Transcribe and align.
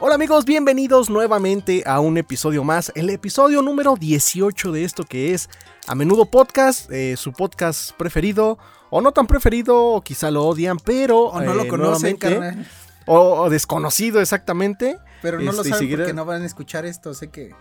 Hola 0.00 0.14
amigos, 0.14 0.44
bienvenidos 0.44 1.10
nuevamente 1.10 1.82
a 1.84 1.98
un 2.00 2.18
episodio 2.18 2.62
más, 2.62 2.92
el 2.94 3.10
episodio 3.10 3.62
número 3.62 3.96
18 3.96 4.70
de 4.72 4.84
esto 4.84 5.04
que 5.04 5.34
es 5.34 5.50
A 5.88 5.94
Menudo 5.96 6.26
Podcast, 6.26 6.90
eh, 6.92 7.16
su 7.16 7.32
podcast 7.32 7.92
preferido, 7.92 8.58
o 8.90 9.00
no 9.00 9.10
tan 9.12 9.26
preferido, 9.26 9.76
o 9.84 10.00
quizá 10.02 10.30
lo 10.30 10.44
odian, 10.44 10.78
pero... 10.78 11.22
O 11.24 11.40
no 11.40 11.52
lo 11.52 11.64
eh, 11.64 11.68
conocen, 11.68 12.16
carnal. 12.16 12.64
O, 13.06 13.18
o 13.42 13.50
desconocido 13.50 14.20
exactamente. 14.20 14.98
Pero 15.20 15.38
no 15.40 15.50
lo 15.52 15.62
Este, 15.62 15.70
saben 15.70 15.78
seguirá- 15.86 16.04
porque 16.04 16.14
no 16.14 16.24
van 16.24 16.42
a 16.42 16.46
escuchar 16.46 16.86
esto, 16.86 17.12
sé 17.12 17.30
que... 17.30 17.54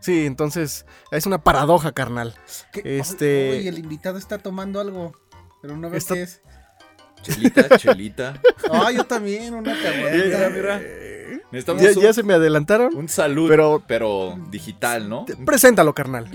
Sí, 0.00 0.26
entonces 0.26 0.86
es 1.12 1.24
una 1.26 1.38
paradoja, 1.42 1.92
carnal. 1.92 2.34
que- 2.72 2.98
Este- 2.98 3.58
Uy, 3.60 3.68
el 3.68 3.78
invitado 3.78 4.18
está 4.18 4.38
tomando 4.38 4.80
algo, 4.80 5.12
pero 5.62 5.76
no 5.76 5.88
ves 5.88 6.02
Está- 6.02 6.14
qué 6.14 6.22
es. 6.22 6.40
Chelita, 7.22 7.78
chelita. 7.78 8.40
Ah, 8.70 8.90
yo 8.92 9.04
también, 9.04 9.54
una 9.54 9.72
Mira, 9.74 9.82
caguama. 9.82 10.48
mira. 10.54 10.82
Necesitamos 11.52 11.82
Ya, 11.82 11.90
un, 11.90 12.00
ya 12.00 12.12
se 12.12 12.22
me 12.22 12.34
adelantaron. 12.34 12.94
un 12.96 13.08
salud, 13.08 13.48
pero- 13.48 13.82
pero, 13.86 14.38
digital, 14.50 15.08
¿no? 15.08 15.24
Preséntalo, 15.44 15.94
carnal. 15.94 16.28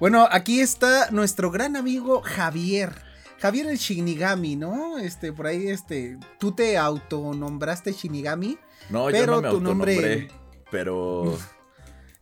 Bueno, 0.00 0.26
aquí 0.30 0.60
está 0.60 1.10
nuestro 1.10 1.50
gran 1.50 1.76
amigo 1.76 2.22
Javier. 2.22 2.92
Javier 3.40 3.66
el 3.68 3.76
Shinigami, 3.78 4.56
¿no? 4.56 4.98
Este, 4.98 5.32
por 5.32 5.46
ahí, 5.46 5.68
este, 5.68 6.18
tú 6.40 6.52
te 6.52 6.76
autonombraste 6.76 7.92
Shinigami. 7.92 8.58
No, 8.90 9.06
Pero 9.06 9.18
yo 9.18 9.26
no 9.26 9.42
me 9.42 9.50
tu 9.50 9.60
nombre- 9.60 10.28
pero... 10.70 11.36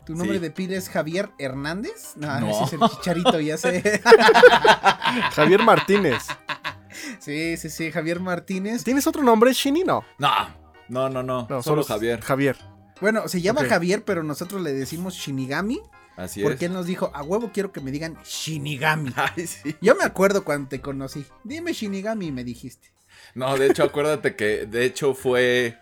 Tu 0.07 0.15
nombre 0.15 0.37
Sí. 0.37 0.43
de 0.43 0.51
pila 0.53 0.77
es 0.77 0.89
Javier 0.89 1.31
Hernández. 1.37 2.13
No, 2.15 2.39
No. 2.39 2.49
ese 2.51 2.65
es 2.65 2.73
el 2.75 2.89
chicharito, 2.91 3.41
ya 3.41 3.57
sé. 3.57 3.83
Javier 5.33 5.63
Martínez. 5.65 6.23
sí, 7.19 7.57
sí, 7.57 7.71
sí, 7.71 7.91
Javier 7.91 8.21
Martínez. 8.21 8.85
¿Tienes 8.85 9.07
otro 9.09 9.25
nombre, 9.25 9.53
Shini? 9.53 9.83
No. 9.83 10.05
No, 10.19 10.31
no, 10.89 11.09
no, 11.09 11.23
no, 11.23 11.47
No, 11.49 11.63
solo 11.63 11.85
Javier. 11.85 12.21
Javier. 12.21 12.57
Bueno, 13.01 13.29
se 13.29 13.41
llama. 13.41 13.65
Javier, 13.65 14.05
pero 14.05 14.23
nosotros 14.23 14.63
le 14.63 14.73
decimos 14.73 15.15
Shinigami. 15.15 15.81
Así 16.17 16.43
Porque 16.43 16.65
es. 16.65 16.71
él 16.71 16.73
nos 16.73 16.87
dijo, 16.87 17.11
a 17.15 17.23
huevo 17.23 17.51
quiero 17.53 17.73
que 17.73 17.81
me 17.81 17.91
digan 17.91 18.17
Shinigami. 18.25 19.13
Ay, 19.17 19.47
sí. 19.47 19.77
Yo 19.83 19.95
me 19.95 20.05
acuerdo 20.05 20.45
cuando 20.45 20.69
te 20.69 20.81
conocí. 20.81 21.27
Dime 21.45 21.73
Shinigami, 21.75 22.33
me 22.33 22.43
dijiste. 22.43 22.91
No, 23.35 23.57
de 23.59 23.67
hecho, 23.67 23.85
acuérdate 23.85 24.35
que, 24.35 24.65
de 24.67 24.85
hecho, 24.87 25.13
fue 25.13 25.79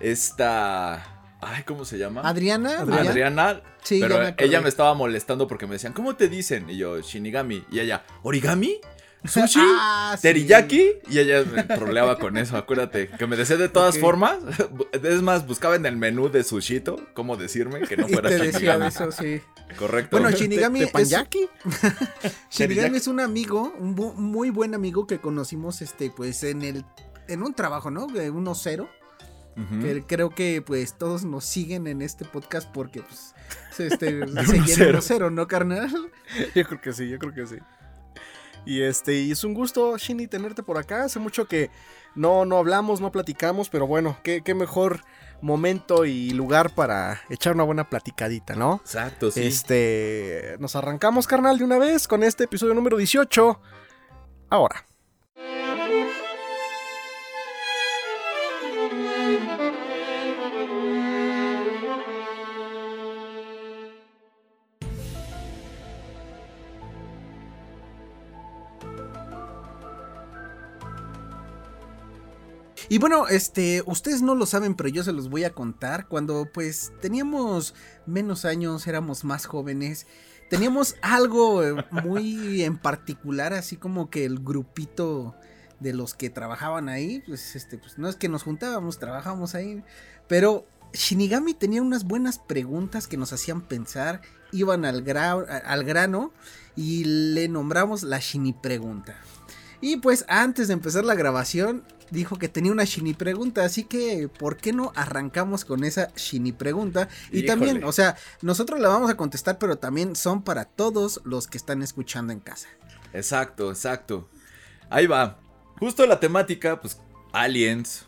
esta... 0.00 1.16
Ay, 1.40 1.62
¿cómo 1.62 1.86
se 1.86 1.96
llama? 1.96 2.20
Adriana. 2.22 2.80
Adriana. 2.80 3.62
Sí, 3.82 4.00
ya 4.00 4.08
pero 4.08 4.20
me 4.20 4.34
ella 4.36 4.60
me 4.60 4.68
estaba 4.68 4.92
molestando 4.92 5.48
porque 5.48 5.66
me 5.66 5.72
decían, 5.72 5.94
¿cómo 5.94 6.14
te 6.14 6.28
dicen? 6.28 6.68
Y 6.68 6.76
yo, 6.76 7.00
Shinigami. 7.00 7.64
Y 7.70 7.80
ella, 7.80 8.04
¿origami? 8.22 8.78
¿Sushi? 9.24 9.60
Ah, 9.62 10.14
sí. 10.16 10.22
¿Teriyaki? 10.22 10.92
Y 11.10 11.18
ella 11.18 11.44
me 11.44 11.62
troleaba 11.64 12.18
con 12.18 12.36
eso, 12.38 12.56
acuérdate. 12.56 13.08
Que 13.08 13.26
me 13.26 13.36
decía 13.36 13.56
de 13.56 13.68
todas 13.68 13.98
formas. 13.98 14.38
Es 15.02 15.22
más, 15.22 15.46
buscaba 15.46 15.76
en 15.76 15.84
el 15.86 15.96
menú 15.96 16.28
de 16.30 16.42
Sushito 16.42 16.96
cómo 17.14 17.36
decirme 17.36 17.80
que 17.82 17.96
no 17.96 18.08
Y 18.08 18.12
fuera 18.12 18.28
te 18.30 18.38
decía 18.38 18.86
eso, 18.86 19.12
sí. 19.12 19.40
Correcto. 19.78 20.18
Bueno, 20.18 20.34
Shinigami 20.36 20.82
es. 20.82 20.92
Shinigami 22.50 22.96
es 22.96 23.06
un 23.06 23.20
amigo, 23.20 23.72
un 23.78 23.96
bu- 23.96 24.14
muy 24.14 24.50
buen 24.50 24.74
amigo 24.74 25.06
que 25.06 25.18
conocimos, 25.20 25.82
este, 25.82 26.10
pues, 26.10 26.42
en 26.42 26.62
el, 26.62 26.84
en 27.28 27.42
un 27.42 27.54
trabajo, 27.54 27.90
¿no? 27.90 28.06
De 28.06 28.32
1-0. 28.32 28.88
Ujú. 29.56 29.80
Que 29.82 30.04
creo 30.06 30.30
que, 30.30 30.62
pues, 30.62 30.96
todos 30.96 31.24
nos 31.24 31.44
siguen 31.44 31.86
en 31.86 32.02
este 32.02 32.24
podcast 32.24 32.68
porque, 32.72 33.02
pues, 33.02 33.34
se- 33.76 33.86
este, 33.88 34.26
seguían 34.46 34.92
1-0. 34.94 34.98
1-0, 34.98 35.32
¿no, 35.32 35.46
carnal? 35.46 35.90
Yo 36.54 36.64
creo 36.64 36.80
que 36.80 36.92
sí, 36.92 37.08
yo 37.08 37.18
creo 37.18 37.34
que 37.34 37.46
sí. 37.46 37.56
Y 38.64 38.82
este, 38.82 39.20
y 39.20 39.32
es 39.32 39.44
un 39.44 39.54
gusto, 39.54 39.96
Shini, 39.96 40.26
tenerte 40.26 40.62
por 40.62 40.78
acá. 40.78 41.04
Hace 41.04 41.18
mucho 41.18 41.46
que 41.46 41.70
no, 42.14 42.44
no 42.44 42.58
hablamos, 42.58 43.00
no 43.00 43.10
platicamos, 43.10 43.68
pero 43.68 43.86
bueno, 43.86 44.18
qué, 44.22 44.42
qué 44.42 44.54
mejor 44.54 45.00
momento 45.40 46.04
y 46.04 46.30
lugar 46.30 46.74
para 46.74 47.22
echar 47.30 47.54
una 47.54 47.64
buena 47.64 47.88
platicadita, 47.88 48.54
¿no? 48.54 48.80
Exacto, 48.84 49.30
sí. 49.30 49.46
Este, 49.46 50.56
nos 50.58 50.76
arrancamos, 50.76 51.26
carnal, 51.26 51.58
de 51.58 51.64
una 51.64 51.78
vez 51.78 52.06
con 52.06 52.22
este 52.22 52.44
episodio 52.44 52.74
número 52.74 52.96
18. 52.96 53.60
Ahora. 54.50 54.89
Y 72.90 72.98
bueno, 72.98 73.28
este, 73.28 73.82
ustedes 73.86 74.20
no 74.20 74.34
lo 74.34 74.44
saben, 74.46 74.74
pero 74.74 74.88
yo 74.88 75.02
se 75.04 75.12
los 75.12 75.30
voy 75.30 75.44
a 75.44 75.54
contar. 75.54 76.08
Cuando 76.08 76.46
pues 76.52 76.92
teníamos 77.00 77.72
menos 78.04 78.44
años, 78.44 78.86
éramos 78.88 79.24
más 79.24 79.46
jóvenes, 79.46 80.06
teníamos 80.50 80.96
algo 81.00 81.62
eh, 81.62 81.86
muy 82.04 82.62
en 82.64 82.76
particular, 82.76 83.52
así 83.54 83.76
como 83.76 84.10
que 84.10 84.24
el 84.24 84.40
grupito 84.40 85.36
de 85.78 85.94
los 85.94 86.14
que 86.14 86.30
trabajaban 86.30 86.88
ahí, 86.88 87.22
pues 87.26 87.54
este, 87.56 87.78
pues 87.78 87.96
no 87.96 88.08
es 88.08 88.16
que 88.16 88.28
nos 88.28 88.42
juntábamos, 88.42 88.98
trabajábamos 88.98 89.54
ahí, 89.54 89.82
pero 90.28 90.66
Shinigami 90.92 91.54
tenía 91.54 91.80
unas 91.82 92.02
buenas 92.04 92.38
preguntas 92.38 93.06
que 93.06 93.16
nos 93.16 93.32
hacían 93.32 93.62
pensar, 93.62 94.20
iban 94.50 94.84
al, 94.84 95.04
gra- 95.04 95.62
al 95.64 95.84
grano 95.84 96.32
y 96.74 97.04
le 97.04 97.46
nombramos 97.48 98.02
la 98.02 98.18
Shini 98.18 98.52
pregunta. 98.52 99.14
Y 99.80 99.98
pues 99.98 100.24
antes 100.28 100.66
de 100.68 100.74
empezar 100.74 101.04
la 101.04 101.14
grabación, 101.14 101.84
dijo 102.10 102.38
que 102.38 102.48
tenía 102.48 102.72
una 102.72 102.84
Shini 102.84 103.14
pregunta, 103.14 103.64
así 103.64 103.84
que 103.84 104.28
¿por 104.28 104.56
qué 104.56 104.72
no 104.72 104.92
arrancamos 104.94 105.64
con 105.64 105.84
esa 105.84 106.12
Shini 106.16 106.52
pregunta? 106.52 107.08
Y 107.30 107.38
Híjole. 107.38 107.46
también, 107.46 107.84
o 107.84 107.92
sea, 107.92 108.16
nosotros 108.42 108.80
la 108.80 108.88
vamos 108.88 109.10
a 109.10 109.16
contestar, 109.16 109.58
pero 109.58 109.78
también 109.78 110.16
son 110.16 110.42
para 110.42 110.64
todos 110.64 111.20
los 111.24 111.46
que 111.46 111.58
están 111.58 111.82
escuchando 111.82 112.32
en 112.32 112.40
casa. 112.40 112.68
Exacto, 113.12 113.70
exacto. 113.70 114.28
Ahí 114.88 115.06
va. 115.06 115.38
Justo 115.78 116.06
la 116.06 116.20
temática, 116.20 116.80
pues, 116.80 116.98
aliens 117.32 118.06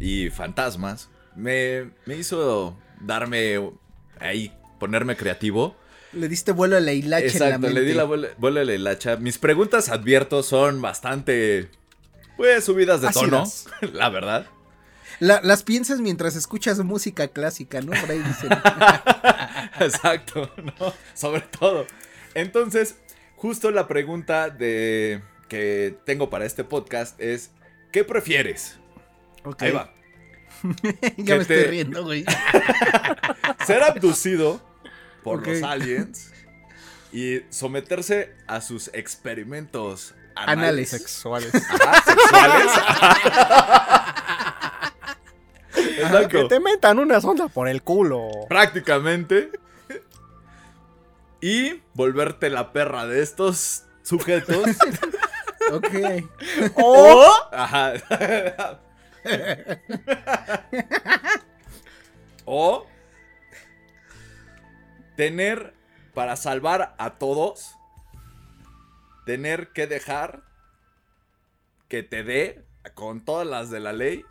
y 0.00 0.30
fantasmas, 0.30 1.08
me, 1.36 1.90
me 2.06 2.16
hizo 2.16 2.76
darme 3.00 3.70
ahí, 4.18 4.52
ponerme 4.78 5.16
creativo. 5.16 5.76
Le 6.12 6.28
diste 6.28 6.52
vuelo 6.52 6.76
a 6.76 6.80
la 6.80 6.92
hilacha 6.92 7.24
en 7.24 7.24
la 7.24 7.32
Exacto, 7.32 7.58
mente. 7.60 7.80
le 7.80 7.86
di 7.86 7.94
la 7.94 8.04
bola, 8.04 8.28
bola 8.38 8.60
a 8.60 8.64
la 8.64 8.74
hilacha. 8.74 9.16
Mis 9.16 9.38
preguntas, 9.38 9.88
advierto, 9.88 10.42
son 10.42 10.82
bastante, 10.82 11.70
pues, 12.42 12.64
subidas 12.64 13.00
de 13.00 13.10
tono, 13.10 13.42
Ácidas. 13.42 13.66
la 13.92 14.08
verdad. 14.08 14.46
La- 15.20 15.40
las 15.42 15.62
piensas 15.62 16.00
mientras 16.00 16.34
escuchas 16.34 16.78
música 16.80 17.28
clásica, 17.28 17.80
¿no? 17.80 17.92
Por 17.92 18.10
ahí 18.10 18.18
dicen. 18.18 18.50
Exacto, 19.80 20.50
¿no? 20.56 20.92
Sobre 21.14 21.42
todo. 21.42 21.86
Entonces, 22.34 22.96
justo 23.36 23.70
la 23.70 23.86
pregunta 23.86 24.50
de 24.50 25.22
que 25.48 25.96
tengo 26.04 26.30
para 26.30 26.44
este 26.44 26.64
podcast 26.64 27.20
es, 27.20 27.50
¿qué 27.92 28.02
prefieres? 28.02 28.76
Ok. 29.44 29.62
Ahí 29.62 29.70
va. 29.72 29.92
ya 31.16 31.24
Que 31.24 31.38
me 31.38 31.44
te- 31.44 31.54
estoy 31.60 31.62
riendo, 31.70 32.02
güey. 32.04 32.24
Ser 33.66 33.82
abducido 33.84 34.60
por 35.22 35.38
Ok. 35.40 35.46
los 35.48 35.62
aliens 35.62 36.32
y 37.12 37.40
someterse 37.50 38.34
a 38.48 38.60
sus 38.60 38.88
experimentos 38.94 40.14
Anales. 40.34 40.90
Sexuales. 40.90 41.52
Ajá, 41.70 42.02
sexuales. 42.02 42.72
que 46.28 46.44
te 46.44 46.60
metan 46.60 46.98
una 46.98 47.20
sonda 47.20 47.48
por 47.48 47.68
el 47.68 47.82
culo. 47.82 48.28
Prácticamente. 48.48 49.50
Y 51.40 51.82
volverte 51.94 52.50
la 52.50 52.72
perra 52.72 53.06
de 53.06 53.22
estos 53.22 53.84
sujetos. 54.02 54.64
Ok. 55.70 55.94
o. 56.74 57.24
Ajá. 57.52 57.92
o. 62.44 62.84
Tener 65.16 65.72
para 66.14 66.34
salvar 66.34 66.96
a 66.98 67.10
todos. 67.10 67.76
Tener 69.24 69.68
que 69.72 69.86
dejar 69.86 70.42
que 71.88 72.02
te 72.02 72.24
dé, 72.24 72.64
con 72.94 73.24
todas 73.24 73.46
las 73.46 73.70
de 73.70 73.80
la 73.80 73.92
ley, 73.92 74.24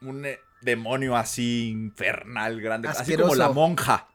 un 0.00 0.26
eh, 0.26 0.38
demonio 0.62 1.16
así 1.16 1.70
infernal, 1.70 2.60
grande. 2.60 2.88
Así 2.88 3.16
como 3.16 3.34
la 3.34 3.50
monja. 3.50 4.08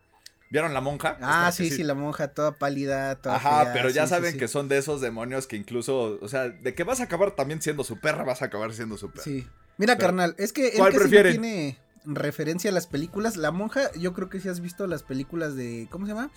¿Vieron 0.51 0.73
la 0.73 0.81
monja? 0.81 1.17
Ah, 1.21 1.51
sí, 1.51 1.69
sí, 1.69 1.83
la 1.83 1.93
monja 1.93 2.29
toda 2.29 2.53
pálida, 2.53 3.15
toda 3.17 3.35
Ajá, 3.35 3.71
pero 3.71 3.89
ya 3.89 4.05
sí, 4.05 4.09
saben 4.09 4.31
sí. 4.33 4.37
que 4.39 4.47
son 4.47 4.67
de 4.67 4.79
esos 4.79 4.99
demonios 4.99 5.45
que 5.45 5.55
incluso, 5.55 6.17
o 6.21 6.27
sea, 6.27 6.49
de 6.49 6.73
que 6.73 6.83
vas 6.83 7.01
a 7.01 7.03
acabar 7.03 7.31
también 7.31 7.61
siendo 7.61 7.83
su 7.83 7.99
perra, 7.99 8.23
vas 8.23 8.41
a 8.41 8.45
acabar 8.45 8.73
siendo 8.73 8.97
su 8.97 9.11
perra. 9.11 9.23
Sí. 9.23 9.47
Mira, 9.77 9.95
Pero- 9.95 10.07
carnal, 10.07 10.35
es 10.39 10.51
que 10.51 10.69
él 10.69 10.77
¿Cuál 10.77 10.93
casi 10.93 11.03
no 11.15 11.21
tiene 11.21 11.77
referencia 12.05 12.71
a 12.71 12.73
las 12.73 12.87
películas. 12.87 13.37
La 13.37 13.51
monja, 13.51 13.91
yo 13.93 14.13
creo 14.13 14.29
que 14.29 14.39
sí 14.39 14.49
has 14.49 14.59
visto 14.59 14.87
las 14.87 15.03
películas 15.03 15.55
de. 15.55 15.87
¿Cómo 15.91 16.05
se 16.05 16.13
llama? 16.13 16.31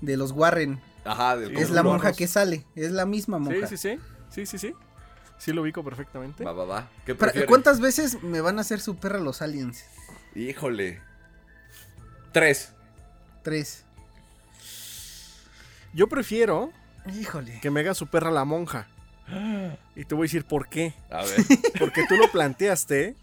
De 0.00 0.16
los 0.16 0.32
Warren. 0.32 0.80
Ajá, 1.04 1.36
del 1.36 1.56
Es 1.56 1.70
la 1.70 1.82
monja 1.82 2.12
que 2.12 2.26
sale. 2.26 2.64
Es 2.74 2.90
la 2.90 3.06
misma 3.06 3.38
monja. 3.38 3.66
Sí, 3.66 3.76
sí, 3.76 3.96
sí. 3.96 4.00
Sí, 4.30 4.46
sí, 4.46 4.58
sí. 4.58 4.74
Sí 5.38 5.52
lo 5.52 5.62
ubico 5.62 5.84
perfectamente. 5.84 6.44
Va, 6.44 6.52
va, 6.52 6.64
va. 6.64 6.90
¿Qué? 7.04 7.14
¿Cuántas 7.46 7.80
veces 7.80 8.22
me 8.22 8.40
van 8.40 8.58
a 8.58 8.62
hacer 8.62 8.80
su 8.80 8.96
perra 8.96 9.18
los 9.18 9.42
aliens? 9.42 9.84
Híjole. 10.34 11.00
Tres. 12.32 12.72
Tres. 13.42 13.84
Yo 15.94 16.08
prefiero 16.08 16.72
Híjole. 17.18 17.60
que 17.60 17.70
me 17.70 17.80
haga 17.80 17.94
su 17.94 18.06
perra 18.06 18.30
la 18.30 18.44
monja. 18.44 18.86
Y 19.94 20.04
te 20.04 20.14
voy 20.14 20.24
a 20.24 20.26
decir 20.26 20.44
por 20.44 20.68
qué. 20.68 20.94
A 21.10 21.24
ver. 21.24 21.36
Porque 21.78 22.06
tú 22.06 22.16
lo 22.16 22.30
planteaste 22.30 23.16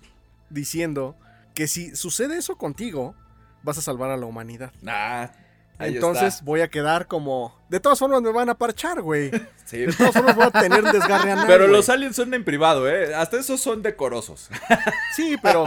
diciendo 0.49 1.15
que 1.53 1.67
si 1.67 1.95
sucede 1.95 2.37
eso 2.37 2.57
contigo, 2.57 3.15
vas 3.63 3.77
a 3.77 3.81
salvar 3.81 4.09
a 4.11 4.17
la 4.17 4.25
humanidad. 4.25 4.71
Nah. 4.81 5.27
Ahí 5.77 5.95
Entonces 5.95 6.35
está. 6.35 6.45
voy 6.45 6.61
a 6.61 6.67
quedar 6.69 7.07
como. 7.07 7.53
De 7.73 7.79
todas 7.79 7.97
formas 7.97 8.21
me 8.21 8.31
van 8.31 8.49
a 8.49 8.53
parchar, 8.55 9.01
güey. 9.01 9.31
Sí. 9.65 9.77
De 9.77 9.93
todas 9.93 10.11
formas 10.13 10.35
voy 10.35 10.45
a 10.45 10.51
tener 10.51 10.83
desgarre 10.83 11.31
anal, 11.31 11.47
Pero 11.47 11.63
güey. 11.63 11.71
los 11.77 11.87
aliens 11.89 12.17
son 12.17 12.33
en 12.33 12.43
privado, 12.43 12.87
¿eh? 12.87 13.15
Hasta 13.15 13.39
esos 13.39 13.59
son 13.61 13.81
decorosos. 13.81 14.49
Sí, 15.15 15.35
pero, 15.41 15.65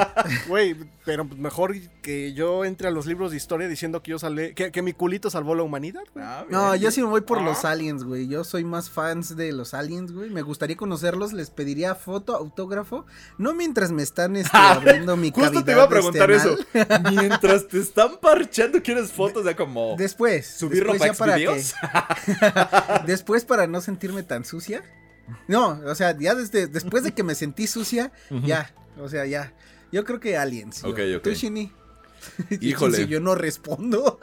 güey, 0.48 0.76
pero 1.04 1.24
mejor 1.24 1.72
que 2.02 2.32
yo 2.34 2.64
entre 2.64 2.88
a 2.88 2.90
los 2.90 3.06
libros 3.06 3.30
de 3.30 3.36
historia 3.36 3.68
diciendo 3.68 4.02
que 4.02 4.10
yo 4.10 4.18
salvé. 4.18 4.54
Que, 4.54 4.70
que 4.72 4.82
mi 4.82 4.92
culito 4.92 5.30
salvó 5.30 5.54
la 5.54 5.62
humanidad, 5.62 6.02
güey. 6.12 6.24
Ah, 6.26 6.44
No, 6.50 6.74
yo 6.76 6.90
sí 6.90 7.00
me 7.00 7.06
voy 7.08 7.20
por 7.22 7.38
Ah. 7.38 7.42
los 7.42 7.64
aliens, 7.64 8.04
güey. 8.04 8.28
Yo 8.28 8.44
soy 8.44 8.64
más 8.64 8.90
fans 8.90 9.34
de 9.36 9.50
los 9.52 9.72
aliens, 9.72 10.12
güey. 10.12 10.30
Me 10.30 10.42
gustaría 10.42 10.76
conocerlos, 10.76 11.32
les 11.32 11.50
pediría 11.50 11.94
foto, 11.94 12.36
autógrafo. 12.36 13.06
No 13.38 13.54
mientras 13.54 13.92
me 13.92 14.02
están 14.02 14.36
este, 14.36 14.56
abriendo 14.56 15.16
mi 15.16 15.30
cavidad. 15.32 15.48
Justo 15.52 15.64
te 15.64 15.72
iba 15.72 15.82
a 15.82 15.84
este, 15.84 15.94
preguntar 15.94 16.30
eso. 16.32 16.56
anal. 16.74 17.14
Mientras 17.14 17.66
te 17.68 17.78
están 17.80 18.18
parchando, 18.18 18.82
¿quieres 18.82 19.10
fotos 19.10 19.44
de 19.44 19.56
como 19.56 19.94
Después. 19.96 20.46
subir 20.46 20.84
después 20.84 21.00
ropa 21.00 21.06
ya 21.12 21.18
para 21.18 21.36
videos? 21.36 21.72
que- 21.80 21.86
Después 23.06 23.44
para 23.44 23.66
no 23.66 23.80
sentirme 23.80 24.22
tan 24.22 24.44
sucia. 24.44 24.82
No, 25.48 25.80
o 25.84 25.94
sea, 25.94 26.16
ya 26.18 26.34
desde 26.34 26.68
después 26.68 27.02
de 27.02 27.12
que 27.12 27.24
me 27.24 27.34
sentí 27.34 27.66
sucia, 27.66 28.12
ya, 28.30 28.72
o 28.98 29.08
sea, 29.08 29.26
ya. 29.26 29.52
Yo 29.92 30.04
creo 30.04 30.20
que 30.20 30.36
aliens. 30.36 30.82
yo. 30.82 30.90
Ok, 30.90 30.98
ok. 31.16 31.22
¿Tú, 31.22 31.30
Shini? 31.30 31.72
Híjole. 32.60 32.96
Si 32.96 33.06
yo 33.06 33.20
no 33.20 33.34
respondo. 33.34 34.20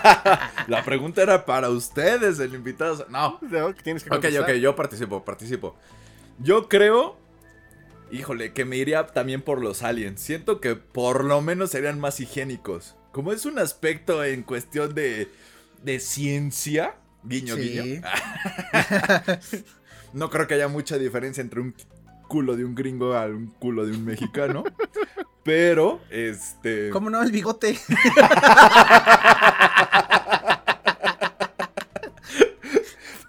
La 0.66 0.82
pregunta 0.84 1.22
era 1.22 1.44
para 1.44 1.70
ustedes, 1.70 2.38
el 2.38 2.54
invitado. 2.54 3.06
No. 3.10 3.40
Tienes 3.82 4.04
que 4.04 4.14
Ok, 4.14 4.26
ok, 4.40 4.50
yo 4.52 4.76
participo, 4.76 5.24
participo. 5.24 5.76
Yo 6.38 6.68
creo, 6.68 7.18
híjole, 8.10 8.52
que 8.52 8.64
me 8.64 8.76
iría 8.76 9.06
también 9.06 9.42
por 9.42 9.60
los 9.60 9.82
aliens. 9.82 10.20
Siento 10.20 10.60
que 10.60 10.76
por 10.76 11.24
lo 11.24 11.40
menos 11.40 11.70
serían 11.70 12.00
más 12.00 12.20
higiénicos. 12.20 12.96
Como 13.12 13.32
es 13.32 13.44
un 13.44 13.58
aspecto 13.58 14.22
en 14.24 14.42
cuestión 14.42 14.94
de, 14.94 15.28
de 15.82 16.00
ciencia, 16.00 16.94
guiño, 17.24 17.56
Sí. 17.56 17.70
guiño. 17.70 18.02
no 20.12 20.30
creo 20.30 20.46
que 20.46 20.54
haya 20.54 20.68
mucha 20.68 20.98
diferencia 20.98 21.40
entre 21.40 21.60
un 21.60 21.74
culo 22.28 22.56
de 22.56 22.64
un 22.64 22.74
gringo 22.74 23.16
a 23.16 23.26
un 23.26 23.48
culo 23.48 23.86
de 23.86 23.92
un 23.92 24.04
mexicano. 24.04 24.64
Pero, 25.42 26.00
este... 26.10 26.90
¿Cómo 26.90 27.08
no? 27.10 27.22
El 27.22 27.32
bigote. 27.32 27.78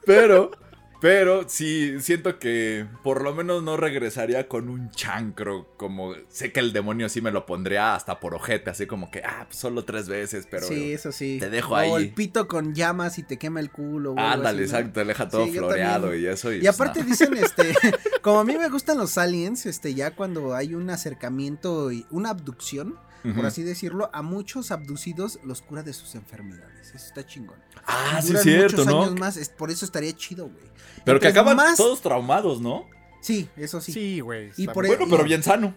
Pero, 0.05 0.51
pero 0.99 1.30
sí, 1.51 1.99
siento 1.99 2.39
que 2.39 2.87
por 3.03 3.23
lo 3.23 3.33
menos 3.33 3.61
no 3.61 3.77
regresaría 3.77 4.47
con 4.47 4.69
un 4.69 4.89
chancro. 4.91 5.67
Como 5.77 6.13
sé 6.29 6.51
que 6.51 6.59
el 6.59 6.73
demonio 6.73 7.09
sí 7.09 7.21
me 7.21 7.31
lo 7.31 7.45
pondría 7.45 7.93
hasta 7.95 8.19
por 8.19 8.33
ojete, 8.33 8.69
así 8.69 8.87
como 8.87 9.11
que, 9.11 9.21
ah, 9.23 9.45
pues 9.47 9.57
solo 9.59 9.83
tres 9.85 10.07
veces, 10.07 10.47
pero. 10.49 10.67
sí, 10.67 10.93
eso 10.93 11.11
sí. 11.11 11.37
te 11.39 11.49
dejo 11.49 11.73
o 11.73 11.77
ahí. 11.77 11.91
el 11.93 12.13
pito 12.13 12.47
con 12.47 12.73
llamas 12.73 13.19
y 13.19 13.23
te 13.23 13.37
quema 13.37 13.59
el 13.59 13.71
culo. 13.71 14.13
o 14.13 14.19
Ándale, 14.19 14.63
exacto, 14.63 15.01
te 15.01 15.05
deja 15.05 15.29
todo 15.29 15.45
Sí, 15.45 15.51
floreado 15.51 16.15
y 16.15 16.25
eso. 16.25 16.53
Y 16.53 16.65
aparte 16.67 17.03
dicen, 17.03 17.35
este, 17.35 17.73
como 18.21 18.39
a 18.39 18.43
mí 18.43 18.57
me 18.57 18.69
gustan 18.69 18.97
los 18.97 19.17
aliens, 19.17 19.65
este, 19.65 19.93
ya 19.93 20.11
cuando 20.11 20.55
hay 20.55 20.73
un 20.73 20.89
acercamiento 20.89 21.91
y 21.91 22.05
una 22.09 22.29
abducción, 22.29 22.97
por 23.35 23.45
así 23.45 23.63
decirlo, 23.63 24.09
a 24.13 24.21
muchos 24.21 24.71
abducidos 24.71 25.39
los 25.43 25.61
cura 25.61 25.83
de 25.83 25.93
sus 25.93 26.15
enfermedades. 26.15 26.89
Eso 26.93 27.05
está 27.05 27.25
chingón. 27.25 27.57
Ah, 27.85 28.17
Y 28.19 28.21
sí, 28.23 28.27
duran 28.29 28.43
cierto, 28.43 28.77
muchos 28.77 28.87
¿no? 28.93 29.03
años 29.03 29.19
más, 29.19 29.37
es- 29.37 29.49
por 29.49 29.69
eso 29.71 29.85
estaría 29.85 30.15
chido, 30.15 30.45
güey. 30.49 30.65
Pero 31.05 31.19
que 31.19 31.27
acaban 31.27 31.55
más- 31.57 31.77
todos 31.77 32.01
traumados, 32.01 32.61
¿no? 32.61 32.87
Sí, 33.21 33.47
eso 33.55 33.79
sí. 33.81 33.91
Sí, 33.93 34.19
güey. 34.19 34.51
Y 34.57 34.67
por 34.67 34.85
e- 34.85 34.89
Bueno, 34.89 35.05
pero 35.09 35.23
y- 35.23 35.27
bien 35.27 35.43
sano. 35.43 35.75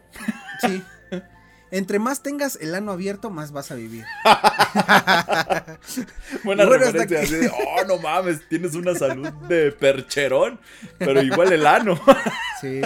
Sí. 0.61 0.83
Entre 1.71 1.99
más 1.99 2.23
tengas 2.23 2.57
el 2.61 2.75
ano 2.75 2.93
abierto, 2.93 3.31
más 3.31 3.51
vas 3.51 3.71
a 3.73 3.75
vivir. 3.75 4.05
Buena 6.45 6.65
Bueno, 6.67 6.85
referencia. 6.85 7.07
que- 7.07 7.19
así 7.19 7.35
de, 7.35 7.49
oh, 7.49 7.85
no 7.87 7.99
mames, 7.99 8.47
tienes 8.49 8.75
una 8.75 8.95
salud 8.95 9.29
de 9.49 9.73
percherón, 9.73 10.61
pero 10.99 11.21
igual 11.23 11.53
el 11.53 11.67
ano. 11.67 12.01
Sí. 12.61 12.81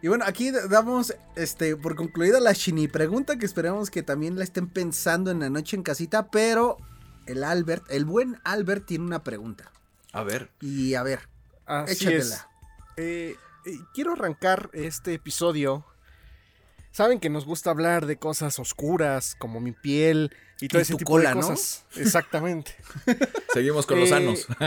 Y 0.00 0.08
bueno, 0.08 0.24
aquí 0.26 0.52
damos 0.52 1.14
este 1.34 1.76
por 1.76 1.96
concluida 1.96 2.38
la 2.38 2.52
Shini 2.52 2.86
pregunta 2.86 3.36
que 3.36 3.46
esperamos 3.46 3.90
que 3.90 4.02
también 4.02 4.38
la 4.38 4.44
estén 4.44 4.68
pensando 4.68 5.30
en 5.30 5.40
la 5.40 5.50
noche 5.50 5.76
en 5.76 5.82
casita, 5.82 6.30
pero 6.30 6.78
el 7.26 7.42
Albert, 7.42 7.84
el 7.90 8.04
buen 8.04 8.40
Albert 8.44 8.86
tiene 8.86 9.04
una 9.04 9.24
pregunta. 9.24 9.72
A 10.12 10.22
ver. 10.22 10.50
Y 10.60 10.94
a 10.94 11.02
ver, 11.02 11.28
Así 11.66 11.92
es. 11.92 12.02
échatela. 12.02 12.50
Eh, 12.96 13.36
eh, 13.66 13.78
quiero 13.92 14.12
arrancar 14.12 14.70
este 14.72 15.14
episodio. 15.14 15.84
Saben 16.90 17.20
que 17.20 17.30
nos 17.30 17.44
gusta 17.44 17.70
hablar 17.70 18.06
de 18.06 18.16
cosas 18.16 18.58
oscuras, 18.58 19.34
como 19.38 19.60
mi 19.60 19.72
piel 19.72 20.34
y 20.60 20.68
todo 20.68 20.80
Y 20.80 20.82
ese 20.82 20.92
tu 20.94 20.98
tipo 20.98 21.12
cola, 21.12 21.30
de 21.30 21.34
¿no? 21.36 21.40
cosas. 21.42 21.84
Exactamente. 21.96 22.74
Seguimos 23.52 23.86
con 23.86 24.00
los 24.00 24.10
Eh, 24.10 24.14
anos. 24.14 24.46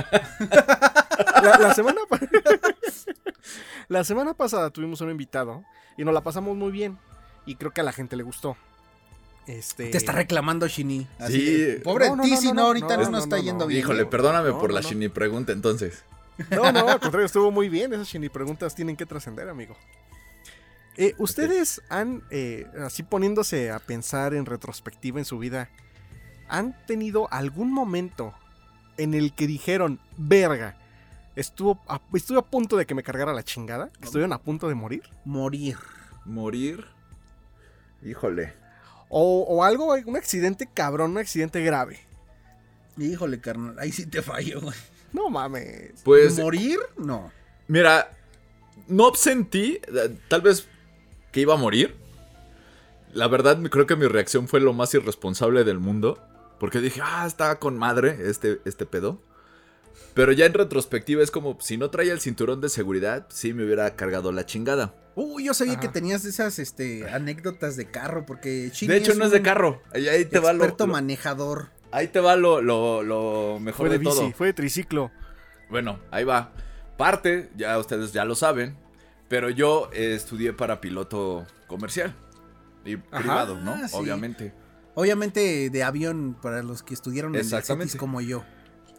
La, 1.44 1.58
la 1.60 1.74
semana 1.74 2.00
la 3.88 4.04
semana 4.04 4.34
pasada 4.34 4.70
tuvimos 4.70 5.02
un 5.02 5.10
invitado 5.10 5.64
y 5.98 6.04
nos 6.06 6.14
la 6.14 6.22
pasamos 6.22 6.56
muy 6.56 6.72
bien. 6.72 6.98
Y 7.46 7.56
creo 7.56 7.72
que 7.72 7.82
a 7.82 7.84
la 7.84 7.92
gente 7.92 8.16
le 8.16 8.24
gustó. 8.24 8.56
Este. 9.48 9.88
Te 9.90 9.98
está 9.98 10.12
reclamando 10.12 10.68
Shini. 10.68 11.08
Así 11.20 11.42
Sí. 11.76 11.82
Pobre 11.84 12.10
No, 12.10 12.16
no, 12.18 12.24
ti, 12.24 12.32
no, 12.32 12.38
si 12.38 12.48
no, 12.48 12.54
no, 12.54 12.62
no, 12.62 12.68
ahorita 12.68 12.88
no, 12.88 12.96
no, 12.98 13.02
nos 13.04 13.12
no, 13.12 13.18
está 13.20 13.38
no, 13.38 13.42
yendo 13.44 13.66
no. 13.66 13.68
bien. 13.68 13.80
Híjole, 13.82 14.06
perdóname 14.06 14.50
No, 14.50 14.60
por 14.60 14.70
no, 14.70 14.76
la 14.76 14.82
no. 14.82 14.88
shini 14.90 15.10
pregunta 15.10 15.52
entonces. 15.52 16.04
No, 16.52 16.72
no, 16.72 16.88
al 16.88 17.00
contrario, 17.00 17.26
estuvo 17.26 17.52
muy 17.52 17.68
bien. 17.70 17.92
Esas 17.94 18.08
Shini 18.08 18.30
preguntas 18.30 18.74
tienen 18.76 18.96
que 18.96 19.06
trascender, 19.06 19.50
amigo. 19.50 19.76
Eh, 21.02 21.16
¿Ustedes 21.18 21.82
han, 21.90 22.22
eh, 22.30 22.68
así 22.78 23.02
poniéndose 23.02 23.72
a 23.72 23.80
pensar 23.80 24.36
en 24.36 24.46
retrospectiva 24.46 25.18
en 25.18 25.26
su 25.26 25.40
vida, 25.40 25.68
han 26.48 26.78
tenido 26.86 27.28
algún 27.34 27.74
momento 27.74 28.36
en 28.98 29.16
el 29.16 29.34
que 29.34 29.48
dijeron, 29.48 30.00
verga, 30.16 30.78
estuvo 31.36 31.82
a, 31.88 32.00
estuve 32.14 32.38
a 32.38 32.44
punto 32.44 32.78
de 32.78 32.86
que 32.86 32.94
me 32.94 33.02
cargara 33.02 33.34
la 33.34 33.42
chingada? 33.42 33.90
que 34.00 34.06
¿Estuvieron 34.06 34.32
a 34.32 34.44
punto 34.44 34.70
de 34.70 34.76
morir? 34.76 35.02
Morir. 35.26 35.78
Morir. 36.24 36.86
Híjole. 38.04 38.54
O, 39.10 39.44
o 39.50 39.64
algo, 39.64 39.96
un 40.06 40.18
accidente 40.18 40.70
cabrón, 40.72 41.10
un 41.14 41.18
accidente 41.18 41.64
grave. 41.64 42.00
Híjole, 43.00 43.42
carnal, 43.42 43.80
ahí 43.80 43.92
sí 43.92 44.06
te 44.06 44.22
fallo, 44.22 44.62
güey. 44.62 44.78
No 45.14 45.32
mames. 45.32 45.94
Pues, 46.04 46.38
¿Morir? 46.38 46.78
No. 46.96 47.32
mira, 47.68 48.16
no 48.88 49.16
sentí, 49.16 49.82
eh, 49.88 50.16
tal 50.28 50.42
vez 50.42 50.68
que 51.32 51.42
iba 51.42 51.54
a 51.54 51.58
morir. 51.58 51.96
La 53.14 53.28
verdad, 53.28 53.60
creo 53.70 53.86
que 53.88 53.96
mi 53.96 54.08
reacción 54.08 54.48
fue 54.48 54.60
lo 54.62 54.74
más 54.74 54.94
irresponsable 54.94 55.64
del 55.64 55.80
mundo. 55.80 56.18
Porque 56.60 56.80
dije, 56.80 57.02
ah, 57.04 57.26
está 57.26 57.58
con 57.60 57.78
madre 57.78 58.18
este, 58.30 58.62
este 58.66 58.86
pedo. 58.86 59.20
Pero 60.14 60.32
ya 60.32 60.46
en 60.46 60.54
retrospectiva 60.54 61.24
es 61.24 61.32
como, 61.32 61.58
si 61.62 61.78
no 61.78 61.90
traía 61.90 62.14
el 62.14 62.20
cinturón 62.20 62.62
de 62.62 62.70
seguridad, 62.70 63.26
sí 63.30 63.54
me 63.54 63.64
hubiera 63.66 63.96
cargado 63.96 64.32
la 64.32 64.46
chingada. 64.46 64.94
Uy, 65.16 65.46
yo 65.46 65.54
sabía 65.54 65.74
Ajá. 65.74 65.82
que 65.82 65.88
tenías 65.88 66.24
esas 66.26 66.60
este, 66.60 67.10
anécdotas 67.10 67.76
de 67.78 67.90
carro, 67.90 68.26
porque 68.26 68.70
Shini 68.74 68.92
de 68.94 69.00
hecho, 69.00 69.16
no 69.16 69.26
es 69.26 69.32
de 69.32 69.42
carro. 69.42 69.82
Ahí, 69.94 70.08
ahí 70.08 70.26
te 70.26 70.40
va 70.40 70.54
lo, 70.54 70.64
experto 70.64 70.86
manejador. 70.88 71.70
ahí 71.92 72.08
te 72.10 72.20
va 72.20 72.36
lo, 72.36 72.62
lo- 72.62 73.02
lo 73.04 73.58
mejor 73.60 73.88
Fue 73.88 73.90
de 73.90 73.98
de, 74.00 74.04
todo. 74.06 74.22
bici, 74.22 74.34
fue 74.34 74.48
de 74.48 74.54
triciclo. 74.54 75.12
Bueno, 75.70 76.00
ahí 76.12 76.24
va. 76.26 76.54
Parte, 76.98 77.50
ya 77.56 77.78
ustedes 77.80 78.12
ya 78.14 78.24
lo 78.26 78.36
saben, 78.36 78.78
pero 79.32 79.50
yo 79.50 79.90
eh, 79.94 80.14
estudié 80.14 80.52
para 80.52 80.82
piloto 80.82 81.48
comercial 81.68 82.14
y 82.84 82.98
privado, 82.98 83.58
¿no? 83.58 83.72
Ah, 83.72 83.88
sí. 83.88 83.96
Obviamente. 83.96 84.54
Obviamente 84.94 85.70
de 85.70 85.84
avión 85.84 86.36
para 86.42 86.62
los 86.64 86.84
que 86.84 86.94
estudiaron 86.94 87.34
en 87.36 87.40
Exactamente. 87.40 87.92
CETIS 87.92 87.98
como 87.98 88.20
yo. 88.20 88.44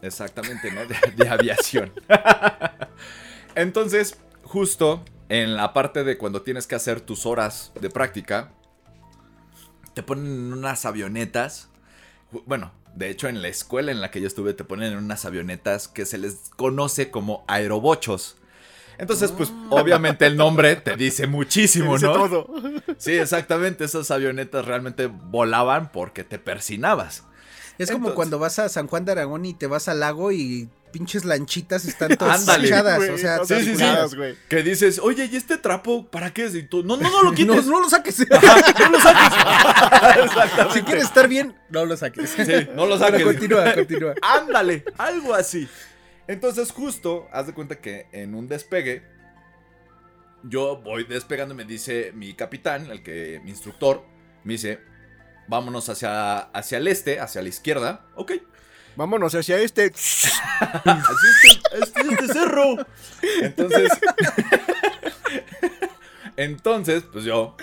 Exactamente, 0.01 0.71
¿no? 0.71 0.87
De, 0.87 0.95
de 1.15 1.29
aviación. 1.29 1.93
Entonces, 3.55 4.17
justo 4.41 5.05
en 5.29 5.55
la 5.55 5.71
parte 5.71 6.03
de 6.03 6.17
cuando 6.17 6.41
tienes 6.41 6.65
que 6.65 6.73
hacer 6.73 6.99
tus 6.99 7.27
horas 7.27 7.71
de 7.79 7.91
práctica, 7.91 8.51
te 9.93 10.01
ponen 10.01 10.25
en 10.25 10.53
unas 10.53 10.85
avionetas. 10.85 11.69
Bueno, 12.47 12.71
de 12.95 13.11
hecho, 13.11 13.27
en 13.27 13.43
la 13.43 13.49
escuela 13.49 13.91
en 13.91 14.01
la 14.01 14.09
que 14.09 14.19
yo 14.19 14.25
estuve, 14.25 14.55
te 14.55 14.63
ponen 14.63 14.93
en 14.93 14.97
unas 14.97 15.25
avionetas 15.25 15.87
que 15.87 16.07
se 16.07 16.17
les 16.17 16.49
conoce 16.57 17.11
como 17.11 17.45
aerobochos. 17.47 18.37
Entonces, 18.97 19.31
pues, 19.31 19.51
obviamente 19.69 20.25
el 20.25 20.37
nombre 20.37 20.75
te 20.75 20.95
dice 20.95 21.27
muchísimo, 21.27 21.93
Dice 21.93 22.05
¿no? 22.07 22.13
todo. 22.13 22.47
Sí, 22.97 23.13
exactamente. 23.13 23.83
Esas 23.85 24.11
avionetas 24.11 24.65
realmente 24.65 25.07
volaban 25.07 25.91
porque 25.91 26.23
te 26.23 26.39
persinabas. 26.39 27.23
Es 27.79 27.87
como 27.89 27.97
Entonces- 28.09 28.15
cuando 28.15 28.39
vas 28.39 28.59
a 28.59 28.69
San 28.69 28.87
Juan 28.87 29.03
de 29.05 29.13
Aragón 29.13 29.45
y 29.45 29.53
te 29.55 29.65
vas 29.67 29.87
al 29.87 29.99
lago 29.99 30.31
y 30.31 30.69
pinches 30.91 31.25
lanchitas 31.25 31.85
están 31.85 32.15
todas 32.17 32.45
Güey, 32.45 32.71
o 33.09 33.17
sea, 33.17 33.37
no 33.37 33.45
sí, 33.45 33.55
sí, 33.63 33.75
sí. 33.75 33.83
Que 34.47 34.61
dices, 34.61 34.99
oye, 34.99 35.27
¿y 35.31 35.35
este 35.35 35.57
trapo 35.57 36.05
para 36.05 36.31
qué 36.31 36.45
es? 36.45 36.53
Y 36.53 36.61
tú, 36.61 36.83
no, 36.83 36.97
no, 36.97 37.09
no 37.09 37.23
lo 37.23 37.31
quites. 37.35 37.65
no 37.65 37.79
lo 37.79 37.89
saques. 37.89 38.19
no 38.29 38.89
lo 38.91 38.99
saques. 38.99 40.73
Si 40.73 40.81
quieres 40.83 41.05
estar 41.05 41.27
bien, 41.27 41.55
no 41.69 41.83
lo 41.85 41.97
saques. 41.97 42.29
Sí, 42.29 42.43
no 42.75 42.85
lo 42.85 42.99
Pero 42.99 43.11
saques. 43.11 43.23
continúa, 43.23 43.73
continúa. 43.73 44.13
Ándale, 44.21 44.85
algo 44.99 45.33
así. 45.33 45.67
Entonces, 46.27 46.71
justo, 46.71 47.27
haz 47.31 47.47
de 47.47 47.53
cuenta 47.53 47.79
que 47.79 48.07
en 48.11 48.35
un 48.35 48.47
despegue, 48.47 49.03
yo 50.43 50.77
voy 50.77 51.03
despegando 51.05 51.53
y 51.53 51.57
me 51.57 51.65
dice 51.65 52.11
mi 52.13 52.33
capitán, 52.33 52.89
el 52.91 53.03
que, 53.03 53.39
mi 53.43 53.51
instructor, 53.51 54.03
me 54.43 54.53
dice, 54.53 54.79
vámonos 55.47 55.89
hacia, 55.89 56.39
hacia 56.39 56.77
el 56.77 56.87
este, 56.87 57.19
hacia 57.19 57.41
la 57.41 57.49
izquierda. 57.49 58.05
Ok. 58.15 58.33
Vámonos 58.95 59.33
hacia 59.35 59.57
este. 59.57 59.91
Este, 60.63 61.79
este- 61.81 62.01
este 62.11 62.27
cerro. 62.27 62.75
Entonces, 63.41 63.91
entonces, 66.37 67.03
pues 67.11 67.25
yo 67.25 67.57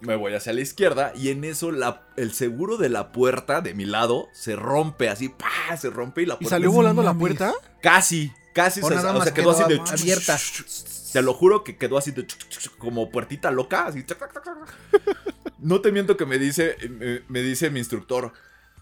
me 0.00 0.16
voy 0.16 0.34
hacia 0.34 0.52
la 0.52 0.60
izquierda 0.60 1.12
y 1.14 1.30
en 1.30 1.44
eso 1.44 1.72
la, 1.72 2.02
el 2.16 2.32
seguro 2.32 2.76
de 2.76 2.88
la 2.88 3.12
puerta 3.12 3.60
de 3.60 3.74
mi 3.74 3.84
lado 3.84 4.28
se 4.32 4.56
rompe 4.56 5.08
así, 5.08 5.28
¡pah! 5.28 5.76
se 5.76 5.90
rompe 5.90 6.22
y 6.22 6.26
la 6.26 6.34
¿Y 6.34 6.36
puerta 6.38 6.50
salió 6.50 6.68
no 6.68 6.74
volando 6.76 7.02
la 7.02 7.14
puerta? 7.14 7.52
casi, 7.80 8.32
casi 8.52 8.80
O 8.80 8.88
se, 8.88 8.94
o 8.94 9.22
sea, 9.22 9.34
quedó, 9.34 9.50
así 9.50 9.64
de 9.64 9.80
abierta. 9.80 10.38
Te 11.12 11.22
lo 11.22 11.32
juro 11.32 11.62
que 11.64 11.76
quedó 11.76 11.96
así 11.96 12.10
de 12.10 12.26
como 12.78 13.10
puertita 13.10 13.50
loca, 13.50 13.86
así. 13.86 14.04
No 15.58 15.80
te 15.80 15.92
miento 15.92 16.16
que 16.16 16.26
me 16.26 16.38
dice, 16.38 16.76
me, 16.90 17.22
me 17.28 17.40
dice 17.42 17.70
mi 17.70 17.78
instructor, 17.78 18.32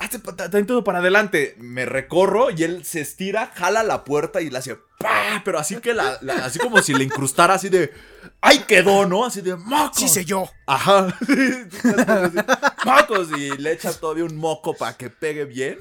hazte 0.03 0.19
ta- 0.19 0.51
tantito 0.51 0.83
para 0.85 0.99
adelante. 0.99 1.55
Me 1.59 1.85
recorro 1.87 2.51
y 2.51 2.63
él 2.65 2.85
se 2.85 3.01
estira, 3.01 3.53
jala 3.55 3.83
la 3.83 4.05
puerta 4.05 4.41
y 4.41 4.51
la 4.51 4.59
hace 4.61 4.77
¡pah! 4.99 5.43
Pero 5.45 5.59
así 5.59 5.77
que 5.77 5.95
la, 5.95 6.19
la- 6.23 6.45
así 6.45 6.59
como 6.59 6.81
si 6.83 6.93
le 6.95 7.05
incrustara 7.05 7.55
así 7.55 7.69
de 7.69 7.93
¡ay 8.41 8.61
quedó! 8.69 9.07
¿no? 9.07 9.25
Así 9.25 9.41
de 9.41 9.57
¡moco! 9.57 9.95
Sí, 9.95 10.09
sé 10.09 10.25
yo. 10.25 10.49
Ajá. 10.67 11.09
¡Mocos! 12.85 13.29
Y 13.37 13.57
le 13.59 13.73
echa 13.73 13.93
todavía 13.93 14.25
un 14.25 14.37
moco 14.37 14.75
para 14.75 14.97
que 14.97 15.11
pegue 15.11 15.45
bien. 15.45 15.79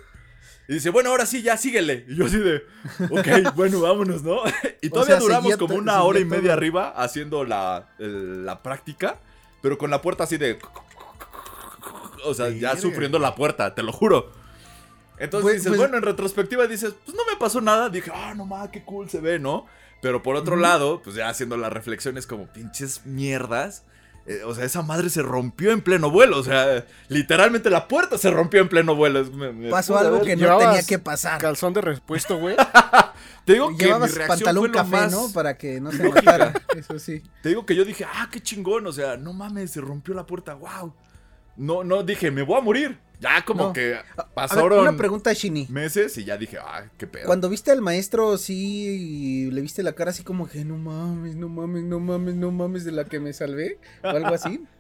Y 0.67 0.75
dice, 0.75 0.89
bueno, 0.89 1.09
ahora 1.09 1.25
sí, 1.25 1.41
ya 1.41 1.57
síguele. 1.57 2.05
Y 2.07 2.15
yo 2.15 2.25
así 2.27 2.37
de, 2.37 2.63
ok, 3.09 3.53
bueno, 3.55 3.81
vámonos, 3.81 4.23
¿no? 4.23 4.37
Y 4.81 4.87
O 4.87 4.91
todavía 4.91 5.15
sea, 5.15 5.19
duramos 5.19 5.57
como 5.57 5.75
una 5.75 6.01
hora 6.03 6.19
y 6.19 6.25
media 6.25 6.41
todo. 6.43 6.53
arriba 6.53 6.89
haciendo 6.95 7.43
la, 7.43 7.89
la 7.97 8.63
práctica, 8.63 9.19
pero 9.61 9.77
con 9.77 9.89
la 9.91 10.01
puerta 10.01 10.23
así 10.23 10.37
de... 10.37 10.57
O 12.25 12.33
sea, 12.33 12.49
ya 12.49 12.75
sufriendo 12.77 13.19
la 13.19 13.35
puerta, 13.35 13.73
te 13.75 13.83
lo 13.83 13.91
juro. 13.91 14.31
Entonces 15.17 15.43
Pues- 15.43 15.55
dices, 15.57 15.67
pues- 15.69 15.79
bueno, 15.79 15.97
en 15.97 16.03
retrospectiva 16.03 16.65
dices, 16.67 16.93
pues 17.05 17.15
no 17.15 17.23
me 17.31 17.37
pasó 17.39 17.61
nada. 17.61 17.89
Dije, 17.89 18.11
ah, 18.13 18.33
no 18.35 18.45
mames, 18.45 18.69
qué 18.71 18.83
cool 18.83 19.09
se 19.09 19.19
ve, 19.19 19.37
¿no? 19.39 19.65
Pero 20.01 20.23
por 20.23 20.35
otro 20.35 20.55
lado, 20.55 21.01
pues 21.03 21.15
ya 21.15 21.29
haciendo 21.29 21.57
las 21.57 21.71
reflexiones 21.71 22.25
como 22.27 22.47
pinches 22.47 23.05
mierdas. 23.05 23.83
eh, 24.27 24.43
o 24.45 24.53
sea, 24.53 24.65
esa 24.65 24.83
madre 24.83 25.09
se 25.09 25.23
rompió 25.23 25.71
en 25.71 25.81
pleno 25.81 26.11
vuelo. 26.11 26.37
O 26.37 26.43
sea, 26.43 26.85
literalmente 27.07 27.71
la 27.71 27.87
puerta 27.87 28.19
se 28.19 28.29
rompió 28.29 28.61
en 28.61 28.69
pleno 28.69 28.95
vuelo. 28.95 29.19
Es- 29.19 29.31
me- 29.31 29.51
me 29.51 29.69
Pasó 29.71 29.97
algo 29.97 30.21
que 30.21 30.35
no 30.35 30.57
tenía 30.59 30.83
que 30.83 30.99
pasar. 30.99 31.41
Calzón 31.41 31.73
de 31.73 31.81
repuesto, 31.81 32.37
güey. 32.37 32.55
Te 33.45 33.53
digo 33.53 33.69
que 33.69 33.73
mi 33.73 33.79
Llevabas 33.85 34.13
reacción 34.13 34.27
pantalón 34.37 34.61
fue 34.61 34.67
lo 34.69 34.73
café, 34.75 34.89
más- 34.91 35.11
¿no? 35.11 35.31
Para 35.33 35.57
que 35.57 35.81
no 35.81 35.91
se 35.91 36.03
notara. 36.03 36.53
Eso 36.77 36.99
sí. 36.99 37.23
Te 37.41 37.49
digo 37.49 37.65
que 37.65 37.75
yo 37.75 37.83
dije, 37.83 38.05
ah, 38.05 38.29
qué 38.31 38.39
chingón. 38.41 38.85
O 38.85 38.91
sea, 38.91 39.17
no 39.17 39.33
mames, 39.33 39.71
se 39.71 39.81
rompió 39.81 40.13
la 40.13 40.27
puerta. 40.27 40.53
Wow. 40.53 40.93
No, 41.58 41.84
no 41.84 42.03
dije, 42.03 42.31
me 42.31 42.41
voy 42.43 42.58
a 42.58 42.62
morir. 42.62 42.98
Ya 43.20 43.43
como 43.46 43.65
No. 43.67 43.74
que 43.74 43.93
A 43.93 43.98
ver, 43.98 44.25
pasaron 44.34 44.79
una 44.79 44.98
pregunta, 44.98 45.31
Shini. 45.34 45.67
meses 45.70 46.17
y 46.17 46.24
ya 46.24 46.38
dije, 46.38 46.58
ah, 46.60 46.89
qué 46.98 47.05
pedo. 47.05 47.27
Cuando 47.27 47.50
viste 47.50 47.70
al 47.70 47.79
maestro, 47.79 48.36
sí, 48.39 49.50
le 49.51 49.62
viste 49.62 49.84
la 49.84 49.93
cara 49.93 50.10
así 50.10 50.24
como 50.24 50.48
que 50.50 50.65
no 50.65 50.77
mames, 50.77 51.36
no 51.36 51.48
mames, 51.48 51.84
no 51.84 52.00
mames, 52.00 52.34
no 52.36 52.51
mames 52.51 52.84
de 52.84 52.91
la 52.93 53.05
que 53.05 53.20
me 53.20 53.31
salvé, 53.34 53.77
o 54.03 54.08
algo 54.10 54.34
así. 54.34 54.63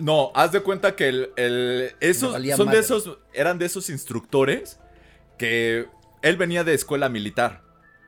No, 0.00 0.32
haz 0.34 0.50
de 0.50 0.60
cuenta 0.60 0.96
que 0.96 1.08
el, 1.08 1.30
el- 1.36 1.92
esos 2.00 2.32
son 2.56 2.66
madre. 2.66 2.78
de 2.80 2.84
esos, 2.84 3.18
eran 3.32 3.60
de 3.60 3.66
esos 3.66 3.88
instructores 3.90 4.80
que 5.38 5.86
él 6.20 6.36
venía 6.36 6.64
de 6.64 6.74
escuela 6.74 7.08
militar. 7.08 7.62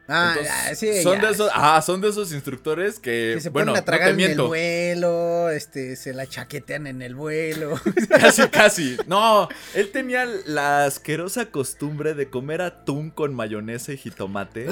Ah, 0.09 0.35
Entonces, 0.37 0.69
ya, 0.69 0.75
sí, 0.77 1.03
son 1.03 1.21
ya, 1.21 1.27
de 1.27 1.33
esos, 1.33 1.51
ah, 1.53 1.83
son 1.83 2.01
de 2.01 2.09
esos 2.09 2.33
instructores 2.33 3.01
que, 3.01 3.33
que 3.35 3.41
se 3.41 3.49
bueno, 3.51 3.73
ponen 3.73 3.77
a 3.77 3.81
no 3.81 3.85
tragar 3.85 4.17
te 4.17 4.25
en 4.25 4.31
el 4.31 4.41
vuelo, 4.41 5.51
este, 5.51 5.97
se 5.97 6.15
la 6.15 6.27
chaquetean 6.29 6.87
en 6.87 7.03
el 7.03 7.17
vuelo. 7.17 7.75
casi, 8.09 8.49
casi. 8.49 8.97
No, 9.09 9.49
él 9.75 9.91
tenía 9.91 10.25
la 10.25 10.85
asquerosa 10.85 11.47
costumbre 11.47 12.15
de 12.15 12.31
comer 12.31 12.63
atún 12.63 13.11
con 13.11 13.35
mayonesa 13.35 13.93
y 13.93 13.97
jitomate. 13.97 14.67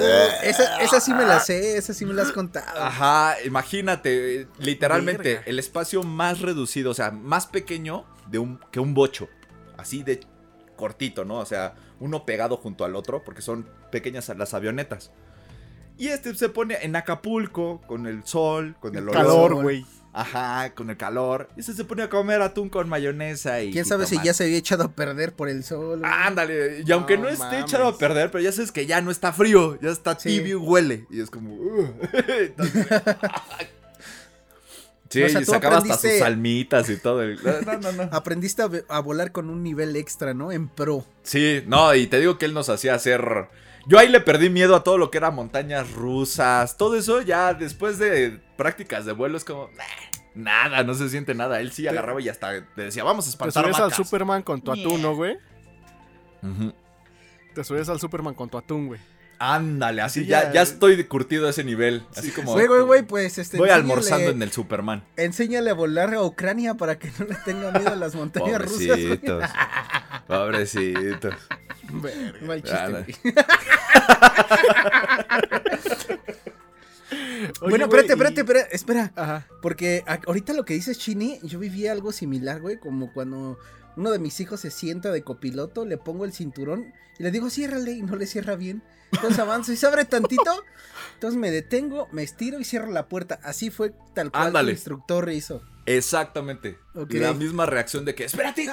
esa, 0.45 0.81
esa 0.81 1.01
sí 1.01 1.13
me 1.13 1.25
la 1.25 1.41
sé, 1.41 1.79
esa 1.79 1.93
sí 1.95 2.05
me 2.05 2.15
la 2.15 2.23
has 2.23 2.33
contado. 2.33 2.81
Ajá, 2.81 3.37
imagínate, 3.45 4.47
literalmente 4.59 5.35
Verga. 5.35 5.43
el 5.47 5.59
espacio 5.59 6.05
más 6.05 6.41
reducido, 6.41 6.93
o 6.93 6.95
sea, 6.95 7.11
más 7.11 7.49
pequeño 7.49 8.07
de 8.31 8.39
un, 8.39 8.61
que 8.71 8.79
un 8.79 8.95
bocho. 8.95 9.29
Así 9.77 10.05
de 10.05 10.21
cortito, 10.77 11.25
¿no? 11.25 11.39
O 11.39 11.47
sea, 11.47 11.75
uno 12.01 12.25
pegado 12.25 12.57
junto 12.57 12.85
al 12.85 12.97
otro, 12.97 13.25
porque 13.25 13.43
son 13.43 13.69
pequeñas 13.91 14.29
las 14.37 14.55
avionetas. 14.55 15.11
Y 15.97 16.09
este 16.09 16.35
se 16.35 16.49
pone 16.49 16.77
en 16.83 16.97
Acapulco, 16.97 17.81
con 17.87 18.07
el 18.07 18.25
sol, 18.25 18.75
con 18.81 18.97
el 18.97 19.05
olor. 19.09 19.15
Calor, 19.15 19.55
güey. 19.63 19.87
Ajá, 20.17 20.73
con 20.75 20.91
el 20.91 20.97
calor. 20.97 21.49
Y 21.57 21.61
este 21.61 21.73
se 21.73 21.85
pone 21.85 22.03
a 22.05 22.09
comer 22.09 22.41
atún 22.41 22.69
con 22.69 22.89
mayonesa 22.89 23.61
y. 23.63 23.73
¿Quién 23.73 23.85
sabe 23.85 24.07
si 24.07 24.17
ya 24.23 24.33
se 24.33 24.45
había 24.45 24.59
echado 24.59 24.85
a 24.85 24.93
perder 24.93 25.33
por 25.35 25.49
el 25.49 25.65
sol? 25.65 26.03
Ándale, 26.05 26.85
y 26.87 26.93
aunque 26.93 27.17
no, 27.17 27.25
No 27.25 27.29
esté 27.31 27.45
mames. 27.45 27.63
echado 27.63 27.89
a 27.89 27.99
perder, 27.99 28.31
pero 28.31 28.43
ya 28.43 28.53
sabes 28.53 28.71
que 28.71 28.87
ya 28.87 29.01
no 29.01 29.11
está 29.11 29.33
frío, 29.33 29.77
ya 29.81 29.91
está 29.91 30.19
Sí. 30.19 30.29
tibio 30.39 30.59
y 30.59 30.61
huele. 30.61 31.07
Y 31.11 31.21
es 31.21 31.31
como. 31.31 31.57
Sí, 35.11 35.23
O 35.25 35.29
sea, 35.29 35.41
y 35.41 35.45
sacaba 35.45 35.79
hasta 35.79 35.97
sus 35.97 36.19
salmitas 36.19 36.89
y 36.91 36.97
todo. 36.97 37.23
el- 37.23 37.39
No, 37.67 37.79
no, 37.79 37.93
no. 37.93 38.03
Aprendiste 38.13 38.63
a 38.89 39.01
volar 39.01 39.33
con 39.33 39.51
un 39.51 39.63
nivel 39.63 39.97
extra, 39.97 40.35
¿no? 40.35 40.51
En 40.53 40.69
pro. 40.69 41.05
Sí, 41.23 41.63
no, 41.67 41.95
y 41.95 42.07
te 42.07 42.21
digo 42.21 42.39
que 42.39 42.47
él 42.47 42.55
nos 42.55 42.69
hacía 42.69 42.95
hacer. 42.95 43.49
Yo 43.87 43.99
ahí 43.99 44.09
le 44.09 44.21
perdí 44.21 44.49
miedo 44.51 44.75
a 44.77 44.83
todo 44.85 44.97
lo 44.99 45.11
que 45.11 45.19
era 45.19 45.31
montañas 45.31 45.93
rusas, 45.93 46.77
todo 46.77 46.97
eso 46.97 47.21
ya 47.21 47.53
después 47.55 47.99
de 47.99 48.41
prácticas 48.57 49.05
de 49.05 49.13
vuelo 49.13 49.37
es 49.37 49.45
como. 49.45 49.69
"Nah, 49.77 49.85
Nada, 50.37 50.83
no 50.83 50.95
se 50.95 51.09
siente 51.11 51.33
nada. 51.33 51.61
Él 51.61 51.71
sí 51.71 51.87
agarraba 51.87 52.21
y 52.21 52.29
hasta 52.29 52.51
le 52.53 52.65
decía, 52.75 53.05
vamos 53.05 53.25
a 53.25 53.29
Te 53.29 53.31
espantar 53.31 53.63
subes 53.65 53.77
al 53.77 53.83
vacas". 53.91 53.97
Superman 53.97 54.43
con 54.43 54.61
tu 54.63 54.73
atún, 54.73 55.01
¿no, 55.01 55.15
güey? 55.15 55.37
Te 57.55 57.63
subes 57.63 57.89
al 57.89 58.01
Superman 58.01 58.35
con 58.35 58.49
tu 58.49 58.59
atún, 58.59 58.89
güey. 58.89 59.01
Ándale, 59.39 60.01
así 60.03 60.21
Sí, 60.23 60.27
ya, 60.27 60.45
ya- 60.45 60.53
ya 60.55 60.63
estoy 60.63 61.03
curtido 61.05 61.47
a 61.47 61.51
ese 61.51 61.63
nivel. 61.65 62.05
Así 62.17 62.31
como. 62.31 62.53
Güey, 62.53 62.67
güey, 62.67 62.83
güey, 62.83 63.03
pues 63.03 63.39
este. 63.39 63.57
Voy 63.59 63.69
almorzando 63.71 64.31
en 64.31 64.43
el 64.43 64.51
Superman. 64.53 65.05
Enséñale 65.17 65.71
a 65.71 65.75
volar 65.75 66.13
a 66.15 66.23
Ucrania 66.23 66.75
para 66.75 66.99
que 66.99 67.11
no 67.19 67.27
le 67.27 67.35
tenga 67.45 67.71
miedo 67.73 67.93
a 67.93 67.97
las 67.97 68.15
montañas 68.15 68.61
rusas. 68.63 68.87
güey. 68.99 69.21
Pobrecitos. 70.27 71.35
Pobrecitos. 71.91 72.43
Mal 72.43 72.63
chiste. 72.63 73.17
Oye, 77.61 77.71
bueno, 77.71 77.85
espérate, 77.85 78.13
espérate, 78.13 78.35
y- 78.37 78.41
espérate, 78.41 78.77
espera. 78.77 79.13
Ajá. 79.17 79.47
Porque 79.63 80.03
ahorita 80.27 80.53
lo 80.53 80.65
que 80.65 80.75
dices 80.75 80.99
Chini, 80.99 81.39
yo 81.43 81.59
viví 81.59 81.87
algo 81.87 82.13
similar, 82.13 82.61
güey, 82.61 82.79
como 82.79 83.13
cuando 83.13 83.59
uno 83.97 84.11
de 84.11 84.19
mis 84.19 84.41
hijos 84.41 84.61
se 84.61 84.71
sienta 84.71 85.13
de 85.13 85.23
copiloto, 85.23 85.85
le 85.85 85.99
pongo 85.99 86.25
el 86.25 86.33
cinturón 86.33 86.93
y 87.19 87.23
le 87.23 87.31
digo, 87.31 87.51
ciérrale, 87.51 87.93
y 87.93 88.03
no 88.03 88.17
le 88.17 88.27
cierra 88.27 88.57
bien. 88.57 88.83
Entonces 89.13 89.39
avanzo 89.39 89.73
y 89.73 89.77
se 89.77 89.87
abre 89.87 90.05
tantito. 90.05 90.65
Entonces 91.15 91.39
me 91.39 91.51
detengo, 91.53 92.09
me 92.11 92.23
estiro 92.25 92.59
y 92.59 92.65
cierro 92.65 92.91
la 92.91 93.09
puerta. 93.09 93.39
Así 93.45 93.71
fue 93.71 93.93
tal 94.15 94.33
cual 94.33 94.49
Ándale. 94.49 94.73
el 94.73 94.77
instructor 94.77 95.31
hizo. 95.31 95.63
Exactamente. 95.87 96.79
Ok. 96.95 97.13
La 97.15 97.33
misma 97.35 97.67
reacción 97.67 98.05
de 98.05 98.15
que, 98.17 98.25
espérate. 98.25 98.69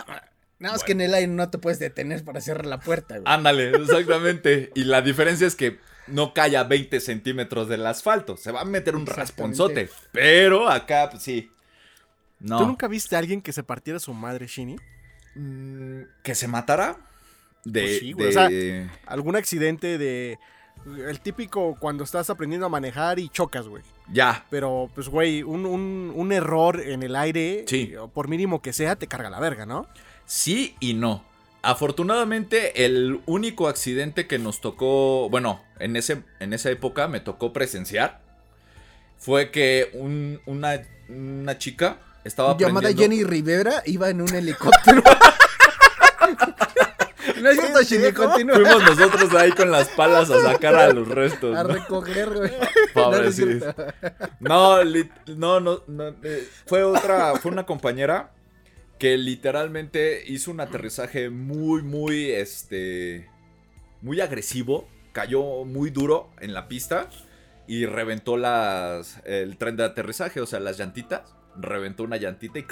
No, 0.61 0.75
es 0.75 0.83
que 0.83 0.91
en 0.93 1.01
el 1.01 1.13
aire 1.13 1.27
no 1.27 1.49
te 1.49 1.57
puedes 1.57 1.79
detener 1.79 2.23
para 2.23 2.39
cerrar 2.39 2.65
la 2.65 2.79
puerta, 2.79 3.15
güey. 3.17 3.23
Ándale, 3.33 3.71
exactamente. 3.71 4.71
Y 4.75 4.83
la 4.83 5.01
diferencia 5.01 5.47
es 5.47 5.55
que 5.55 5.79
no 6.07 6.33
cae 6.33 6.55
a 6.55 6.63
20 6.63 6.99
centímetros 6.99 7.67
del 7.67 7.85
asfalto. 7.85 8.37
Se 8.37 8.51
va 8.51 8.61
a 8.61 8.65
meter 8.65 8.95
un 8.95 9.05
rasponzote. 9.07 9.89
Pero 10.11 10.69
acá, 10.69 11.09
pues 11.09 11.23
sí. 11.23 11.51
No. 12.39 12.59
¿Tú 12.59 12.67
nunca 12.67 12.87
viste 12.87 13.15
a 13.15 13.19
alguien 13.19 13.41
que 13.41 13.51
se 13.53 13.63
partiera 13.63 13.99
su 13.99 14.13
madre, 14.13 14.47
Shini? 14.47 14.75
Mm, 15.35 16.01
¿Que 16.23 16.35
se 16.35 16.47
matara? 16.47 16.97
De. 17.63 17.81
Pues 17.81 17.99
sí, 17.99 18.11
güey, 18.13 18.25
de- 18.25 18.29
o 18.29 18.33
sea- 18.33 18.99
¿Algún 19.07 19.35
accidente 19.35 19.97
de... 19.97 20.37
El 21.07 21.19
típico 21.21 21.77
cuando 21.79 22.03
estás 22.03 22.31
aprendiendo 22.31 22.65
a 22.65 22.69
manejar 22.69 23.19
y 23.19 23.29
chocas, 23.29 23.67
güey. 23.67 23.83
Ya. 24.11 24.45
Pero, 24.49 24.89
pues, 24.95 25.09
güey, 25.09 25.43
un, 25.43 25.65
un- 25.67 26.11
un 26.15 26.31
error 26.31 26.79
en 26.81 27.03
el 27.03 27.15
aire, 27.15 27.65
Sí. 27.67 27.93
eh, 27.93 27.99
por 28.11 28.27
mínimo 28.27 28.61
que 28.63 28.73
sea, 28.73 28.95
te 28.95 29.05
carga 29.07 29.29
la 29.29 29.39
verga, 29.39 29.65
¿no? 29.67 29.87
Sí 30.31 30.77
y 30.79 30.93
no. 30.93 31.25
Afortunadamente, 31.61 32.85
el 32.85 33.19
único 33.25 33.67
accidente 33.67 34.27
que 34.27 34.39
nos 34.39 34.61
tocó, 34.61 35.27
bueno, 35.29 35.61
en, 35.77 35.97
ese, 35.97 36.23
en 36.39 36.53
esa 36.53 36.69
época 36.69 37.09
me 37.09 37.19
tocó 37.19 37.51
presenciar, 37.51 38.21
fue 39.17 39.51
que 39.51 39.89
un- 39.93 40.39
una, 40.45 40.81
una 41.09 41.57
chica 41.57 41.97
estaba 42.23 42.55
Llamada 42.57 42.87
aprendiendo- 42.87 43.13
Jenny 43.17 43.23
Rivera 43.25 43.83
iba 43.85 44.09
en 44.09 44.21
un 44.21 44.33
helicóptero. 44.33 45.03
No 47.41 47.49
es 47.49 47.59
cierto, 47.59 47.81
Shinny, 47.81 48.11
continúa. 48.13 48.55
Fuimos 48.55 48.83
nosotros 48.83 49.33
ahí 49.33 49.51
con 49.51 49.71
las 49.71 49.89
palas 49.89 50.29
a 50.29 50.39
sacar 50.41 50.75
a 50.75 50.93
los 50.93 51.07
restos. 51.07 51.57
A 51.57 51.63
¿no? 51.63 51.69
recoger, 51.69 52.29
güey. 52.29 52.51
Pobre, 52.93 53.29
No, 54.39 54.83
no, 54.83 55.59
no, 55.59 55.83
no, 55.87 56.07
eh, 56.23 56.47
fue 56.67 56.83
otra, 56.83 57.33
fue 57.37 57.51
una 57.51 57.65
compañera 57.65 58.31
que 59.01 59.17
literalmente 59.17 60.23
hizo 60.27 60.51
un 60.51 60.59
aterrizaje 60.59 61.31
muy, 61.31 61.81
muy, 61.81 62.29
este, 62.29 63.27
muy 64.03 64.21
agresivo, 64.21 64.87
cayó 65.11 65.65
muy 65.65 65.89
duro 65.89 66.29
en 66.39 66.53
la 66.53 66.67
pista 66.67 67.09
y 67.65 67.87
reventó 67.87 68.37
las, 68.37 69.19
el 69.25 69.57
tren 69.57 69.75
de 69.75 69.85
aterrizaje, 69.85 70.39
o 70.39 70.45
sea, 70.45 70.59
las 70.59 70.77
llantitas, 70.77 71.33
reventó 71.59 72.03
una 72.03 72.17
llantita 72.17 72.59
y, 72.59 72.65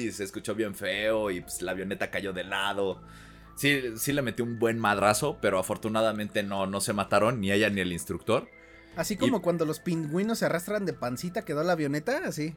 y 0.00 0.12
se 0.12 0.24
escuchó 0.24 0.54
bien 0.54 0.74
feo 0.74 1.30
y 1.30 1.42
pues 1.42 1.60
la 1.60 1.72
avioneta 1.72 2.10
cayó 2.10 2.32
de 2.32 2.44
lado. 2.44 3.02
Sí, 3.54 3.82
sí 3.98 4.14
le 4.14 4.22
metió 4.22 4.46
un 4.46 4.58
buen 4.58 4.78
madrazo, 4.78 5.36
pero 5.42 5.58
afortunadamente 5.58 6.42
no, 6.42 6.64
no 6.64 6.80
se 6.80 6.94
mataron, 6.94 7.42
ni 7.42 7.52
ella 7.52 7.68
ni 7.68 7.82
el 7.82 7.92
instructor. 7.92 8.48
Así 8.96 9.18
como 9.18 9.42
cuando 9.42 9.66
los 9.66 9.78
pingüinos 9.78 10.38
se 10.38 10.46
arrastran 10.46 10.86
de 10.86 10.94
pancita, 10.94 11.44
quedó 11.44 11.62
la 11.64 11.72
avioneta, 11.72 12.22
así. 12.24 12.56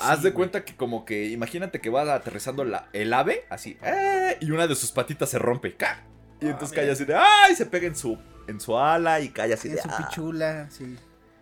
Haz 0.00 0.22
de 0.22 0.32
cuenta 0.32 0.64
que 0.64 0.76
como 0.76 1.04
que, 1.04 1.28
imagínate 1.30 1.80
que 1.80 1.90
va 1.90 2.14
aterrizando 2.14 2.64
la, 2.64 2.88
el 2.92 3.12
ave, 3.12 3.44
así, 3.50 3.76
¡eh! 3.82 4.36
y 4.40 4.50
una 4.50 4.66
de 4.66 4.74
sus 4.74 4.92
patitas 4.92 5.30
se 5.30 5.38
rompe, 5.38 5.74
¡ca! 5.76 6.04
Y 6.40 6.46
entonces 6.46 6.74
cae 6.74 6.90
así 6.90 7.04
de, 7.04 7.14
¡ay! 7.14 7.54
Se 7.54 7.66
pega 7.66 7.86
en 7.86 7.94
su, 7.96 8.18
en 8.48 8.60
su 8.60 8.76
ala 8.78 9.20
y 9.20 9.28
cae 9.30 9.52
así 9.52 9.68
En 9.68 9.76
de, 9.76 9.82
su 9.82 9.88
"Ah". 9.90 9.96
pichula, 10.08 10.70
sí. 10.70 10.96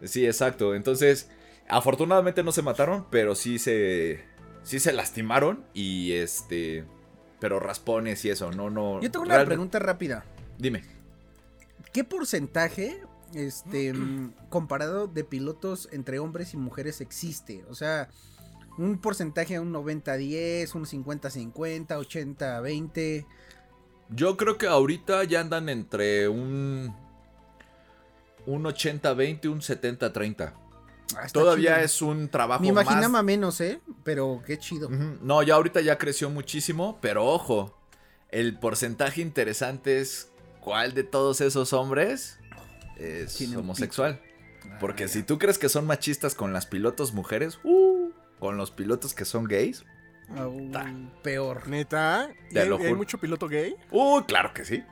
Sí, 0.04 0.26
exacto. 0.26 0.74
Entonces, 0.74 1.28
afortunadamente 1.68 2.42
no 2.42 2.52
se 2.52 2.62
mataron, 2.62 3.06
pero 3.10 3.34
sí 3.34 3.58
se, 3.58 4.24
sí 4.62 4.80
se 4.80 4.92
lastimaron 4.92 5.64
y 5.74 6.12
este, 6.12 6.84
pero 7.38 7.60
raspones 7.60 8.24
y 8.24 8.30
eso, 8.30 8.50
no, 8.52 8.68
no. 8.70 9.00
Yo 9.00 9.10
tengo 9.10 9.24
una 9.24 9.34
realmente- 9.36 9.48
pregunta 9.54 9.78
rápida. 9.78 10.24
Dime. 10.58 10.84
¿Qué 11.92 12.04
porcentaje, 12.04 13.00
este, 13.34 13.92
mm, 13.92 14.32
comparado 14.48 15.06
de 15.06 15.24
pilotos 15.24 15.88
entre 15.92 16.18
hombres 16.18 16.54
y 16.54 16.56
mujeres 16.56 17.00
existe? 17.00 17.64
O 17.68 17.74
sea, 17.74 18.08
un 18.80 18.98
porcentaje, 18.98 19.60
un 19.60 19.72
90-10, 19.72 20.74
un 20.74 20.86
50-50, 20.86 21.86
80-20. 21.86 23.26
Yo 24.08 24.36
creo 24.36 24.56
que 24.58 24.66
ahorita 24.66 25.22
ya 25.24 25.40
andan 25.40 25.68
entre 25.68 26.28
un, 26.28 26.94
un 28.46 28.64
80-20, 28.64 29.48
un 29.50 29.60
70-30. 29.60 30.52
Ah, 31.16 31.26
Todavía 31.32 31.74
chido. 31.74 31.84
es 31.84 32.02
un 32.02 32.28
trabajo 32.28 32.62
Me 32.62 32.68
imaginaba 32.68 33.08
más 33.08 33.24
menos, 33.24 33.60
¿eh? 33.60 33.80
Pero 34.02 34.42
qué 34.46 34.58
chido. 34.58 34.88
No, 34.88 35.42
ya 35.42 35.54
ahorita 35.56 35.80
ya 35.80 35.98
creció 35.98 36.30
muchísimo, 36.30 36.98
pero 37.02 37.26
ojo, 37.26 37.76
el 38.30 38.58
porcentaje 38.58 39.20
interesante 39.20 40.00
es 40.00 40.30
cuál 40.60 40.94
de 40.94 41.04
todos 41.04 41.40
esos 41.40 41.72
hombres 41.72 42.38
es 42.96 43.40
homosexual. 43.56 44.20
Porque 44.78 45.04
Ah, 45.04 45.08
si 45.08 45.22
tú 45.22 45.38
crees 45.38 45.58
que 45.58 45.68
son 45.68 45.86
machistas 45.86 46.34
con 46.34 46.52
las 46.52 46.66
pilotos 46.66 47.12
mujeres, 47.12 47.58
uh, 47.64 47.99
con 48.40 48.56
los 48.56 48.72
pilotos 48.72 49.14
que 49.14 49.24
son 49.24 49.44
gays, 49.44 49.84
Au, 50.36 50.70
peor. 51.22 51.68
Neta, 51.68 52.28
¿Y 52.50 52.54
Te 52.54 52.60
hay, 52.60 52.68
lo 52.68 52.78
mucho 52.96 53.18
piloto 53.18 53.48
gay? 53.48 53.74
uh, 53.90 54.22
claro 54.22 54.52
que 54.54 54.64
sí. 54.64 54.82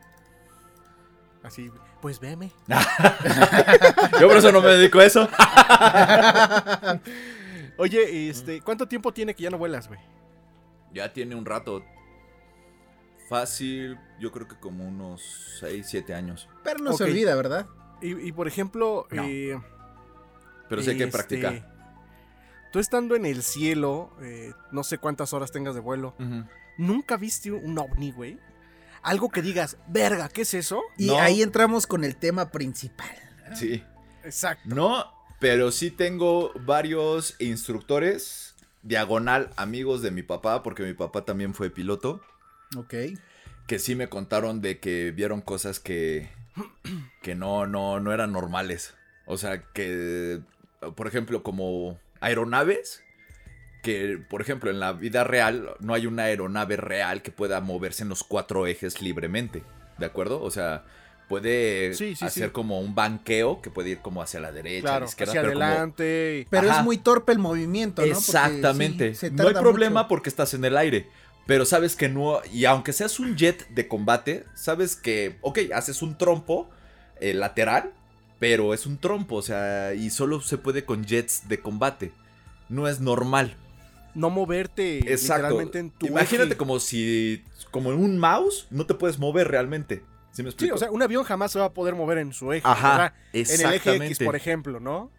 Así, 1.42 1.70
pues 2.02 2.20
veme. 2.20 2.52
Yo 4.20 4.28
por 4.28 4.36
eso 4.36 4.52
no 4.52 4.60
me 4.60 4.68
dedico 4.68 4.98
a 5.00 5.04
eso. 5.04 5.28
Oye, 7.78 8.28
este, 8.28 8.60
¿cuánto 8.60 8.86
tiempo 8.88 9.12
tiene 9.12 9.34
que 9.34 9.44
ya 9.44 9.50
no 9.50 9.58
vuelas, 9.58 9.88
güey? 9.88 10.00
ya 10.92 11.12
tiene 11.12 11.34
un 11.34 11.44
rato. 11.44 11.84
Fácil, 13.28 13.98
yo 14.18 14.32
creo 14.32 14.48
que 14.48 14.56
como 14.56 14.88
unos 14.88 15.58
6, 15.60 15.86
7 15.86 16.14
años. 16.14 16.48
Pero 16.64 16.78
no 16.80 16.94
se 16.94 17.04
olvida, 17.04 17.34
¿verdad? 17.34 17.66
Y, 18.00 18.28
y, 18.28 18.32
por 18.32 18.48
ejemplo, 18.48 19.06
No. 19.10 19.24
eh, 19.26 19.60
Pero 20.68 20.82
sí 20.82 20.90
hay 20.90 20.96
que 20.96 21.04
este, 21.04 21.16
practicar. 21.16 21.77
Tú 22.72 22.78
estando 22.78 23.14
en 23.16 23.24
el 23.26 23.42
cielo, 23.42 24.12
eh, 24.22 24.52
no 24.72 24.84
sé 24.84 24.98
cuántas 24.98 25.32
horas 25.32 25.52
tengas 25.52 25.74
de 25.74 25.80
vuelo. 25.80 26.14
¿nunca 26.76 27.16
viste 27.16 27.50
un 27.50 27.76
ovni, 27.78 28.12
güey? 28.12 28.38
Algo 29.02 29.30
que 29.30 29.42
digas, 29.42 29.78
verga, 29.88 30.28
¿qué 30.28 30.42
es 30.42 30.54
eso? 30.54 30.80
Y 30.96 31.06
No. 31.08 31.18
ahí 31.18 31.42
entramos 31.42 31.86
con 31.88 32.04
el 32.04 32.14
tema 32.16 32.50
principal. 32.52 33.10
Sí. 33.54 33.82
Exacto. 34.22 34.74
No, 34.74 35.04
pero 35.40 35.72
sí 35.72 35.90
tengo 35.90 36.52
varios 36.66 37.34
instructores, 37.40 38.54
diagonal 38.82 39.50
amigos 39.56 40.02
de 40.02 40.10
mi 40.10 40.22
papá, 40.22 40.62
porque 40.62 40.82
mi 40.84 40.94
papá 40.94 41.24
también 41.24 41.52
fue 41.54 41.70
piloto, 41.70 42.20
Ok. 42.76 42.94
que 43.66 43.78
sí 43.78 43.94
me 43.96 44.08
contaron 44.08 44.60
de 44.60 44.78
que 44.78 45.10
vieron 45.10 45.40
cosas 45.40 45.80
que, 45.80 46.28
que 47.22 47.34
no, 47.34 47.66
no, 47.66 47.98
no 48.00 48.12
eran 48.12 48.32
normales. 48.32 48.94
O 49.26 49.36
sea, 49.36 49.62
que, 49.72 50.40
por 50.96 51.06
ejemplo, 51.08 51.42
como 51.42 51.98
aeronaves, 52.20 53.02
que, 53.82 54.18
por 54.28 54.40
ejemplo, 54.42 54.70
en 54.70 54.80
la 54.80 54.92
vida 54.92 55.24
real 55.24 55.70
no 55.80 55.94
hay 55.94 56.06
una 56.06 56.24
aeronave 56.24 56.76
real 56.76 57.22
que 57.22 57.30
pueda 57.30 57.60
moverse 57.60 58.02
en 58.02 58.08
los 58.08 58.24
cuatro 58.24 58.66
ejes 58.66 59.00
libremente, 59.00 59.62
¿de 59.98 60.06
acuerdo? 60.06 60.42
O 60.42 60.50
sea... 60.50 60.84
Puede 61.28 61.92
Sí, 61.92 62.16
sí, 62.16 62.24
hacer 62.24 62.46
sí. 62.46 62.50
como 62.52 62.80
un 62.80 62.94
banqueo 62.94 63.60
que 63.60 63.68
puede 63.68 63.90
ir 63.90 63.98
como 63.98 64.22
hacia 64.22 64.40
la 64.40 64.50
derecha, 64.50 64.96
a 64.96 65.00
la 65.00 65.04
izquierda, 65.04 65.32
hacia 65.32 65.42
pero 65.42 65.52
como- 65.52 65.64
adelante. 65.66 66.46
Pero 66.48 66.70
Ajá. 66.70 66.78
es 66.78 66.84
muy 66.86 66.96
torpe 66.96 67.32
el 67.32 67.38
movimiento, 67.38 68.00
¿no? 68.00 68.08
Exactamente. 68.10 69.12
no 69.32 69.46
hay 69.48 69.52
problema 69.52 70.00
mucho. 70.04 70.08
porque 70.08 70.30
estás 70.30 70.54
en 70.54 70.64
el 70.64 70.74
aire. 70.78 71.06
Pero 71.46 71.66
sabes 71.66 71.96
que 71.96 72.08
no. 72.08 72.40
Y 72.50 72.64
aunque 72.64 72.94
seas 72.94 73.20
un 73.20 73.36
jet 73.36 73.68
de 73.68 73.86
combate, 73.88 74.46
sabes 74.54 74.96
que. 74.96 75.36
Ok, 75.42 75.58
haces 75.74 76.00
un 76.00 76.16
trompo 76.16 76.70
eh, 77.20 77.34
lateral. 77.34 77.92
Pero 78.38 78.74
es 78.74 78.86
un 78.86 78.98
trompo. 78.98 79.36
O 79.36 79.42
sea. 79.42 79.94
Y 79.94 80.10
solo 80.10 80.40
se 80.40 80.58
puede 80.58 80.84
con 80.84 81.04
jets 81.04 81.48
de 81.48 81.60
combate. 81.60 82.12
No 82.68 82.86
es 82.88 83.00
normal. 83.00 83.56
No 84.14 84.30
moverte 84.30 84.98
Exacto. 85.12 85.42
literalmente 85.48 85.78
en 85.78 85.90
tu 85.90 86.06
Imagínate 86.06 86.48
eje. 86.50 86.56
como 86.56 86.80
si. 86.80 87.44
Como 87.70 87.92
en 87.92 87.98
un 87.98 88.18
mouse. 88.18 88.66
No 88.70 88.86
te 88.86 88.94
puedes 88.94 89.18
mover 89.18 89.48
realmente. 89.48 90.02
¿Sí 90.32 90.42
me 90.42 90.50
Sí, 90.50 90.54
explico? 90.54 90.74
o 90.76 90.78
sea, 90.78 90.90
un 90.90 91.02
avión 91.02 91.24
jamás 91.24 91.50
se 91.52 91.58
va 91.58 91.66
a 91.66 91.72
poder 91.74 91.94
mover 91.94 92.18
en 92.18 92.32
su 92.32 92.52
eje. 92.52 92.62
Ajá. 92.66 92.96
sea, 92.96 93.14
en 93.32 93.40
el 93.40 93.42
eje 93.42 93.64
exactamente. 93.76 94.06
X, 94.06 94.18
por 94.24 94.36
ejemplo, 94.36 94.78
¿no? 94.80 95.10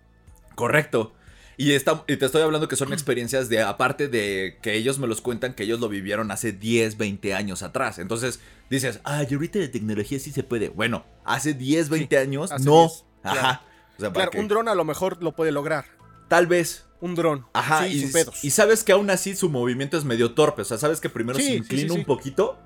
Correcto. 0.55 1.13
Y, 1.57 1.73
está- 1.73 2.05
y 2.07 2.15
te 2.15 2.25
estoy 2.25 2.41
hablando 2.41 2.69
que 2.69 2.77
son 2.77 2.93
experiencias 2.93 3.49
de, 3.49 3.61
aparte 3.61 4.07
de 4.07 4.57
que 4.61 4.75
ellos 4.75 4.97
me 4.97 5.07
los 5.07 5.19
cuentan, 5.19 5.53
que 5.53 5.63
ellos 5.63 5.81
lo 5.81 5.89
vivieron 5.89 6.31
hace 6.31 6.53
10, 6.53 6.97
20 6.97 7.33
años 7.33 7.63
atrás. 7.63 7.99
Entonces 7.99 8.39
dices, 8.69 9.01
ay, 9.03 9.27
ahorita 9.29 9.59
de 9.59 9.67
tecnología 9.67 10.19
sí 10.19 10.31
se 10.31 10.43
puede. 10.43 10.69
Bueno, 10.69 11.03
hace 11.25 11.53
10, 11.53 11.89
20 11.89 12.17
años, 12.17 12.49
no. 12.63 12.83
10, 12.87 13.03
claro. 13.21 13.39
Ajá. 13.39 13.61
O 13.97 14.01
sea, 14.01 14.13
para 14.13 14.27
Claro, 14.29 14.41
un 14.41 14.47
dron 14.47 14.67
a 14.69 14.75
lo 14.75 14.85
mejor 14.85 15.21
lo 15.21 15.35
puede 15.35 15.51
lograr. 15.51 15.85
Tal 16.27 16.47
vez. 16.47 16.85
Un 17.01 17.15
dron. 17.15 17.45
Ajá. 17.53 17.85
Sí, 17.85 17.93
y, 17.93 17.99
sin 18.01 18.11
pedos. 18.11 18.43
y 18.43 18.49
sabes 18.51 18.83
que 18.83 18.91
aún 18.91 19.09
así 19.09 19.35
su 19.35 19.49
movimiento 19.49 19.97
es 19.97 20.03
medio 20.05 20.33
torpe. 20.33 20.61
O 20.63 20.65
sea, 20.65 20.77
sabes 20.77 20.99
que 21.01 21.09
primero 21.09 21.37
Sí, 21.39 21.45
se 21.45 21.53
inclina 21.55 21.93
sí, 21.93 21.99
un 21.99 22.05
poquito 22.05 22.59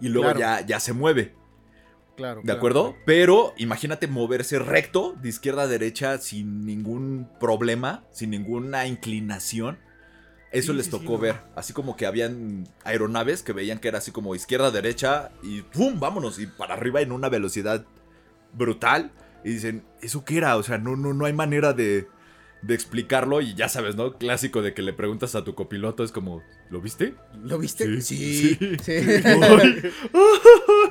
y 0.00 0.08
luego 0.08 0.32
Claro. 0.32 0.40
ya, 0.40 0.66
ya 0.66 0.80
se 0.80 0.92
mueve. 0.92 1.34
Claro. 2.16 2.40
¿De 2.44 2.52
acuerdo? 2.52 2.94
Pero 3.04 3.52
imagínate 3.56 4.06
moverse 4.06 4.58
recto, 4.58 5.14
de 5.20 5.28
izquierda 5.28 5.62
a 5.62 5.66
derecha, 5.66 6.18
sin 6.18 6.64
ningún 6.64 7.28
problema, 7.40 8.04
sin 8.12 8.30
ninguna 8.30 8.86
inclinación. 8.86 9.78
Eso 10.52 10.70
Sí, 10.72 10.78
les 10.78 10.88
tocó 10.90 11.04
sí, 11.04 11.12
no. 11.12 11.18
ver. 11.18 11.40
Así 11.56 11.72
como 11.72 11.96
que 11.96 12.06
habían 12.06 12.68
aeronaves 12.84 13.42
que 13.42 13.52
veían 13.52 13.80
que 13.80 13.88
era 13.88 13.98
así 13.98 14.12
como 14.12 14.34
izquierda, 14.36 14.70
derecha 14.70 15.30
y 15.42 15.62
¡pum! 15.62 15.98
Vámonos. 15.98 16.38
Y 16.38 16.46
para 16.46 16.74
arriba 16.74 17.00
en 17.00 17.10
una 17.10 17.28
velocidad 17.28 17.84
brutal. 18.52 19.10
Y 19.44 19.50
dicen, 19.50 19.84
¿eso 20.00 20.24
qué 20.24 20.38
era? 20.38 20.56
O 20.56 20.62
sea, 20.62 20.78
no, 20.78 20.96
no, 20.96 21.12
no 21.12 21.26
hay 21.26 21.32
manera 21.32 21.72
de, 21.72 22.08
de 22.62 22.74
explicarlo. 22.74 23.40
Y 23.40 23.54
ya 23.54 23.68
sabes, 23.68 23.94
¿no? 23.96 24.16
Clásico 24.18 24.62
de 24.62 24.72
que 24.74 24.82
le 24.82 24.92
preguntas 24.92 25.34
a 25.34 25.44
tu 25.44 25.54
copiloto, 25.54 26.02
es 26.02 26.12
como, 26.12 26.42
¿lo 26.70 26.80
viste? 26.80 27.14
¿Lo 27.42 27.58
viste? 27.58 28.00
Sí, 28.00 28.16
Sí. 28.16 28.56
sí. 28.60 28.76
sí. 28.82 28.92
Ay, 28.92 29.92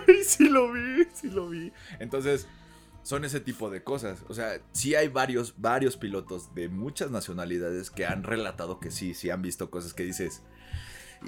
ay, 0.08 0.24
sí 0.24 0.50
lo 0.50 0.72
vi, 0.72 1.08
sí 1.14 1.30
lo 1.30 1.50
vi. 1.50 1.72
Entonces, 2.00 2.48
son 3.02 3.26
ese 3.26 3.40
tipo 3.40 3.70
de 3.70 3.84
cosas. 3.84 4.24
O 4.30 4.34
sea, 4.34 4.62
sí 4.72 4.96
hay 4.96 5.08
varios, 5.10 5.56
varios 5.58 5.98
pilotos 5.98 6.54
de 6.56 6.70
muchas 6.70 7.12
nacionalidades 7.12 7.90
que 7.90 8.06
han 8.06 8.24
relatado 8.24 8.80
que 8.80 8.92
sí, 8.92 9.14
sí 9.14 9.30
han 9.30 9.42
visto 9.42 9.70
cosas 9.70 9.94
que 9.94 10.04
dices, 10.04 10.42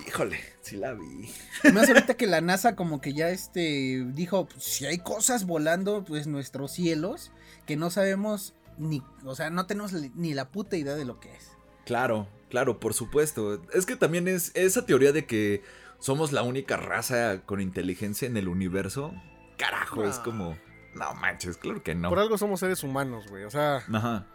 híjole, 0.07 0.39
sí 0.61 0.77
la 0.77 0.93
vi. 0.93 1.29
Más 1.73 1.87
ahorita 1.87 2.15
que 2.15 2.27
la 2.27 2.41
NASA 2.41 2.75
como 2.75 3.01
que 3.01 3.13
ya 3.13 3.29
este 3.29 4.05
dijo, 4.13 4.47
pues, 4.47 4.63
si 4.63 4.85
hay 4.85 4.97
cosas 4.99 5.45
volando 5.45 6.03
pues 6.03 6.27
nuestros 6.27 6.71
cielos 6.71 7.31
que 7.65 7.75
no 7.77 7.89
sabemos 7.89 8.53
ni, 8.77 9.01
o 9.23 9.35
sea, 9.35 9.49
no 9.49 9.65
tenemos 9.67 9.93
ni 9.93 10.33
la 10.33 10.49
puta 10.49 10.75
idea 10.77 10.95
de 10.95 11.05
lo 11.05 11.19
que 11.19 11.33
es. 11.33 11.51
Claro, 11.85 12.27
claro, 12.49 12.79
por 12.79 12.93
supuesto. 12.93 13.61
Es 13.73 13.85
que 13.85 13.95
también 13.95 14.27
es 14.27 14.51
esa 14.55 14.85
teoría 14.85 15.11
de 15.11 15.25
que 15.25 15.61
somos 15.99 16.31
la 16.31 16.43
única 16.43 16.77
raza 16.77 17.41
con 17.45 17.61
inteligencia 17.61 18.27
en 18.27 18.37
el 18.37 18.47
universo. 18.47 19.13
Carajo, 19.57 20.03
es 20.03 20.17
No. 20.17 20.23
como, 20.23 20.57
no 20.95 21.13
manches, 21.15 21.57
claro 21.57 21.83
que 21.83 21.95
no. 21.95 22.09
Por 22.09 22.19
algo 22.19 22.37
somos 22.37 22.59
seres 22.59 22.83
humanos, 22.83 23.25
güey. 23.29 23.43
O 23.45 23.49
sea, 23.51 23.77
Ajá. 23.93 24.27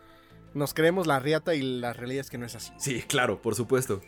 nos 0.54 0.72
creemos 0.74 1.06
la 1.06 1.18
riata 1.18 1.54
y 1.54 1.60
la 1.80 1.92
realidad 1.92 2.20
es 2.22 2.30
que 2.30 2.38
no 2.38 2.46
es 2.46 2.54
así. 2.54 2.72
Sí, 2.78 3.02
claro, 3.02 3.42
por 3.42 3.54
supuesto. 3.54 4.00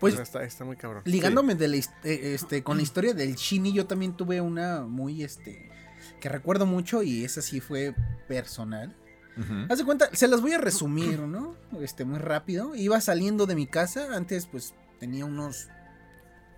Pues 0.00 0.18
está, 0.18 0.44
está 0.44 0.64
muy 0.64 0.76
cabrón. 0.76 1.02
ligándome 1.04 1.54
de 1.54 1.68
la 1.68 1.76
eh, 1.76 1.84
este, 2.02 2.62
con 2.62 2.76
la 2.76 2.82
historia 2.82 3.14
del 3.14 3.34
Shini, 3.34 3.72
yo 3.72 3.86
también 3.86 4.16
tuve 4.16 4.40
una 4.40 4.82
muy, 4.82 5.22
este, 5.22 5.70
que 6.20 6.28
recuerdo 6.28 6.66
mucho 6.66 7.02
y 7.02 7.24
esa 7.24 7.42
sí 7.42 7.60
fue 7.60 7.94
personal. 8.28 8.94
Haz 9.68 9.76
de 9.76 9.84
cuenta, 9.84 10.08
se 10.14 10.28
las 10.28 10.40
voy 10.40 10.52
a 10.52 10.58
resumir, 10.58 11.20
¿no? 11.20 11.56
Este, 11.82 12.06
muy 12.06 12.18
rápido. 12.18 12.74
Iba 12.74 12.98
saliendo 13.02 13.44
de 13.44 13.54
mi 13.54 13.66
casa, 13.66 14.16
antes 14.16 14.46
pues 14.46 14.72
tenía 14.98 15.26
unos 15.26 15.68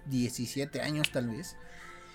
17 0.06 0.80
años 0.80 1.10
tal 1.10 1.28
vez. 1.28 1.56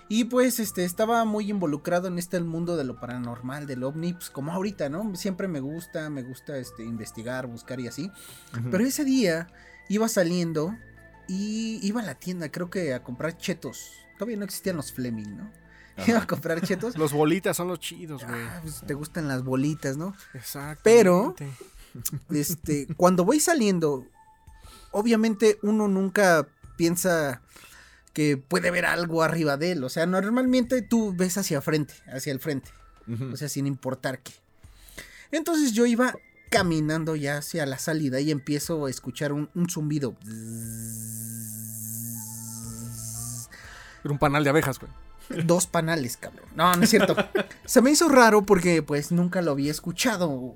Y 0.10 0.26
pues 0.26 0.60
este 0.60 0.84
estaba 0.86 1.26
muy 1.26 1.50
involucrado 1.50 2.08
en 2.08 2.18
este 2.18 2.38
el 2.38 2.44
mundo 2.44 2.76
de 2.76 2.84
lo 2.84 3.00
paranormal, 3.00 3.66
del 3.66 3.84
ovni, 3.84 4.14
pues 4.14 4.30
como 4.30 4.52
ahorita, 4.52 4.90
¿no? 4.90 5.16
Siempre 5.16 5.48
me 5.48 5.60
gusta, 5.60 6.10
me 6.10 6.24
gusta 6.24 6.58
este 6.58 6.84
investigar, 6.84 7.48
buscar 7.48 7.80
y 7.80 7.88
así. 7.88 8.12
Pero 8.70 8.86
ese 8.86 9.06
día 9.06 9.48
iba 9.90 10.08
saliendo 10.08 10.78
y 11.28 11.80
iba 11.86 12.02
a 12.02 12.06
la 12.06 12.16
tienda, 12.16 12.50
creo 12.52 12.70
que 12.70 12.94
a 12.94 13.04
comprar 13.04 13.38
chetos. 13.38 13.92
Todavía 14.18 14.38
no 14.38 14.46
existían 14.46 14.78
los 14.78 14.92
Fleming, 14.92 15.38
¿no? 15.38 15.52
Ajá. 15.98 16.10
Iba 16.12 16.20
a 16.20 16.28
comprar 16.28 16.62
chetos. 16.62 16.98
Los 16.98 17.14
bolitas 17.14 17.56
son 17.58 17.68
los 17.68 17.80
chidos, 17.80 18.26
güey. 18.26 18.42
Ah, 18.42 18.60
pues, 18.64 18.82
te 18.86 18.94
gustan 18.94 19.28
las 19.28 19.44
bolitas, 19.44 19.98
¿no? 19.98 20.16
Exacto. 20.34 20.82
Pero- 20.84 21.36
Este, 22.32 22.88
cuando 22.98 23.24
voy 23.26 23.40
saliendo, 23.40 24.08
obviamente 24.92 25.60
uno 25.62 25.88
nunca 25.88 26.48
piensa 26.78 27.42
que 28.14 28.38
puede 28.38 28.72
ver 28.72 28.86
algo 28.86 29.22
arriba 29.24 29.58
de 29.58 29.74
él. 29.74 29.84
O 29.84 29.90
sea, 29.90 30.06
normalmente 30.06 30.82
tú 30.82 31.14
ves 31.16 31.38
hacia 31.38 31.62
frente, 31.62 31.94
hacia 32.08 32.32
el 32.32 32.40
frente. 32.40 32.70
O 33.32 33.36
sea, 33.38 33.50
sin 33.50 33.68
importar 33.68 34.20
qué. 34.20 34.32
Entonces 35.32 35.74
yo 35.74 35.86
iba 35.86 36.16
caminando 36.54 37.16
ya 37.16 37.38
hacia 37.38 37.66
la 37.66 37.80
salida 37.80 38.20
y 38.20 38.30
empiezo 38.30 38.86
a 38.86 38.90
escuchar 38.90 39.34
un, 39.34 39.50
un 39.56 39.68
zumbido. 39.72 40.16
Era 44.04 44.12
un 44.12 44.20
panal 44.20 44.44
de 44.44 44.52
abejas, 44.52 44.78
güey. 44.78 44.92
Dos 45.46 45.66
panales, 45.66 46.16
cabrón. 46.16 46.46
No, 46.56 46.76
no 46.76 46.84
es 46.84 46.92
cierto. 46.92 47.16
Se 47.66 47.82
me 47.82 47.90
hizo 47.90 48.08
raro 48.08 48.46
porque 48.46 48.84
pues 48.84 49.12
nunca 49.12 49.42
lo 49.42 49.50
había 49.50 49.72
escuchado. 49.72 50.54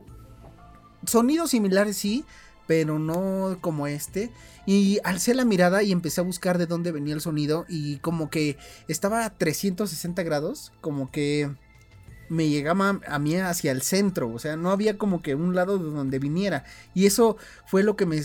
Sonidos 1.03 1.49
similares 1.49 1.97
sí, 1.97 2.25
pero 2.67 2.99
no 2.99 3.57
como 3.59 3.87
este. 3.87 4.29
Y 4.67 4.99
alcé 5.03 5.33
la 5.33 5.45
mirada 5.45 5.81
y 5.81 5.91
empecé 5.91 6.21
a 6.21 6.25
buscar 6.25 6.59
de 6.59 6.67
dónde 6.67 6.91
venía 6.91 7.15
el 7.15 7.21
sonido 7.21 7.65
y 7.67 7.97
como 7.97 8.29
que 8.29 8.55
estaba 8.87 9.25
a 9.25 9.31
360 9.31 10.21
grados, 10.21 10.73
como 10.79 11.09
que 11.09 11.49
me 12.29 12.49
llegaba 12.49 12.99
a 13.07 13.19
mí 13.19 13.35
hacia 13.35 13.71
el 13.71 13.81
centro, 13.81 14.31
o 14.33 14.39
sea, 14.39 14.55
no 14.55 14.71
había 14.71 14.97
como 14.97 15.21
que 15.21 15.35
un 15.35 15.55
lado 15.55 15.77
de 15.77 15.89
donde 15.89 16.19
viniera. 16.19 16.63
Y 16.93 17.05
eso 17.05 17.37
fue 17.65 17.83
lo 17.83 17.95
que 17.95 18.05
me 18.05 18.21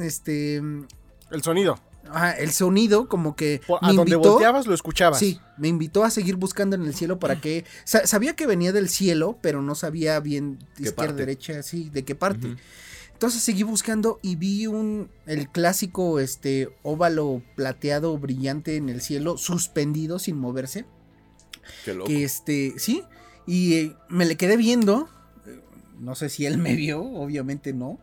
este 0.00 0.56
El 0.56 1.42
sonido. 1.42 1.78
ajá, 2.10 2.32
el 2.32 2.50
sonido 2.52 3.08
como 3.08 3.36
que 3.36 3.60
Por- 3.66 3.82
me 3.82 3.88
a 3.88 3.92
donde 3.92 4.12
invitó- 4.14 4.30
volteabas 4.32 4.66
lo 4.66 4.74
escuchabas. 4.74 5.18
Sí, 5.18 5.40
me 5.58 5.68
invitó 5.68 6.04
a 6.04 6.10
seguir 6.10 6.36
buscando 6.36 6.76
en 6.76 6.82
el 6.84 6.94
cielo 6.94 7.18
para 7.18 7.40
que 7.40 7.64
sa- 7.84 8.06
sabía 8.06 8.34
que 8.34 8.46
venía 8.46 8.72
del 8.72 8.88
cielo, 8.88 9.38
pero 9.40 9.62
no 9.62 9.74
sabía 9.74 10.18
bien 10.20 10.58
de 10.58 10.64
¿Qué 10.64 10.82
izquierda, 10.84 10.94
parte? 10.96 11.14
derecha, 11.14 11.62
sí, 11.62 11.90
de 11.90 12.04
qué 12.04 12.14
parte. 12.14 12.56
Entonces 13.12 13.42
seguí 13.42 13.62
buscando 13.62 14.18
y 14.20 14.34
vi 14.34 14.66
un 14.66 15.08
el 15.26 15.48
clásico 15.48 16.18
este 16.18 16.74
óvalo 16.82 17.40
plateado 17.54 18.18
brillante 18.18 18.76
en 18.76 18.88
el 18.88 19.00
cielo 19.00 19.38
suspendido 19.38 20.18
sin 20.18 20.36
moverse, 20.38 20.86
Qué 21.84 21.94
loco. 21.94 22.08
que 22.08 22.24
este, 22.24 22.74
sí, 22.78 23.02
y 23.46 23.74
eh, 23.74 23.96
me 24.08 24.24
le 24.24 24.36
quedé 24.36 24.56
viendo, 24.56 25.08
eh, 25.46 25.60
no 25.98 26.14
sé 26.14 26.28
si 26.28 26.46
él 26.46 26.58
me 26.58 26.74
vio, 26.74 27.02
obviamente 27.02 27.72
no. 27.72 27.98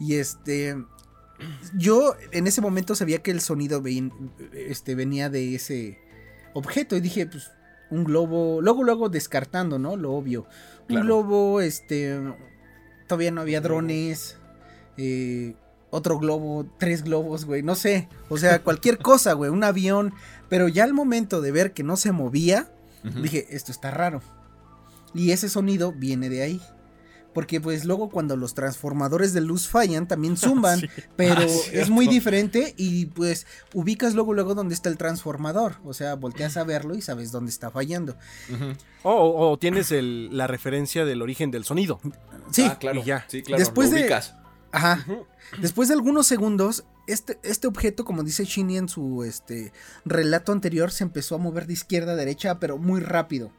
Y 0.00 0.14
este 0.14 0.76
yo 1.76 2.16
en 2.32 2.46
ese 2.48 2.60
momento 2.60 2.94
sabía 2.96 3.22
que 3.22 3.30
el 3.30 3.40
sonido 3.40 3.80
ven- 3.80 4.12
este, 4.52 4.94
venía 4.96 5.30
de 5.30 5.54
ese 5.54 5.98
objeto 6.52 6.96
y 6.96 7.00
dije, 7.00 7.26
pues, 7.26 7.50
un 7.90 8.02
globo, 8.04 8.60
luego, 8.60 8.82
luego 8.82 9.08
descartando, 9.08 9.78
¿no? 9.78 9.96
Lo 9.96 10.12
obvio. 10.14 10.46
Claro. 10.88 11.02
Un 11.02 11.06
globo, 11.06 11.60
este, 11.60 12.18
todavía 13.06 13.30
no 13.30 13.40
había 13.40 13.60
drones, 13.60 14.36
eh, 14.96 15.54
otro 15.90 16.18
globo, 16.18 16.66
tres 16.78 17.02
globos, 17.04 17.44
güey, 17.44 17.62
no 17.62 17.74
sé, 17.74 18.08
o 18.28 18.36
sea, 18.36 18.62
cualquier 18.62 18.98
cosa, 18.98 19.32
güey, 19.34 19.50
un 19.50 19.64
avión, 19.64 20.12
pero 20.48 20.68
ya 20.68 20.84
al 20.84 20.92
momento 20.92 21.40
de 21.40 21.50
ver 21.52 21.72
que 21.72 21.82
no 21.84 21.96
se 21.96 22.12
movía, 22.12 22.70
Dije, 23.02 23.46
esto 23.50 23.72
está 23.72 23.90
raro. 23.90 24.20
Y 25.14 25.30
ese 25.32 25.48
sonido 25.48 25.92
viene 25.92 26.28
de 26.28 26.42
ahí. 26.42 26.60
Porque 27.34 27.60
pues 27.60 27.84
luego 27.84 28.08
cuando 28.08 28.36
los 28.36 28.54
transformadores 28.54 29.32
de 29.32 29.40
luz 29.42 29.68
fallan 29.68 30.08
también 30.08 30.36
zumban, 30.36 30.80
Sí. 30.80 30.88
pero 31.14 31.42
Ah, 31.42 31.46
es 31.72 31.88
muy 31.90 32.08
diferente 32.08 32.74
y 32.76 33.06
pues 33.06 33.46
ubicas 33.74 34.14
luego 34.14 34.32
luego 34.34 34.54
dónde 34.54 34.74
está 34.74 34.88
el 34.88 34.96
transformador, 34.96 35.76
o 35.84 35.92
sea, 35.94 36.14
volteas 36.14 36.56
a 36.56 36.64
verlo 36.64 36.96
y 36.96 37.02
sabes 37.02 37.30
dónde 37.30 37.50
está 37.50 37.70
fallando. 37.70 38.16
O, 39.02 39.12
o- 39.12 39.50
o 39.52 39.58
tienes 39.58 39.92
el- 39.92 40.36
la 40.36 40.46
referencia 40.46 41.04
del 41.04 41.22
origen 41.22 41.50
del 41.50 41.64
sonido. 41.64 42.00
Sí, 42.50 42.64
Ah, 42.68 42.78
claro. 42.78 43.00
y 43.00 43.04
ya. 43.04 43.24
Sí, 43.28 43.42
claro. 43.42 43.60
Después 43.60 43.90
lo 43.90 43.96
de- 43.96 44.02
ubicas. 44.02 44.34
ajá. 44.72 45.06
Después 45.60 45.88
de 45.88 45.94
algunos 45.94 46.26
segundos, 46.26 46.84
este, 47.08 47.38
este 47.42 47.66
objeto, 47.66 48.04
como 48.04 48.22
dice 48.22 48.44
Shinny 48.44 48.76
en 48.78 48.88
su 48.88 49.24
este 49.24 49.72
relato 50.04 50.52
anterior, 50.52 50.90
se 50.92 51.02
empezó 51.04 51.34
a 51.34 51.38
mover 51.38 51.66
de 51.66 51.72
izquierda 51.72 52.12
a 52.12 52.16
derecha, 52.16 52.60
pero 52.60 52.78
muy 52.78 53.00
rápido. 53.00 53.50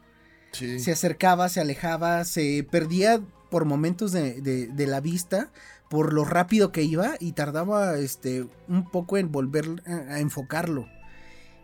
Sí. 0.54 0.80
Se 0.80 0.92
acercaba, 0.92 1.50
se 1.50 1.60
alejaba, 1.60 2.24
se 2.26 2.66
perdía 2.72 3.22
por 3.52 3.66
momentos 3.66 4.12
de, 4.12 4.42
de- 4.42 4.68
de 4.68 4.88
la 4.88 5.02
vista, 5.02 5.52
por 5.90 6.14
lo 6.14 6.24
rápido 6.24 6.72
que 6.72 6.84
iba 6.84 7.16
y 7.20 7.32
tardaba 7.34 7.98
este, 7.98 8.48
un 8.68 8.90
poco 8.90 9.18
en 9.18 9.32
volver 9.32 9.66
a, 9.86 10.20
enfocarlo. 10.20 10.88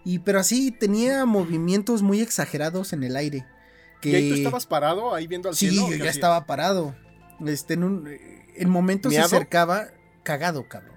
Y 0.04 0.20
pero 0.20 0.40
así 0.40 0.72
tenía 0.72 1.26
movimientos 1.26 2.02
muy 2.04 2.22
exagerados 2.22 2.94
en 2.94 3.04
el 3.04 3.16
aire. 3.16 3.46
Que... 4.02 4.10
¿Y 4.10 4.16
ahí 4.16 4.30
tú 4.30 4.36
estabas 4.36 4.66
parado 4.66 5.14
ahí 5.16 5.26
viendo 5.28 5.50
al 5.50 5.56
Sí, 5.56 5.70
cielo? 5.70 5.90
yo 5.90 5.98
¿Qué 5.98 6.04
ya 6.04 6.10
estaba 6.12 6.46
parado. 6.46 6.96
Este, 7.46 7.74
en 7.76 7.84
un 7.84 8.08
en 8.56 8.70
momentos 8.70 9.14
se 9.14 9.20
acercaba, 9.20 9.88
cagado, 10.24 10.68
cabrón. 10.70 10.95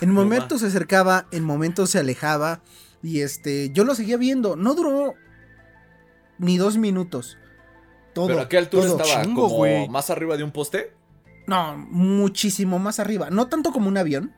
En 0.00 0.10
momentos 0.10 0.60
se 0.60 0.66
acercaba, 0.68 1.26
en 1.30 1.44
momentos 1.44 1.90
se 1.90 1.98
alejaba. 1.98 2.60
Y 3.02 3.20
este, 3.20 3.70
yo 3.70 3.84
lo 3.84 3.94
seguía 3.94 4.16
viendo. 4.16 4.56
No 4.56 4.74
duró 4.74 5.14
ni 6.38 6.56
dos 6.58 6.76
minutos. 6.76 7.38
Todo. 8.14 8.26
¿Pero 8.28 8.40
a 8.40 8.48
qué 8.48 8.58
altura 8.58 8.86
todo. 8.86 9.00
estaba? 9.02 9.22
chingo, 9.24 9.42
¿Como 9.44 9.56
güey. 9.56 9.88
más 9.88 10.10
arriba 10.10 10.36
de 10.36 10.44
un 10.44 10.52
poste? 10.52 10.92
No, 11.46 11.76
muchísimo 11.76 12.78
más 12.78 13.00
arriba. 13.00 13.30
No 13.30 13.48
tanto 13.48 13.72
como 13.72 13.88
un 13.88 13.96
avión, 13.96 14.32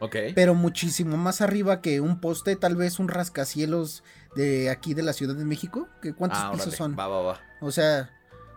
Ok. 0.00 0.16
pero 0.34 0.54
muchísimo 0.54 1.16
más 1.16 1.40
arriba 1.40 1.80
que 1.82 2.00
un 2.00 2.20
poste, 2.20 2.56
tal 2.56 2.76
vez 2.76 2.98
un 2.98 3.08
rascacielos 3.08 4.02
de 4.36 4.70
aquí 4.70 4.94
de 4.94 5.02
la 5.02 5.12
Ciudad 5.12 5.34
de 5.34 5.44
México. 5.44 5.88
¿Que 6.00 6.14
¿Cuántos 6.14 6.38
Ah, 6.40 6.50
pisos 6.52 6.66
órale. 6.68 6.76
son? 6.76 6.96
Va, 6.98 7.08
va, 7.08 7.22
va. 7.22 7.40
O 7.60 7.70
sea, 7.72 8.10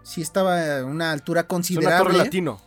sí 0.04 0.22
estaba 0.22 0.80
a 0.80 0.86
una 0.86 1.12
altura 1.12 1.42
Es 1.42 1.44
una 1.46 1.48
considerable. 1.50 2.04
torre 2.12 2.18
latino. 2.18 2.62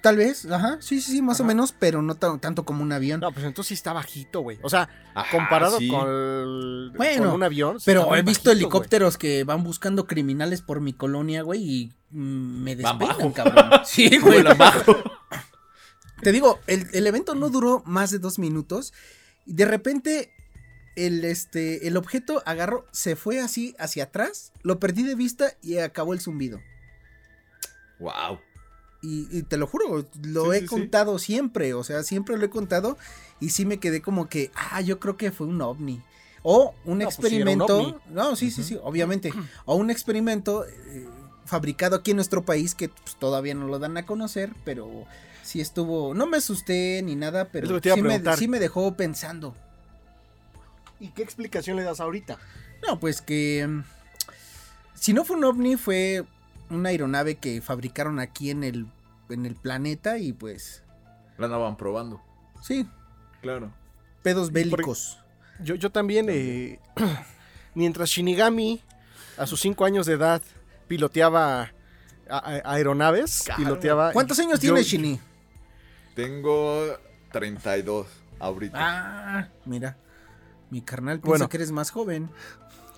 Tal 0.00 0.16
vez, 0.16 0.46
ajá, 0.46 0.78
sí, 0.80 1.00
sí, 1.00 1.10
sí, 1.12 1.22
más 1.22 1.40
o 1.40 1.44
menos, 1.44 1.74
pero 1.76 2.02
no 2.02 2.14
ta- 2.14 2.38
tanto 2.38 2.64
como 2.64 2.82
un 2.84 2.92
avión. 2.92 3.18
No, 3.20 3.32
pues 3.32 3.44
entonces 3.44 3.68
sí 3.68 3.74
está 3.74 3.92
bajito, 3.92 4.40
güey. 4.40 4.58
O 4.62 4.70
sea, 4.70 4.88
Ajá, 5.12 5.36
comparado 5.36 5.78
sí. 5.78 5.88
con, 5.88 6.08
el- 6.08 6.92
Bueno, 6.96 7.24
con 7.26 7.34
un 7.34 7.42
avión. 7.42 7.80
sí 7.80 7.84
pero 7.86 8.02
he 8.14 8.22
visto 8.22 8.50
bajito, 8.50 8.52
helicópteros 8.52 9.18
que 9.18 9.42
van 9.42 9.64
buscando 9.64 10.06
criminales 10.06 10.62
por 10.62 10.80
mi 10.80 10.92
colonia, 10.92 11.42
güey, 11.42 11.62
y 11.62 11.92
mm, 12.10 12.62
me 12.62 12.76
Van 12.76 12.96
despeinan, 12.98 13.18
bajo. 13.18 13.32
cabrón. 13.32 13.80
Sí, 13.84 14.18
güey. 14.18 14.44
Te 16.22 16.30
digo, 16.30 16.60
el, 16.68 16.86
el 16.92 17.06
evento 17.08 17.34
no 17.34 17.48
duró 17.50 17.82
más 17.84 18.10
de 18.12 18.18
dos 18.20 18.38
minutos. 18.38 18.92
Y 19.46 19.54
de 19.54 19.64
repente, 19.64 20.32
el, 20.94 21.24
este, 21.24 21.88
el 21.88 21.96
objeto 21.96 22.40
agarró, 22.46 22.86
se 22.92 23.16
fue 23.16 23.40
así 23.40 23.74
hacia 23.80 24.04
atrás, 24.04 24.52
lo 24.62 24.78
perdí 24.78 25.02
de 25.02 25.16
vista 25.16 25.54
y 25.60 25.78
acabó 25.78 26.12
el 26.14 26.20
zumbido. 26.20 26.60
wow. 27.98 28.38
Y, 29.02 29.26
y 29.36 29.42
te 29.42 29.56
lo 29.56 29.66
juro, 29.66 30.06
lo 30.22 30.44
Sí, 30.52 30.56
he 30.56 30.60
sí, 30.60 30.60
sí. 30.60 30.66
contado 30.68 31.18
siempre, 31.18 31.74
o 31.74 31.82
sea, 31.82 32.04
siempre 32.04 32.36
lo 32.38 32.44
he 32.46 32.50
contado 32.50 32.96
y 33.40 33.50
sí 33.50 33.66
me 33.66 33.78
quedé 33.78 34.00
como 34.00 34.28
que, 34.28 34.50
ah, 34.54 34.80
yo 34.80 35.00
creo 35.00 35.16
que 35.16 35.32
fue 35.32 35.46
un 35.48 35.60
ovni. 35.60 36.00
O 36.44 36.74
un 36.84 36.98
No, 36.98 37.04
pues 37.04 37.18
un 37.18 37.24
experimento, 37.24 37.78
ovni. 37.80 37.94
no, 38.10 38.36
sí, 38.36 38.50
sí, 38.52 38.62
sí, 38.62 38.78
obviamente, 38.82 39.32
o 39.64 39.74
un 39.76 39.90
experimento 39.90 40.64
eh, 40.66 41.06
fabricado 41.44 41.96
aquí 41.96 42.12
en 42.12 42.16
nuestro 42.16 42.44
país 42.44 42.74
que 42.76 42.88
pues, 42.90 43.16
todavía 43.16 43.54
no 43.54 43.66
lo 43.66 43.78
dan 43.80 43.96
a 43.96 44.06
conocer, 44.06 44.52
pero 44.64 44.88
sí 45.42 45.60
estuvo, 45.60 46.14
no 46.14 46.26
me 46.26 46.36
asusté 46.36 47.00
ni 47.04 47.16
nada, 47.16 47.48
pero 47.50 47.66
sí, 47.66 47.74
me, 47.74 47.80
preguntar. 48.08 48.38
sí 48.38 48.46
me 48.48 48.60
dejó 48.60 48.94
pensando. 48.96 49.54
¿Y 51.00 51.08
qué 51.08 51.22
explicación 51.22 51.76
le 51.76 51.82
das 51.82 51.98
ahorita? 52.00 52.38
No, 52.86 53.00
pues 53.00 53.20
que 53.20 53.66
mm, 53.68 53.82
si 54.94 55.12
no 55.12 55.24
fue 55.24 55.36
un 55.36 55.44
ovni 55.44 55.76
fue 55.76 56.24
una 56.74 56.90
aeronave 56.90 57.36
que 57.36 57.60
fabricaron 57.60 58.18
aquí 58.18 58.50
en 58.50 58.64
el, 58.64 58.86
en 59.30 59.46
el 59.46 59.54
planeta 59.54 60.18
y 60.18 60.32
pues, 60.32 60.82
La 61.38 61.46
andaban 61.46 61.76
probando. 61.76 62.20
sí, 62.62 62.86
Claro. 63.40 63.72
pedos 64.22 64.52
bélicos. 64.52 65.18
Yo, 65.62 65.74
yo 65.74 65.90
también, 65.90 66.26
eh, 66.28 66.78
mientras 67.74 68.08
Shinigami, 68.10 68.80
a 69.38 69.46
sus 69.46 69.60
5 69.60 69.84
años 69.84 70.06
de 70.06 70.14
edad, 70.14 70.42
piloteaba 70.88 71.72
a- 72.28 72.38
a- 72.38 72.72
aeronaves, 72.74 73.42
Claro. 73.44 73.62
piloteaba... 73.62 74.12
¿Cuántos 74.12 74.38
años 74.38 74.54
yo- 74.60 74.72
tienes, 74.74 74.86
Shini? 74.86 75.20
Tengo 76.14 76.84
32. 77.32 78.06
ahorita. 78.38 78.76
Ah, 78.78 79.48
mira. 79.64 79.96
Mi 80.70 80.80
carnal 80.82 81.18
piensa 81.20 81.28
Bueno. 81.28 81.48
que 81.48 81.56
eres 81.58 81.70
más 81.72 81.90
joven. 81.90 82.30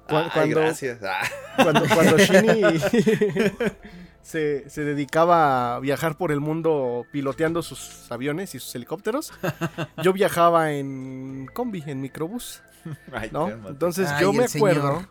Cu- 0.08 0.16
Ay, 0.16 0.30
cuando- 0.32 0.60
gracias. 0.60 0.98
Ah. 1.02 1.22
Cuando, 1.62 1.82
cuando 1.94 2.18
Shinny 2.18 2.62
se, 4.22 4.68
se 4.70 4.84
dedicaba 4.84 5.76
a 5.76 5.80
viajar 5.80 6.16
por 6.16 6.32
el 6.32 6.40
mundo 6.40 7.06
piloteando 7.12 7.62
sus 7.62 8.10
aviones 8.10 8.54
y 8.54 8.58
sus 8.60 8.74
helicópteros, 8.74 9.32
yo 10.02 10.12
viajaba 10.12 10.72
en 10.72 11.48
combi, 11.52 11.82
en 11.86 12.00
microbús, 12.00 12.62
¿no? 13.32 13.48
Entonces 13.68 14.08
Ay, 14.10 14.22
yo 14.22 14.32
me 14.32 14.44
acuerdo, 14.44 14.88
señor. 14.98 15.08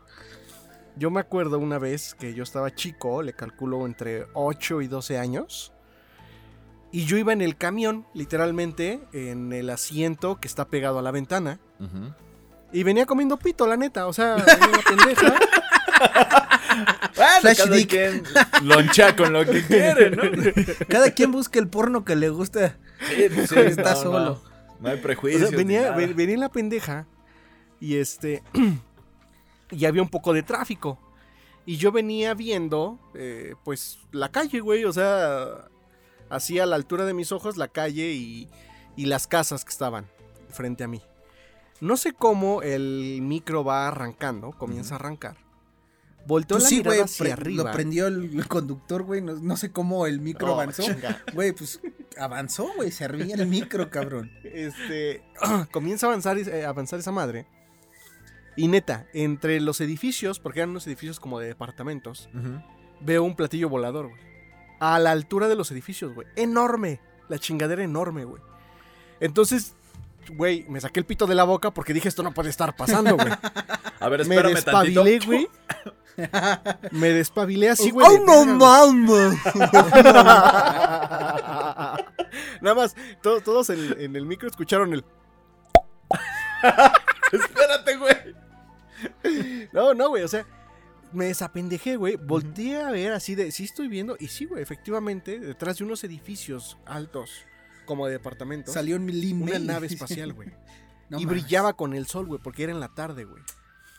yo 0.95 1.12
me 1.12 1.19
acuerdo 1.19 1.60
una 1.60 1.77
vez 1.77 2.15
que 2.15 2.34
yo 2.34 2.43
estaba 2.43 2.73
chico, 2.73 3.21
le 3.21 3.34
calculo 3.34 3.86
entre 3.86 4.25
8 4.34 4.82
y 4.82 4.88
12 4.88 5.17
años, 5.19 5.73
y 6.91 7.06
yo 7.06 7.17
iba 7.17 7.34
en 7.34 7.41
el 7.41 7.56
camión, 7.58 8.06
literalmente, 8.13 8.99
en 9.13 9.51
el 9.53 9.69
asiento 9.71 10.39
que 10.39 10.47
está 10.47 10.67
pegado 10.67 10.99
a 10.99 11.01
la 11.01 11.10
ventana. 11.12 11.60
Y 12.73 12.83
venía 12.83 13.05
comiendo 13.05 13.38
pito, 13.38 13.65
la 13.67 13.77
neta, 13.77 14.07
o 14.07 14.13
sea, 14.13 14.36
venía 14.45 14.67
una 14.67 14.79
pendeja. 14.81 15.36
Bueno, 17.15 17.41
Flash 17.41 17.57
cada 17.57 17.75
dick. 17.75 17.89
quien 17.89 18.23
loncha 18.63 19.15
con 19.15 19.31
lo 19.33 19.45
que 19.45 19.63
quiere, 19.63 20.09
¿no? 20.09 20.23
Cada 20.89 21.12
quien 21.12 21.31
busca 21.31 21.59
el 21.59 21.67
porno 21.67 22.03
que 22.03 22.15
le 22.15 22.29
gusta. 22.29 22.77
Sí, 23.07 23.27
sí, 23.47 23.59
Está 23.59 23.91
no, 23.93 23.95
solo. 24.01 24.19
No, 24.19 24.41
no 24.79 24.89
hay 24.89 24.97
O 24.97 25.01
prejuicios. 25.01 25.49
sea, 25.49 25.57
venía, 25.57 25.91
ven- 25.91 26.15
venía 26.15 26.38
la 26.38 26.49
pendeja 26.49 27.05
y 27.79 27.97
este 27.97 28.41
y 29.71 29.86
había 29.86 30.01
un 30.01 30.09
poco 30.09 30.33
de 30.33 30.43
tráfico. 30.43 30.99
Y 31.65 31.77
yo 31.77 31.91
venía 31.93 32.33
viendo, 32.33 32.99
eh, 33.13 33.53
pues, 33.63 33.99
la 34.12 34.29
calle, 34.31 34.59
güey. 34.59 34.83
O 34.83 34.91
sea, 34.91 35.69
así 36.29 36.59
a 36.59 36.65
la 36.65 36.75
altura 36.75 37.05
de 37.05 37.13
mis 37.13 37.31
ojos, 37.31 37.55
la 37.55 37.67
calle 37.69 38.12
y, 38.12 38.49
y 38.97 39.05
las 39.05 39.27
casas 39.27 39.63
que 39.63 39.69
estaban 39.71 40.07
frente 40.49 40.83
a 40.83 40.88
mí. 40.88 41.01
No 41.83 41.97
sé 41.97 42.13
cómo 42.13 42.61
el 42.61 43.19
micro 43.21 43.63
va 43.63 43.87
arrancando, 43.89 44.51
comienza 44.51 44.95
a 44.95 44.97
arrancar. 44.99 45.35
Volteó 46.25 46.55
Pues 46.55 46.63
la 46.63 46.69
sí, 46.69 46.77
mirada 46.77 47.03
hacia 47.03 47.33
arriba. 47.33 47.63
lo 47.65 47.71
prendió 47.71 48.07
el, 48.07 48.47
conductor, 48.47 49.03
güey. 49.03 49.21
No, 49.21 49.33
no 49.33 49.57
sé 49.57 49.71
cómo 49.71 50.07
el 50.07 50.21
micro 50.21 50.51
Oh, 50.51 50.53
avanzó. 50.53 50.83
Güey, 51.33 51.51
pues 51.51 51.81
avanzó, 52.17 52.69
güey. 52.77 52.91
Servía 52.91 53.35
el 53.35 53.47
micro, 53.47 53.89
cabrón. 53.89 54.31
este, 54.45 55.21
comienza 55.73 56.07
a 56.07 56.11
avanzar, 56.11 56.37
eh, 56.37 56.65
avanzar 56.65 56.99
esa 56.99 57.11
madre. 57.11 57.45
Y 58.55 58.69
neta, 58.69 59.05
entre 59.13 59.59
los 59.59 59.81
edificios, 59.81 60.39
porque 60.39 60.59
eran 60.59 60.69
unos 60.69 60.87
edificios 60.87 61.19
como 61.19 61.39
de 61.39 61.47
departamentos, 61.47 62.29
veo 63.01 63.23
un 63.23 63.35
platillo 63.35 63.67
volador, 63.67 64.07
güey. 64.07 64.21
A 64.79 64.99
la 64.99 65.11
altura 65.11 65.49
de 65.49 65.55
los 65.57 65.69
edificios, 65.71 66.13
güey. 66.13 66.27
Enorme. 66.37 67.01
La 67.27 67.39
chingadera 67.39 67.83
enorme, 67.83 68.23
güey. 68.23 68.41
Entonces, 69.19 69.75
güey, 70.29 70.65
me 70.69 70.79
saqué 70.81 70.99
el 70.99 71.05
pito 71.05 71.25
de 71.27 71.36
la 71.36 71.43
boca 71.43 71.71
porque 71.71 71.93
dije, 71.93 72.07
esto 72.09 72.23
no 72.23 72.33
puede 72.33 72.49
estar 72.49 72.75
pasando, 72.75 73.15
güey. 73.15 73.27
A 73.99 74.09
ver, 74.09 74.25
me 74.27 74.36
espérame 74.36 74.63
tantito. 74.63 75.03
despabilé, 75.03 75.19
güey. 75.25 75.47
Me 76.91 77.09
despabilé 77.09 77.69
así, 77.71 77.89
güey. 77.89 78.05
¡Oh, 78.07 78.19
no 78.23 78.45
mames! 78.45 79.33
Nada 82.62 82.75
más, 82.75 82.95
to- 83.21 83.41
todos 83.41 83.69
en, 83.71 83.99
en 83.99 84.15
el 84.15 84.25
micro 84.25 84.47
escucharon 84.47 84.93
el... 84.93 85.03
Espérate, 87.31 87.97
güey. 87.97 88.15
No, 89.71 89.93
no, 89.95 90.09
güey, 90.09 90.23
o 90.23 90.27
sea, 90.27 90.45
me 91.12 91.25
desapendejé, 91.25 91.95
güey. 91.95 92.15
Volteé 92.15 92.81
a 92.81 92.91
ver 92.91 93.12
así 93.13 93.33
de, 93.36 93.51
sí 93.51 93.63
estoy 93.63 93.88
viendo, 93.88 94.15
y 94.19 94.27
sí, 94.27 94.45
güey, 94.45 94.62
efectivamente, 94.62 95.39
detrás 95.39 95.77
de 95.79 95.83
unos 95.86 96.03
edificios 96.03 96.77
altos, 96.86 97.43
como 97.85 98.05
de 98.07 98.13
departamentos, 98.13 98.73
Salió 98.73 98.95
en 98.95 99.05
mi 99.05 99.31
una 99.33 99.59
nave 99.59 99.87
espacial, 99.91 100.33
güey. 100.33 100.49
No 101.09 101.19
y 101.19 101.25
mames. 101.25 101.43
brillaba 101.43 101.73
con 101.73 101.93
el 101.93 102.07
sol, 102.07 102.25
güey, 102.25 102.39
porque 102.41 102.63
era 102.63 102.71
en 102.71 102.79
la 102.79 102.89
tarde, 102.93 103.25
güey. 103.25 103.41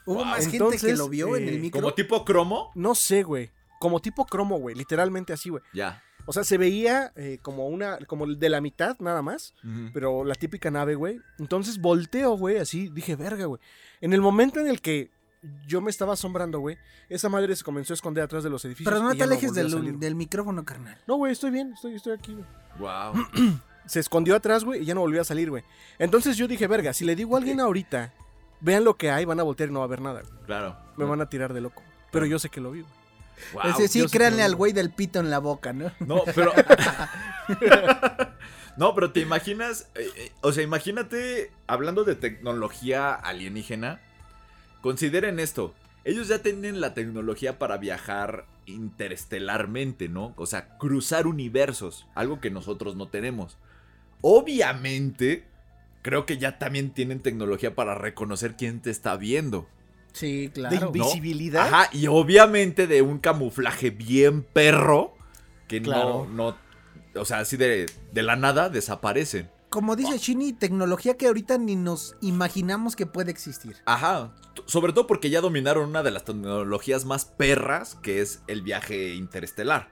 Hubo 0.07 0.17
Wow. 0.17 0.25
más 0.25 0.47
gente 0.49 0.77
que 0.79 0.95
lo 0.97 1.09
vio 1.09 1.37
en 1.37 1.45
eh, 1.49 1.55
el 1.55 1.61
micro. 1.61 1.81
Como 1.81 1.95
tipo 1.95 2.25
cromo. 2.25 2.71
No 2.75 2.95
sé, 2.95 3.23
güey. 3.23 3.51
Como 3.81 4.01
tipo 4.01 4.27
cromo, 4.27 4.59
güey, 4.59 4.75
literalmente 4.75 5.33
así, 5.33 5.51
güey. 5.51 5.63
Ya. 5.73 6.03
O 6.27 6.33
sea, 6.33 6.43
se 6.45 6.57
veía 6.57 7.13
eh, 7.17 7.39
como 7.43 7.69
una, 7.69 7.99
como 8.07 8.27
de 8.27 8.49
la 8.49 8.63
mitad 8.63 8.97
nada 9.01 9.21
más, 9.21 9.55
pero 9.93 10.25
la 10.25 10.35
típica 10.35 10.71
nave, 10.71 10.95
güey. 10.95 11.21
Entonces 11.39 11.79
volteo, 11.79 12.37
güey, 12.39 12.57
así, 12.57 12.89
dije, 12.89 13.15
verga, 13.15 13.45
güey. 13.45 13.61
En 14.01 14.15
el 14.15 14.23
momento 14.23 14.59
en 14.59 14.69
el 14.69 14.81
que 14.81 15.11
yo 15.67 15.83
me 15.83 15.91
estaba 15.91 16.15
asombrando, 16.15 16.61
güey, 16.61 16.79
esa 17.11 17.29
madre 17.29 17.55
se 17.55 17.63
comenzó 17.63 17.93
a 17.93 17.97
esconder 17.97 18.25
atrás 18.25 18.43
de 18.43 18.49
los 18.49 18.65
edificios. 18.65 18.91
Pero 18.91 19.05
no 19.05 19.15
te 19.15 19.23
alejes 19.25 19.53
del, 19.53 19.99
del 20.01 20.15
micrófono, 20.15 20.65
carnal. 20.65 20.99
No, 21.07 21.17
güey, 21.17 21.33
estoy 21.33 21.51
bien, 21.51 21.75
estoy, 21.75 21.95
estoy 21.97 22.15
aquí, 22.15 22.33
güey. 22.33 22.47
Wow. 22.79 23.13
Se 23.87 24.01
escondió 24.01 24.37
atrás, 24.37 24.65
güey, 24.65 24.83
y 24.83 24.85
ya 24.85 24.95
no 24.95 25.01
volvió 25.01 25.21
a 25.21 25.25
salir, 25.25 25.51
güey. 25.51 25.65
Entonces 25.99 26.37
yo 26.37 26.49
dije, 26.49 26.67
verga, 26.67 26.93
si 26.93 27.05
le 27.05 27.17
digo 27.17 27.35
a 27.35 27.39
alguien 27.39 27.61
ahorita, 27.61 28.13
vean 28.61 28.85
lo 28.85 28.97
que 28.97 29.11
hay, 29.11 29.25
van 29.25 29.41
a 29.41 29.43
voltear 29.43 29.69
y 29.69 29.73
no 29.73 29.81
va 29.81 29.85
a 29.85 29.89
ver 29.89 30.01
nada, 30.01 30.23
güey. 30.23 30.33
Claro. 30.47 30.77
Me 30.97 31.05
van 31.05 31.21
a 31.21 31.29
tirar 31.29 31.53
de 31.53 31.61
loco. 31.61 31.83
Pero 32.11 32.27
yo 32.27 32.39
sé 32.39 32.49
que 32.49 32.61
lo 32.61 32.71
vi, 32.71 32.81
güey. 32.81 32.93
Wow. 33.53 33.63
Ese 33.65 33.89
sí, 33.89 34.07
créanle 34.07 34.43
al 34.43 34.55
güey 34.55 34.73
del 34.73 34.91
pito 34.91 35.19
en 35.19 35.29
la 35.29 35.41
boca, 35.41 35.73
¿no? 35.73 35.91
No, 35.99 36.23
pero. 36.35 36.53
no, 38.77 38.95
pero 38.95 39.13
te 39.13 39.21
imaginas. 39.21 39.89
eh, 39.97 40.09
eh, 40.17 40.33
o 40.41 40.53
sea, 40.53 40.63
imagínate, 40.63 41.51
hablando 41.67 42.05
de 42.05 42.15
tecnología 42.15 43.13
alienígena, 43.13 44.01
consideren 44.83 45.41
esto. 45.41 45.75
Ellos 46.05 46.29
ya 46.29 46.41
tienen 46.41 46.81
la 46.81 46.95
tecnología 46.95 47.59
para 47.59 47.77
viajar 47.79 48.47
interestelarmente, 48.67 50.09
¿no? 50.09 50.33
O 50.37 50.47
sea, 50.47 50.79
cruzar 50.79 51.27
universos, 51.27 52.07
algo 52.15 52.41
que 52.41 52.51
nosotros 52.51 52.95
no 52.95 53.09
tenemos. 53.09 53.59
Obviamente, 54.27 55.45
creo 56.01 56.25
que 56.25 56.39
ya 56.39 56.59
también 56.59 56.95
tienen 56.95 57.21
tecnología 57.21 57.75
para 57.75 57.95
reconocer 57.95 58.57
quién 58.57 58.81
te 58.81 58.91
está 58.91 59.19
viendo. 59.19 59.69
Sí, 60.15 60.47
De 60.47 60.53
claro. 60.53 60.87
invisibilidad. 60.87 61.67
Ajá, 61.67 61.91
y 61.93 62.07
obviamente 62.07 62.87
de 62.87 63.03
un 63.03 63.19
camuflaje 63.19 63.91
bien 63.91 64.43
perro 64.43 65.15
que 65.69 65.83
Claro. 65.83 66.27
no, 66.31 66.53
no, 67.15 67.21
o 67.21 67.25
sea, 67.27 67.41
así 67.41 67.59
de, 67.59 67.85
de 68.13 68.23
la 68.23 68.37
nada 68.37 68.71
desaparecen. 68.71 69.51
Como 69.69 69.95
dice 69.95 70.17
Shini, 70.17 70.55
tecnología 70.55 71.19
que 71.19 71.27
ahorita 71.27 71.59
ni 71.59 71.77
nos 71.77 72.17
imaginamos 72.23 72.97
que 72.97 73.05
puede 73.05 73.31
existir. 73.31 73.77
Ajá, 73.85 74.33
sobre 74.65 74.95
todo 74.95 75.07
porque 75.07 75.29
ya 75.29 75.43
dominaron 75.43 75.91
una 75.91 76.03
de 76.03 76.13
las 76.13 76.25
tecnologías 76.25 77.05
más 77.05 77.27
perras, 77.27 77.97
que 77.97 78.23
es 78.23 78.41
el 78.47 78.63
viaje 78.63 79.15
interestelar. 79.15 79.91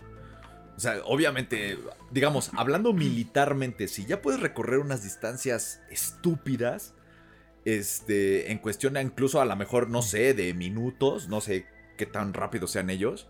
O 0.76 0.80
sea, 0.80 1.00
obviamente, 1.04 1.78
digamos, 2.10 2.50
hablando 2.56 2.92
militarmente, 2.92 3.88
si 3.88 4.06
ya 4.06 4.22
puedes 4.22 4.40
recorrer 4.40 4.78
unas 4.78 5.02
distancias 5.02 5.80
estúpidas, 5.90 6.94
este, 7.64 8.50
en 8.50 8.58
cuestión 8.58 8.96
a 8.96 9.02
incluso 9.02 9.40
a 9.40 9.44
lo 9.44 9.54
mejor, 9.56 9.88
no 9.88 10.02
sé, 10.02 10.34
de 10.34 10.54
minutos, 10.54 11.28
no 11.28 11.40
sé 11.40 11.66
qué 11.96 12.06
tan 12.06 12.34
rápido 12.34 12.66
sean 12.66 12.90
ellos. 12.90 13.28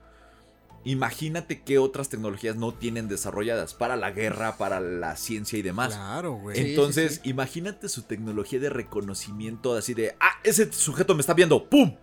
Imagínate 0.85 1.63
qué 1.63 1.79
otras 1.79 2.09
tecnologías 2.09 2.57
no 2.57 2.75
tienen 2.75 3.07
desarrolladas 3.07 3.73
para 3.75 3.95
la 3.97 4.11
guerra, 4.11 4.57
para 4.57 4.81
la 4.81 5.15
ciencia 5.17 5.59
y 5.59 5.63
demás. 5.63 5.95
Claro, 5.95 6.35
güey. 6.35 6.57
Sí, 6.57 6.71
Entonces, 6.71 7.21
sí, 7.23 7.31
imagínate 7.31 7.89
su 7.89 8.03
tecnología 8.03 8.59
de 8.59 8.69
reconocimiento 8.69 9.75
así 9.75 9.95
de, 9.95 10.17
ah, 10.19 10.33
ese 10.43 10.73
sujeto 10.73 11.15
me 11.15 11.21
está 11.21 11.35
viendo, 11.35 11.69
¡pum! 11.69 11.97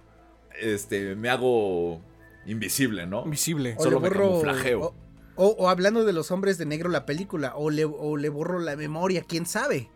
Este, 0.61 1.15
me 1.15 1.29
hago 1.29 2.01
invisible, 2.45 3.05
¿no? 3.05 3.23
Invisible. 3.25 3.75
O 3.77 3.83
Solo 3.83 3.99
me 3.99 4.09
borro. 4.09 4.29
camuflajeo. 4.29 4.81
O, 4.81 4.95
o- 5.39 5.55
o 5.57 5.69
hablando 5.69 6.05
de 6.05 6.13
los 6.13 6.31
hombres 6.31 6.57
de 6.57 6.65
negro 6.65 6.89
la 6.89 7.05
película, 7.05 7.53
o 7.55 7.69
le, 7.69 7.85
o 7.85 8.17
le 8.17 8.29
borro 8.29 8.59
la 8.59 8.75
memoria, 8.75 9.23
quién 9.27 9.45
sabe. 9.45 9.89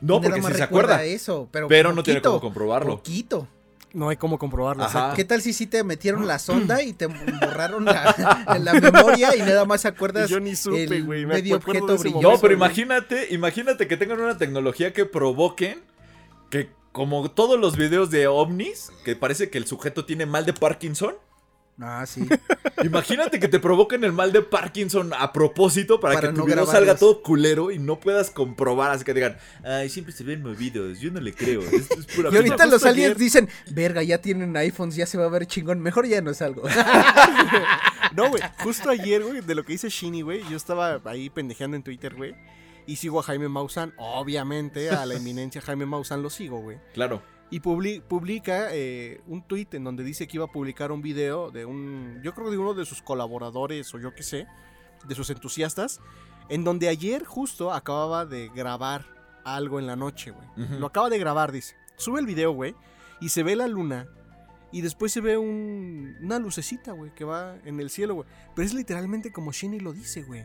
No, 0.00 0.14
Nada 0.16 0.28
porque 0.28 0.40
más 0.40 0.52
si 0.52 0.58
se 0.58 0.64
recuerda 0.64 0.94
acuerda, 0.94 1.04
eso, 1.12 1.48
pero, 1.50 1.68
pero 1.68 1.92
no 1.92 2.02
tiene 2.02 2.22
cómo 2.22 2.40
comprobarlo. 2.40 2.96
Poquito. 2.96 3.46
No 3.92 4.08
hay 4.08 4.16
cómo 4.16 4.38
comprobarlo. 4.38 4.84
Ajá. 4.84 5.14
¿Qué 5.16 5.24
tal 5.24 5.42
si 5.42 5.52
sí 5.52 5.66
te 5.66 5.82
metieron 5.82 6.26
la 6.26 6.38
sonda 6.38 6.82
y 6.82 6.92
te 6.92 7.06
borraron 7.06 7.84
la, 7.84 8.56
la 8.62 8.72
memoria 8.74 9.34
y 9.36 9.40
nada 9.40 9.64
más 9.64 9.84
acuerdas 9.84 10.30
Yo 10.30 10.38
ni 10.40 10.54
supe, 10.54 10.84
el 10.84 11.04
güey. 11.04 11.26
Me 11.26 11.34
medio 11.34 11.56
objeto 11.56 11.98
brillante? 11.98 12.22
No, 12.26 12.38
pero 12.38 12.54
imagínate, 12.54 13.34
imagínate 13.34 13.88
que 13.88 13.96
tengan 13.96 14.20
una 14.20 14.38
tecnología 14.38 14.92
que 14.92 15.04
provoquen 15.06 15.82
que 16.50 16.70
como 16.92 17.30
todos 17.30 17.58
los 17.60 17.76
videos 17.76 18.10
de 18.10 18.26
ovnis, 18.28 18.90
que 19.04 19.16
parece 19.16 19.50
que 19.50 19.58
el 19.58 19.66
sujeto 19.66 20.04
tiene 20.06 20.24
mal 20.24 20.46
de 20.46 20.52
Parkinson, 20.52 21.14
Ah, 21.80 22.04
sí. 22.06 22.26
Imagínate 22.84 23.40
que 23.40 23.48
te 23.48 23.58
provoquen 23.58 24.04
el 24.04 24.12
mal 24.12 24.32
de 24.32 24.42
Parkinson 24.42 25.12
a 25.18 25.32
propósito 25.32 25.98
para, 26.00 26.14
Para 26.14 26.28
que 26.28 26.32
no 26.34 26.42
tu 26.42 26.46
video 26.48 26.66
salga 26.66 26.94
todo 26.96 27.22
culero 27.22 27.70
y 27.70 27.78
no 27.78 27.98
puedas 28.00 28.30
comprobar. 28.30 28.90
Así 28.90 29.04
que 29.04 29.14
digan, 29.14 29.36
ay, 29.64 29.88
siempre 29.88 30.12
se 30.12 30.24
ven 30.24 30.42
movidos. 30.42 31.00
Yo 31.00 31.10
no 31.10 31.20
le 31.20 31.32
creo. 31.32 31.60
Esto 31.62 31.98
es 31.98 32.06
pura 32.06 32.30
Y 32.32 32.36
ahorita 32.36 32.56
pinta". 32.56 32.66
los 32.66 32.84
aliens 32.84 33.10
ayer- 33.12 33.16
dicen, 33.18 33.48
verga, 33.70 34.02
ya 34.02 34.18
tienen 34.18 34.56
iPhones, 34.56 34.96
ya 34.96 35.06
se 35.06 35.16
va 35.18 35.24
a 35.24 35.28
ver 35.28 35.46
chingón, 35.46 35.80
mejor 35.80 36.06
ya 36.06 36.20
no 36.20 36.30
es 36.30 36.42
algo. 36.42 36.62
No, 38.14 38.28
güey. 38.28 38.42
Justo 38.64 38.90
ayer, 38.90 39.22
güey, 39.22 39.40
de 39.40 39.54
lo 39.54 39.64
que 39.64 39.72
dice 39.72 39.88
Shinny, 39.88 40.22
güey, 40.22 40.42
yo 40.50 40.56
estaba 40.56 41.00
ahí 41.04 41.30
pendejeando 41.30 41.76
en 41.76 41.82
Twitter, 41.82 42.14
güey. 42.14 42.34
Y 42.86 42.96
sigo 42.96 43.20
a 43.20 43.22
Jaime 43.22 43.48
Maussan. 43.48 43.94
Obviamente, 43.98 44.90
a 44.90 45.06
la 45.06 45.14
eminencia 45.14 45.60
Jaime 45.60 45.86
Maussan 45.86 46.22
lo 46.22 46.28
sigo, 46.30 46.60
güey. 46.60 46.78
Claro. 46.92 47.22
Y 47.50 47.60
publi- 47.60 48.00
publica 48.02 48.68
eh, 48.72 49.20
un 49.26 49.42
tweet 49.42 49.66
en 49.72 49.82
donde 49.84 50.04
dice 50.04 50.28
que 50.28 50.36
iba 50.36 50.44
a 50.44 50.52
publicar 50.52 50.92
un 50.92 51.02
video 51.02 51.50
de 51.50 51.64
un. 51.64 52.20
Yo 52.22 52.32
creo 52.34 52.50
de 52.50 52.58
uno 52.58 52.74
de 52.74 52.84
sus 52.84 53.02
colaboradores 53.02 53.92
o 53.94 53.98
yo 53.98 54.14
qué 54.14 54.22
sé. 54.22 54.46
De 55.08 55.14
sus 55.14 55.30
entusiastas. 55.30 56.00
En 56.48 56.62
donde 56.64 56.88
ayer 56.88 57.24
justo 57.24 57.72
acababa 57.72 58.24
de 58.26 58.48
grabar 58.54 59.04
algo 59.44 59.78
en 59.80 59.86
la 59.86 59.96
noche, 59.96 60.30
güey. 60.32 60.68
Lo 60.78 60.86
acaba 60.86 61.08
de 61.10 61.18
grabar, 61.18 61.50
dice. 61.52 61.74
Sube 61.96 62.20
el 62.20 62.26
video, 62.26 62.52
güey, 62.52 62.74
y 63.20 63.30
se 63.30 63.42
ve 63.42 63.56
la 63.56 63.66
luna. 63.66 64.06
Y 64.72 64.82
después 64.82 65.10
se 65.12 65.20
ve 65.20 65.36
un- 65.38 66.16
una 66.22 66.38
lucecita, 66.38 66.92
güey, 66.92 67.12
que 67.14 67.24
va 67.24 67.56
en 67.64 67.80
el 67.80 67.90
cielo, 67.90 68.14
güey. 68.14 68.28
Pero 68.54 68.66
es 68.66 68.74
literalmente 68.74 69.32
como 69.32 69.50
Shinny 69.52 69.80
lo 69.80 69.92
dice, 69.92 70.22
güey. 70.22 70.44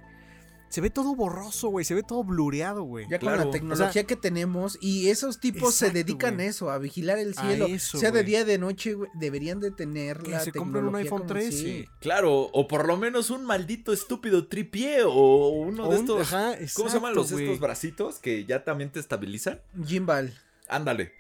Se 0.70 0.82
ve 0.82 0.90
todo 0.90 1.16
borroso, 1.16 1.70
güey. 1.70 1.86
Se 1.86 1.94
ve 1.96 2.04
todo 2.04 2.24
blureado, 2.24 2.84
güey. 2.84 3.08
Ya 3.10 3.18
con 3.20 3.32
la 3.38 3.50
tecnología 3.50 3.88
o 3.90 3.94
sea- 3.94 4.04
que 4.04 4.16
tenemos 4.18 4.78
y 4.82 5.10
esos 5.10 5.40
tipos 5.40 5.74
se 5.76 5.90
dedican 5.92 6.40
a 6.40 6.44
eso, 6.46 6.70
a 6.70 6.78
vigilar 6.80 7.18
el 7.18 7.34
cielo, 7.34 7.68
eso, 7.68 7.98
sea 7.98 8.12
de 8.12 8.24
día 8.24 8.44
de 8.44 8.58
noche, 8.58 8.94
güey, 8.94 9.10
deberían 9.14 9.60
de 9.62 9.72
tener 9.72 10.18
Que 10.20 10.32
la 10.32 10.40
se 10.42 10.52
compren 10.52 10.86
un 10.86 10.94
tecnología 10.94 11.04
iPhone 11.04 11.20
como 11.20 11.34
13. 11.34 11.52
sí. 11.58 11.86
Claro, 12.02 12.42
o 12.42 12.68
por 12.68 12.88
lo 12.88 12.98
menos 12.98 13.30
un 13.30 13.46
maldito 13.46 13.94
estúpido 13.94 14.48
tripié 14.48 15.04
o 15.06 15.50
uno 15.50 15.88
O 15.88 15.92
de 15.92 15.96
un- 16.00 16.02
estos. 16.02 16.22
ajá, 16.34 16.56
¿Cómo 16.74 16.90
se 16.90 16.96
llaman 16.98 17.16
los 17.16 17.32
estos 17.32 17.60
bracitos 17.60 18.20
que 18.20 18.44
ya 18.46 18.64
también 18.66 18.90
te 18.92 19.00
estabilizan? 19.00 19.62
Gimbal. 19.86 20.34
Ándale. 20.68 21.14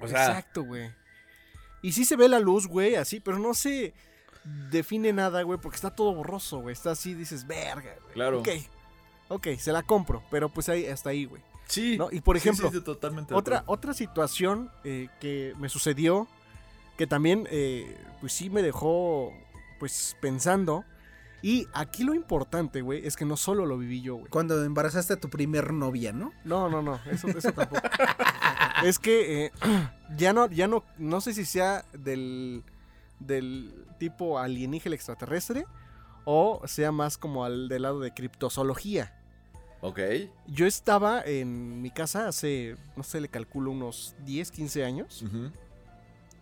O 0.00 0.08
sea, 0.08 0.26
Exacto, 0.26 0.64
güey. 0.64 0.90
Y 1.82 1.92
sí 1.92 2.04
se 2.04 2.16
ve 2.16 2.28
la 2.28 2.40
luz, 2.40 2.66
güey, 2.66 2.96
así, 2.96 3.20
pero 3.20 3.38
no 3.38 3.54
se 3.54 3.94
define 4.70 5.12
nada, 5.12 5.42
güey, 5.42 5.58
porque 5.60 5.76
está 5.76 5.90
todo 5.90 6.14
borroso, 6.14 6.60
güey. 6.60 6.72
Está 6.72 6.92
así, 6.92 7.14
dices, 7.14 7.46
verga, 7.46 7.94
güey. 8.02 8.14
Claro. 8.14 8.40
Ok, 8.40 8.48
ok, 9.28 9.48
se 9.58 9.72
la 9.72 9.82
compro, 9.82 10.22
pero 10.30 10.48
pues 10.48 10.68
ahí, 10.68 10.86
hasta 10.86 11.10
ahí, 11.10 11.24
güey. 11.24 11.42
sí. 11.66 11.96
¿no? 11.98 12.08
Y 12.10 12.20
por 12.20 12.36
ejemplo, 12.36 12.70
sí, 12.70 12.78
sí, 12.78 12.84
totalmente 12.84 13.34
de 13.34 13.38
otra, 13.38 13.64
otra 13.66 13.94
situación 13.94 14.70
eh, 14.84 15.08
que 15.20 15.54
me 15.58 15.68
sucedió, 15.68 16.28
que 16.96 17.06
también, 17.06 17.46
eh, 17.50 17.96
pues 18.20 18.32
sí 18.32 18.50
me 18.50 18.62
dejó, 18.62 19.32
pues, 19.78 20.16
pensando. 20.20 20.84
Y 21.42 21.68
aquí 21.74 22.02
lo 22.02 22.14
importante, 22.14 22.80
güey, 22.80 23.06
es 23.06 23.14
que 23.14 23.24
no 23.24 23.36
solo 23.36 23.66
lo 23.66 23.76
viví 23.78 24.00
yo, 24.00 24.16
güey. 24.16 24.28
Cuando 24.28 24.64
embarazaste 24.64 25.12
a 25.12 25.20
tu 25.20 25.28
primer 25.28 25.72
novia, 25.72 26.12
¿no? 26.12 26.32
No, 26.44 26.68
no, 26.68 26.82
no, 26.82 26.98
eso, 27.10 27.28
eso 27.28 27.52
tampoco. 27.52 27.82
es 28.84 28.98
que 28.98 29.46
eh, 29.46 29.52
ya 30.16 30.32
no, 30.32 30.48
ya 30.48 30.66
no, 30.66 30.82
no 30.98 31.20
sé 31.20 31.34
si 31.34 31.44
sea 31.44 31.84
del, 31.92 32.64
del 33.20 33.86
tipo 33.98 34.38
alienígena 34.38 34.94
extraterrestre 34.94 35.64
o 36.24 36.60
sea 36.66 36.92
más 36.92 37.16
como 37.18 37.44
al 37.44 37.68
del 37.68 37.82
lado 37.82 38.00
de 38.00 38.12
criptozoología. 38.12 39.12
Ok. 39.80 40.00
Yo 40.48 40.66
estaba 40.66 41.22
en 41.22 41.80
mi 41.82 41.90
casa 41.90 42.26
hace, 42.28 42.76
no 42.96 43.02
sé, 43.02 43.20
le 43.20 43.28
calculo 43.28 43.70
unos 43.70 44.16
10, 44.24 44.50
15 44.50 44.84
años, 44.84 45.24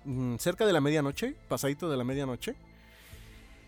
mm, 0.05 0.37
cerca 0.37 0.67
de 0.67 0.73
la 0.73 0.81
medianoche, 0.81 1.37
pasadito 1.49 1.91
de 1.91 1.97
la 1.97 2.05
medianoche, 2.05 2.57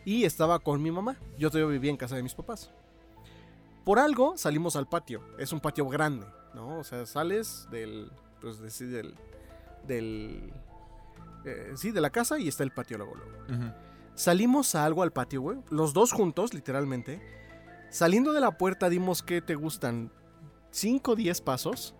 y 0.05 0.25
estaba 0.25 0.59
con 0.61 0.81
mi 0.83 0.91
mamá. 0.91 1.17
Yo 1.39 1.51
todavía 1.51 1.73
vivía 1.73 1.91
en 1.91 1.97
casa 1.97 2.17
de 2.17 2.23
mis 2.23 2.35
papás. 2.35 2.71
Por 3.85 3.99
algo 3.99 4.37
salimos 4.39 4.77
al 4.77 4.89
patio. 4.89 5.23
Es 5.39 5.53
un 5.53 5.61
patio 5.61 5.87
grande, 5.89 6.27
¿no? 6.55 6.79
O 6.79 6.85
sea, 6.85 7.05
sales 7.07 7.67
del, 7.71 8.11
pues, 8.41 8.59
de- 8.59 8.71
sí, 8.71 8.87
del, 8.87 9.15
del, 9.87 10.53
eh, 11.47 11.73
sí, 11.77 11.91
de 11.93 12.01
la 12.01 12.11
casa 12.11 12.39
y 12.39 12.49
está 12.49 12.63
el 12.65 12.73
patio 12.73 12.99
luego. 12.99 13.15
Salimos 14.15 14.75
a 14.75 14.85
algo 14.85 15.03
al 15.03 15.13
patio, 15.13 15.41
güey. 15.43 15.59
Los 15.71 15.93
dos 15.93 16.13
juntos, 16.13 16.55
literalmente. 16.55 17.21
Saliendo 17.91 18.33
de 18.33 18.41
la 18.41 18.59
puerta 18.59 18.89
dimos 18.89 19.23
que 19.23 19.41
te 19.43 19.55
gustan 19.55 20.11
5 20.71 21.13
o 21.13 21.17
10 21.17 21.41
pasos. 21.43 21.95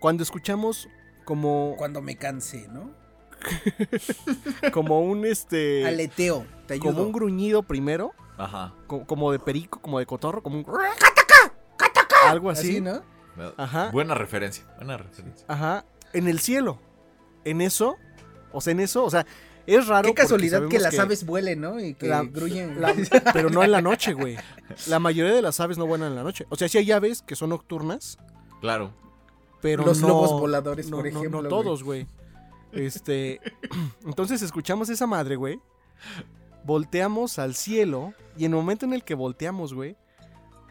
Cuando 0.00 0.22
escuchamos 0.22 0.88
como, 1.24 1.74
Cuando 1.76 2.00
me 2.00 2.16
cansé, 2.16 2.68
¿no? 2.68 2.90
como 4.72 5.00
un 5.00 5.24
este 5.24 5.86
Aleteo, 5.86 6.44
te 6.66 6.74
ayudo. 6.74 6.86
como 6.92 7.02
un 7.04 7.12
gruñido 7.12 7.62
primero, 7.62 8.12
Ajá. 8.36 8.74
co- 8.86 9.04
como 9.06 9.30
de 9.32 9.38
perico, 9.38 9.80
como 9.80 9.98
de 9.98 10.06
cotorro, 10.06 10.42
como 10.42 10.58
un 10.58 10.66
algo 12.26 12.50
así. 12.50 12.70
Así, 12.70 12.80
¿no? 12.80 13.02
Ajá. 13.56 13.90
Buena 13.92 14.14
referencia. 14.14 14.64
Buena 14.76 14.96
referencia. 14.96 15.46
Ajá, 15.48 15.84
en 16.12 16.26
el 16.28 16.40
cielo. 16.40 16.80
En 17.44 17.60
eso, 17.60 17.96
o 18.52 18.60
sea, 18.60 18.70
en 18.72 18.80
eso, 18.80 19.04
o 19.04 19.10
sea, 19.10 19.26
es 19.66 19.86
raro 19.86 20.08
Qué 20.08 20.14
casualidad 20.14 20.66
que 20.68 20.78
las 20.78 20.98
aves 20.98 21.26
vuelen, 21.26 21.60
¿no? 21.60 21.78
Y 21.78 21.94
que 21.94 22.08
La- 22.08 22.22
gruñen. 22.22 22.80
La- 22.80 22.94
pero 23.32 23.50
no 23.50 23.62
en 23.62 23.70
la 23.72 23.82
noche, 23.82 24.14
güey. 24.14 24.36
La 24.86 24.98
mayoría 24.98 25.34
de 25.34 25.42
las 25.42 25.60
aves 25.60 25.76
no 25.78 25.86
vuelan 25.86 26.08
en 26.10 26.16
la 26.16 26.22
noche. 26.22 26.46
O 26.48 26.56
sea, 26.56 26.68
sí 26.68 26.78
hay 26.78 26.90
aves 26.92 27.22
que 27.22 27.36
son 27.36 27.50
nocturnas, 27.50 28.18
Claro. 28.60 28.92
pero 29.60 29.84
Los 29.84 30.00
no- 30.00 30.08
lobos 30.08 30.32
voladores, 30.40 30.88
no, 30.90 30.96
por 30.96 31.12
no- 31.12 31.18
ejemplo. 31.18 31.42
No, 31.42 31.48
todos, 31.48 31.82
güey. 31.84 32.06
Este, 32.72 33.40
entonces 34.06 34.40
escuchamos 34.42 34.88
esa 34.88 35.06
madre, 35.06 35.36
güey. 35.36 35.60
Volteamos 36.64 37.38
al 37.38 37.54
cielo 37.54 38.12
y 38.36 38.44
en 38.44 38.52
el 38.52 38.56
momento 38.56 38.84
en 38.84 38.92
el 38.92 39.04
que 39.04 39.14
volteamos, 39.14 39.72
güey, 39.74 39.96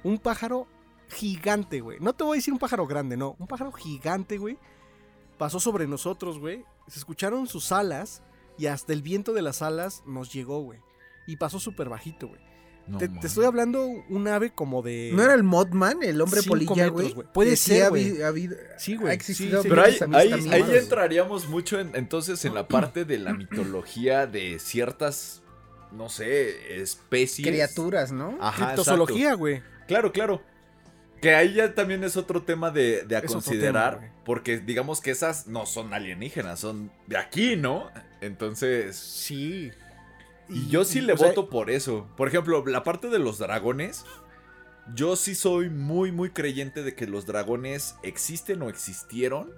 un 0.03 0.17
pájaro 0.19 0.67
gigante, 1.09 1.81
güey. 1.81 1.99
No 1.99 2.13
te 2.13 2.23
voy 2.23 2.35
a 2.35 2.39
decir 2.39 2.53
un 2.53 2.59
pájaro 2.59 2.85
grande, 2.85 3.17
no, 3.17 3.35
un 3.39 3.47
pájaro 3.47 3.71
gigante, 3.71 4.37
güey. 4.37 4.57
Pasó 5.37 5.59
sobre 5.59 5.87
nosotros, 5.87 6.39
güey. 6.39 6.63
Se 6.87 6.99
escucharon 6.99 7.47
sus 7.47 7.71
alas 7.71 8.21
y 8.57 8.67
hasta 8.67 8.93
el 8.93 9.01
viento 9.01 9.33
de 9.33 9.41
las 9.41 9.61
alas 9.61 10.03
nos 10.05 10.31
llegó, 10.33 10.61
güey. 10.61 10.79
Y 11.25 11.35
pasó 11.37 11.59
súper 11.59 11.89
bajito, 11.89 12.27
güey. 12.29 12.41
No 12.87 12.99
te, 12.99 13.09
estoy 13.27 13.43
hablando 13.43 13.83
un 13.85 14.27
ave 14.29 14.51
como 14.53 14.81
de... 14.81 15.11
¿No 15.13 15.21
era 15.21 15.33
el 15.33 15.43
Modman, 15.43 16.01
el 16.03 16.21
hombre 16.21 16.41
polilla, 16.41 16.87
güey? 16.87 17.13
Puede 17.33 17.57
ser, 17.57 17.83
ha 17.83 17.89
güey. 17.89 18.13
habi- 18.13 18.21
ha 18.23 18.27
habido- 18.29 18.55
Sí, 18.77 18.95
güey. 18.95 19.09
Ha 19.11 19.13
existido 19.13 19.61
Sí, 19.61 19.67
Pero 19.67 19.83
ahí, 19.83 19.97
varios 20.07 20.47
ahí, 20.47 20.63
entraríamos 20.77 21.49
mucho 21.49 21.81
en- 21.81 21.93
entonces 21.97 22.45
en 22.45 22.53
la 22.53 22.65
parte 22.69 23.03
de 23.03 23.17
la 23.17 23.33
mitología 23.33 24.25
de 24.25 24.57
ciertas, 24.59 25.41
no 25.91 26.07
sé, 26.07 26.79
especies. 26.81 27.45
criaturas, 27.45 28.13
¿no? 28.13 28.37
Ajá, 28.39 28.67
Criptozoología, 28.67 29.33
güey. 29.33 29.61
Claro, 29.89 30.13
claro. 30.13 30.41
Que 31.21 31.33
ahí 31.35 31.53
ya 31.55 31.73
también 31.73 32.03
es 32.03 32.15
otro 32.17 32.43
tema 32.43 32.69
de, 32.71 33.03
de 33.03 33.15
a 33.15 33.19
Es 33.19 33.31
considerar. 33.31 33.99
tema, 33.99 34.13
porque 34.23 34.59
digamos 34.59 35.01
que 35.01 35.11
esas 35.11 35.47
no 35.47 35.65
son 35.65 35.93
alienígenas, 35.93 36.59
son 36.59 36.91
de 37.07 37.17
aquí, 37.17 37.55
¿no? 37.55 37.89
Entonces. 38.21 38.95
Sí. 38.95 39.71
Y 40.49 40.69
yo 40.69 40.85
sí 40.85 41.01
le 41.01 41.17
sea, 41.17 41.29
voto 41.29 41.49
por 41.49 41.69
eso. 41.69 42.07
Por 42.15 42.27
ejemplo, 42.27 42.65
la 42.65 42.83
parte 42.83 43.09
de 43.09 43.19
los 43.19 43.37
dragones. 43.39 44.05
Yo 44.95 45.15
sí 45.17 45.35
soy 45.35 45.69
muy, 45.69 46.11
muy 46.13 46.29
creyente 46.29 46.81
de 46.83 46.95
que 46.95 47.07
los 47.07 47.25
dragones 47.25 47.95
existen 48.03 48.61
o 48.61 48.69
existieron. 48.69 49.51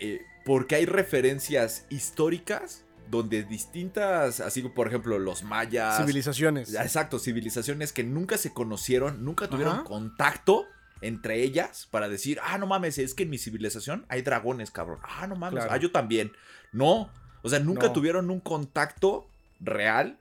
eh, 0.00 0.20
porque 0.44 0.76
hay 0.76 0.86
referencias 0.86 1.86
históricas 1.90 2.85
donde 3.10 3.42
distintas, 3.44 4.40
así 4.40 4.62
por 4.62 4.88
ejemplo 4.88 5.18
los 5.18 5.42
mayas. 5.42 5.96
Civilizaciones. 5.98 6.74
Exacto, 6.74 7.18
civilizaciones 7.18 7.92
que 7.92 8.04
nunca 8.04 8.38
se 8.38 8.52
conocieron, 8.52 9.24
nunca 9.24 9.48
tuvieron 9.48 9.74
Ajá. 9.76 9.84
contacto 9.84 10.64
entre 11.02 11.42
ellas 11.42 11.86
para 11.90 12.08
decir, 12.08 12.38
ah, 12.42 12.56
no 12.58 12.66
mames, 12.66 12.98
es 12.98 13.12
que 13.14 13.24
en 13.24 13.30
mi 13.30 13.38
civilización 13.38 14.06
hay 14.08 14.22
dragones, 14.22 14.70
cabrón. 14.70 14.98
Ah, 15.02 15.26
no 15.26 15.36
mames, 15.36 15.60
Claro. 15.64 15.72
ah, 15.72 15.76
yo 15.76 15.92
también. 15.92 16.32
No, 16.72 17.10
o 17.42 17.48
sea, 17.48 17.58
nunca 17.60 17.88
No. 17.88 17.92
tuvieron 17.92 18.30
un 18.30 18.40
contacto 18.40 19.28
real 19.60 20.18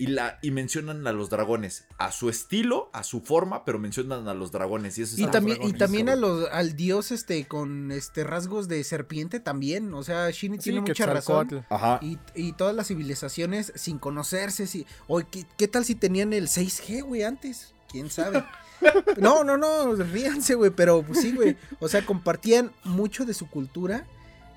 y, 0.00 0.06
la, 0.06 0.38
y 0.40 0.50
mencionan 0.50 1.06
a 1.06 1.12
los 1.12 1.28
dragones, 1.28 1.84
a 1.98 2.10
su 2.10 2.30
estilo, 2.30 2.88
a 2.94 3.04
su 3.04 3.20
forma, 3.20 3.66
pero 3.66 3.78
mencionan 3.78 4.28
a 4.28 4.32
los 4.32 4.50
dragones. 4.50 4.96
Y, 4.96 5.02
eso 5.02 5.20
Y 5.20 5.26
también, 5.26 5.58
y 5.58 5.58
dragones, 5.58 5.78
también 5.78 6.08
a 6.08 6.16
los, 6.16 6.48
al 6.50 6.74
dios 6.74 7.10
este 7.10 7.46
con 7.46 7.92
este 7.92 8.24
rasgos 8.24 8.66
de 8.66 8.82
serpiente 8.82 9.40
también. 9.40 9.92
O 9.92 10.02
sea, 10.02 10.30
Shinny 10.30 10.56
Sí, 10.56 10.64
tiene 10.64 10.80
mucha 10.80 11.04
razón. 11.04 11.66
Ajá. 11.68 11.98
Y, 12.00 12.18
y 12.34 12.54
todas 12.54 12.74
las 12.74 12.88
civilizaciones 12.88 13.74
sin 13.76 13.98
conocerse. 13.98 14.66
Si, 14.66 14.86
o 15.06 15.18
¿qué, 15.18 15.44
qué 15.58 15.68
tal 15.68 15.84
si 15.84 15.94
tenían 15.94 16.32
el 16.32 16.48
6G, 16.48 17.02
güey, 17.02 17.22
antes? 17.22 17.74
¿Quién 17.86 18.08
sabe? 18.08 18.42
No, 19.18 19.44
no, 19.44 19.58
no, 19.58 19.94
ríanse, 19.94 20.54
güey, 20.54 20.70
pero 20.70 21.02
pues, 21.02 21.20
sí, 21.20 21.32
güey. 21.32 21.54
O 21.80 21.88
sea, 21.88 22.06
compartían 22.06 22.72
mucho 22.84 23.26
de 23.26 23.34
su 23.34 23.46
cultura 23.50 24.06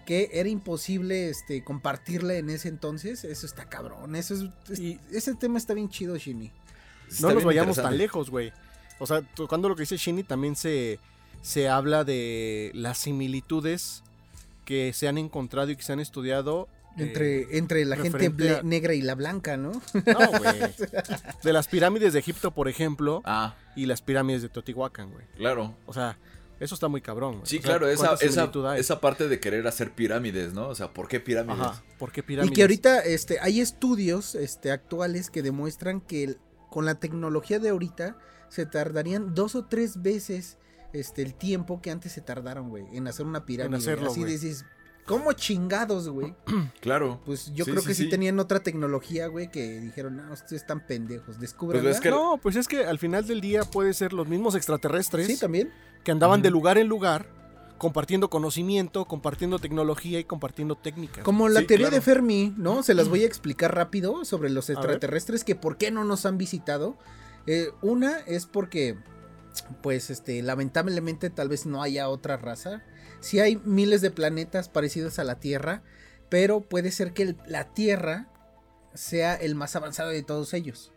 que 0.05 0.29
era 0.33 0.49
imposible 0.49 1.29
este, 1.29 1.63
compartirla 1.63 2.35
en 2.35 2.49
ese 2.49 2.67
entonces. 2.69 3.23
Eso 3.23 3.45
está 3.45 3.65
cabrón. 3.69 4.15
Eso 4.15 4.33
es, 4.35 4.43
es- 4.69 4.79
Y- 4.79 4.99
ese 5.11 5.35
tema 5.35 5.57
está 5.57 5.73
bien 5.73 5.89
chido, 5.89 6.17
Shinny. 6.17 6.51
No 7.21 7.31
nos 7.33 7.43
vayamos 7.43 7.75
tan 7.77 7.97
lejos, 7.97 8.29
güey. 8.29 8.51
O 8.99 9.05
sea, 9.07 9.21
tocando 9.21 9.69
lo 9.69 9.75
que 9.75 9.81
dice 9.83 9.97
Shinny, 9.97 10.23
también 10.23 10.55
se, 10.55 10.99
se 11.41 11.67
habla 11.69 12.03
de 12.03 12.71
las 12.73 12.97
similitudes 12.99 14.03
que 14.65 14.93
se 14.93 15.07
han 15.07 15.17
encontrado 15.17 15.69
y 15.71 15.75
que 15.75 15.83
se 15.83 15.93
han 15.93 15.99
estudiado. 15.99 16.67
eh, 16.97 17.03
Entre, 17.03 17.57
entre 17.57 17.85
la 17.85 17.97
gente 17.97 18.27
a- 18.57 18.61
negra 18.63 18.93
y 18.93 19.01
la 19.01 19.15
blanca, 19.15 19.57
¿no? 19.57 19.71
no, 19.93 20.39
güey. 20.39 20.59
De 21.43 21.53
las 21.53 21.67
pirámides 21.67 22.13
de 22.13 22.19
Egipto, 22.19 22.51
por 22.51 22.67
ejemplo, 22.67 23.21
Ah, 23.25 23.55
y 23.75 23.85
las 23.87 24.01
pirámides 24.01 24.41
de 24.41 24.49
Teotihuacán, 24.49 25.11
güey. 25.11 25.25
claro. 25.37 25.75
O 25.85 25.93
sea, 25.93 26.17
eso 26.63 26.75
está 26.75 26.87
muy 26.87 27.01
cabrón, 27.01 27.33
güey. 27.35 27.45
Sí, 27.45 27.57
O 27.57 27.61
sea, 27.61 27.69
claro, 27.71 27.87
esa, 27.89 28.07
¿cuánta 28.17 28.25
esa, 28.25 28.77
esa 28.77 29.01
parte 29.01 29.27
de 29.27 29.39
querer 29.39 29.67
hacer 29.67 29.91
pirámides, 29.93 30.53
¿no? 30.53 30.67
O 30.69 30.75
sea, 30.75 30.93
¿por 30.93 31.07
qué 31.07 31.19
pirámides? 31.19 31.59
Ajá, 31.61 31.83
¿por 31.99 32.11
qué 32.11 32.21
Y 32.21 32.23
pirámides? 32.23 32.55
que 32.55 32.61
ahorita 32.61 32.99
este, 33.01 33.39
hay 33.39 33.59
estudios 33.61 34.35
este, 34.35 34.71
actuales 34.71 35.29
que 35.29 35.41
demuestran 35.43 36.01
que 36.01 36.23
el- 36.23 36.37
con 36.69 36.85
la 36.85 36.95
tecnología 36.95 37.59
de 37.59 37.69
ahorita 37.69 38.17
se 38.49 38.65
tardarían 38.65 39.35
dos 39.35 39.55
o 39.55 39.65
tres 39.65 40.01
veces 40.01 40.57
este, 40.93 41.21
el 41.23 41.33
tiempo 41.33 41.81
que 41.81 41.89
antes 41.91 42.11
se 42.11 42.21
tardaron, 42.21 42.69
güey, 42.69 42.85
en 42.93 43.07
hacer 43.07 43.25
una 43.25 43.45
pirámide. 43.45 43.77
hacerlo, 43.77 44.11
Así 44.11 44.23
dices, 44.23 44.63
¿Cómo 45.05 45.33
chingados, 45.33 46.07
güey? 46.09 46.33
Claro. 46.81 47.21
Pues 47.25 47.53
yo 47.53 47.65
Sí, 47.65 47.71
creo 47.71 47.81
sí, 47.81 47.87
que 47.89 47.93
sí. 47.93 48.03
sí. 48.03 48.09
tenían 48.09 48.39
otra 48.39 48.61
tecnología, 48.61 49.27
güey, 49.27 49.51
que 49.51 49.79
dijeron, 49.79 50.17
no, 50.17 50.31
ustedes 50.31 50.61
están 50.61 50.85
pendejos, 50.85 51.39
descubran. 51.39 51.81
Pues 51.83 51.95
es 51.95 52.01
que- 52.01 52.09
No, 52.09 52.39
pues 52.41 52.55
es 52.55 52.67
que 52.67 52.85
al 52.85 52.99
final 52.99 53.25
del 53.27 53.41
día 53.41 53.63
puede 53.63 53.93
ser 53.93 54.13
los 54.13 54.27
mismos 54.27 54.55
extraterrestres 54.55 55.27
Sí, 55.27 55.37
también. 55.37 55.71
que 56.03 56.11
andaban 56.11 56.41
de 56.41 56.49
lugar 56.49 56.77
en 56.77 56.87
lugar 56.87 57.27
compartiendo 57.77 58.29
conocimiento, 58.29 59.03
compartiendo 59.05 59.59
tecnología 59.59 60.17
y 60.19 60.23
compartiendo 60.23 60.75
técnicas. 60.77 61.23
Como 61.25 61.49
la 61.49 61.61
Sí, 61.61 61.67
teoría 61.67 61.87
claro. 61.87 61.95
de 61.95 62.01
Fermi, 62.01 62.53
¿no? 62.55 62.81
Se 62.81 62.93
las 62.93 63.09
voy 63.09 63.23
a 63.23 63.25
explicar 63.25 63.75
rápido 63.75 64.23
sobre 64.23 64.49
los 64.49 64.69
extraterrestres 64.69 65.43
que 65.43 65.55
por 65.55 65.75
qué 65.77 65.91
no 65.91 66.05
nos 66.05 66.25
han 66.25 66.37
visitado. 66.37 66.97
Eh, 67.45 67.71
una 67.81 68.19
es 68.19 68.45
porque, 68.45 68.97
pues, 69.81 70.09
este, 70.11 70.41
lamentablemente 70.43 71.29
tal 71.29 71.49
vez 71.49 71.65
no 71.65 71.83
haya 71.83 72.07
otra 72.07 72.37
raza. 72.37 72.83
Sí 73.23 73.39
hay 73.39 73.55
miles 73.63 74.01
de 74.01 74.11
planetas 74.11 74.67
parecidos 74.67 75.17
a 75.17 75.23
la 75.23 75.39
Tierra, 75.39 75.81
pero 76.29 76.59
puede 76.61 76.91
ser 76.91 77.13
que 77.13 77.23
el- 77.23 77.37
la 77.47 77.73
Tierra 77.73 78.27
sea 78.93 79.33
el 79.35 79.55
más 79.55 79.75
avanzado 79.77 80.09
de 80.09 80.23
todos 80.23 80.53
ellos. 80.53 80.91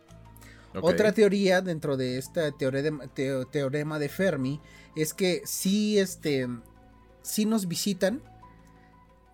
Otra 0.82 1.12
teoría 1.12 1.62
dentro 1.62 1.96
de 1.96 2.18
esta 2.18 2.50
teorema, 2.52 3.04
teo- 3.14 3.46
teorema 3.46 3.98
de 3.98 4.08
Fermi 4.08 4.60
es 4.96 5.14
que 5.14 5.40
sí, 5.46 5.98
este, 5.98 6.48
sí 7.22 7.46
nos 7.46 7.68
visitan, 7.68 8.20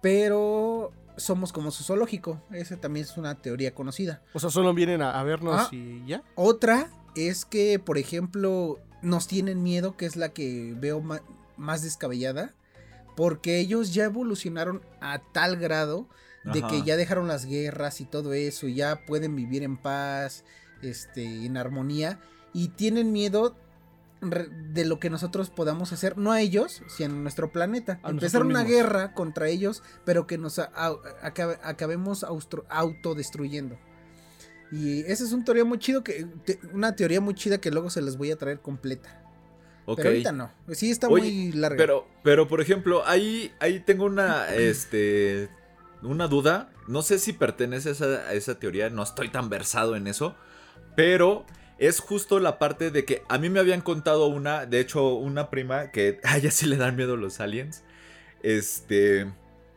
pero 0.00 0.92
somos 1.16 1.52
como 1.52 1.70
su 1.70 1.84
zoológico. 1.84 2.40
Esa 2.52 2.76
también 2.76 3.06
es 3.06 3.16
una 3.16 3.34
teoría 3.40 3.74
conocida. 3.74 4.22
O 4.32 4.40
sea, 4.40 4.50
solo 4.50 4.72
vienen 4.74 5.02
a, 5.02 5.18
a 5.18 5.22
vernos 5.24 5.54
Ah. 5.58 5.68
y 5.72 6.04
ya. 6.06 6.22
Otra 6.34 6.90
es 7.14 7.44
que, 7.44 7.78
por 7.78 7.98
ejemplo, 7.98 8.78
nos 9.02 9.26
tienen 9.28 9.62
miedo, 9.62 9.96
que 9.96 10.06
es 10.06 10.16
la 10.16 10.30
que 10.32 10.74
veo 10.78 11.02
más 11.56 11.82
descabellada, 11.82 12.54
porque 13.16 13.58
ellos 13.58 13.92
ya 13.94 14.04
evolucionaron 14.04 14.82
a 15.00 15.20
tal 15.32 15.56
grado 15.56 16.08
de 16.44 16.60
Ajá. 16.60 16.68
que 16.68 16.82
ya 16.82 16.96
dejaron 16.96 17.28
las 17.28 17.44
guerras 17.46 18.00
y 18.00 18.04
todo 18.04 18.32
eso, 18.32 18.66
y 18.66 18.74
ya 18.74 19.04
pueden 19.06 19.36
vivir 19.36 19.62
en 19.62 19.76
paz, 19.76 20.44
este, 20.82 21.44
en 21.46 21.56
armonía, 21.56 22.20
y 22.52 22.68
tienen 22.68 23.12
miedo 23.12 23.56
de 24.20 24.84
lo 24.84 25.00
que 25.00 25.10
nosotros 25.10 25.50
podamos 25.50 25.92
hacer, 25.92 26.16
no 26.16 26.30
a 26.30 26.40
ellos, 26.40 26.82
sino 26.88 27.14
a 27.14 27.16
nuestro 27.18 27.50
planeta. 27.50 27.98
A 28.04 28.10
Empezar 28.10 28.42
una 28.42 28.60
mismos. 28.62 28.72
guerra 28.76 29.14
contra 29.14 29.48
ellos, 29.48 29.82
pero 30.04 30.26
que 30.28 30.38
nos 30.38 30.58
a- 30.60 30.70
a- 30.74 30.94
acabe- 31.22 31.58
acabemos 31.64 32.24
autodestruyendo. 32.68 33.78
Y 34.70 35.00
esa 35.00 35.24
es 35.24 35.32
una 35.32 35.44
teoría 35.44 35.64
muy 35.64 35.78
chido 35.78 36.02
que 36.02 36.24
te- 36.44 36.58
una 36.72 36.96
teoría 36.96 37.20
muy 37.20 37.34
chida 37.34 37.58
que 37.58 37.70
luego 37.70 37.90
se 37.90 38.00
les 38.00 38.16
voy 38.16 38.30
a 38.30 38.36
traer 38.36 38.60
completa. 38.60 39.21
Ok. 39.84 39.96
Pero 39.96 40.10
ahorita 40.10 40.32
no. 40.32 40.50
Sí 40.72 40.90
está 40.90 41.08
Oye, 41.08 41.24
muy 41.24 41.52
larga. 41.52 41.76
Pero, 41.76 42.06
pero 42.22 42.48
por 42.48 42.60
ejemplo, 42.60 43.02
ahí, 43.06 43.52
ahí 43.60 43.80
tengo 43.80 44.04
una, 44.04 44.48
este, 44.54 45.48
una 46.02 46.28
duda. 46.28 46.70
No 46.88 47.02
sé 47.02 47.18
si 47.18 47.32
pertenece 47.32 47.90
a 47.90 47.92
esa, 47.92 48.04
a 48.04 48.32
esa 48.34 48.58
teoría, 48.58 48.90
no 48.90 49.02
estoy 49.02 49.28
tan 49.28 49.48
versado 49.48 49.96
en 49.96 50.06
eso. 50.06 50.36
Pero 50.96 51.46
es 51.78 52.00
justo 52.00 52.38
la 52.38 52.58
parte 52.58 52.90
de 52.90 53.04
que 53.04 53.22
a 53.28 53.38
mí 53.38 53.50
me 53.50 53.60
habían 53.60 53.80
contado 53.80 54.26
una, 54.26 54.66
de 54.66 54.80
hecho, 54.80 55.14
una 55.14 55.50
prima 55.50 55.90
que 55.90 56.20
a 56.24 56.36
ella 56.36 56.50
sí 56.50 56.66
le 56.66 56.76
dan 56.76 56.96
miedo 56.96 57.16
los 57.16 57.40
aliens. 57.40 57.82
Este, 58.42 59.32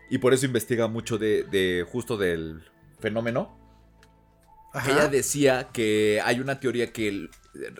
y 0.09 0.17
por 0.19 0.33
eso 0.33 0.45
investiga 0.45 0.87
mucho 0.87 1.17
de, 1.17 1.43
de 1.43 1.85
justo 1.89 2.17
del 2.17 2.63
fenómeno. 2.99 3.57
Ajá. 4.73 4.91
Ella 4.91 5.07
decía 5.07 5.69
que 5.71 6.21
hay 6.23 6.39
una 6.39 6.59
teoría 6.59 6.91
que 6.91 7.29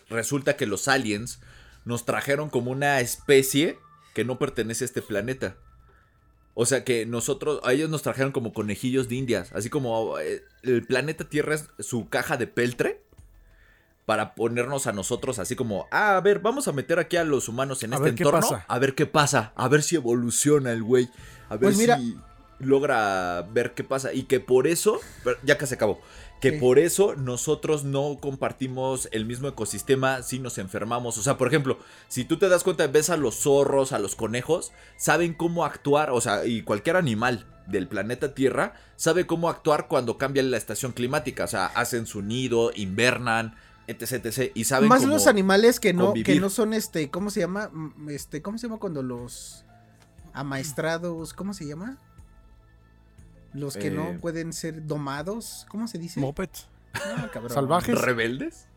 resulta 0.09 0.55
que 0.55 0.65
los 0.65 0.87
aliens 0.87 1.41
nos 1.85 2.05
trajeron 2.05 2.49
como 2.49 2.71
una 2.71 2.99
especie 2.99 3.79
que 4.13 4.25
no 4.25 4.37
pertenece 4.39 4.83
a 4.83 4.87
este 4.87 5.01
planeta. 5.01 5.55
O 6.53 6.65
sea 6.65 6.83
que 6.85 7.05
nosotros, 7.05 7.59
a 7.63 7.73
ellos 7.73 7.89
nos 7.89 8.01
trajeron 8.01 8.31
como 8.31 8.53
conejillos 8.53 9.09
de 9.09 9.15
indias, 9.15 9.51
así 9.53 9.69
como 9.69 10.17
eh, 10.19 10.41
el 10.63 10.85
planeta 10.85 11.25
Tierra 11.27 11.55
es 11.55 11.67
su 11.79 12.07
caja 12.09 12.37
de 12.37 12.47
peltre 12.47 13.01
para 14.05 14.35
ponernos 14.35 14.85
a 14.87 14.91
nosotros 14.93 15.39
así 15.39 15.55
como, 15.55 15.87
ah, 15.91 16.15
a 16.15 16.21
ver, 16.21 16.39
vamos 16.39 16.67
a 16.67 16.71
meter 16.71 16.99
aquí 16.99 17.17
a 17.17 17.23
los 17.23 17.49
humanos 17.49 17.81
en 17.83 17.91
A 17.93 17.95
este 17.97 18.03
ver 18.11 18.13
entorno, 18.19 18.39
pasa. 18.39 18.65
a 18.67 18.79
ver 18.79 18.93
qué 18.95 19.05
pasa, 19.05 19.51
a 19.55 19.67
ver 19.67 19.81
si 19.83 19.95
evoluciona 19.95 20.71
el 20.71 20.83
güey, 20.83 21.09
a 21.49 21.55
ver 21.57 21.61
Pues 21.61 21.77
mira- 21.77 21.97
si 21.97 22.15
logra 22.59 23.41
ver 23.51 23.73
qué 23.73 23.83
pasa 23.83 24.13
y 24.13 24.23
que 24.23 24.39
por 24.39 24.67
eso, 24.67 24.99
ya 25.43 25.57
que 25.57 25.65
se 25.67 25.75
acabó, 25.75 25.99
que 26.51 26.59
por 26.59 26.77
eso 26.77 27.15
nosotros 27.15 27.83
no 27.83 28.19
compartimos 28.21 29.09
el 29.11 29.25
mismo 29.25 29.47
ecosistema 29.47 30.21
si 30.21 30.37
nos 30.37 30.59
enfermamos. 30.59 31.17
O 31.17 31.23
sea, 31.23 31.37
por 31.37 31.47
ejemplo, 31.47 31.79
si 32.07 32.23
tú 32.23 32.37
te 32.37 32.49
das 32.49 32.63
cuenta, 32.63 32.85
ves 32.85 33.09
a 33.09 33.17
los 33.17 33.35
zorros, 33.35 33.91
a 33.91 33.99
los 33.99 34.15
conejos, 34.15 34.71
saben 34.95 35.33
cómo 35.33 35.65
actuar, 35.65 36.11
o 36.11 36.21
sea, 36.21 36.45
y 36.45 36.61
cualquier 36.61 36.97
animal 36.97 37.47
del 37.65 37.87
planeta 37.87 38.35
Tierra 38.35 38.75
sabe 38.95 39.25
cómo 39.25 39.49
actuar 39.49 39.87
cuando 39.87 40.19
cambia 40.19 40.43
la 40.43 40.57
estación 40.57 40.91
climática. 40.91 41.45
O 41.45 41.47
sea, 41.47 41.65
hacen 41.65 42.05
su 42.05 42.21
nido, 42.21 42.71
invernan, 42.75 43.55
etc, 43.87 44.25
etc. 44.25 44.51
Y 44.53 44.65
saben 44.65 44.87
Más 44.87 45.01
cómo... 45.01 45.13
los 45.13 45.25
animales 45.25 45.79
que 45.79 45.93
no, 45.93 46.13
que 46.13 46.39
no 46.39 46.51
son 46.51 46.73
este, 46.73 47.09
¿cómo 47.09 47.31
se 47.31 47.39
llama? 47.39 47.71
Este, 48.07 48.43
¿cómo 48.43 48.59
se 48.59 48.67
llama 48.67 48.79
cuando 48.79 49.01
los 49.01 49.65
amaestrados, 50.33 51.33
¿cómo 51.33 51.55
se 51.55 51.65
llama? 51.65 51.97
Los 53.55 53.77
que 53.77 53.87
Eh. 53.87 53.91
no 53.91 54.19
pueden 54.19 54.53
ser 54.53 54.85
domados, 54.85 55.65
¿cómo 55.69 55.87
se 55.87 55.97
dice? 55.97 56.19
Mopeds. 56.19 56.67
No, 57.17 57.31
cabrón. 57.31 57.51
Salvajes. 57.53 57.99
¿Rebeldes? 57.99 58.67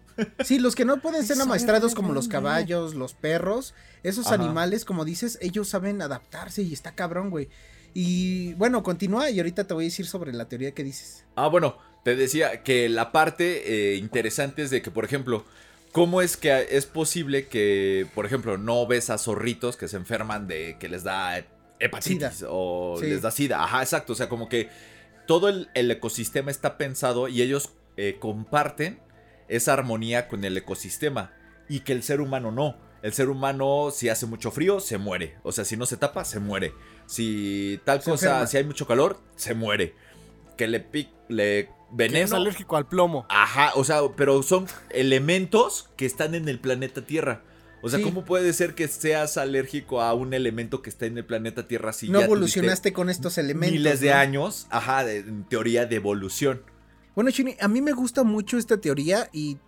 Sí, 0.44 0.58
los 0.58 0.74
que 0.74 0.84
no 0.84 1.00
pueden 1.00 1.24
ser 1.24 1.40
amaestrados 1.40 1.94
como 1.94 2.12
los 2.12 2.26
caballos, 2.26 2.94
los 2.94 3.14
perros, 3.14 3.74
esos 4.02 4.26
Ajá. 4.26 4.34
animales, 4.34 4.84
como 4.84 5.04
dices, 5.04 5.38
ellos 5.40 5.68
saben 5.68 6.02
adaptarse 6.02 6.62
y 6.62 6.72
está 6.72 6.92
cabrón, 6.92 7.30
güey. 7.30 7.48
Y 7.94 8.54
bueno, 8.54 8.82
continúa 8.82 9.30
y 9.30 9.38
ahorita 9.38 9.64
te 9.68 9.74
voy 9.74 9.84
a 9.84 9.86
decir 9.86 10.06
sobre 10.06 10.32
la 10.32 10.48
teoría 10.48 10.72
que 10.72 10.82
dices. 10.82 11.24
Ah, 11.36 11.46
bueno, 11.48 11.78
te 12.04 12.16
decía 12.16 12.62
que 12.64 12.88
la 12.88 13.12
parte 13.12 13.92
eh, 13.92 13.96
interesante 13.96 14.62
es 14.62 14.70
de 14.70 14.82
que, 14.82 14.90
por 14.90 15.04
ejemplo, 15.04 15.44
¿cómo 15.92 16.20
es 16.20 16.36
que 16.36 16.66
es 16.70 16.86
posible 16.86 17.46
que, 17.46 18.06
por 18.14 18.26
ejemplo, 18.26 18.58
no 18.58 18.86
ves 18.88 19.10
a 19.10 19.18
zorritos 19.18 19.76
que 19.76 19.86
se 19.86 19.96
enferman 19.96 20.48
de 20.48 20.76
que 20.80 20.88
les 20.88 21.04
da 21.04 21.44
hepatitis 21.80 22.34
Sida. 22.38 22.48
o 22.50 22.96
Sí. 23.00 23.06
les 23.06 23.22
da 23.22 23.30
sida? 23.30 23.62
Ajá, 23.62 23.82
exacto. 23.82 24.12
O 24.12 24.16
sea, 24.16 24.28
como 24.28 24.48
que 24.48 24.68
todo 25.26 25.48
el, 25.48 25.68
el 25.74 25.90
ecosistema 25.90 26.50
está 26.50 26.78
pensado 26.78 27.28
y 27.28 27.42
ellos 27.42 27.70
eh, 27.96 28.16
comparten 28.20 29.00
esa 29.48 29.72
armonía 29.72 30.28
con 30.28 30.44
el 30.44 30.56
ecosistema 30.56 31.32
y 31.68 31.80
que 31.80 31.92
el 31.92 32.02
ser 32.02 32.20
humano 32.20 32.50
no. 32.52 32.76
El 33.02 33.12
ser 33.12 33.28
humano, 33.28 33.90
si 33.92 34.08
hace 34.08 34.26
mucho 34.26 34.50
frío, 34.50 34.80
se 34.80 34.98
muere. 34.98 35.36
O 35.44 35.52
sea, 35.52 35.64
si 35.64 35.76
no 35.76 35.86
se 35.86 35.96
tapa, 35.96 36.24
se 36.24 36.40
muere. 36.40 36.72
Si 37.06 37.80
tal 37.84 38.02
Se 38.02 38.10
cosa, 38.10 38.26
enferma. 38.26 38.46
si 38.48 38.56
hay 38.56 38.64
mucho 38.64 38.86
calor, 38.86 39.20
se 39.36 39.54
muere. 39.54 39.94
Que 40.56 40.66
le 40.66 40.80
pic, 40.80 41.08
le 41.28 41.66
Que 41.66 41.70
veneno. 41.92 42.24
es 42.24 42.32
alérgico 42.32 42.76
al 42.76 42.88
plomo. 42.88 43.24
Ajá, 43.28 43.70
o 43.76 43.84
sea, 43.84 44.00
pero 44.16 44.42
son 44.42 44.66
elementos 44.90 45.88
que 45.96 46.06
están 46.06 46.34
en 46.34 46.48
el 46.48 46.58
planeta 46.58 47.02
Tierra. 47.02 47.42
O 47.82 47.88
sea, 47.88 47.98
Sí. 48.00 48.04
¿cómo 48.04 48.24
puede 48.24 48.52
ser 48.52 48.74
que 48.74 48.88
seas 48.88 49.36
alérgico 49.36 50.02
a 50.02 50.12
un 50.14 50.34
elemento 50.34 50.82
que 50.82 50.90
está 50.90 51.06
en 51.06 51.16
el 51.18 51.24
planeta 51.24 51.68
Tierra 51.68 51.92
si 51.92 52.08
no 52.08 52.18
ya 52.20 52.24
evolucionaste 52.26 52.92
con 52.92 53.08
estos 53.08 53.38
elementos. 53.38 53.72
miles 53.72 54.00
de 54.00 54.10
¿no? 54.10 54.16
años? 54.16 54.66
Ajá, 54.70 55.04
de- 55.04 55.18
en 55.18 55.44
teoría 55.44 55.86
de 55.86 55.96
evolución. 55.96 56.62
Bueno, 57.14 57.30
Chini, 57.30 57.56
a 57.60 57.68
mí 57.68 57.80
me 57.80 57.92
gusta 57.92 58.24
mucho 58.24 58.58
esta 58.58 58.78
teoría 58.80 59.28
y 59.32 59.58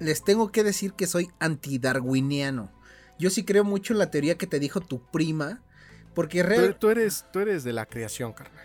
les 0.00 0.24
tengo 0.24 0.50
que 0.50 0.64
decir 0.64 0.94
que 0.94 1.06
soy 1.06 1.28
antidarwiniano. 1.38 2.72
Yo 3.18 3.30
sí 3.30 3.44
creo 3.44 3.64
mucho 3.64 3.92
en 3.92 3.98
la 4.00 4.10
teoría 4.10 4.36
que 4.36 4.46
te 4.46 4.58
dijo 4.58 4.80
tu 4.80 5.00
prima, 5.10 5.62
porque 6.14 6.42
Tú, 6.42 6.48
real... 6.48 6.76
tú 6.78 6.90
eres, 6.90 7.24
tú 7.32 7.38
eres 7.40 7.62
de 7.64 7.72
la 7.72 7.86
creación, 7.86 8.32
carnal. 8.32 8.64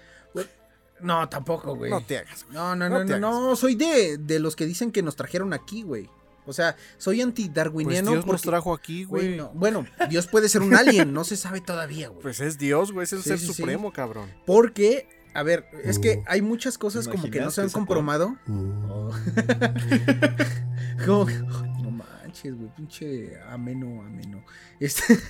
No, 1.01 1.29
tampoco, 1.29 1.75
güey. 1.77 1.89
No 1.89 2.01
te 2.03 2.17
hagas. 2.17 2.43
güey. 2.43 2.55
No, 2.57 2.75
no, 2.75 2.89
No 2.89 3.03
no, 3.05 3.19
no, 3.19 3.41
no, 3.49 3.55
soy 3.55 3.75
de, 3.75 4.17
de 4.17 4.39
los 4.39 4.57
que 4.57 4.65
dicen 4.65 4.91
que 4.91 5.01
nos 5.01 5.15
trajeron 5.15 5.53
aquí, 5.53 5.83
güey. 5.83 6.09
O 6.49 6.53
sea, 6.53 6.75
soy 6.97 7.17
Pues 7.17 7.27
antidarwiniano. 7.27 8.11
Dios 8.11 8.25
nos 8.25 8.35
porque- 8.41 8.49
trajo 8.49 8.73
aquí, 8.73 9.03
güey, 9.03 9.25
güey. 9.27 9.37
no. 9.37 9.51
Bueno, 9.53 9.85
Dios 10.09 10.25
puede 10.27 10.49
ser 10.49 10.61
un 10.63 10.73
alien, 10.75 11.13
no 11.13 11.23
se 11.23 11.37
sabe 11.37 11.61
todavía, 11.61 12.09
güey. 12.09 12.21
Pues 12.23 12.39
es 12.39 12.57
Dios, 12.57 12.91
güey. 12.91 13.03
Es 13.03 13.13
el 13.13 13.21
Sí, 13.21 13.29
ser 13.29 13.37
sí, 13.39 13.45
sí. 13.47 13.53
supremo, 13.53 13.93
cabrón. 13.93 14.29
Porque, 14.47 15.07
a 15.35 15.43
ver, 15.43 15.65
es 15.83 15.99
que 15.99 16.23
hay 16.27 16.41
muchas 16.41 16.77
cosas 16.79 17.07
como 17.07 17.29
que 17.29 17.39
no 17.39 17.51
se 17.51 17.61
han 17.61 17.69
comprobado. 17.69 18.35
Oh. 18.47 19.11
Como 21.05 21.25
que- 21.27 21.33
no 21.35 21.91
manches, 21.91 22.55
güey, 22.55 22.69
pinche 22.75 23.39
ameno, 23.47 24.01
ameno. 24.01 24.43
Este... 24.79 25.03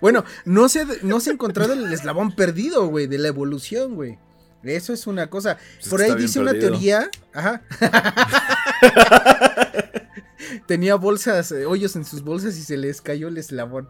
bueno, 0.00 0.24
no 0.44 0.68
se, 0.68 0.86
no 1.02 1.20
se 1.20 1.30
ha 1.30 1.32
encontrado 1.32 1.72
el 1.72 1.92
eslabón 1.92 2.34
perdido, 2.34 2.86
güey, 2.88 3.06
de 3.06 3.18
la 3.18 3.28
evolución, 3.28 3.94
güey. 3.94 4.18
Eso 4.64 4.92
es 4.92 5.06
una 5.06 5.28
cosa. 5.28 5.58
Pues 5.78 5.88
Por 5.88 6.02
ahí 6.02 6.14
dice 6.14 6.40
una 6.40 6.52
perdido. 6.52 6.72
teoría. 6.72 7.10
Ajá. 7.32 7.62
Tenía 10.66 10.94
bolsas, 10.96 11.50
eh, 11.52 11.66
hoyos 11.66 11.96
en 11.96 12.04
sus 12.04 12.22
bolsas 12.22 12.56
y 12.56 12.62
se 12.62 12.76
les 12.76 13.00
cayó 13.00 13.28
el 13.28 13.38
eslabón. 13.38 13.88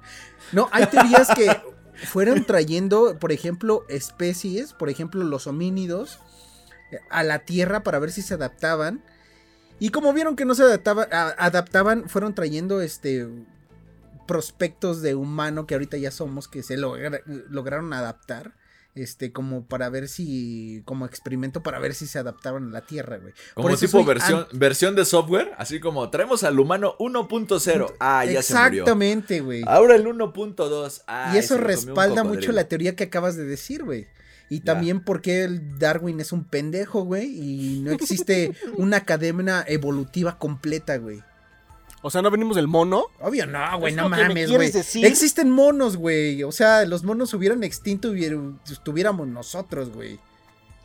No, 0.53 0.69
hay 0.73 0.87
teorías 0.87 1.29
que 1.35 1.61
fueron 2.07 2.45
trayendo, 2.45 3.19
por 3.19 3.33
ejemplo, 3.33 3.85
especies, 3.89 4.73
por 4.73 4.89
ejemplo, 4.89 5.23
los 5.25 5.47
homínidos, 5.47 6.19
eh, 6.91 6.99
a 7.11 7.23
la 7.23 7.41
Tierra 7.41 7.83
para 7.83 7.99
ver 7.99 8.13
si 8.13 8.23
se 8.23 8.35
adaptaban. 8.35 9.03
Y 9.81 9.91
como 9.91 10.13
vieron 10.13 10.37
que 10.37 10.45
no 10.45 10.55
se 10.55 10.63
adaptaba- 10.63 11.09
a- 11.11 11.35
adaptaban, 11.45 12.09
fueron 12.09 12.35
trayendo 12.35 12.81
este 12.81 13.29
prospectos 14.27 15.03
de 15.03 15.15
humano 15.15 15.67
que 15.67 15.75
ahorita 15.75 15.99
ya 15.99 16.11
somos, 16.11 16.49
que 16.49 16.63
se 16.63 16.79
logra- 16.79 17.21
lograron 17.27 17.93
adaptar. 17.93 18.55
Este, 18.95 19.33
como 19.33 19.67
para 19.67 19.89
ver 19.89 20.07
si, 20.07 20.83
como 20.85 21.05
experimento 21.05 21.65
para 21.65 21.81
ver 21.81 21.95
si 21.95 22.07
se 22.07 22.21
adaptaban 22.21 22.69
a 22.69 22.71
la 22.71 22.87
Tierra, 22.87 23.19
güey. 23.19 23.35
Como 23.55 23.77
tipo 23.77 24.05
versión, 24.05 24.47
versión 24.53 24.95
de 24.95 25.05
software, 25.05 25.51
así 25.59 25.81
como 25.81 26.09
traemos 26.11 26.45
al 26.45 26.61
humano 26.61 26.95
1.0. 27.01 27.95
Ah, 27.99 28.25
ya 28.25 28.41
se 28.41 28.55
murió. 28.55 28.83
Exactamente, 28.83 29.41
güey. 29.41 29.65
Ahora 29.67 29.97
el 29.97 30.07
1.2. 30.07 31.03
Ah, 31.09 31.33
y 31.35 31.39
eso 31.39 31.57
respalda 31.57 32.23
mucho 32.23 32.53
la 32.53 32.69
teoría 32.69 32.95
que 32.95 33.05
acabas 33.05 33.37
de 33.37 33.45
decir, 33.45 33.83
güey. 33.83 34.07
Y 34.49 34.61
también 34.61 35.01
porque 35.01 35.43
el 35.43 35.79
Darwin 35.79 36.21
es 36.21 36.31
un 36.31 36.45
pendejo, 36.45 37.03
güey. 37.03 37.27
Y 37.27 37.81
no 37.81 37.91
existe 37.91 38.53
una 38.77 39.05
cadena 39.05 39.65
evolutiva 39.67 40.39
completa, 40.39 40.97
güey. 40.99 41.23
O 42.07 42.11
sea, 42.11 42.21
no 42.21 42.31
venimos 42.31 42.55
del 42.55 42.69
mono. 42.69 43.07
Obvio 43.19 43.47
no, 43.47 43.79
güey, 43.79 43.93
¿Es 43.93 43.97
no 43.97 44.11
mames, 44.11 44.51
güey. 44.51 44.71
Existen 45.07 45.49
monos, 45.49 45.97
güey. 45.97 46.43
O 46.43 46.53
sea, 46.53 46.85
los 46.85 47.03
monos 47.03 47.31
se 47.31 47.37
hubieran 47.37 47.65
extinto 47.65 48.15
y 48.15 48.27
estuviéramos 48.71 49.27
nosotros, 49.27 49.89
güey. 49.89 50.21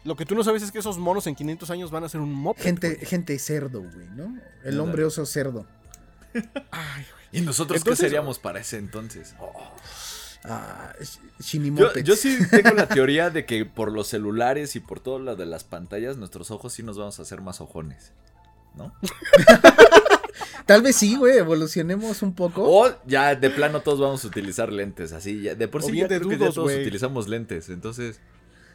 Lo 0.05 0.15
que 0.15 0.25
tú 0.25 0.33
no 0.33 0.45
sabes 0.45 0.63
es 0.63 0.71
que 0.71 0.79
esos 0.79 0.97
monos 0.97 1.27
en 1.27 1.35
500 1.35 1.69
años 1.71 1.91
van 1.91 2.05
a 2.05 2.09
ser 2.09 2.21
un 2.21 2.31
moped. 2.33 2.63
Gente, 2.63 2.93
güey. 2.95 3.05
gente 3.05 3.37
cerdo, 3.37 3.81
güey, 3.81 4.07
¿no? 4.15 4.33
El 4.63 4.79
hombre 4.79 5.03
oso 5.03 5.25
cerdo. 5.25 5.65
Ay, 6.33 6.41
güey. 6.71 7.03
¿Y 7.33 7.41
nosotros 7.41 7.79
Entonces- 7.79 7.99
qué 8.05 8.07
seríamos 8.09 8.39
para 8.39 8.61
ese 8.61 8.77
entonces? 8.77 9.35
Oh. 9.41 9.51
Ah, 10.45 10.93
Yo, 11.37 11.93
yo 11.95 12.15
sí 12.15 12.37
tengo 12.49 12.69
la 12.71 12.87
teoría 12.87 13.29
de 13.29 13.45
que 13.45 13.65
por 13.65 13.91
los 13.91 14.07
celulares 14.07 14.77
y 14.77 14.79
por 14.79 15.01
todo 15.01 15.19
lo 15.19 15.35
de 15.35 15.45
las 15.45 15.65
pantallas, 15.65 16.15
nuestros 16.15 16.49
ojos 16.49 16.71
sí 16.71 16.81
nos 16.81 16.97
vamos 16.97 17.19
a 17.19 17.23
hacer 17.23 17.41
más 17.41 17.59
ojones. 17.59 18.13
¿No? 18.75 18.93
Tal 20.65 20.81
vez 20.81 20.95
sí, 20.95 21.15
güey, 21.15 21.37
evolucionemos 21.37 22.21
un 22.21 22.33
poco. 22.35 22.63
O 22.65 22.89
ya 23.05 23.35
de 23.35 23.49
plano 23.49 23.81
todos 23.81 23.99
vamos 23.99 24.23
a 24.23 24.27
utilizar 24.27 24.71
lentes, 24.71 25.11
así. 25.13 25.41
ya- 25.41 25.55
de 25.55 25.67
por 25.67 25.83
O 25.83 25.87
sí 25.87 25.97
ya 25.97 26.07
creo 26.07 26.27
que 26.27 26.37
ya 26.37 26.49
todos 26.51 26.71
utilizamos 26.73 27.27
lentes. 27.27 27.69
Entonces, 27.69 28.19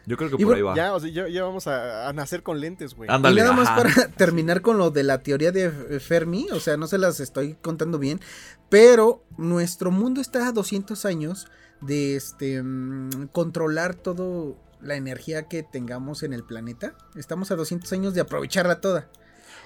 yo 0.07 0.17
creo 0.17 0.31
que 0.31 0.43
Y 0.43 0.45
por 0.45 0.57
ahí 0.57 0.63
va. 0.63 0.75
Ya, 0.77 0.95
o 0.95 1.01
sea, 1.01 1.11
ya, 1.11 1.29
ya 1.29 1.43
vamos 1.45 1.67
a, 1.67 2.09
a 2.09 2.13
nacer 2.13 2.43
con 2.43 2.61
lentes, 2.61 2.95
güey. 2.95 3.09
Ándale, 3.11 3.41
y 3.41 3.43
nada 3.45 3.55
más 3.57 3.71
para 3.71 4.09
terminar 4.17 4.61
con 4.61 4.77
lo 4.79 4.91
de 4.91 5.03
la 5.03 5.23
teoría 5.23 5.51
de 5.53 5.71
Fermi, 6.01 6.49
o 6.53 6.61
sea, 6.61 6.77
no 6.77 6.87
se 6.87 6.99
las 6.99 7.21
estoy 7.21 7.55
contando 7.63 7.99
bien, 7.99 8.21
pero 8.69 9.25
nuestro 9.39 9.91
mundo 9.91 10.21
está 10.21 10.49
a 10.49 10.53
200 10.53 11.05
años 11.07 11.47
de 11.81 12.17
este 12.17 12.63
mm, 12.63 13.29
controlar 13.33 13.95
todo 13.95 14.57
la 14.83 14.97
energía 14.97 15.45
que 15.49 15.63
tengamos 15.63 16.23
en 16.23 16.35
el 16.35 16.45
planeta. 16.45 16.95
Estamos 17.17 17.51
a 17.51 17.57
200 17.57 17.91
años 17.95 18.13
de 18.15 18.21
aprovecharla 18.21 18.81
toda. 18.83 19.09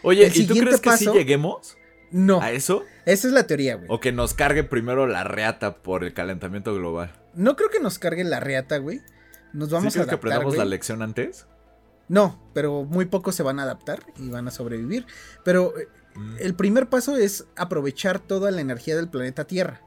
Oye, 0.02 0.26
el 0.26 0.36
¿y 0.36 0.46
tú 0.46 0.54
crees 0.56 0.80
que 0.80 0.90
sí 0.96 1.06
lleguemos 1.12 1.76
No, 2.10 2.40
a 2.40 2.52
eso? 2.52 2.84
esa 3.06 3.26
es 3.28 3.32
la 3.34 3.46
teoría, 3.46 3.76
güey. 3.76 3.86
¿O 3.90 4.00
que 4.00 4.12
nos 4.12 4.34
cargue 4.34 4.64
primero 4.64 5.06
la 5.06 5.24
reata 5.24 5.76
por 5.76 6.04
el 6.04 6.14
calentamiento 6.14 6.74
global? 6.74 7.12
No 7.34 7.56
creo 7.56 7.70
que 7.70 7.80
nos 7.80 7.98
cargue 7.98 8.24
la 8.24 8.40
reata, 8.40 8.78
güey. 8.78 9.00
Nos 9.52 9.70
vamos 9.70 9.92
¿Sí 9.92 9.98
a 9.98 10.02
crees 10.02 10.06
que 10.06 10.10
adaptar, 10.10 10.16
aprendamos 10.16 10.54
güey. 10.54 10.58
la 10.58 10.64
lección 10.64 11.02
antes? 11.02 11.46
No, 12.08 12.40
pero 12.54 12.84
muy 12.84 13.04
pocos 13.06 13.34
se 13.34 13.42
van 13.42 13.58
a 13.60 13.64
adaptar 13.64 14.00
y 14.18 14.28
van 14.30 14.48
a 14.48 14.50
sobrevivir. 14.50 15.06
Pero 15.44 15.74
eh, 15.78 15.88
Mm. 16.14 16.36
el 16.40 16.54
primer 16.54 16.88
paso 16.88 17.16
es 17.16 17.44
aprovechar 17.54 18.18
toda 18.18 18.50
la 18.50 18.60
energía 18.60 18.96
del 18.96 19.08
planeta 19.08 19.44
Tierra. 19.46 19.82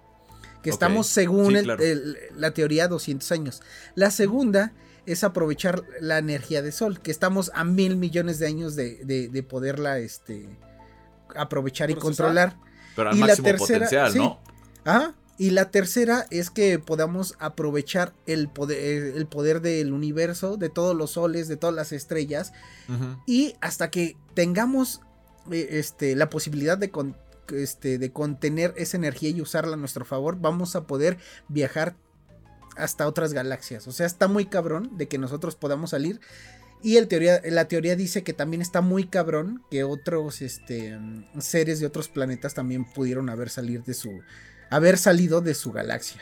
Que 0.64 0.70
estamos 0.70 1.08
según 1.08 1.48
sí, 1.48 1.56
el- 1.58 1.64
claro. 1.66 1.84
el- 1.84 2.18
la 2.38 2.52
teoría 2.52 2.88
200 2.88 3.32
años. 3.32 3.62
La 3.96 4.12
segunda 4.12 4.72
es 5.06 5.24
aprovechar 5.24 5.84
la 6.00 6.18
energía 6.20 6.62
del 6.62 6.74
Sol, 6.74 7.00
que 7.02 7.12
estamos 7.12 7.52
a 7.54 7.64
mil 7.64 7.96
millones 7.98 8.40
de 8.40 8.48
años 8.48 8.76
de, 8.76 9.04
de- 9.06 9.30
de 9.30 9.44
poderla 9.44 9.98
este, 10.00 10.48
aprovechar 11.36 11.90
y 11.90 11.94
Procesar. 11.96 12.26
controlar. 12.28 12.58
Pero 12.96 13.10
al 13.10 13.16
Y 13.16 13.20
la 13.20 13.26
máximo 13.28 13.46
tercera- 13.48 13.86
potencial, 13.86 14.12
sí. 14.12 14.20
¿no? 14.20 14.40
Ajá. 14.86 15.16
Y 15.38 15.50
la 15.52 15.72
tercera 15.72 16.28
es 16.30 16.52
que 16.52 16.78
podamos 16.78 17.36
aprovechar 17.40 18.14
el 18.28 18.48
poder, 18.48 19.16
el 19.18 19.26
poder 19.26 19.62
del 19.62 19.92
universo, 19.92 20.56
de 20.58 20.70
todos 20.70 20.96
los 20.96 21.12
soles, 21.12 21.48
de 21.48 21.58
todas 21.58 21.74
las 21.76 21.92
estrellas, 21.94 22.54
y 23.26 23.56
hasta 23.60 23.90
que 23.90 24.18
tengamos 24.36 25.02
eh, 25.52 25.68
este, 25.72 26.16
la 26.16 26.30
posibilidad 26.30 26.78
de, 26.78 26.92
con- 26.92 27.16
este, 27.54 27.98
de 27.98 28.12
contener 28.12 28.74
esa 28.78 28.98
energía 28.98 29.30
y 29.32 29.42
usarla 29.42 29.74
a 29.74 29.78
nuestro 29.78 30.06
favor, 30.06 30.38
vamos 30.40 30.76
a 30.76 30.84
poder 30.86 31.18
viajar 31.48 31.96
hasta 32.76 33.08
otras 33.08 33.34
galaxias. 33.34 33.88
O 33.88 33.92
sea, 33.92 34.06
está 34.06 34.28
muy 34.28 34.46
cabrón 34.46 34.90
de 34.98 35.08
que 35.08 35.18
nosotros 35.18 35.56
podamos 35.56 35.92
salir. 35.92 36.20
Y 36.84 36.98
el 36.98 37.08
teoría, 37.08 37.42
la 37.46 37.68
teoría 37.68 37.96
dice 37.96 38.24
que 38.24 38.34
también 38.34 38.62
está 38.62 38.82
muy 38.82 39.06
cabrón 39.06 39.64
que 39.70 39.84
otros 39.84 40.42
este, 40.42 40.98
seres 41.40 41.80
de 41.80 41.86
otros 41.86 42.10
planetas 42.10 42.54
también 42.56 42.86
pudieron 42.86 43.30
haber, 43.30 43.50
salir 43.50 43.84
de 43.84 43.94
su, 43.94 44.22
haber 44.70 44.98
salido 44.98 45.42
de 45.42 45.54
su 45.54 45.72
galaxia. 45.72 46.22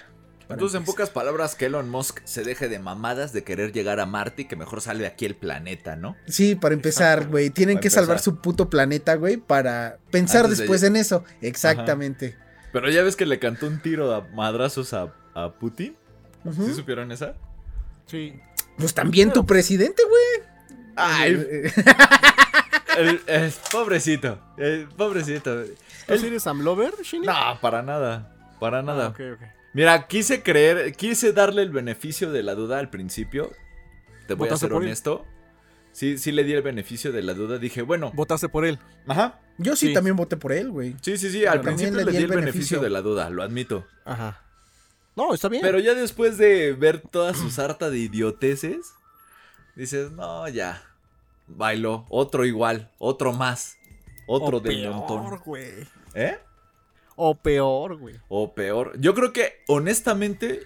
Entonces, 0.49 0.79
en 0.79 0.85
pocas 0.85 1.11
palabras, 1.11 1.53
que 1.53 1.67
Elon 1.67 1.89
Musk 1.89 2.21
se 2.23 2.43
deje 2.43 2.69
de 2.69 2.79
mamadas 2.79 3.33
de 3.33 3.43
querer 3.43 3.71
llegar 3.71 3.99
a 3.99 4.07
Marte 4.07 4.41
y 4.41 4.45
que 4.45 4.55
mejor 4.55 4.81
sale 4.81 5.01
de 5.01 5.07
aquí 5.07 5.25
el 5.25 5.35
planeta, 5.35 5.95
¿no? 5.95 6.15
Sí, 6.27 6.55
para 6.55 6.73
empezar, 6.73 7.27
güey. 7.27 7.51
Tienen 7.51 7.75
para 7.75 7.81
que 7.83 7.89
salvar 7.91 8.19
su 8.19 8.37
puto 8.41 8.67
planeta, 8.67 9.13
güey, 9.13 9.37
para 9.37 9.99
pensar 10.09 10.45
Antes 10.45 10.57
de- 10.57 10.63
después 10.63 10.81
en 10.81 10.95
eso. 10.95 11.23
Exactamente. 11.41 12.35
Pero 12.73 12.89
ya 12.89 13.03
ves 13.03 13.15
que 13.15 13.27
le 13.27 13.37
cantó 13.37 13.67
un 13.67 13.79
tiro 13.79 14.13
a 14.13 14.27
madrazos 14.29 14.93
a, 14.93 15.13
a 15.35 15.53
Putin. 15.59 15.95
Ujú. 16.45 16.65
¿Sí 16.67 16.73
supieron 16.73 17.11
esa? 17.11 17.35
Sí. 18.05 18.39
Pues 18.77 18.93
también 18.93 19.31
tu 19.33 19.45
presidente, 19.45 20.01
güey. 20.03 20.47
Ay, 20.95 21.33
Eh, 21.51 21.71
el, 22.97 23.21
el 23.27 23.53
pobrecito. 23.71 24.39
El 24.57 24.87
pobrecito. 24.87 25.63
¿Tú 25.63 26.13
El- 26.13 26.25
eres 26.25 26.43
Sam 26.43 26.61
Lover, 26.61 26.93
Shini? 27.03 27.25
No, 27.27 27.33
para 27.61 27.81
nada. 27.81 28.35
Para 28.59 28.81
nada. 28.81 29.05
Ah, 29.05 29.09
ok, 29.09 29.19
ok. 29.35 29.41
Mira, 29.73 30.07
quise 30.07 30.41
creer, 30.41 30.93
quise 30.95 31.31
darle 31.31 31.61
el 31.61 31.69
beneficio 31.69 32.31
de 32.31 32.43
la 32.43 32.55
duda 32.55 32.79
al 32.79 32.89
principio. 32.89 33.51
Te 34.27 34.33
voy 34.33 34.47
a 34.47 34.51
¿Votaste 34.51 34.65
ser 34.65 34.71
él? 34.71 34.77
honesto. 34.83 35.25
Sí, 35.91 36.17
sí 36.17 36.31
le 36.31 36.43
di 36.43 36.53
el 36.53 36.61
beneficio 36.61 37.11
de 37.11 37.21
la 37.21 37.33
duda. 37.33 37.57
Dije, 37.57 37.81
bueno. 37.83 38.11
Votaste 38.15 38.49
por 38.49 38.65
él. 38.65 38.79
Ajá. 39.07 39.39
Yo 39.57 39.75
sí, 39.75 39.87
Sí. 39.87 39.93
también 39.93 40.15
voté 40.15 40.35
por 40.37 40.51
él, 40.51 40.69
güey. 40.71 40.95
Sí, 41.01 41.17
sí, 41.17 41.29
sí. 41.31 41.45
Al 41.45 41.61
principio 41.61 41.93
le 42.03 42.11
di 42.11 42.17
el 42.17 42.23
el 42.23 42.29
beneficio 42.29 42.79
beneficio. 42.79 42.79
de 42.81 42.89
la 42.89 43.01
duda, 43.01 43.29
lo 43.29 43.43
admito. 43.43 43.85
Ajá. 44.05 44.41
No, 45.19 45.33
está 45.33 45.49
bien. 45.49 45.61
Pero 45.61 45.79
ya 45.79 45.93
después 45.93 46.37
de 46.37 46.73
ver 46.73 47.01
toda 47.01 47.33
su 47.33 47.49
sarta 47.49 47.89
de 47.91 47.97
idioteces, 47.99 48.93
dices, 49.75 50.11
no, 50.11 50.47
ya. 50.47 50.81
Bailó. 51.47 52.05
Otro 52.09 52.45
igual. 52.45 52.89
Otro 52.99 53.33
más. 53.33 53.77
Otro 54.27 54.57
o 54.57 54.59
del 54.61 54.81
peor, 54.83 54.95
montón. 54.95 55.41
güey. 55.43 55.73
¿Eh? 56.13 56.37
O 57.15 57.35
peor, 57.35 57.97
güey. 57.97 58.15
O 58.29 58.53
peor. 58.53 58.93
Yo 58.99 59.13
creo 59.13 59.33
que, 59.33 59.61
honestamente, 59.67 60.61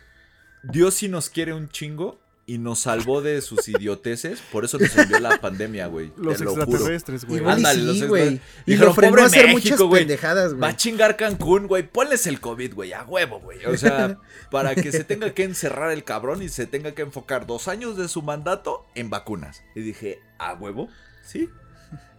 Dios 0.62 0.94
sí 0.96 1.08
nos 1.08 1.30
quiere 1.30 1.54
un 1.54 1.70
chingo 1.70 2.20
y 2.46 2.58
nos 2.58 2.80
salvó 2.80 3.22
de 3.22 3.42
sus 3.42 3.68
idioteces. 3.70 4.42
Por 4.52 4.66
eso 4.66 4.78
nos 4.78 4.96
envió 4.98 5.20
la 5.20 5.38
pandemia, 5.40 5.88
güey. 5.88 6.12
Los 6.18 6.38
te 6.38 6.44
lo 6.44 6.52
juro. 6.52 6.64
extraterrestres, 6.64 7.26
güey. 7.26 7.40
Igual 7.40 7.56
Ándale, 7.58 7.84
los 7.84 8.08
güey. 8.08 8.42
Y 8.66 8.72
Dijeron, 8.72 8.88
lo 8.90 8.94
frenó 8.94 9.10
"Pobre 9.12 9.24
a 9.24 9.26
hacer 9.28 9.46
México, 9.48 9.62
muchas 9.62 9.80
güey. 9.80 10.02
pendejadas, 10.02 10.54
Va 10.54 10.58
güey. 10.58 10.72
a 10.72 10.76
chingar 10.76 11.16
Cancún, 11.16 11.68
güey. 11.68 11.84
Ponles 11.84 12.28
el 12.28 12.40
COVID, 12.42 12.74
güey. 12.74 12.92
A 12.94 13.04
huevo, 13.04 13.40
güey. 13.40 13.66
O 13.66 13.78
sea, 13.78 14.20
para 14.52 14.76
que 14.76 14.92
se 14.92 15.04
tenga 15.06 15.34
que 15.34 15.44
encerrar 15.44 15.92
el 15.92 16.04
cabrón 16.04 16.42
y 16.42 16.50
se 16.50 16.66
tenga 16.68 16.94
que 16.94 17.04
enfocar 17.04 17.48
dos 17.48 17.68
años 17.68 17.96
de 17.98 18.08
su 18.10 18.22
mandato 18.22 18.86
en 18.96 19.10
vacunas. 19.10 19.64
Y 19.76 19.82
dije, 19.82 20.20
¿a 20.38 20.54
huevo? 20.54 20.90
Sí. 21.24 21.50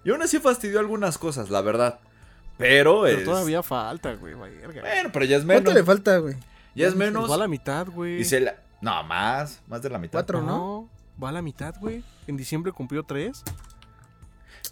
Y 0.05 0.11
aún 0.11 0.23
así 0.23 0.39
fastidió 0.39 0.81
algunas 0.81 1.19
cosas, 1.19 1.51
la 1.51 1.61
verdad. 1.61 2.01
Pero, 2.57 3.03
Pero 3.03 3.19
es... 3.19 3.25
todavía 3.25 3.63
falta, 3.63 4.15
güey. 4.15 4.35
Bueno, 4.35 4.55
pero 5.13 5.25
ya 5.27 5.37
es 5.39 5.45
¿Cuánto 5.45 5.63
menos. 5.71 5.75
le 5.75 5.85
falta, 5.85 6.19
güey? 6.19 6.35
Ya 6.75 6.87
es 6.89 6.95
menos. 6.95 7.31
va 7.31 7.35
a 7.35 7.39
la 7.39 7.49
mitad, 7.49 7.87
güey. 7.89 8.21
Y 8.21 8.25
se 8.25 8.41
la... 8.41 8.57
No, 8.85 9.03
más. 9.05 9.63
Más 9.67 9.81
de 9.83 9.89
la 9.89 9.99
mitad. 9.99 10.13
Cuatro. 10.13 10.43
¿no? 10.43 10.47
No, 10.47 10.91
va 11.23 11.31
a 11.31 11.33
la 11.33 11.41
mitad, 11.41 11.75
güey. 11.81 12.05
En 12.27 12.37
diciembre 12.37 12.71
cumplió 12.71 13.03
tres. 13.03 13.43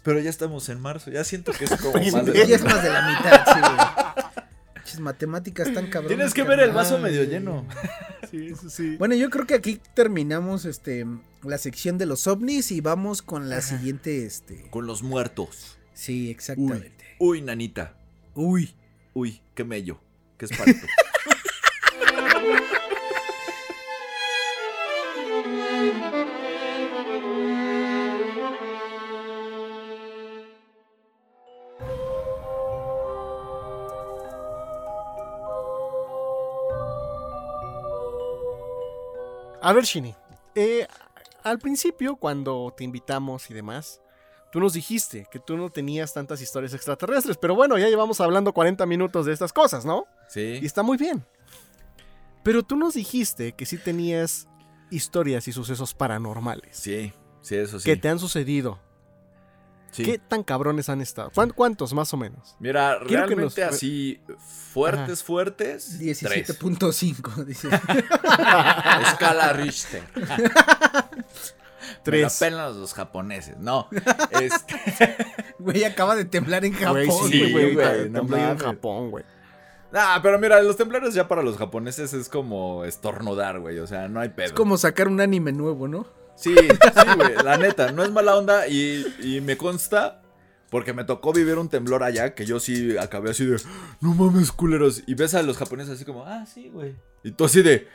Pero 0.03 0.19
ya 0.19 0.29
estamos 0.29 0.69
en 0.69 0.79
marzo. 0.79 1.09
Ya 1.09 1.23
siento 1.23 1.51
que 1.51 1.65
es 1.65 1.71
como 1.81 1.93
más 1.97 2.25
de 2.25 2.33
la 2.33 2.45
Ya 2.45 2.55
es 2.55 2.61
mitad. 2.61 2.75
más 2.75 2.83
de 2.83 2.89
la 2.91 3.07
mitad, 3.09 3.43
sí, 3.53 3.59
güey. 3.59 5.03
Matemáticas 5.03 5.73
tan 5.73 5.87
cabrón. 5.87 6.09
Tienes 6.09 6.35
que 6.35 6.43
ver 6.43 6.59
el 6.59 6.71
vaso 6.71 6.99
medio 6.99 7.23
lleno. 7.23 7.65
Sí, 8.29 8.55
sí, 8.55 8.69
sí. 8.71 8.95
Bueno, 8.97 9.13
yo 9.13 9.29
creo 9.29 9.45
que 9.45 9.53
aquí 9.53 9.79
terminamos 9.93 10.65
este 10.65 11.05
la 11.43 11.59
sección 11.59 11.99
de 11.99 12.07
los 12.07 12.25
ovnis 12.25 12.71
y 12.71 12.81
vamos 12.81 13.21
con 13.21 13.47
la 13.47 13.61
siguiente, 13.61 14.25
este. 14.25 14.67
Con 14.71 14.87
los 14.87 15.03
muertos. 15.03 15.77
Sí, 15.93 16.31
exactamente. 16.31 17.05
Uy, 17.19 17.43
nanita. 17.43 17.95
Uy. 18.33 18.73
Uy, 19.13 19.43
qué 19.53 19.63
mello. 19.63 19.99
Qué 20.39 20.45
espanto. 20.45 20.87
A 39.63 39.73
ver, 39.73 39.85
Shini. 39.85 40.13
eh, 40.55 40.85
al 41.43 41.57
principio, 41.59 42.15
cuando 42.17 42.73
te 42.75 42.83
invitamos 42.83 43.49
y 43.49 43.53
demás, 43.53 44.01
tú 44.51 44.59
nos 44.59 44.73
dijiste 44.73 45.25
que 45.31 45.39
tú 45.39 45.57
no 45.57 45.69
tenías 45.69 46.13
tantas 46.13 46.41
historias 46.41 46.73
extraterrestres. 46.73 47.37
Pero 47.37 47.55
bueno, 47.55 47.77
ya 47.77 47.89
llevamos 47.89 48.21
hablando 48.21 48.53
40 48.53 48.85
minutos 48.85 49.25
de 49.25 49.33
estas 49.33 49.51
cosas, 49.51 49.85
¿no? 49.85 50.05
Sí. 50.27 50.59
Y 50.61 50.65
está 50.65 50.83
muy 50.83 50.97
bien. 50.97 51.25
Pero 52.43 52.63
tú 52.63 52.75
nos 52.75 52.93
dijiste 52.93 53.53
que 53.53 53.65
sí 53.65 53.77
tenías 53.77 54.47
historias 54.91 55.47
y 55.47 55.53
sucesos 55.53 55.93
paranormales. 55.93 56.77
Sí, 56.77 57.13
sí, 57.41 57.55
eso 57.55 57.79
sí. 57.79 57.85
Que 57.89 57.97
te 57.97 58.09
han 58.09 58.19
sucedido. 58.19 58.79
Sí. 59.93 60.03
¿Qué 60.03 60.17
tan 60.19 60.43
cabrones 60.43 60.89
han 60.89 61.01
estado? 61.01 61.31
¿Cuán- 61.33 61.51
¿Cuántos 61.51 61.93
más 61.93 62.13
o 62.13 62.17
menos? 62.17 62.55
Mira, 62.59 62.97
Quiero 63.05 63.27
que 63.27 63.35
realmente 63.35 63.63
nos- 63.65 63.75
así 63.75 64.19
fuertes, 64.73 65.23
fuertes. 65.23 65.97
tres. 65.99 66.59
17.5, 66.59 67.45
dice. 67.45 67.69
Escala 69.07 69.53
Richter. 69.53 70.03
Me 70.15 70.21
la 72.21 72.23
Tres. 72.27 72.37
pelan 72.39 72.79
los 72.79 72.93
japoneses. 72.93 73.57
No. 73.59 73.87
Este, 74.31 75.15
Güey, 75.59 75.83
acaba 75.83 76.15
de 76.15 76.25
temblar 76.25 76.65
en 76.65 76.73
Japón, 76.73 76.93
Güey, 76.93 77.07
güey. 77.07 77.31
sí, 77.31 77.51
güey. 77.51 77.73
güey, 77.75 78.09
no 78.09 78.37
en. 78.37 78.57
Japón, 78.57 79.11
güey. 79.11 79.23
ah, 79.93 80.19
pero 80.23 80.39
mira, 80.39 80.61
los 80.61 80.77
temblores 80.77 81.13
ya 81.13 81.27
para 81.27 81.43
los 81.43 81.57
japoneses 81.57 82.13
es 82.13 82.29
como 82.29 82.85
estornudar, 82.85 83.59
güey. 83.59 83.79
O 83.79 83.87
sea, 83.87 84.07
no 84.07 84.19
hay 84.19 84.29
pedo. 84.29 84.47
Es 84.47 84.53
como 84.53 84.77
sacar 84.77 85.07
un 85.07 85.21
anime 85.21 85.51
nuevo, 85.51 85.87
¿no? 85.87 86.07
Sí, 86.35 86.55
sí, 86.55 87.15
güey. 87.15 87.35
La 87.43 87.57
neta, 87.57 87.91
no 87.91 88.03
es 88.03 88.11
mala 88.11 88.35
onda 88.35 88.67
y, 88.67 89.05
y 89.21 89.41
me 89.41 89.57
consta. 89.57 90.19
Porque 90.69 90.91
me 90.91 91.03
tocó 91.03 91.33
vivir 91.33 91.59
un 91.59 91.69
temblor 91.69 92.01
allá 92.01 92.33
que 92.33 92.47
yo 92.47 92.59
sí 92.59 92.97
acabé 92.97 93.29
así 93.29 93.45
de. 93.45 93.61
No 94.01 94.15
mames, 94.15 94.51
culeros. 94.51 95.03
Y 95.05 95.13
ves 95.13 95.35
a 95.35 95.43
los 95.43 95.55
japoneses 95.55 95.93
así 95.93 96.03
como, 96.03 96.25
ah, 96.25 96.47
sí, 96.51 96.69
güey. 96.69 96.95
Y 97.23 97.29
tú 97.31 97.45
así 97.45 97.61
de. 97.61 97.87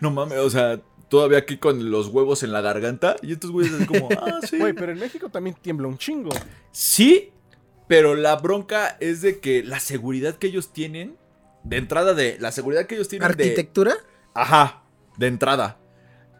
No 0.00 0.12
mames, 0.12 0.38
o 0.38 0.48
sea, 0.50 0.80
todavía 1.08 1.38
aquí 1.38 1.56
con 1.56 1.90
los 1.90 2.06
huevos 2.06 2.44
en 2.44 2.52
la 2.52 2.60
garganta. 2.60 3.16
Y 3.22 3.32
estos 3.32 3.50
güeyes 3.50 3.74
así 3.74 3.86
como, 3.86 4.08
ah, 4.20 4.38
sí. 4.48 4.58
Güey, 4.58 4.72
pero 4.72 4.92
en 4.92 5.00
México 5.00 5.28
también 5.28 5.56
tiembla 5.60 5.88
un 5.88 5.98
chingo. 5.98 6.30
Sí, 6.70 7.32
pero 7.88 8.14
la 8.14 8.36
bronca 8.36 8.96
es 9.00 9.20
de 9.20 9.40
que 9.40 9.64
la 9.64 9.80
seguridad 9.80 10.36
que 10.36 10.46
ellos 10.46 10.72
tienen. 10.72 11.16
De 11.64 11.78
entrada 11.78 12.14
de. 12.14 12.38
La 12.38 12.52
seguridad 12.52 12.86
que 12.86 12.94
ellos 12.94 13.08
tienen 13.08 13.26
de. 13.26 13.32
¿Arquitectura? 13.42 13.96
Ajá, 14.32 14.84
de 15.16 15.26
entrada. 15.26 15.80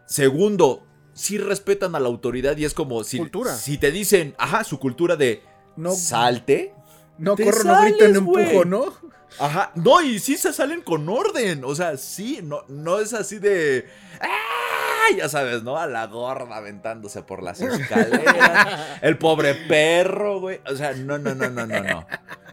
Segundo, 0.09 0.87
sí 1.13 1.37
respetan 1.37 1.93
a 1.95 1.99
la 1.99 2.07
autoridad 2.07 2.57
y 2.57 2.65
es 2.65 2.73
como 2.73 3.03
si, 3.03 3.19
Cultura. 3.19 3.55
si 3.55 3.77
te 3.77 3.91
dicen, 3.91 4.33
ajá, 4.39 4.63
su 4.63 4.79
cultura 4.79 5.15
de 5.15 5.43
No, 5.75 5.91
salte. 5.91 6.73
no 7.19 7.35
corro, 7.37 7.63
no 7.63 7.81
grito, 7.81 7.99
sales, 7.99 8.13
no 8.21 8.39
empujo. 8.39 8.65
¿no? 8.65 8.85
Ajá, 9.37 9.71
no, 9.75 10.01
y 10.01 10.17
sí 10.17 10.35
se 10.35 10.51
salen 10.51 10.81
con 10.81 11.07
orden. 11.07 11.63
O 11.63 11.75
sea, 11.75 11.95
sí, 11.97 12.39
no, 12.41 12.63
no 12.67 12.99
es 12.99 13.13
así 13.13 13.37
de. 13.37 13.85
¡Ah! 14.19 15.15
Ya 15.15 15.29
sabes, 15.29 15.61
¿no? 15.61 15.77
A 15.77 15.85
la 15.85 16.07
gorda 16.07 16.57
aventándose 16.57 17.21
por 17.21 17.43
las 17.43 17.61
escaleras. 17.61 18.79
el 19.03 19.17
pobre 19.19 19.53
perro, 19.53 20.39
güey. 20.39 20.59
O 20.71 20.75
sea, 20.75 20.93
no, 20.93 21.19
no, 21.19 21.35
no, 21.35 21.49
no, 21.51 21.67
no, 21.67 21.79
no. 21.83 22.07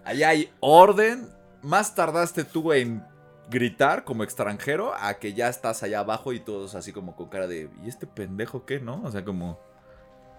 Allá 0.04 0.28
hay 0.28 0.50
orden. 0.60 1.28
Más 1.62 1.94
tardaste 1.94 2.44
tú 2.44 2.72
en 2.74 3.02
gritar 3.50 4.04
como 4.04 4.24
extranjero 4.24 4.92
a 4.98 5.14
que 5.18 5.34
ya 5.34 5.48
estás 5.48 5.82
allá 5.82 6.00
abajo 6.00 6.32
y 6.32 6.40
todos 6.40 6.74
así 6.74 6.92
como 6.92 7.16
con 7.16 7.28
cara 7.28 7.46
de. 7.46 7.68
¿Y 7.84 7.88
este 7.88 8.06
pendejo 8.06 8.64
qué, 8.64 8.80
no? 8.80 9.02
O 9.04 9.10
sea, 9.10 9.24
como. 9.24 9.60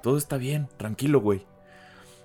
Todo 0.03 0.17
está 0.17 0.37
bien, 0.37 0.67
tranquilo, 0.77 1.21
güey. 1.21 1.45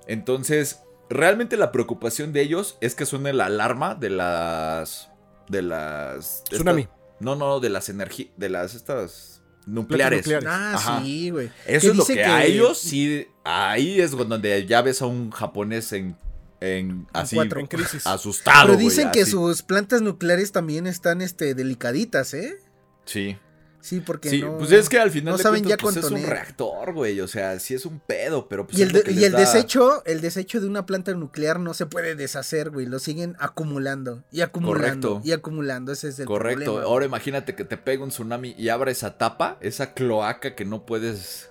Entonces, 0.07 0.83
realmente 1.09 1.57
la 1.57 1.73
preocupación 1.73 2.33
de 2.33 2.43
ellos 2.43 2.77
es 2.81 2.95
que 2.95 3.07
suene 3.07 3.33
la 3.33 3.47
alarma 3.47 3.95
de 3.95 4.11
las. 4.11 5.11
De 5.49 5.63
las. 5.63 6.45
Tsunami. 6.45 6.89
no, 7.21 7.35
no, 7.37 7.61
de 7.61 7.71
las 7.71 7.89
energías. 7.89 8.31
De 8.37 8.49
las 8.49 8.75
estas. 8.75 9.43
Nucleares. 9.65 10.27
nucleares. 10.27 10.49
Ah, 10.51 10.75
Ajá. 10.75 11.03
sí, 11.03 11.31
güey. 11.31 11.51
Eso 11.67 11.93
es 11.93 11.97
lo 11.97 12.05
que, 12.05 12.25
a 12.25 12.45
ellos 12.45 12.79
sí. 12.79 13.29
Ahí 13.45 14.01
es 14.01 14.11
donde 14.11 14.67
ya 14.67 14.83
ves 14.83 15.03
a 15.03 15.07
un 15.07 15.31
japonés 15.31 15.93
en. 15.93 16.17
En 16.63 17.07
así. 17.13 17.37
cuatro. 17.37 17.61
En 17.61 17.67
crisis. 17.67 18.07
Asustado. 18.07 18.67
Pero 18.67 18.79
dicen 18.79 19.11
que 19.11 19.23
así. 19.23 19.31
sus 19.33 19.63
plantas 19.63 20.03
nucleares 20.03 20.53
también 20.53 20.87
están 20.87 21.21
este, 21.23 21.55
delicaditas, 21.55 22.35
¿eh? 22.35 22.57
Sí. 23.05 23.37
Sí, 23.81 23.99
porque 23.99 24.31
Sí, 24.31 24.43
no... 24.43 24.59
pues 24.59 24.71
es 24.71 24.89
que 24.89 25.01
al 25.01 25.11
final 25.11 25.33
no 25.33 25.37
de 25.39 25.43
saben 25.43 25.65
cuentas, 25.65 25.79
ya 25.79 25.83
pues, 25.83 25.97
es 25.97 26.09
un 26.13 26.23
reactor, 26.25 26.93
güey. 26.93 27.21
O 27.21 27.27
sea, 27.27 27.59
sí 27.59 27.75
es 27.75 27.85
un 27.85 27.99
pedo, 27.99 28.47
pero 28.49 28.65
pues 28.65 28.79
Y 28.79 28.83
es 28.83 28.95
el, 28.95 29.03
de- 29.03 29.13
y 29.13 29.25
el 29.25 29.33
da- 29.33 29.41
desecho, 29.41 30.05
el 30.05 30.21
desecho 30.21 30.61
de 30.61 30.69
una 30.69 30.87
planta 30.87 31.13
nuclear 31.15 31.59
no 31.59 31.75
se 31.75 31.87
puede 31.87 32.15
deshacer, 32.15 32.71
güey. 32.71 32.87
Lo 32.87 33.01
siguen 33.01 33.35
acumulando 33.41 34.23
y 34.31 34.43
acumulando 34.43 35.09
Correcto. 35.15 35.29
y 35.29 35.33
acumulando. 35.33 35.91
Ese 35.91 36.11
es 36.11 36.21
el 36.21 36.27
Correcto. 36.27 36.63
problema. 36.65 36.85
Ahora 36.85 37.07
imagínate 37.07 37.57
que 37.57 37.65
te 37.65 37.77
pega 37.77 38.05
un 38.05 38.11
tsunami 38.11 38.55
y 38.57 38.69
abra 38.69 38.93
esa 38.93 39.19
tapa, 39.19 39.59
esa 39.61 39.95
cloaca 39.95 40.55
que 40.55 40.65
no 40.65 40.87
puedes. 40.87 41.49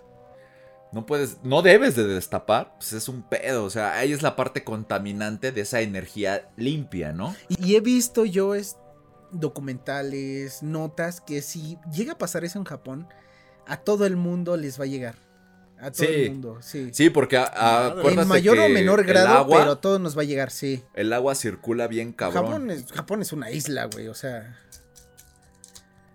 No 0.93 1.05
puedes. 1.05 1.37
No 1.43 1.61
debes 1.61 1.95
de 1.95 2.03
destapar. 2.05 2.73
Pues 2.77 2.93
es 2.93 3.07
un 3.07 3.21
pedo. 3.23 3.63
O 3.63 3.69
sea, 3.69 3.93
ahí 3.97 4.11
es 4.11 4.21
la 4.21 4.35
parte 4.35 4.63
contaminante 4.63 5.51
de 5.51 5.61
esa 5.61 5.81
energía 5.81 6.49
limpia, 6.57 7.13
¿no? 7.13 7.35
Y, 7.47 7.65
y 7.71 7.75
he 7.75 7.79
visto 7.79 8.25
yo 8.25 8.55
es, 8.55 8.75
documentales, 9.31 10.63
notas, 10.63 11.21
que 11.21 11.41
si 11.41 11.77
llega 11.93 12.13
a 12.13 12.17
pasar 12.17 12.43
eso 12.43 12.59
en 12.59 12.65
Japón, 12.65 13.07
a 13.67 13.77
todo 13.77 14.05
el 14.05 14.15
mundo 14.15 14.57
les 14.57 14.79
va 14.79 14.83
a 14.83 14.87
llegar. 14.87 15.15
A 15.79 15.89
todo 15.91 16.05
Sí. 16.05 16.13
el 16.13 16.31
mundo, 16.31 16.59
sí. 16.61 16.89
Sí, 16.93 17.09
porque 17.09 17.37
a- 17.37 17.45
a- 17.87 18.01
En 18.03 18.27
mayor 18.27 18.59
o 18.59 18.69
menor 18.69 19.03
grado, 19.03 19.29
agua, 19.29 19.59
pero 19.59 19.71
a 19.71 19.81
todos 19.81 19.99
nos 19.99 20.15
va 20.15 20.21
a 20.21 20.25
llegar, 20.25 20.51
sí. 20.51 20.83
El 20.93 21.11
agua 21.13 21.33
circula 21.35 21.87
bien 21.87 22.11
cabrón. 22.13 22.45
Japón 22.45 22.69
es, 22.71 22.91
Japón 22.91 23.21
es 23.23 23.33
una 23.33 23.49
isla, 23.49 23.85
güey, 23.85 24.07
o 24.07 24.13
sea. 24.13 24.59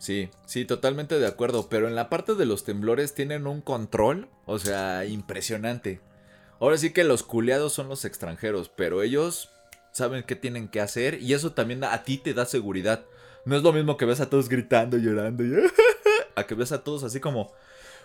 Sí, 0.07 0.31
sí, 0.45 0.65
totalmente 0.65 1.19
de 1.19 1.27
acuerdo. 1.27 1.69
Pero 1.69 1.89
en 1.89 1.97
la 1.97 2.09
parte 2.09 2.37
de 2.37 2.47
los 2.47 2.63
temblores 2.63 3.13
tienen 3.13 3.49
un 3.49 3.61
control, 3.61 4.29
o 4.45 4.61
sea, 4.61 5.05
impresionante. 5.05 6.01
Ahora 6.61 6.79
sí 6.79 6.93
que 6.93 7.03
los 7.03 7.25
culeados 7.25 7.73
son 7.73 7.89
los 7.89 8.05
extranjeros, 8.05 8.69
pero 8.69 9.03
ellos 9.03 9.51
saben 9.91 10.23
qué 10.23 10.37
tienen 10.37 10.69
que 10.69 10.81
hacer 10.81 11.21
y 11.21 11.35
eso 11.35 11.55
también 11.55 11.83
a 11.83 12.05
ti 12.05 12.19
te 12.19 12.35
da 12.35 12.47
seguridad. 12.47 13.05
No 13.45 13.57
es 13.57 13.65
lo 13.65 13.73
mismo 13.73 13.97
que 13.97 14.05
ves 14.05 14.21
a 14.21 14.31
todos 14.31 14.49
gritando, 14.49 14.97
llorando, 14.97 15.45
y 15.45 15.53
a 16.37 16.45
que 16.45 16.55
ves 16.55 16.71
a 16.71 16.85
todos 16.85 17.03
así 17.03 17.19
como, 17.19 17.53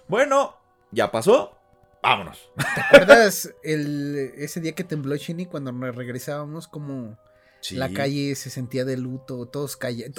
bueno, 0.07 0.55
ya 0.89 1.11
pasó, 1.11 1.55
vámonos. 2.01 2.49
¿Te 2.73 2.81
acuerdas 2.81 3.53
el, 3.61 4.33
ese 4.37 4.59
día 4.59 4.71
que 4.71 4.83
tembló 4.83 5.15
Shini 5.17 5.45
cuando 5.45 5.71
nos 5.71 5.95
regresábamos 5.95 6.67
como 6.67 7.19
Sí. 7.61 7.75
la 7.75 7.89
calle 7.93 8.35
se 8.35 8.49
sentía 8.49 8.85
de 8.85 8.97
luto, 8.97 9.45
todos 9.45 9.77
callados. 9.77 10.15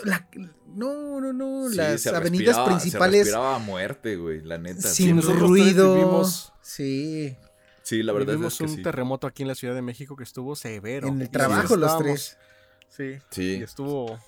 no, 0.74 1.20
no, 1.20 1.32
no, 1.32 1.68
Sí, 1.70 1.76
las 1.76 2.00
se 2.00 2.10
avenidas 2.10 2.56
respiraba- 2.56 2.64
Se 2.64 2.70
principales 2.80 3.18
respiraba 3.20 3.56
a 3.56 3.58
muerte, 3.58 4.16
güey, 4.16 4.40
la 4.42 4.58
neta. 4.58 4.80
sin 4.88 5.20
Sí, 5.20 5.28
ruido. 5.28 5.94
vivimos- 5.94 6.52
Sí, 6.62 7.36
sí, 7.82 8.02
la 8.04 8.12
verdad 8.12 8.34
Vivimos 8.34 8.52
es 8.54 8.58
que 8.58 8.64
un 8.64 8.76
sí. 8.76 8.82
terremoto 8.82 9.26
aquí 9.26 9.42
en 9.42 9.48
la 9.48 9.54
Ciudad 9.56 9.74
de 9.74 9.82
México 9.82 10.14
que 10.16 10.22
estuvo 10.22 10.54
severo. 10.56 11.08
en 11.08 11.20
el 11.20 11.30
trabajo 11.30 11.76
los 11.76 11.90
estábamos- 11.92 12.00
tres. 12.00 12.38
Sí. 12.88 13.18
Sí. 13.30 13.56
Y 13.58 13.62
estuvo 13.62 14.18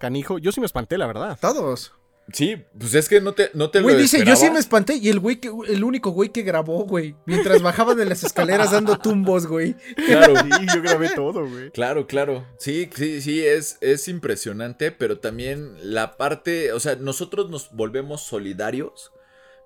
canijo. 0.00 0.38
Yo 0.38 0.50
sí 0.52 0.60
me 0.60 0.66
espanté, 0.66 0.96
la 0.96 1.06
verdad. 1.06 1.38
Todos. 1.40 1.92
Sí, 2.32 2.56
pues 2.76 2.94
es 2.94 3.08
que 3.08 3.20
no 3.20 3.34
te, 3.34 3.50
no 3.54 3.70
te 3.70 3.80
Güey 3.80 3.94
lo 3.94 4.00
dice, 4.00 4.24
yo 4.24 4.34
sí 4.34 4.50
me 4.50 4.58
espanté 4.58 4.96
y 4.96 5.08
el 5.10 5.20
güey 5.20 5.36
que, 5.36 5.48
el 5.68 5.84
único 5.84 6.10
güey 6.10 6.30
que 6.30 6.42
grabó, 6.42 6.84
güey, 6.84 7.14
mientras 7.24 7.62
bajaba 7.62 7.94
de 7.94 8.04
las 8.04 8.24
escaleras 8.24 8.72
dando 8.72 8.98
tumbos, 8.98 9.46
güey. 9.46 9.76
Claro, 9.94 10.34
Sí, 10.58 10.66
yo 10.74 10.82
grabé 10.82 11.10
todo, 11.14 11.48
güey. 11.48 11.70
Claro, 11.70 12.08
claro. 12.08 12.44
Sí, 12.58 12.90
sí, 12.92 13.20
sí, 13.20 13.46
es, 13.46 13.78
es 13.80 14.08
impresionante, 14.08 14.90
pero 14.90 15.20
también 15.20 15.76
la 15.82 16.16
parte, 16.16 16.72
o 16.72 16.80
sea, 16.80 16.96
nosotros 16.96 17.48
nos 17.48 17.70
volvemos 17.72 18.22
solidarios, 18.22 19.12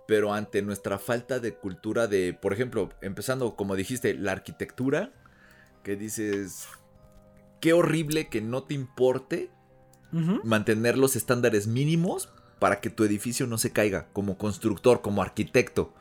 pero 0.07 0.35
ante 0.35 0.61
nuestra 0.61 0.99
falta 0.99 1.39
de 1.41 1.55
cultura 1.55 2.09
de, 2.09 2.35
por 2.35 2.53
ejemplo, 2.53 2.91
empezando, 3.01 3.57
como 3.57 3.75
dijiste, 3.75 4.13
la 4.13 4.33
arquitectura, 4.33 5.13
que 5.83 5.97
dices, 5.97 6.69
qué 7.61 7.73
horrible 7.73 8.29
que 8.29 8.43
no 8.43 8.65
te 8.65 8.75
importe 8.75 9.51
mantener 10.43 10.99
los 10.99 11.15
estándares 11.15 11.69
mínimos 11.69 12.29
para 12.61 12.81
que 12.81 12.91
tu 12.91 13.03
edificio 13.03 13.49
no 13.49 13.59
se 13.59 13.73
caiga, 13.73 14.07
como 14.13 14.39
constructor, 14.39 15.01
como 15.01 15.23
arquitecto. 15.23 15.93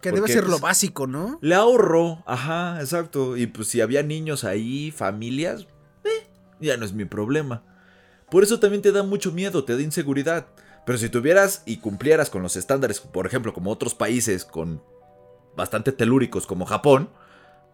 Que 0.00 0.10
debe 0.10 0.26
ser 0.26 0.48
lo 0.48 0.58
básico, 0.58 1.06
¿no? 1.06 1.38
Le 1.40 1.54
ahorro, 1.54 2.24
ajá, 2.26 2.80
exacto. 2.80 3.36
Y 3.36 3.46
pues 3.46 3.68
si 3.68 3.80
había 3.80 4.02
niños 4.02 4.42
ahí, 4.42 4.90
familias, 4.90 5.66
eh, 6.04 6.26
ya 6.60 6.76
no 6.76 6.84
es 6.84 6.92
mi 6.92 7.04
problema. 7.04 7.62
Por 8.30 8.42
eso 8.42 8.58
también 8.58 8.82
te 8.82 8.92
da 8.92 9.02
mucho 9.02 9.30
miedo, 9.30 9.64
te 9.64 9.76
da 9.76 9.82
inseguridad. 9.82 10.46
Pero 10.84 10.98
si 10.98 11.08
tuvieras 11.08 11.62
y 11.66 11.78
cumplieras 11.78 12.30
con 12.30 12.42
los 12.42 12.56
estándares, 12.56 13.00
por 13.00 13.26
ejemplo, 13.26 13.52
como 13.52 13.70
otros 13.70 13.94
países 13.94 14.44
con 14.44 14.82
bastante 15.56 15.92
telúricos 15.92 16.46
como 16.46 16.66
Japón, 16.66 17.10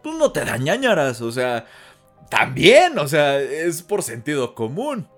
pues 0.02 0.16
no 0.16 0.32
te 0.32 0.44
dañañaras, 0.44 1.20
o 1.20 1.30
sea, 1.30 1.66
también, 2.30 2.98
o 2.98 3.06
sea, 3.06 3.38
es 3.40 3.82
por 3.82 4.02
sentido 4.02 4.54
común. 4.54 5.08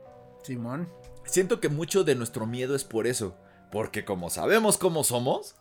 Simón. 0.42 0.88
Siento 1.26 1.60
que 1.60 1.68
mucho 1.68 2.04
de 2.04 2.14
nuestro 2.14 2.46
miedo 2.46 2.74
es 2.74 2.84
por 2.84 3.06
eso. 3.06 3.36
Porque 3.70 4.04
como 4.04 4.30
sabemos 4.30 4.78
cómo 4.78 5.02
somos, 5.02 5.56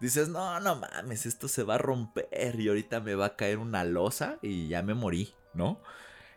dices, 0.00 0.28
no, 0.28 0.58
no 0.60 0.76
mames, 0.76 1.26
esto 1.26 1.48
se 1.48 1.62
va 1.64 1.74
a 1.74 1.78
romper 1.78 2.58
y 2.58 2.68
ahorita 2.68 3.00
me 3.00 3.14
va 3.14 3.26
a 3.26 3.36
caer 3.36 3.58
una 3.58 3.84
losa 3.84 4.38
y 4.40 4.68
ya 4.68 4.82
me 4.82 4.94
morí, 4.94 5.34
¿no? 5.52 5.80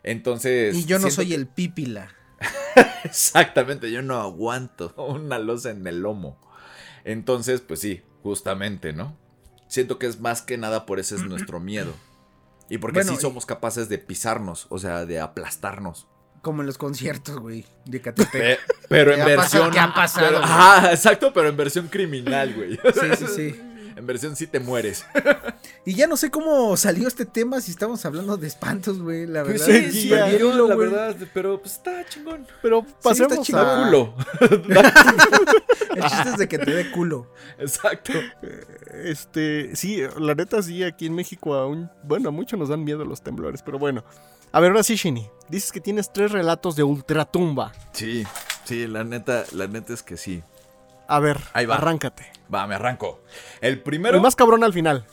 Entonces... 0.02 0.74
Y 0.76 0.84
yo 0.84 0.98
no 0.98 1.10
soy 1.10 1.28
que- 1.28 1.34
el 1.34 1.46
pípila. 1.46 2.10
Exactamente, 3.04 3.90
yo 3.90 4.02
no 4.02 4.20
aguanto 4.20 4.92
una 4.96 5.38
losa 5.38 5.70
en 5.70 5.86
el 5.86 6.00
lomo. 6.00 6.38
Entonces, 7.04 7.60
pues 7.60 7.80
sí, 7.80 8.02
justamente, 8.22 8.92
¿no? 8.92 9.16
Siento 9.68 9.98
que 9.98 10.06
es 10.06 10.20
más 10.20 10.42
que 10.42 10.58
nada 10.58 10.86
por 10.86 11.00
ese 11.00 11.14
es 11.16 11.24
nuestro 11.24 11.60
miedo. 11.60 11.94
Y 12.68 12.78
porque 12.78 12.98
Bueno, 12.98 13.12
sí 13.14 13.20
somos 13.20 13.46
capaces 13.46 13.88
de 13.88 13.98
pisarnos, 13.98 14.66
o 14.70 14.78
sea, 14.78 15.06
de 15.06 15.20
aplastarnos. 15.20 16.08
Como 16.46 16.62
en 16.62 16.66
los 16.68 16.78
conciertos, 16.78 17.40
güey, 17.40 17.66
de 17.86 18.00
Catepec. 18.00 18.30
Pe- 18.30 18.58
pero 18.88 19.12
en 19.12 19.24
versión. 19.24 19.68
¿Qué 19.72 19.80
ha 19.80 19.92
pasado, 19.92 20.28
pero-? 20.28 20.44
Ajá, 20.44 20.92
exacto, 20.92 21.32
pero 21.34 21.48
en 21.48 21.56
versión 21.56 21.88
criminal, 21.88 22.54
güey. 22.54 22.78
Sí, 22.94 23.16
sí, 23.18 23.26
sí. 23.34 23.60
En 23.96 24.06
versión 24.06 24.36
sí 24.36 24.46
te 24.46 24.60
mueres. 24.60 25.04
Y 25.84 25.94
ya 25.94 26.06
no 26.06 26.16
sé 26.16 26.30
cómo 26.30 26.76
salió 26.76 27.08
este 27.08 27.24
tema 27.26 27.60
si 27.60 27.72
estamos 27.72 28.04
hablando 28.06 28.36
de 28.36 28.46
espantos, 28.46 29.00
güey, 29.02 29.26
la 29.26 29.42
Pues 29.42 29.66
verdad. 29.66 29.90
sí, 29.90 30.02
sí, 30.02 30.08
ya, 30.10 30.30
hilo, 30.30 30.68
la 30.68 30.76
verdad, 30.76 31.16
pero 31.34 31.58
pues 31.60 31.72
está 31.72 32.04
chingón. 32.08 32.46
Pero 32.62 32.86
pasemos 33.02 33.32
está 33.32 33.42
chido. 33.42 33.58
a... 33.58 33.84
Culo. 33.86 34.14
El 35.96 36.02
chiste 36.04 36.28
es 36.28 36.36
de 36.36 36.46
que 36.46 36.58
te 36.58 36.70
dé 36.70 36.90
culo. 36.92 37.32
Exacto. 37.58 38.12
Este, 39.02 39.74
sí, 39.74 40.00
la 40.18 40.34
neta 40.36 40.62
sí, 40.62 40.84
aquí 40.84 41.06
en 41.06 41.14
México 41.16 41.54
aún, 41.54 41.90
bueno, 42.04 42.28
a 42.28 42.32
muchos 42.32 42.56
nos 42.56 42.68
dan 42.68 42.84
miedo 42.84 43.04
los 43.04 43.20
temblores, 43.22 43.62
pero 43.62 43.80
bueno. 43.80 44.04
A 44.56 44.60
ver, 44.60 44.70
ahora 44.70 44.82
sí, 44.82 44.96
Shini, 44.96 45.28
dices 45.50 45.70
que 45.70 45.82
tienes 45.82 46.10
tres 46.10 46.32
relatos 46.32 46.76
de 46.76 46.82
ultratumba. 46.82 47.74
Sí, 47.92 48.24
sí, 48.64 48.86
la 48.86 49.04
neta, 49.04 49.44
la 49.52 49.66
neta 49.66 49.92
es 49.92 50.02
que 50.02 50.16
sí. 50.16 50.42
A 51.08 51.20
ver, 51.20 51.38
Ahí 51.52 51.66
va. 51.66 51.74
arráncate. 51.74 52.32
Va, 52.52 52.66
me 52.66 52.74
arranco. 52.74 53.22
El 53.60 53.82
primero. 53.82 54.16
El 54.16 54.22
más 54.22 54.34
cabrón 54.34 54.64
al 54.64 54.72
final. 54.72 55.04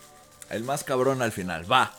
El 0.49 0.63
más 0.63 0.85
cabrón 0.85 1.21
al 1.21 1.33
final. 1.33 1.69
Va. 1.69 1.91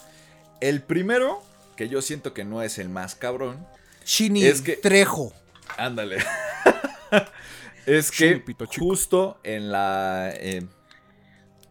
El 0.63 0.81
primero, 0.81 1.43
que 1.77 1.91
yo 1.91 2.01
siento 2.01 2.33
que 2.33 2.45
no 2.47 2.63
es 2.63 2.79
el 2.79 2.89
más 2.89 3.15
cabrón. 3.15 3.67
Shini 4.07 4.43
Es 4.47 4.63
que- 4.63 4.79
Trejo. 4.79 5.35
Ándale. 5.77 6.25
es 7.85 8.11
que 8.11 8.37
pito 8.39 8.65
justo 8.67 9.39
en 9.45 9.71
la... 9.71 10.31
eh, 10.33 10.67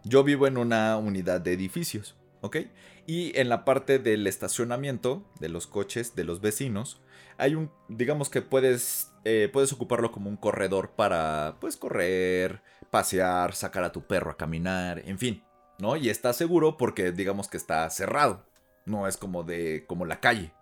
yo 0.03 0.24
vivo 0.24 0.45
en 0.45 0.57
una 0.59 0.97
unidad 0.97 1.41
de 1.41 1.53
edificios, 1.53 2.15
¿ok? 2.41 2.57
Y 3.06 3.38
en 3.38 3.49
la 3.49 3.66
parte 3.66 3.99
del 3.99 4.28
estacionamiento 4.28 5.26
de 5.39 5.49
los 5.49 5.68
coches 5.68 6.16
de 6.16 6.24
los 6.24 6.39
vecinos, 6.39 7.01
hay 7.38 7.56
un, 7.56 7.72
digamos 7.89 8.30
que 8.30 8.41
puedes, 8.41 9.12
eh, 9.26 9.49
puedes 9.51 9.74
ocuparlo 9.74 10.12
como 10.12 10.30
un 10.30 10.38
corredor 10.38 10.91
para, 10.91 11.58
pues, 11.60 11.76
correr, 11.76 12.62
pasear, 12.91 13.56
sacar 13.56 13.84
a 13.84 13.91
tu 13.91 14.06
perro 14.08 14.32
a 14.32 14.38
caminar, 14.38 15.01
en 15.06 15.20
fin, 15.20 15.43
¿no? 15.80 15.97
Y 15.97 16.10
está 16.10 16.32
seguro 16.32 16.78
porque, 16.78 17.12
digamos 17.12 17.49
que 17.49 17.58
está 17.58 17.89
cerrado, 17.89 18.45
no 18.86 19.08
es 19.08 19.18
como 19.18 19.43
de, 19.43 19.86
como 19.88 20.06
la 20.06 20.20
calle. 20.20 20.54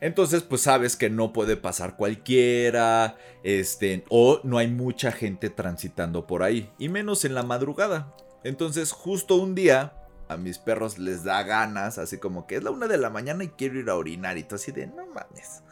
Entonces, 0.00 0.42
pues 0.42 0.60
sabes 0.60 0.96
que 0.96 1.08
no 1.08 1.32
puede 1.32 1.56
pasar 1.56 1.96
cualquiera, 1.96 3.16
este, 3.42 4.04
o 4.10 4.40
no 4.44 4.58
hay 4.58 4.68
mucha 4.68 5.12
gente 5.12 5.48
transitando 5.48 6.26
por 6.26 6.42
ahí, 6.42 6.70
y 6.78 6.90
menos 6.90 7.24
en 7.24 7.34
la 7.34 7.42
madrugada. 7.42 8.14
Entonces, 8.42 8.92
justo 8.92 9.36
un 9.36 9.54
día, 9.54 9.94
a 10.28 10.36
mis 10.36 10.58
perros 10.58 10.98
les 10.98 11.24
da 11.24 11.42
ganas, 11.42 11.98
así 11.98 12.18
como 12.18 12.46
que 12.46 12.56
es 12.56 12.62
la 12.62 12.70
una 12.70 12.86
de 12.86 12.98
la 12.98 13.10
mañana 13.10 13.44
y 13.44 13.48
quiero 13.48 13.78
ir 13.78 13.90
a 13.90 13.96
orinar, 13.96 14.38
y 14.38 14.44
tú 14.44 14.54
así 14.54 14.72
de, 14.72 14.86
no 14.86 15.06
mames. 15.06 15.62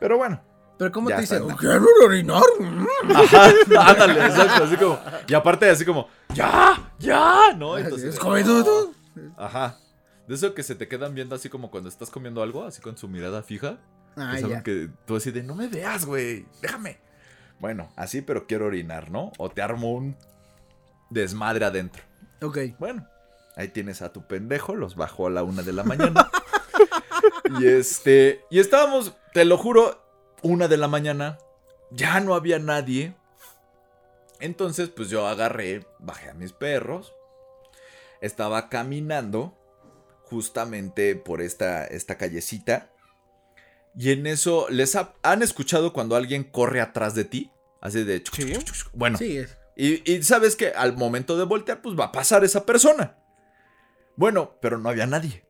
Pero 0.00 0.16
bueno, 0.18 0.40
Pero 0.78 0.90
¿cómo 0.92 1.08
te 1.08 1.20
dice? 1.20 1.36
está. 1.36 1.56
¿Quiero 1.56 1.86
orinar? 2.04 2.42
Ajá, 3.14 3.50
ándale, 3.90 4.26
exacto, 4.26 4.64
así 4.64 4.76
como, 4.76 4.98
y 5.28 5.34
aparte 5.34 5.70
así 5.70 5.84
como, 5.84 6.08
ya, 6.34 6.92
ya, 6.98 7.52
¿no? 7.56 7.78
Entonces, 7.78 8.14
¿Es 8.14 8.20
comedudo? 8.20 8.92
Ajá. 9.36 9.78
De 10.26 10.34
eso 10.34 10.54
que 10.54 10.62
se 10.62 10.74
te 10.74 10.88
quedan 10.88 11.14
viendo 11.14 11.34
así 11.34 11.48
como 11.50 11.70
cuando 11.70 11.88
estás 11.88 12.10
comiendo 12.10 12.42
algo, 12.42 12.64
así 12.64 12.80
con 12.80 12.96
su 12.96 13.08
mirada 13.08 13.42
fija. 13.42 13.78
Ah, 14.16 14.32
que 14.34 14.40
saben 14.40 14.56
ya. 14.56 14.62
que 14.62 14.88
tú 15.06 15.16
así 15.16 15.30
de, 15.30 15.42
no 15.42 15.54
me 15.54 15.68
veas, 15.68 16.06
güey, 16.06 16.46
déjame. 16.62 16.98
Bueno, 17.60 17.92
así, 17.96 18.22
pero 18.22 18.46
quiero 18.46 18.66
orinar, 18.66 19.10
¿no? 19.10 19.32
O 19.38 19.50
te 19.50 19.60
armo 19.60 19.92
un 19.92 20.16
desmadre 21.10 21.64
adentro. 21.64 22.02
Ok. 22.42 22.58
Bueno, 22.78 23.06
ahí 23.56 23.68
tienes 23.68 24.02
a 24.02 24.12
tu 24.12 24.26
pendejo, 24.26 24.74
los 24.74 24.96
bajó 24.96 25.26
a 25.26 25.30
la 25.30 25.42
una 25.42 25.62
de 25.62 25.72
la 25.72 25.84
mañana. 25.84 26.30
y 27.60 27.66
este, 27.66 28.44
y 28.50 28.58
estábamos, 28.60 29.14
te 29.32 29.44
lo 29.44 29.56
juro, 29.58 30.02
una 30.42 30.68
de 30.68 30.76
la 30.76 30.88
mañana, 30.88 31.38
ya 31.90 32.20
no 32.20 32.34
había 32.34 32.58
nadie. 32.58 33.14
Entonces, 34.40 34.88
pues 34.90 35.08
yo 35.10 35.26
agarré, 35.26 35.86
bajé 35.98 36.30
a 36.30 36.34
mis 36.34 36.52
perros, 36.52 37.14
estaba 38.20 38.68
caminando 38.68 39.56
justamente 40.24 41.14
por 41.16 41.40
esta, 41.40 41.84
esta 41.86 42.16
callecita. 42.18 42.90
Y 43.96 44.10
en 44.10 44.26
eso, 44.26 44.66
¿les 44.70 44.96
ha- 44.96 45.14
han 45.22 45.42
escuchado 45.42 45.92
cuando 45.92 46.16
alguien 46.16 46.42
corre 46.42 46.80
atrás 46.80 47.14
de 47.14 47.24
ti? 47.24 47.52
Así 47.80 48.02
de... 48.02 48.22
chuc, 48.22 48.34
Sí. 48.34 48.52
chuc, 48.52 48.64
chuc, 48.64 48.74
chuc. 48.76 48.90
Bueno, 48.92 49.18
Sí, 49.18 49.38
es. 49.38 49.56
y, 49.76 50.10
y 50.12 50.22
sabes 50.24 50.56
que 50.56 50.68
al 50.70 50.96
momento 50.96 51.36
de 51.38 51.44
voltear, 51.44 51.80
pues 51.80 51.98
va 51.98 52.06
a 52.06 52.12
pasar 52.12 52.42
esa 52.44 52.66
persona. 52.66 53.18
Bueno, 54.16 54.56
pero 54.60 54.78
no 54.78 54.88
había 54.88 55.06
nadie. 55.06 55.44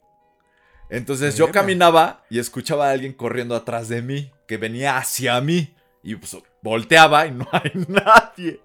Entonces 0.91 1.37
yo 1.37 1.51
caminaba 1.51 2.25
y 2.31 2.39
escuchaba 2.39 2.89
a 2.89 2.93
alguien 2.93 3.13
corriendo 3.13 3.57
atrás 3.57 3.89
de 3.89 4.03
mí, 4.03 4.33
que 4.47 4.57
venía 4.57 4.97
hacia 4.97 5.41
mí. 5.41 5.75
Y 6.03 6.17
pues 6.17 6.37
volteaba 6.63 7.27
y 7.27 7.33
no 7.33 7.49
hay 7.51 7.73
nadie. 7.89 8.61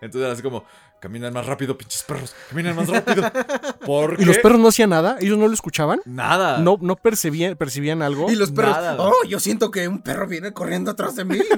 Entonces 0.00 0.30
así 0.30 0.42
como, 0.42 0.64
caminan 1.00 1.32
más 1.32 1.46
rápido, 1.46 1.76
pinches 1.76 2.02
perros, 2.02 2.34
caminan 2.48 2.76
más 2.76 2.88
rápido. 2.88 3.30
Porque 3.86 4.22
¿Y 4.22 4.24
los 4.24 4.38
perros 4.38 4.58
no 4.58 4.68
hacían 4.68 4.90
nada? 4.90 5.16
¿Ellos 5.20 5.38
no 5.38 5.48
lo 5.48 5.54
escuchaban? 5.54 6.00
Nada. 6.04 6.58
¿No, 6.58 6.78
no 6.80 6.96
percibían, 6.96 7.56
percibían 7.56 8.02
algo? 8.02 8.30
Y 8.30 8.36
los 8.36 8.52
perros. 8.52 8.76
Nada. 8.76 8.96
Oh, 8.98 9.24
yo 9.28 9.40
siento 9.40 9.70
que 9.70 9.88
un 9.88 10.02
perro 10.02 10.26
viene 10.26 10.52
corriendo 10.52 10.90
atrás 10.90 11.16
de 11.16 11.24
mí. 11.24 11.38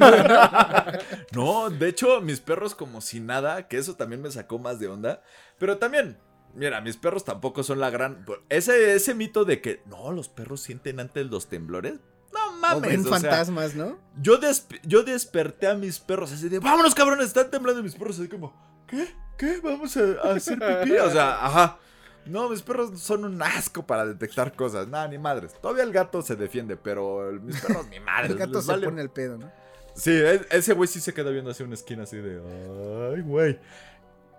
No, 1.32 1.70
de 1.70 1.88
hecho, 1.88 2.20
mis 2.20 2.40
perros 2.40 2.74
como 2.74 3.00
si 3.00 3.20
nada, 3.20 3.68
que 3.68 3.76
eso 3.76 3.94
también 3.94 4.22
me 4.22 4.30
sacó 4.30 4.58
más 4.58 4.80
de 4.80 4.88
onda. 4.88 5.22
Pero 5.58 5.78
también, 5.78 6.16
mira, 6.54 6.80
mis 6.80 6.96
perros 6.96 7.24
tampoco 7.24 7.62
son 7.62 7.80
la 7.80 7.90
gran... 7.90 8.24
Ese, 8.48 8.94
ese 8.94 9.14
mito 9.14 9.44
de 9.44 9.60
que, 9.60 9.82
no, 9.86 10.12
los 10.12 10.28
perros 10.28 10.60
sienten 10.60 11.00
antes 11.00 11.26
los 11.26 11.48
temblores. 11.48 11.94
No 12.32 12.48
o 12.48 12.52
mames. 12.52 12.90
ven 12.90 13.00
o 13.00 13.04
sea, 13.04 13.12
fantasmas, 13.20 13.74
¿no? 13.74 13.98
yo, 14.20 14.38
desp- 14.40 14.80
yo 14.82 15.02
desperté 15.02 15.66
a 15.68 15.74
mis 15.74 15.98
perros 15.98 16.30
así 16.32 16.48
de, 16.48 16.58
vámonos 16.58 16.94
cabrones, 16.94 17.26
están 17.28 17.50
temblando 17.50 17.82
mis 17.82 17.94
perros 17.94 18.18
así 18.18 18.28
como, 18.28 18.54
¿qué? 18.86 19.08
¿Qué? 19.38 19.60
¿Vamos 19.62 19.96
a, 19.96 20.00
a 20.28 20.34
hacer 20.34 20.58
pipí? 20.58 20.96
O 20.98 21.10
sea, 21.10 21.44
ajá. 21.46 21.78
No, 22.26 22.50
mis 22.50 22.60
perros 22.60 23.00
son 23.00 23.24
un 23.24 23.40
asco 23.40 23.86
para 23.86 24.04
detectar 24.04 24.52
cosas. 24.52 24.86
Nada, 24.88 25.08
ni 25.08 25.16
madres. 25.16 25.54
Todavía 25.62 25.84
el 25.84 25.92
gato 25.92 26.20
se 26.20 26.36
defiende, 26.36 26.76
pero 26.76 27.30
el- 27.30 27.40
mis 27.40 27.58
perros 27.60 27.86
ni 27.88 27.98
madres. 28.00 28.32
El 28.32 28.36
gato 28.38 28.60
se 28.60 28.68
vale 28.72 28.84
pone 28.86 29.00
el 29.00 29.10
pedo, 29.10 29.38
¿no? 29.38 29.50
Sí, 29.94 30.10
e- 30.10 30.46
ese 30.50 30.74
güey 30.74 30.86
sí 30.88 31.00
se 31.00 31.14
queda 31.14 31.30
viendo 31.30 31.50
hacia 31.50 31.64
una 31.64 31.74
esquina 31.74 32.02
así 32.02 32.18
de. 32.18 33.14
Ay, 33.14 33.22
güey. 33.22 33.58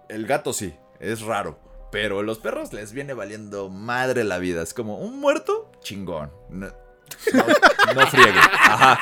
El 0.09 0.27
gato 0.27 0.53
sí, 0.53 0.75
es 0.99 1.21
raro. 1.21 1.59
Pero 1.91 2.21
los 2.21 2.39
perros 2.39 2.73
les 2.73 2.93
viene 2.93 3.13
valiendo 3.13 3.69
madre 3.69 4.23
la 4.23 4.37
vida. 4.37 4.61
Es 4.61 4.73
como 4.73 4.99
un 4.99 5.19
muerto, 5.19 5.71
chingón. 5.81 6.31
No, 6.49 6.67
no, 6.67 7.93
no 7.95 8.07
friegue. 8.07 8.39
Ajá. 8.39 8.99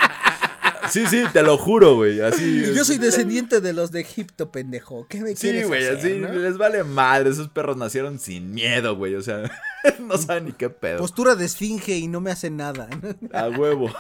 Sí, 0.90 1.06
sí, 1.08 1.24
te 1.34 1.44
lo 1.44 1.58
juro, 1.58 1.96
güey. 1.96 2.22
Así. 2.22 2.74
Yo 2.74 2.86
soy 2.86 2.98
descendiente 2.98 3.60
de 3.62 3.74
los 3.74 3.92
de 3.92 4.02
Egipto, 4.02 4.52
pendejo. 4.52 5.06
¿Qué 5.10 5.20
me 5.20 5.36
Sí, 5.36 5.64
güey, 5.64 5.86
así 5.88 6.14
no? 6.14 6.32
les 6.32 6.58
vale 6.58 6.84
madre. 6.84 7.30
Esos 7.30 7.50
perros 7.50 7.78
nacieron 7.78 8.20
sin 8.20 8.54
miedo, 8.54 8.96
güey. 8.96 9.16
O 9.16 9.22
sea, 9.22 9.52
no 10.00 10.18
saben 10.18 10.46
ni 10.46 10.52
qué 10.54 10.70
pedo. 10.70 11.00
Postura 11.00 11.36
de 11.36 11.46
esfinge 11.46 11.98
y 11.98 12.08
no 12.08 12.22
me 12.22 12.32
hace 12.32 12.50
nada. 12.50 12.88
A 13.34 13.50
huevo. 13.50 13.92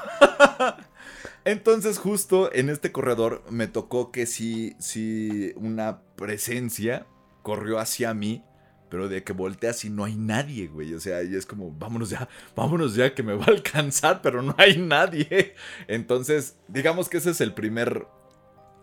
Entonces, 1.45 1.97
justo 1.97 2.53
en 2.53 2.69
este 2.69 2.91
corredor 2.91 3.43
me 3.49 3.67
tocó 3.67 4.11
que 4.11 4.25
sí, 4.25 4.75
sí, 4.79 5.53
una 5.55 6.01
presencia 6.15 7.05
corrió 7.41 7.79
hacia 7.79 8.13
mí, 8.13 8.43
pero 8.89 9.09
de 9.09 9.23
que 9.23 9.33
volteas 9.33 9.83
y 9.85 9.89
no 9.89 10.03
hay 10.05 10.15
nadie, 10.15 10.67
güey. 10.67 10.93
O 10.93 10.99
sea, 10.99 11.23
y 11.23 11.35
es 11.35 11.45
como, 11.45 11.71
vámonos 11.71 12.09
ya, 12.09 12.27
vámonos 12.55 12.95
ya, 12.95 13.13
que 13.13 13.23
me 13.23 13.33
va 13.33 13.45
a 13.45 13.51
alcanzar, 13.51 14.21
pero 14.21 14.41
no 14.41 14.55
hay 14.57 14.77
nadie. 14.77 15.55
Entonces, 15.87 16.55
digamos 16.67 17.09
que 17.09 17.17
ese 17.17 17.31
es 17.31 17.41
el 17.41 17.53
primer 17.53 18.07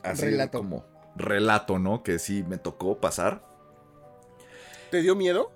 así 0.03 0.27
Relato. 0.27 0.59
como 0.59 0.85
relato, 1.17 1.79
¿no? 1.79 2.03
Que 2.03 2.19
sí 2.19 2.43
me 2.43 2.59
tocó 2.59 3.01
pasar. 3.01 3.43
¿Te 4.91 5.01
dio 5.01 5.15
miedo? 5.15 5.53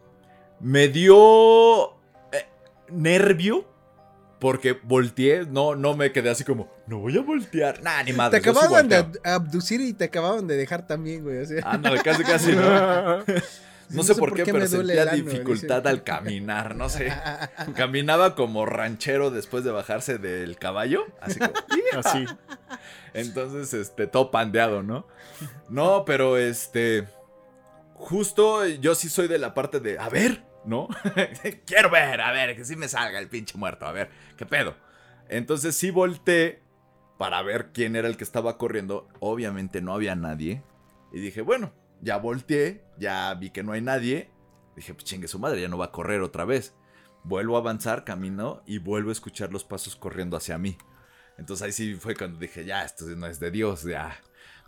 Me 0.60 0.88
dio 0.88 1.90
eh, 2.32 2.46
nervio 2.90 3.66
porque 4.38 4.78
volteé, 4.84 5.46
no, 5.46 5.74
no 5.74 5.96
me 5.96 6.12
quedé 6.12 6.30
así 6.30 6.44
como, 6.44 6.68
no 6.86 6.98
voy 7.00 7.18
a 7.18 7.22
voltear. 7.22 7.82
Nah, 7.82 8.02
ni 8.02 8.12
Te 8.12 8.16
madre. 8.16 8.40
sí 8.40 8.48
acababan 8.48 8.88
de 8.88 9.04
abducir 9.24 9.80
y 9.80 9.92
te 9.92 10.04
acababan 10.04 10.46
de 10.46 10.56
dejar 10.56 10.86
también, 10.86 11.24
güey. 11.24 11.38
O 11.38 11.46
sea, 11.46 11.60
Ándale, 11.64 12.00
casi, 12.02 12.22
casi, 12.22 12.52
¿no? 12.56 13.24
No 13.90 14.02
sé 14.02 14.14
por 14.14 14.34
qué, 14.34 14.44
pero 14.44 14.66
sentía 14.66 15.02
ano, 15.02 15.12
dificultad 15.12 15.78
dice. 15.78 15.88
al 15.88 16.02
caminar, 16.02 16.76
no 16.76 16.88
sé. 16.88 17.12
Caminaba 17.74 18.34
como 18.34 18.66
ranchero 18.66 19.30
después 19.30 19.64
de 19.64 19.70
bajarse 19.70 20.18
del 20.18 20.58
caballo, 20.58 21.06
así 21.20 21.38
como, 21.38 21.52
Así. 22.04 22.26
Entonces, 23.14 23.72
este, 23.74 24.06
todo 24.06 24.30
pandeado, 24.30 24.82
¿no? 24.82 25.06
No, 25.68 26.04
pero 26.04 26.36
este. 26.36 27.06
Justo 27.94 28.66
yo 28.66 28.94
sí 28.94 29.08
soy 29.08 29.26
de 29.26 29.38
la 29.38 29.54
parte 29.54 29.80
de. 29.80 29.98
A 29.98 30.08
ver, 30.08 30.44
¿no? 30.64 30.88
Quiero 31.66 31.90
ver, 31.90 32.20
a 32.20 32.30
ver, 32.32 32.56
que 32.56 32.64
sí 32.64 32.76
me 32.76 32.88
salga 32.88 33.18
el 33.18 33.28
pinche 33.28 33.56
muerto, 33.56 33.86
a 33.86 33.92
ver, 33.92 34.10
¿qué 34.36 34.46
pedo? 34.46 34.76
Entonces 35.28 35.74
sí 35.74 35.90
volteé 35.90 36.62
para 37.18 37.42
ver 37.42 37.72
quién 37.72 37.96
era 37.96 38.08
el 38.08 38.16
que 38.16 38.24
estaba 38.24 38.58
corriendo. 38.58 39.08
Obviamente 39.20 39.80
no 39.80 39.94
había 39.94 40.14
nadie. 40.14 40.62
Y 41.12 41.20
dije, 41.20 41.40
bueno, 41.42 41.72
ya 42.00 42.18
volteé, 42.18 42.84
ya 42.98 43.34
vi 43.34 43.50
que 43.50 43.62
no 43.62 43.72
hay 43.72 43.80
nadie. 43.80 44.30
Dije, 44.76 44.94
pues 44.94 45.04
chingue 45.04 45.28
su 45.28 45.38
madre, 45.38 45.60
ya 45.60 45.68
no 45.68 45.78
va 45.78 45.86
a 45.86 45.92
correr 45.92 46.22
otra 46.22 46.44
vez. 46.44 46.74
Vuelvo 47.24 47.56
a 47.56 47.60
avanzar, 47.60 48.04
camino 48.04 48.62
y 48.66 48.78
vuelvo 48.78 49.10
a 49.10 49.12
escuchar 49.12 49.52
los 49.52 49.64
pasos 49.64 49.96
corriendo 49.96 50.36
hacia 50.36 50.56
mí. 50.58 50.78
Entonces 51.36 51.64
ahí 51.64 51.72
sí 51.72 51.94
fue 51.94 52.14
cuando 52.14 52.38
dije, 52.38 52.64
ya, 52.64 52.84
esto 52.84 53.04
no 53.16 53.26
es 53.26 53.40
de 53.40 53.50
Dios, 53.50 53.82
ya. 53.84 54.16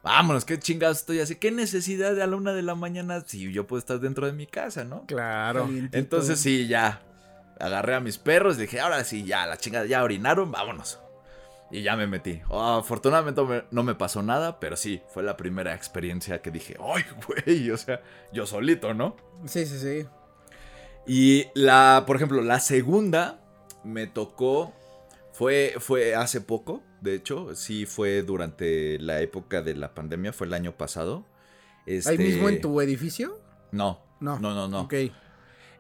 Vámonos, 0.03 0.45
qué 0.45 0.59
chingados 0.59 0.99
estoy 0.99 1.21
así. 1.21 1.37
¿Qué 1.37 1.51
necesidad 1.51 2.15
de 2.15 2.23
a 2.23 2.27
la 2.27 2.37
una 2.37 2.53
de 2.53 2.63
la 2.63 2.75
mañana 2.75 3.23
si 3.27 3.53
yo 3.53 3.67
puedo 3.67 3.79
estar 3.79 4.01
dentro 4.01 4.27
de 4.27 4.33
mi 4.33 4.47
casa, 4.47 4.85
no? 4.85 5.05
Claro. 5.07 5.65
Calientito. 5.65 5.99
Entonces 5.99 6.41
sí, 6.41 6.67
ya. 6.67 7.03
Agarré 7.59 7.95
a 7.95 8.01
mis 8.01 8.17
perros, 8.17 8.57
dije, 8.57 8.81
ahora 8.81 9.05
sí, 9.05 9.25
ya, 9.25 9.47
la 9.47 9.59
chingada, 9.59 9.85
ya 9.85 10.03
orinaron, 10.03 10.51
vámonos. 10.51 10.99
Y 11.73 11.83
ya 11.83 11.97
me 11.97 12.07
metí. 12.07 12.41
Oh, 12.49 12.79
afortunadamente 12.79 13.43
me- 13.43 13.65
no 13.71 13.83
me 13.83 13.95
pasó 13.95 14.23
nada, 14.23 14.59
pero 14.59 14.77
sí, 14.77 15.01
fue 15.13 15.23
la 15.23 15.37
primera 15.37 15.75
experiencia 15.75 16.43
que 16.43 16.51
dije, 16.51 16.77
¡ay, 16.81 17.03
güey! 17.47 17.71
O 17.71 17.77
sea, 17.77 18.03
yo 18.33 18.47
solito, 18.47 18.93
¿no? 18.95 19.17
Sí, 19.47 19.65
sí, 19.67 19.79
sí. 19.79 20.07
Y 21.07 21.47
la, 21.55 22.05
por 22.07 22.17
ejemplo, 22.17 22.43
la 22.43 22.61
segunda 22.61 23.41
me 23.85 24.07
tocó, 24.07 24.73
fue, 25.33 25.75
fue 25.79 26.15
hace 26.15 26.41
poco, 26.41 26.83
de 27.01 27.15
hecho, 27.15 27.55
sí 27.55 27.87
fue 27.87 28.23
durante 28.23 28.99
la 28.99 29.21
época 29.21 29.63
de 29.63 29.75
la 29.75 29.95
pandemia, 29.95 30.33
fue 30.33 30.47
el 30.49 30.55
año 30.55 30.73
pasado. 30.77 31.25
¿Ahí 31.87 31.95
Este, 31.97 32.19
mismo 32.19 32.49
en 32.49 32.61
tu 32.61 32.81
edificio? 32.81 33.41
No, 33.73 34.03
No. 34.21 34.39
no, 34.39 34.55
no, 34.55 34.69
no. 34.69 34.83
Ok. 34.83 34.95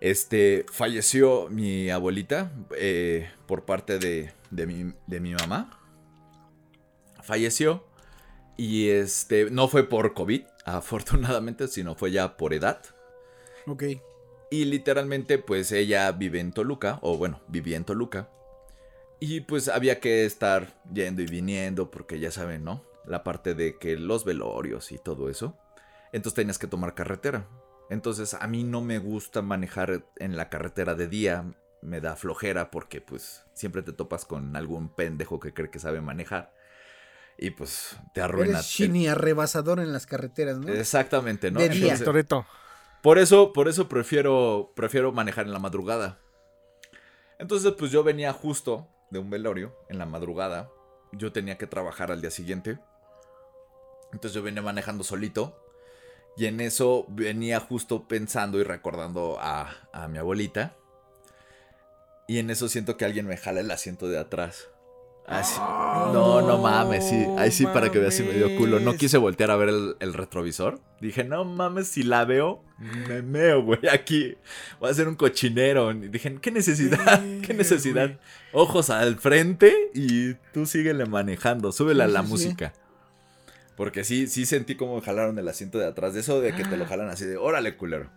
Este, 0.00 0.64
falleció 0.72 1.48
mi 1.50 1.90
abuelita 1.90 2.50
eh, 2.78 3.28
por 3.46 3.64
parte 3.66 3.98
de, 3.98 4.32
de 4.50 4.66
mi, 4.66 4.94
de 5.06 5.20
mi 5.20 5.34
mamá. 5.34 5.78
Falleció. 7.30 7.84
Y 8.56 8.88
este, 8.88 9.50
no 9.52 9.68
fue 9.68 9.88
por 9.88 10.14
COVID, 10.14 10.42
afortunadamente, 10.64 11.68
sino 11.68 11.94
fue 11.94 12.10
ya 12.10 12.36
por 12.36 12.52
edad. 12.52 12.82
Ok. 13.68 13.84
Y 14.50 14.64
literalmente, 14.64 15.38
pues 15.38 15.70
ella 15.70 16.10
vive 16.10 16.40
en 16.40 16.50
Toluca, 16.50 16.98
o 17.02 17.16
bueno, 17.16 17.40
vivía 17.46 17.76
en 17.76 17.84
Toluca. 17.84 18.28
Y 19.20 19.42
pues 19.42 19.68
había 19.68 20.00
que 20.00 20.24
estar 20.24 20.82
yendo 20.92 21.22
y 21.22 21.26
viniendo, 21.26 21.92
porque 21.92 22.18
ya 22.18 22.32
saben, 22.32 22.64
¿no? 22.64 22.82
La 23.06 23.22
parte 23.22 23.54
de 23.54 23.78
que 23.78 23.96
los 23.96 24.24
velorios 24.24 24.90
y 24.90 24.98
todo 24.98 25.30
eso. 25.30 25.56
Entonces 26.12 26.34
tenías 26.34 26.58
que 26.58 26.66
tomar 26.66 26.96
carretera. 26.96 27.46
Entonces 27.90 28.34
a 28.34 28.48
mí 28.48 28.64
no 28.64 28.80
me 28.80 28.98
gusta 28.98 29.40
manejar 29.40 30.04
en 30.16 30.36
la 30.36 30.48
carretera 30.48 30.96
de 30.96 31.06
día. 31.06 31.44
Me 31.80 32.00
da 32.00 32.16
flojera 32.16 32.72
porque 32.72 33.00
pues 33.00 33.44
siempre 33.54 33.82
te 33.82 33.92
topas 33.92 34.24
con 34.24 34.56
algún 34.56 34.88
pendejo 34.88 35.38
que 35.38 35.54
cree 35.54 35.70
que 35.70 35.78
sabe 35.78 36.00
manejar. 36.00 36.52
Y 37.42 37.50
pues 37.52 37.96
te 38.12 38.20
arruina. 38.20 38.50
Eres 38.58 38.66
shini 38.66 39.08
arrebasador 39.08 39.80
en 39.80 39.94
las 39.94 40.04
carreteras, 40.04 40.58
¿no? 40.58 40.70
Exactamente, 40.70 41.50
¿no? 41.50 41.58
De 41.58 41.70
día. 41.70 41.84
Entonces- 41.84 42.04
Toreto. 42.04 42.46
por 43.02 43.18
eso, 43.18 43.54
por 43.54 43.66
eso 43.66 43.88
prefiero, 43.88 44.72
prefiero 44.76 45.10
manejar 45.10 45.46
en 45.46 45.54
la 45.54 45.58
madrugada. 45.58 46.18
Entonces, 47.38 47.72
pues 47.78 47.90
yo 47.90 48.04
venía 48.04 48.34
justo 48.34 48.88
de 49.10 49.18
un 49.20 49.30
velorio 49.30 49.74
en 49.88 49.96
la 49.96 50.04
madrugada. 50.04 50.68
Yo 51.12 51.32
tenía 51.32 51.56
que 51.56 51.66
trabajar 51.66 52.12
al 52.12 52.20
día 52.20 52.30
siguiente. 52.30 52.78
Entonces 54.12 54.34
yo 54.34 54.42
venía 54.42 54.60
manejando 54.60 55.02
solito. 55.02 55.64
Y 56.36 56.44
en 56.44 56.60
eso 56.60 57.06
venía 57.08 57.58
justo 57.58 58.06
pensando 58.06 58.58
y 58.60 58.64
recordando 58.64 59.38
a, 59.40 59.70
a 59.94 60.08
mi 60.08 60.18
abuelita. 60.18 60.76
Y 62.28 62.38
en 62.38 62.50
eso 62.50 62.68
siento 62.68 62.98
que 62.98 63.06
alguien 63.06 63.26
me 63.26 63.38
jala 63.38 63.60
el 63.60 63.70
asiento 63.70 64.08
de 64.08 64.18
atrás. 64.18 64.68
Así. 65.26 65.60
No, 65.60 66.42
no 66.42 66.58
mames, 66.58 67.08
sí. 67.08 67.24
Ahí 67.38 67.52
sí 67.52 67.64
para 67.64 67.90
que 67.90 68.00
veas 68.00 68.14
si 68.14 68.24
me 68.24 68.32
dio 68.32 68.56
culo. 68.56 68.80
No 68.80 68.96
quise 68.96 69.16
voltear 69.16 69.52
a 69.52 69.56
ver 69.56 69.68
el, 69.68 69.96
el 70.00 70.12
retrovisor. 70.12 70.80
Dije, 71.00 71.22
no 71.22 71.44
mames, 71.44 71.86
si 71.86 72.02
la 72.02 72.24
veo, 72.24 72.64
me 73.08 73.22
meo, 73.22 73.62
güey, 73.62 73.80
aquí. 73.92 74.34
Voy 74.80 74.88
a 74.88 74.92
hacer 74.92 75.06
un 75.06 75.14
cochinero. 75.14 75.92
Y 75.92 76.08
dije, 76.08 76.36
¿qué 76.40 76.50
necesidad? 76.50 77.22
¿Qué 77.46 77.54
necesidad? 77.54 78.18
Ojos 78.52 78.90
al 78.90 79.16
frente 79.16 79.90
y 79.94 80.34
tú 80.52 80.66
síguele 80.66 81.06
manejando. 81.06 81.70
Súbele 81.70 82.02
a 82.02 82.08
la 82.08 82.20
sí, 82.22 82.26
sí. 82.26 82.32
música. 82.32 82.72
Porque 83.76 84.04
sí, 84.04 84.26
sí 84.26 84.46
sentí 84.46 84.74
como 84.74 84.96
me 84.96 85.00
jalaron 85.00 85.38
el 85.38 85.48
asiento 85.48 85.78
de 85.78 85.86
atrás. 85.86 86.12
De 86.12 86.20
eso 86.20 86.40
de 86.40 86.54
que 86.54 86.64
te 86.64 86.76
lo 86.76 86.86
jalan 86.86 87.08
así 87.08 87.24
de, 87.24 87.36
órale, 87.36 87.76
culero. 87.76 88.10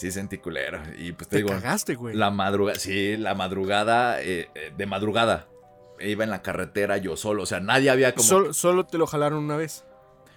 Sí 0.00 0.10
sentí 0.10 0.38
culero. 0.38 0.80
Y 0.96 1.12
pues 1.12 1.28
te, 1.28 1.36
Te 1.36 1.42
digo, 1.42 1.50
cagaste, 1.50 1.94
güey. 1.94 2.16
la 2.16 2.30
madrugada, 2.30 2.78
sí, 2.78 3.18
la 3.18 3.34
madrugada, 3.34 4.22
eh, 4.22 4.48
eh, 4.54 4.72
de 4.74 4.86
madrugada. 4.86 5.46
Iba 6.00 6.24
en 6.24 6.30
la 6.30 6.40
carretera 6.40 6.96
yo 6.96 7.18
solo, 7.18 7.42
o 7.42 7.46
sea, 7.46 7.60
nadie 7.60 7.90
había 7.90 8.14
como... 8.14 8.26
Sol- 8.26 8.54
solo 8.54 8.86
te 8.86 8.96
lo 8.96 9.06
jalaron 9.06 9.44
una 9.44 9.58
vez. 9.58 9.84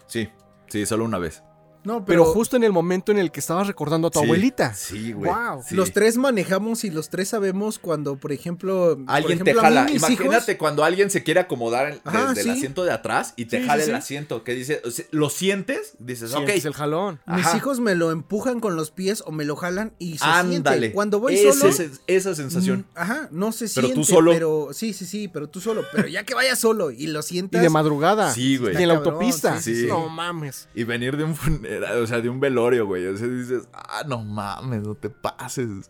Sí, 0.06 0.30
sí, 0.68 0.86
solo 0.86 1.06
una 1.06 1.18
vez. 1.18 1.44
No, 1.84 2.06
Pero, 2.06 2.24
pero, 2.24 2.26
justo 2.34 2.56
en 2.56 2.64
el 2.64 2.72
momento 2.72 3.12
en 3.12 3.20
el 3.20 3.32
que 3.32 3.40
estabas 3.40 3.68
recordando 3.68 4.08
a 4.08 4.12
tu 4.12 4.20
Sí, 4.20 4.26
abuelita. 4.26 4.74
Sí, 4.74 5.12
güey. 5.12 5.32
Sí. 5.68 5.76
los 5.76 5.92
tres 5.92 6.18
manejamos 6.18 6.84
y 6.84 6.90
los 6.92 7.10
tres 7.10 7.30
sabemos 7.30 7.78
cuando, 7.80 8.16
por 8.16 8.32
ejemplo, 8.32 8.98
por 8.98 9.06
Alguien 9.14 9.34
ejemplo, 9.42 9.54
te 9.54 9.60
jala. 9.60 9.88
Imagínate 9.92 10.52
hijos- 10.54 10.60
cuando 10.60 10.84
alguien 10.84 11.10
se 11.10 11.24
quiere 11.24 11.42
acomodar 11.42 11.90
en- 11.92 12.02
Ajá, 12.04 12.30
desde 12.34 12.42
el 12.50 12.58
asiento 12.58 12.84
de 12.86 12.92
atrás 12.92 13.34
y 13.36 13.46
te 13.46 13.62
jala 13.64 13.84
sí. 13.84 13.90
el 13.90 13.96
asiento. 13.96 14.44
Que 14.44 14.54
dice, 14.56 14.82
lo 15.12 15.30
sientes, 15.30 15.94
dices, 16.00 16.32
Sientes 16.32 16.60
ok. 16.62 16.66
el 16.66 16.74
jalón. 16.74 17.20
mis 17.28 17.54
hijos 17.56 17.80
me 17.80 17.96
lo 17.96 18.12
empujan 18.12 18.60
con 18.60 18.76
los 18.76 18.92
pies 18.92 19.24
o 19.26 19.32
me 19.32 19.44
lo 19.46 19.56
jalan 19.56 19.94
y 20.00 20.18
se 20.18 20.26
Ándale. 20.26 20.78
siente. 20.80 20.92
Cuando 20.94 21.20
voy 21.20 21.36
Ese- 21.36 21.52
solo, 21.54 21.74
esa 22.08 22.36
sensación. 22.36 22.80
mm, 22.80 22.98
ajá, 22.98 23.28
no 23.32 23.52
se 23.52 23.66
Pero 23.74 23.88
siente. 23.88 23.96
tú 23.96 24.04
solo. 24.06 24.32
Pero 24.32 24.70
sí, 24.74 24.94
sí, 24.94 25.06
sí, 25.06 25.28
pero 25.28 25.48
tú 25.50 25.60
solo. 25.60 25.84
Pero 25.92 26.08
ya 26.08 26.24
que 26.24 26.34
vayas 26.34 26.60
solo 26.60 26.92
y 26.92 27.08
lo 27.08 27.20
Y 27.20 27.24
sientas. 27.24 27.62
de 27.62 27.70
madrugada. 27.70 28.34
Sí, 28.34 28.58
güey. 28.58 28.74
Y 28.74 28.82
en 28.82 28.88
la 28.88 28.96
cabrón, 28.96 29.14
autopista. 29.16 29.60
sí, 29.62 29.76
sí. 29.76 29.88
No 29.88 30.08
mames. 30.10 30.68
Y 30.74 30.84
venir 30.86 31.18
de 31.18 31.24
un 31.26 31.36
o 31.80 32.08
sea, 32.08 32.22
de 32.22 32.30
un 32.30 32.40
velorio, 32.40 32.86
güey. 32.86 33.06
O 33.08 33.18
sea, 33.18 33.28
dices, 33.28 33.68
ah, 33.74 34.04
no 34.08 34.24
mames, 34.24 34.84
no 34.84 34.96
te 34.96 35.10
pases. 35.10 35.90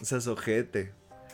O 0.00 0.04
sea, 0.04 0.18
ojete. 0.32 0.92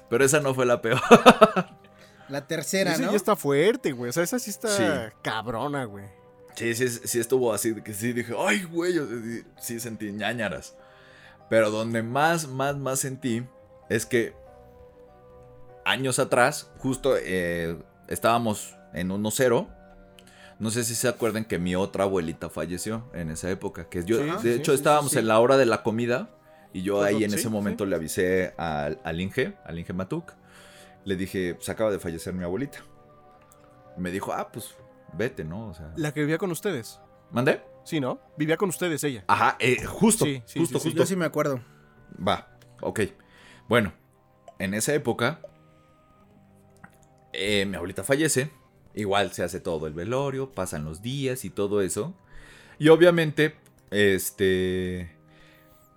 Pero 0.09 0.25
esa 0.25 0.41
no 0.41 0.55
fue 0.55 0.67
la 0.67 0.81
peor. 0.83 1.01
La 2.29 2.47
tercera, 2.47 2.97
¿no? 2.97 3.11
ya 3.11 3.17
está 3.17 3.35
fuerte, 3.35 3.91
güey. 3.91 4.11
O 4.11 4.13
sea, 4.13 4.23
esa 4.23 4.39
sí 4.39 4.51
está 4.51 4.69
Sí. 4.69 4.85
cabrona, 5.21 5.85
güey. 5.85 6.05
Sí, 6.55 6.75
sí, 6.77 6.89
sí 6.89 7.19
estuvo 7.19 7.53
así, 7.53 7.75
que 7.83 7.93
sí 7.93 8.13
dije, 8.13 8.35
ay, 8.39 8.63
güey, 8.65 8.97
o 8.99 9.07
sea, 9.07 9.17
sí, 9.21 9.43
sí 9.61 9.81
sentí 9.81 10.13
ñañaras. 10.13 10.77
Pero 11.49 11.73
donde 11.73 12.05
más, 12.05 12.47
más, 12.47 12.77
más 12.77 13.01
sentí 13.01 13.45
es 13.89 14.07
que 14.07 14.33
años 15.85 16.21
atrás, 16.21 16.71
justo 16.79 17.17
eh, 17.19 17.77
estábamos 18.07 18.77
en 18.95 19.09
1-0. 19.11 19.67
No 20.61 20.71
sé 20.71 20.85
si 20.85 20.95
se 20.95 21.09
acuerdan 21.09 21.45
que 21.47 21.59
mi 21.59 21.75
otra 21.75 22.05
abuelita 22.05 22.51
falleció 22.51 23.11
en 23.15 23.31
esa 23.31 23.51
época. 23.51 23.89
Que 23.89 24.05
yo, 24.05 24.19
Sí, 24.19 24.25
de 24.25 24.39
sí, 24.55 24.61
hecho, 24.61 24.73
sí, 24.73 24.77
estábamos 24.77 25.17
en 25.17 25.27
la 25.27 25.41
hora 25.41 25.57
de 25.57 25.67
la 25.67 25.83
comida. 25.83 26.31
Y 26.73 26.83
yo 26.83 27.03
ahí 27.03 27.25
en 27.25 27.31
Sí, 27.31 27.37
ese 27.37 27.45
sí. 27.45 27.49
momento 27.49 27.85
le 27.87 27.97
avisé 27.97 28.55
al, 28.59 29.01
al 29.03 29.21
Inge, 29.21 29.57
al 29.65 29.79
Inge 29.79 29.93
Matuk. 29.93 30.33
Le 31.05 31.17
dije, 31.17 31.55
pues 31.55 31.69
acaba 31.71 31.91
de 31.91 31.99
fallecer 31.99 32.35
mi 32.35 32.45
abuelita. 32.45 32.79
Me 33.97 34.11
dijo, 34.11 34.33
ah, 34.33 34.53
pues 34.53 34.75
vete, 35.15 35.43
¿no? 35.45 35.69
O 35.71 35.75
sea, 35.75 35.93
La 35.97 36.13
que 36.13 36.21
vivía 36.21 36.39
con 36.39 36.51
ustedes. 36.53 37.01
¿mandé? 37.33 37.63
Sí, 37.85 37.99
¿no? 37.99 38.21
Vivía 38.37 38.57
con 38.59 38.69
ustedes 38.69 39.03
ella. 39.03 39.25
Ajá, 39.29 39.57
eh, 39.61 39.83
justo, 39.85 40.27
Sí, 40.27 40.43
sí, 40.45 40.59
justo, 40.61 40.79
sí, 40.79 40.83
sí. 40.83 40.89
justo. 40.91 40.99
Yo 41.03 41.07
sí 41.07 41.17
me 41.17 41.25
acuerdo. 41.25 41.61
Va, 42.27 42.57
ok. 42.83 43.01
Bueno, 43.67 43.95
en 44.59 44.75
esa 44.75 44.93
época, 44.95 45.41
eh, 47.33 47.65
mi 47.67 47.77
abuelita 47.77 48.05
fallece. 48.05 48.51
Igual 48.95 49.32
se 49.32 49.43
hace 49.43 49.61
todo 49.61 49.86
el 49.86 49.95
velorio, 49.95 50.53
pasan 50.53 50.84
los 50.84 51.03
días 51.03 51.45
y 51.45 51.51
todo 51.51 51.80
eso. 51.80 52.14
Y 52.78 52.88
obviamente, 52.88 53.57
este, 53.91 55.16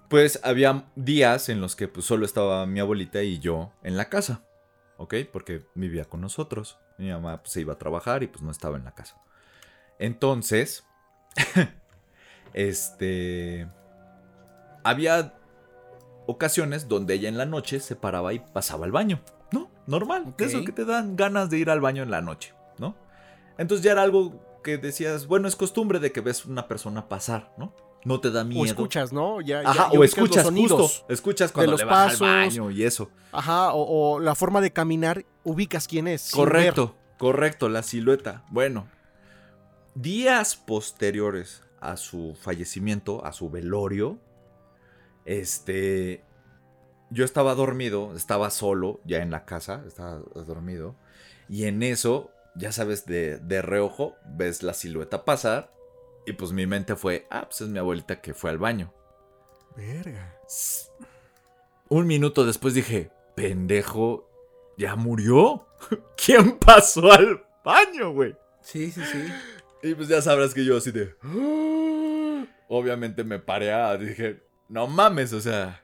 pues 0.09 0.39
había 0.43 0.85
días 0.95 1.49
en 1.49 1.59
los 1.59 1.75
que 1.75 1.87
pues, 1.87 2.05
solo 2.05 2.25
estaba 2.25 2.65
mi 2.65 2.79
abuelita 2.79 3.23
y 3.23 3.39
yo 3.39 3.71
en 3.83 3.97
la 3.97 4.09
casa, 4.09 4.43
¿ok? 4.97 5.15
Porque 5.31 5.65
vivía 5.73 6.05
con 6.05 6.21
nosotros. 6.21 6.77
Mi 6.97 7.09
mamá 7.09 7.41
pues, 7.41 7.53
se 7.53 7.61
iba 7.61 7.73
a 7.73 7.79
trabajar 7.79 8.21
y 8.21 8.27
pues 8.27 8.43
no 8.43 8.51
estaba 8.51 8.77
en 8.77 8.83
la 8.83 8.93
casa. 8.93 9.17
Entonces, 9.97 10.83
este, 12.53 13.67
había 14.83 15.33
ocasiones 16.27 16.87
donde 16.87 17.15
ella 17.15 17.29
en 17.29 17.37
la 17.37 17.45
noche 17.45 17.79
se 17.79 17.95
paraba 17.95 18.33
y 18.33 18.39
pasaba 18.39 18.85
al 18.85 18.91
baño, 18.91 19.21
¿no? 19.51 19.69
Normal, 19.87 20.35
eso 20.37 20.63
que 20.63 20.71
te 20.71 20.85
dan 20.85 21.15
ganas 21.15 21.49
de 21.49 21.57
ir 21.57 21.69
al 21.69 21.81
baño 21.81 22.03
en 22.03 22.11
la 22.11 22.21
noche, 22.21 22.53
¿no? 22.53 22.62
Entonces 23.57 23.83
ya 23.83 23.91
era 23.91 24.01
algo 24.03 24.59
que 24.63 24.77
decías, 24.77 25.27
bueno, 25.27 25.47
es 25.47 25.55
costumbre 25.55 25.99
de 25.99 26.11
que 26.11 26.21
ves 26.21 26.45
una 26.45 26.67
persona 26.67 27.07
pasar, 27.09 27.53
¿no? 27.57 27.73
No 28.05 28.19
te 28.19 28.31
da 28.31 28.43
miedo. 28.43 28.61
O 28.61 28.65
escuchas, 28.65 29.13
¿no? 29.13 29.39
Ya, 29.41 29.63
ya- 29.63 29.69
Ajá, 29.69 29.89
o 29.91 30.03
escuchas 30.03 30.45
los 30.45 30.53
justo, 30.55 31.05
escuchas 31.09 31.51
cuando 31.51 31.71
los 31.73 31.79
le 31.81 31.85
vas 31.85 32.05
pasos. 32.13 32.21
al 32.21 32.27
baño 32.47 32.71
y 32.71 32.83
eso. 32.83 33.09
Ajá, 33.31 33.73
o, 33.73 34.13
o 34.15 34.19
la 34.19 34.35
forma 34.35 34.59
de 34.61 34.71
caminar, 34.73 35.25
ubicas 35.43 35.87
quién 35.87 36.07
es. 36.07 36.31
Correcto, 36.31 36.95
correcto, 37.17 37.69
la 37.69 37.81
silueta. 37.83 38.43
Bueno, 38.49 38.87
días 39.95 40.55
posteriores 40.57 41.61
a 41.79 41.95
su 41.97 42.35
fallecimiento, 42.41 43.25
a 43.25 43.31
su 43.33 43.49
velorio, 43.49 44.17
este, 45.25 46.23
yo 47.09 47.23
estaba 47.25 47.55
dormido, 47.55 48.15
estaba 48.15 48.49
solo 48.49 48.99
ya 49.05 49.19
en 49.19 49.31
la 49.31 49.45
casa, 49.45 49.83
estaba 49.87 50.17
dormido, 50.45 50.95
y 51.47 51.65
en 51.65 51.83
eso, 51.83 52.31
ya 52.55 52.71
sabes, 52.71 53.05
de, 53.05 53.39
de 53.39 53.61
reojo, 53.61 54.15
ves 54.25 54.63
la 54.63 54.73
silueta 54.73 55.25
pasar, 55.25 55.73
y 56.25 56.33
pues 56.33 56.51
mi 56.51 56.65
mente 56.67 56.95
fue, 56.95 57.27
ah, 57.29 57.45
pues 57.45 57.61
es 57.61 57.69
mi 57.69 57.79
abuelita 57.79 58.21
que 58.21 58.33
fue 58.33 58.49
al 58.49 58.57
baño. 58.57 58.93
ver. 59.75 60.05
Verga. 60.05 60.37
Un 61.89 62.07
minuto 62.07 62.45
después 62.45 62.73
dije, 62.73 63.11
pendejo, 63.35 64.29
ya 64.77 64.95
murió. 64.95 65.67
¿quién 66.25 66.57
pasó 66.57 67.11
al 67.11 67.43
baño, 67.63 68.11
güey? 68.11 68.35
Sí, 68.61 68.91
sí, 68.91 69.01
sí. 69.03 69.27
Y 69.81 69.95
pues 69.95 70.07
ya 70.07 70.21
sabrás 70.21 70.53
que 70.53 70.63
yo 70.63 70.77
así 70.77 70.91
de... 70.91 71.15
Obviamente 72.69 73.23
me 73.23 73.39
paré 73.39 73.73
a... 73.73 73.97
Dije, 73.97 74.41
no 74.69 74.87
mames, 74.87 75.33
o 75.33 75.41
sea... 75.41 75.82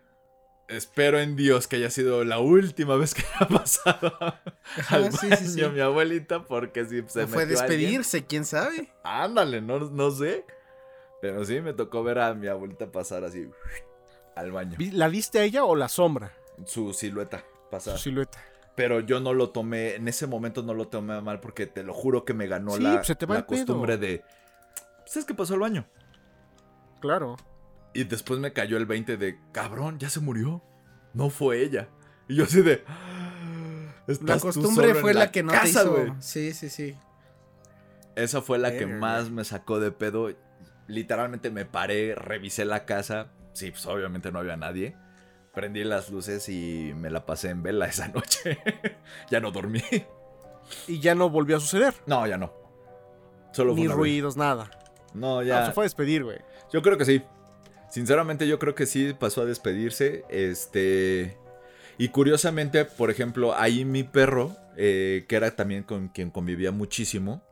Espero 0.70 1.20
en 1.20 1.36
Dios 1.36 1.68
que 1.68 1.78
haya 1.78 1.90
sido 1.90 2.24
la 2.24 2.40
última 2.40 2.96
vez 2.96 3.14
que 3.16 3.24
haya 3.36 3.48
pasado 3.48 4.14
al 4.90 5.12
sí, 5.12 5.28
baño 5.30 5.38
sí, 5.38 5.48
sí. 5.48 5.68
mi 5.68 5.80
abuelita 5.80 6.44
porque 6.44 6.86
si 6.86 7.02
se 7.08 7.24
O 7.24 7.28
fue 7.28 7.46
metió 7.46 7.60
alguien- 7.62 7.80
despedirse, 7.80 8.26
quién 8.26 8.46
sabe. 8.46 8.92
Ándale, 9.04 9.62
no, 9.62 9.80
no 9.80 10.12
sé. 10.12 10.46
Pero 11.22 11.44
sí, 11.44 11.60
me 11.60 11.74
tocó 11.74 12.04
ver 12.04 12.20
a 12.20 12.34
mi 12.34 12.48
abuelita 12.48 12.92
pasar 12.92 13.24
así 13.26 13.50
al 14.36 14.52
baño. 14.52 14.78
¿La 14.94 15.08
viste 15.10 15.40
a 15.40 15.44
ella 15.44 15.64
o 15.66 15.76
la 15.76 15.90
sombra? 15.90 16.34
Su 16.66 16.94
silueta 16.94 17.44
pasar. 17.72 17.98
Su 17.98 18.04
silueta. 18.04 18.38
Pero 18.76 19.02
yo 19.02 19.20
no 19.20 19.34
lo 19.34 19.50
tomé, 19.50 19.96
en 19.96 20.08
ese 20.08 20.28
momento 20.28 20.62
no 20.64 20.74
lo 20.74 20.88
tomé 20.88 21.20
mal 21.22 21.42
porque 21.42 21.66
te 21.68 21.84
lo 21.84 21.94
juro 21.94 22.24
que 22.24 22.34
me 22.34 22.48
ganó 22.48 22.72
Sí, 22.78 22.84
la, 22.84 22.96
pues 22.96 23.08
se 23.08 23.16
te 23.16 23.26
va 23.26 23.36
la 23.36 23.46
costumbre 23.46 23.98
de... 23.98 24.24
¿Sabes 25.06 25.26
qué 25.26 25.34
pasó 25.34 25.56
al 25.56 25.60
baño? 25.62 25.86
Claro. 27.02 27.36
Y 27.94 28.04
después 28.04 28.40
me 28.40 28.54
cayó 28.54 28.78
el 28.78 28.86
20 28.86 29.18
de, 29.18 29.40
cabrón, 29.52 29.98
ya 30.00 30.10
se 30.10 30.20
murió. 30.20 30.62
No 31.14 31.30
fue 31.30 31.62
ella. 31.64 31.90
Y 32.28 32.36
yo 32.36 32.44
así 32.44 32.62
de... 32.62 32.84
"Ah, 32.88 33.32
La 34.24 34.40
costumbre 34.40 34.94
fue 34.96 35.14
la, 35.14 35.32
que 35.32 35.42
no 35.44 35.52
te 35.52 35.58
casa, 35.58 35.82
hizo. 35.82 35.92
güey". 35.92 36.14
Sí, 36.20 36.54
sí, 36.54 36.70
sí. 36.70 36.96
Esa 38.16 38.42
fue 38.42 38.58
la 38.60 38.72
que 38.78 38.86
más 38.86 39.30
me 39.32 39.44
sacó 39.44 39.80
de 39.80 39.92
pedo. 39.92 40.30
Literalmente 40.88 41.50
me 41.52 41.66
paré, 41.66 42.16
revisé 42.16 42.66
la 42.66 42.86
casa. 42.86 43.28
Sí, 43.54 43.72
pues 43.72 43.86
obviamente 43.86 44.32
no 44.32 44.40
había 44.40 44.58
nadie. 44.58 44.96
Prendí 45.54 45.84
las 45.84 46.10
luces 46.12 46.48
y 46.50 46.94
me 46.96 47.10
la 47.10 47.26
pasé 47.26 47.50
en 47.50 47.64
vela 47.64 47.86
esa 47.88 48.08
noche. 48.14 48.60
ya 49.32 49.40
no 49.40 49.52
dormí. 49.52 49.82
Y 50.88 51.00
ya 51.00 51.16
no 51.16 51.30
volvió 51.30 51.58
a 51.58 51.60
suceder. 51.60 51.94
No, 52.06 52.28
ya 52.28 52.38
no. 52.38 52.54
Solo 53.52 53.74
fue 53.74 53.82
Ni 53.82 53.88
vez. 53.88 53.96
ruidos, 53.98 54.38
nada. 54.38 54.70
No, 55.16 55.40
Ah, 55.40 55.44
ya. 55.44 55.66
se 55.66 55.72
fue 55.72 55.84
a 55.84 55.86
despedir, 55.86 56.24
güey. 56.24 56.38
Yo 56.72 56.82
creo 56.84 56.98
que 56.98 57.06
sí. 57.06 57.24
Sinceramente, 57.90 58.48
yo 58.48 58.60
creo 58.60 58.76
que 58.76 58.86
sí 58.86 59.14
pasó 59.18 59.42
a 59.42 59.46
despedirse. 59.46 60.24
Este. 60.30 61.38
Y 61.98 62.10
curiosamente, 62.10 62.86
por 62.86 63.10
ejemplo, 63.12 63.56
ahí 63.56 63.84
mi 63.86 64.04
perro, 64.04 64.56
eh, 64.78 65.26
que 65.28 65.36
era 65.36 65.56
también 65.56 65.84
con 65.84 66.08
quien 66.10 66.32
convivía 66.32 66.72
muchísimo, 66.72 67.44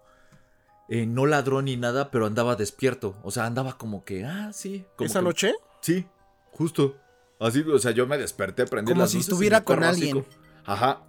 eh, 0.90 1.06
no 1.06 1.26
ladró 1.26 1.62
ni 1.62 1.76
nada, 1.76 2.12
pero 2.12 2.26
andaba 2.26 2.56
despierto. 2.56 3.18
O 3.24 3.32
sea, 3.32 3.46
andaba 3.46 3.78
como 3.78 4.06
que, 4.06 4.24
ah, 4.26 4.52
sí. 4.54 4.86
como 4.96 5.08
¿Esa 5.08 5.20
que- 5.20 5.26
noche? 5.26 5.54
Sí, 5.82 6.06
justo. 6.52 6.96
Así, 7.40 7.62
o 7.62 7.78
sea, 7.78 7.92
yo 7.92 8.08
me 8.08 8.18
desperté, 8.18 8.66
prendí 8.66 8.92
Como 8.94 9.02
las 9.02 9.12
si 9.12 9.18
luces 9.18 9.30
estuviera 9.34 9.64
con 9.64 9.84
alguien. 9.84 10.26
Ajá. 10.66 11.02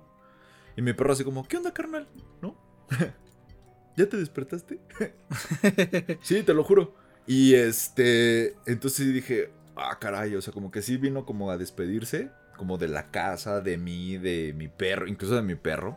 Y 0.77 0.83
mi 0.83 0.93
perro 0.93 1.13
así 1.13 1.25
como, 1.25 1.47
¿qué 1.47 1.57
onda, 1.57 1.73
carnal? 1.73 2.07
¿No? 2.43 2.57
¿Ya 3.97 4.09
te 4.09 4.17
despertaste? 4.17 4.81
sí, 6.23 6.43
te 6.43 6.55
lo 6.55 6.65
juro. 6.65 6.95
Y 7.29 7.55
este, 7.55 8.57
entonces 8.67 9.13
dije, 9.13 9.53
ah, 9.77 9.99
caray, 10.01 10.35
o 10.35 10.43
sea, 10.43 10.53
como 10.53 10.71
que 10.71 10.83
sí 10.83 10.97
vino 10.97 11.25
como 11.27 11.51
a 11.51 11.59
despedirse, 11.59 12.31
como 12.57 12.79
de 12.79 12.89
la 12.89 13.11
casa, 13.11 13.61
de 13.61 13.77
mí, 13.77 14.17
de 14.17 14.53
mi 14.57 14.67
perro, 14.69 15.07
incluso 15.07 15.37
de 15.37 15.43
mi 15.43 15.55
perro. 15.55 15.97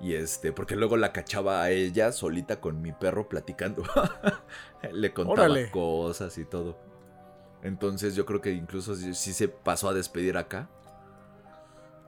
Y 0.00 0.14
este, 0.14 0.52
porque 0.52 0.76
luego 0.76 0.96
la 0.96 1.12
cachaba 1.12 1.62
a 1.62 1.70
ella 1.70 2.12
solita 2.12 2.60
con 2.60 2.80
mi 2.82 2.92
perro 2.92 3.28
platicando. 3.28 3.82
Le 4.92 5.12
contaba 5.12 5.46
Órale. 5.46 5.70
cosas 5.70 6.36
y 6.38 6.44
todo. 6.44 6.78
Entonces 7.62 8.14
yo 8.14 8.24
creo 8.24 8.40
que 8.40 8.52
incluso 8.52 8.94
sí, 8.94 9.12
sí 9.14 9.32
se 9.34 9.48
pasó 9.48 9.88
a 9.88 9.94
despedir 9.94 10.36
acá. 10.38 10.68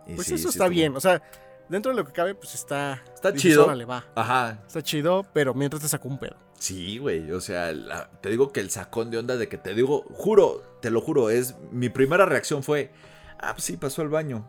Y 0.06 0.14
Pues 0.14 0.26
sí, 0.26 0.34
eso 0.34 0.44
sí 0.44 0.48
está 0.56 0.64
estuvo- 0.64 0.68
bien. 0.74 0.96
O 0.96 1.00
sea, 1.00 1.22
dentro 1.68 1.92
de 1.92 1.96
lo 1.96 2.06
que 2.06 2.12
cabe, 2.12 2.34
pues 2.34 2.54
está. 2.54 3.02
Está 3.14 3.30
dices, 3.30 3.50
chido. 3.52 3.64
Órale, 3.64 3.84
va. 3.84 4.04
Ajá, 4.14 4.58
Está 4.66 4.82
chido, 4.82 5.24
pero 5.34 5.52
mientras 5.54 5.82
te 5.82 5.88
sacó 5.88 6.08
un 6.08 6.18
pedo. 6.18 6.36
Sí, 6.62 6.98
güey, 6.98 7.32
o 7.32 7.40
sea, 7.40 7.72
la- 7.72 8.08
te 8.20 8.28
digo 8.30 8.52
que 8.52 8.60
el 8.60 8.70
sacón 8.70 9.10
de 9.10 9.18
onda 9.18 9.36
de 9.36 9.48
que 9.48 9.58
te 9.58 9.74
digo, 9.74 10.04
juro, 10.12 10.62
te 10.80 10.90
lo 10.92 11.00
juro, 11.00 11.28
es 11.28 11.56
mi 11.72 11.88
primera 11.88 12.24
reacción 12.24 12.62
fue, 12.62 12.92
ah, 13.40 13.54
pues 13.54 13.64
sí, 13.64 13.76
pasó 13.76 14.00
al 14.02 14.10
baño. 14.10 14.48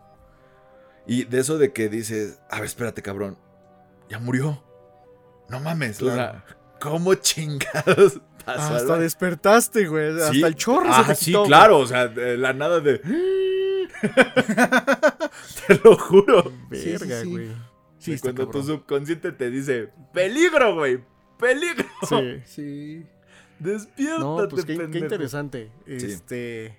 Y 1.07 1.24
de 1.26 1.39
eso 1.39 1.57
de 1.57 1.74
que 1.74 1.89
dices, 1.89 2.39
a 2.51 2.57
ver, 2.57 2.66
espérate, 2.66 3.01
cabrón, 3.01 3.39
ya 4.09 4.20
murió. 4.20 4.64
No 5.49 5.59
mames, 5.59 5.99
o 6.03 6.14
sea, 6.14 6.45
¿cómo 6.80 7.16
chingados 7.16 8.22
pasó 8.45 8.70
al 8.70 8.76
Hasta 8.76 8.89
baño? 8.91 9.01
despertaste, 9.01 9.88
güey. 9.88 10.14
Sí. 10.14 10.22
Hasta 10.22 10.47
el 10.47 10.55
chorro 10.55 10.89
Ah, 10.91 11.01
se 11.03 11.09
te 11.09 11.16
sí, 11.16 11.26
quitó, 11.26 11.39
güey. 11.39 11.49
claro, 11.49 11.80
o 11.80 11.88
sea, 11.88 12.07
de 12.09 12.38
la 12.38 12.53
nada 12.53 12.80
de... 12.80 12.99
te 15.68 15.80
lo 15.84 15.97
juro. 15.97 16.43
Sí, 16.72 16.78
sí, 16.80 16.91
Verga, 16.91 17.22
sí. 17.24 17.30
güey. 17.32 17.47
Sí, 17.97 18.11
Y 18.11 18.14
está 18.16 18.34
cuando 18.34 18.49
tu 18.49 18.61
subconsciente 18.64 19.32
te 19.32 19.49
dice, 19.49 19.89
peligro, 20.14 20.76
güey, 20.76 21.03
peligro. 21.44 21.86
Sí. 22.10 22.41
Sí. 22.46 23.06
Despiértate, 23.60 24.20
No, 24.20 24.48
pues 24.50 24.66
qué, 24.66 24.74
interesante. 24.74 25.72
Este. 25.86 26.78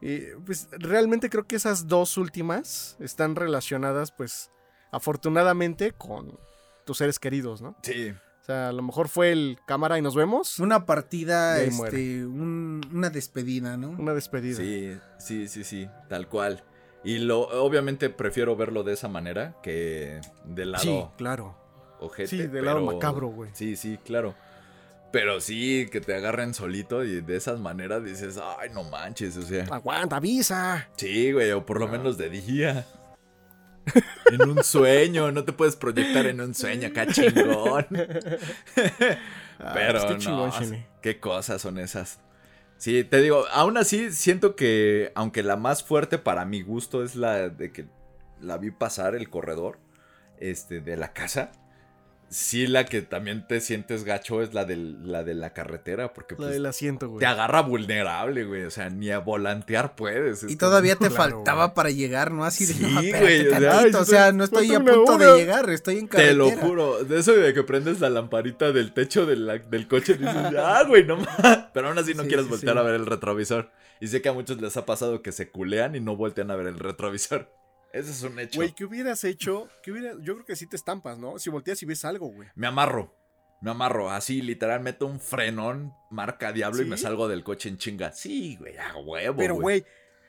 eh, 0.00 0.34
pues 0.44 0.68
realmente 0.72 1.28
creo 1.30 1.46
que 1.46 1.56
esas 1.56 1.86
dos 1.86 2.16
últimas 2.16 2.96
están 2.98 3.36
relacionadas, 3.36 4.10
pues, 4.10 4.50
afortunadamente, 4.90 5.92
con 5.92 6.38
tus 6.84 6.98
seres 6.98 7.18
queridos, 7.18 7.62
¿no? 7.62 7.76
Sí, 7.82 8.10
O 8.40 8.44
sea, 8.44 8.70
a 8.70 8.72
lo 8.72 8.82
mejor 8.82 9.06
fue 9.08 9.30
el 9.30 9.58
cámara 9.68 9.98
y 9.98 10.02
nos 10.02 10.16
vemos. 10.16 10.58
Una 10.58 10.84
partida, 10.84 11.62
este, 11.62 12.26
un- 12.26 12.80
una 12.92 13.08
despedida, 13.10 13.76
¿no? 13.76 13.90
Una 13.90 14.14
despedida. 14.14 14.56
Sí, 14.56 14.96
sí, 15.18 15.46
sí, 15.46 15.62
sí, 15.62 15.88
tal 16.08 16.28
cual. 16.28 16.64
Y 17.04 17.18
lo, 17.18 17.40
obviamente 17.62 18.10
prefiero 18.10 18.56
verlo 18.56 18.82
de 18.82 18.94
esa 18.94 19.06
manera 19.06 19.56
que 19.62 20.20
del 20.44 20.72
lado 20.72 20.82
Sí, 20.82 21.04
claro. 21.16 21.56
Ojete. 22.02 22.28
Sí, 22.28 22.46
del 22.46 22.64
lado 22.64 22.78
pero- 22.84 22.92
macabro, 22.92 23.28
güey. 23.28 23.50
Sí, 23.54 23.76
sí, 23.76 23.98
claro. 24.04 24.34
Pero 25.12 25.40
sí, 25.42 25.88
que 25.92 26.00
te 26.00 26.14
agarren 26.14 26.54
solito 26.54 27.04
y 27.04 27.20
de 27.20 27.36
esas 27.36 27.60
maneras 27.60 28.02
dices, 28.02 28.38
ay, 28.58 28.70
no 28.72 28.82
manches, 28.84 29.36
o 29.36 29.42
sea. 29.42 29.64
Aguanta, 29.70 30.16
avisa. 30.16 30.88
Sí, 30.96 31.32
güey, 31.32 31.50
o 31.52 31.66
por 31.66 31.78
lo 31.80 31.88
menos 31.88 32.16
de 32.18 32.30
día. 32.30 32.86
En 34.32 34.48
un 34.48 34.62
sueño, 34.62 35.32
no 35.32 35.44
te 35.44 35.52
puedes 35.52 35.74
proyectar 35.74 36.24
en 36.26 36.40
un 36.40 36.54
sueño 36.54 36.88
acá 36.88 37.06
chingón. 37.06 37.86
Ah, 39.64 39.72
Pero 39.74 39.98
está 39.98 40.12
no, 40.14 40.18
chingón, 40.18 40.84
qué 41.02 41.20
cosas 41.20 41.62
son 41.62 41.78
esas. 41.78 42.18
Sí, 42.78 43.04
te 43.04 43.20
digo, 43.20 43.44
aún 43.52 43.76
así 43.76 44.10
siento 44.10 44.56
que, 44.56 45.12
aunque 45.14 45.44
la 45.44 45.56
más 45.56 45.84
fuerte 45.84 46.18
para 46.18 46.44
mi 46.44 46.62
gusto 46.62 47.04
es 47.04 47.14
la 47.14 47.48
de 47.48 47.70
que 47.70 47.86
la 48.40 48.58
vi 48.58 48.72
pasar 48.72 49.14
el 49.14 49.30
corredor 49.30 49.78
este, 50.40 50.80
de 50.80 50.96
la 50.96 51.12
casa. 51.12 51.52
Sí, 52.34 52.66
la 52.66 52.86
que 52.86 53.02
también 53.02 53.46
te 53.46 53.60
sientes 53.60 54.04
gacho 54.04 54.40
es 54.40 54.54
la, 54.54 54.64
del, 54.64 55.10
la 55.12 55.22
de 55.22 55.34
la 55.34 55.52
carretera, 55.52 56.14
porque 56.14 56.32
La 56.34 56.38
pues, 56.38 56.50
del 56.52 56.64
asiento, 56.64 57.08
güey. 57.10 57.20
te 57.20 57.26
agarra 57.26 57.60
vulnerable, 57.60 58.44
güey. 58.44 58.62
O 58.64 58.70
sea, 58.70 58.88
ni 58.88 59.10
a 59.10 59.18
volantear 59.18 59.94
puedes. 59.96 60.42
es 60.42 60.50
Y 60.50 60.56
todavía 60.56 60.94
te 60.96 61.08
Claro, 61.08 61.14
faltaba 61.14 61.66
güey. 61.66 61.74
para 61.74 61.90
llegar, 61.90 62.30
¿no? 62.30 62.44
Así 62.46 62.64
de, 62.64 62.72
Sí, 62.72 62.82
no, 63.12 63.18
güey, 63.20 63.46
o 63.48 63.50
sea, 63.50 63.60
tantito, 63.60 64.00
o 64.00 64.04
sea, 64.06 64.32
no 64.32 64.44
estoy 64.44 64.74
a 64.74 64.80
punto 64.80 65.12
hora. 65.12 65.32
de 65.34 65.38
llegar, 65.40 65.68
estoy 65.68 65.98
en 65.98 66.06
carretera. 66.08 66.32
Te 66.32 66.36
lo 66.38 66.50
juro, 66.52 67.04
de 67.04 67.20
eso 67.20 67.32
de 67.32 67.52
que 67.52 67.62
prendes 67.64 68.00
la 68.00 68.08
lamparita 68.08 68.72
del 68.72 68.94
techo 68.94 69.26
de 69.26 69.36
la- 69.36 69.58
del 69.58 69.86
coche 69.86 70.14
y 70.14 70.18
dices, 70.18 70.34
ah, 70.58 70.84
güey, 70.88 71.04
no 71.04 71.18
más. 71.18 71.66
Pero 71.74 71.88
aún 71.88 71.98
así 71.98 72.14
no 72.14 72.22
Sí, 72.22 72.28
quieres 72.28 72.46
sí, 72.46 72.50
voltear 72.50 72.76
sí. 72.76 72.78
a 72.80 72.82
ver 72.82 72.94
el 72.94 73.04
retrovisor. 73.04 73.70
Y 74.00 74.06
sé 74.08 74.22
que 74.22 74.30
a 74.30 74.32
muchos 74.32 74.58
les 74.60 74.74
ha 74.78 74.86
pasado 74.86 75.20
que 75.20 75.32
se 75.32 75.50
culean 75.50 75.94
y 75.96 76.00
no 76.00 76.16
voltean 76.16 76.50
a 76.50 76.56
ver 76.56 76.66
el 76.66 76.78
retrovisor. 76.78 77.52
Ese 77.92 78.10
es 78.10 78.22
un 78.22 78.38
hecho. 78.38 78.56
Güey, 78.56 78.72
¿qué 78.72 78.84
hubieras 78.84 79.22
hecho? 79.24 79.68
¿Qué 79.82 79.92
hubiera... 79.92 80.12
Yo 80.20 80.34
creo 80.34 80.46
que 80.46 80.56
sí 80.56 80.66
te 80.66 80.76
estampas, 80.76 81.18
¿no? 81.18 81.38
Si 81.38 81.50
volteas 81.50 81.82
y 81.82 81.86
ves 81.86 82.04
algo, 82.04 82.28
güey. 82.28 82.48
Me 82.54 82.66
amarro. 82.66 83.14
Me 83.60 83.70
amarro. 83.70 84.10
Así, 84.10 84.40
literal, 84.42 84.80
meto 84.80 85.06
un 85.06 85.20
frenón, 85.20 85.92
marca 86.10 86.52
diablo 86.52 86.82
y 86.82 86.86
me 86.86 86.96
salgo 86.96 87.28
del 87.28 87.44
coche 87.44 87.68
en 87.68 87.78
chinga. 87.78 88.12
Sí, 88.12 88.56
güey, 88.56 88.76
a 88.76 88.96
huevo. 88.96 89.36
Pero, 89.36 89.54
güey, 89.54 89.84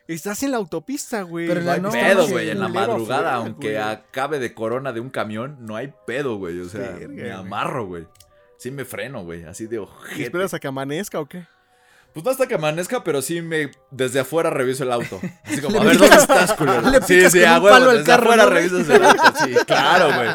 estás 0.07 0.43
en 0.43 0.51
la 0.51 0.57
autopista, 0.57 1.23
güey. 1.23 1.47
Pero 1.47 1.61
No 1.61 1.91
hay 1.91 2.03
pedo, 2.03 2.27
güey. 2.27 2.49
En 2.49 2.59
la 2.59 2.67
madrugada, 2.67 3.33
aunque 3.35 3.73
güey. 3.73 3.77
acabe 3.77 4.39
de 4.39 4.53
corona 4.53 4.91
de 4.91 4.99
un 4.99 5.09
camión, 5.09 5.57
no 5.61 5.75
hay 5.75 5.93
pedo, 6.05 6.35
güey. 6.35 6.59
O 6.59 6.69
sea, 6.69 6.91
Verga, 6.91 7.07
me 7.07 7.31
amarro, 7.31 7.87
güey. 7.87 8.07
Sí 8.57 8.71
me 8.71 8.85
freno, 8.85 9.23
güey. 9.23 9.45
Así 9.45 9.67
de 9.67 9.77
¿Y 9.77 9.79
ojete. 9.79 10.23
¿Esperas 10.23 10.53
a 10.53 10.59
que 10.59 10.67
amanezca 10.67 11.19
o 11.19 11.25
qué? 11.25 11.45
Pues 12.13 12.23
no 12.23 12.31
hasta 12.31 12.47
que 12.47 12.55
amanezca, 12.55 13.03
pero 13.03 13.21
sí 13.23 13.41
me 13.41 13.71
desde 13.89 14.19
afuera 14.19 14.51
reviso 14.51 14.83
el 14.83 14.91
auto. 14.91 15.19
Así 15.43 15.61
como, 15.61 15.81
a 15.81 15.83
ver, 15.83 15.97
¿dónde 15.97 16.15
estás, 16.15 16.53
culero? 16.53 16.81
le 16.91 17.01
Sí, 17.01 17.29
sí, 17.29 17.43
a 17.43 17.59
huevo, 17.59 17.91
desde 17.91 18.03
carro, 18.03 18.23
afuera 18.25 18.43
¿no? 18.43 18.49
revisas 18.51 18.87
el 18.87 19.03
auto. 19.03 19.23
Sí, 19.43 19.53
claro, 19.67 20.09
güey. 20.15 20.29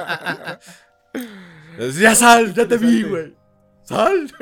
Ya 1.93 2.15
sal, 2.17 2.53
ya 2.53 2.67
te 2.67 2.77
vi, 2.77 3.05
güey. 3.05 3.37
Sal. 3.85 4.33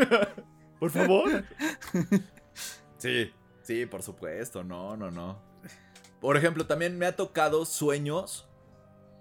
Por 0.81 0.91
favor. 0.91 1.45
Sí, 2.97 3.31
sí, 3.63 3.87
por 3.87 4.03
supuesto. 4.03 4.65
No, 4.65 4.97
no, 4.97 5.11
no. 5.11 5.43
Por 6.21 6.39
ejemplo, 6.39 6.67
también 6.67 6.97
me 6.99 7.05
ha 7.07 7.15
tocado 7.15 7.67
sueños 7.67 8.49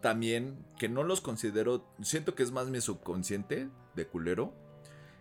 también 0.02 0.64
que 0.78 0.88
no 0.88 1.04
los 1.04 1.20
considero, 1.20 1.84
siento 2.02 2.36
que 2.36 2.44
es 2.44 2.52
más 2.52 2.68
mi 2.68 2.80
subconsciente 2.80 3.70
de 3.96 4.08
culero. 4.08 4.54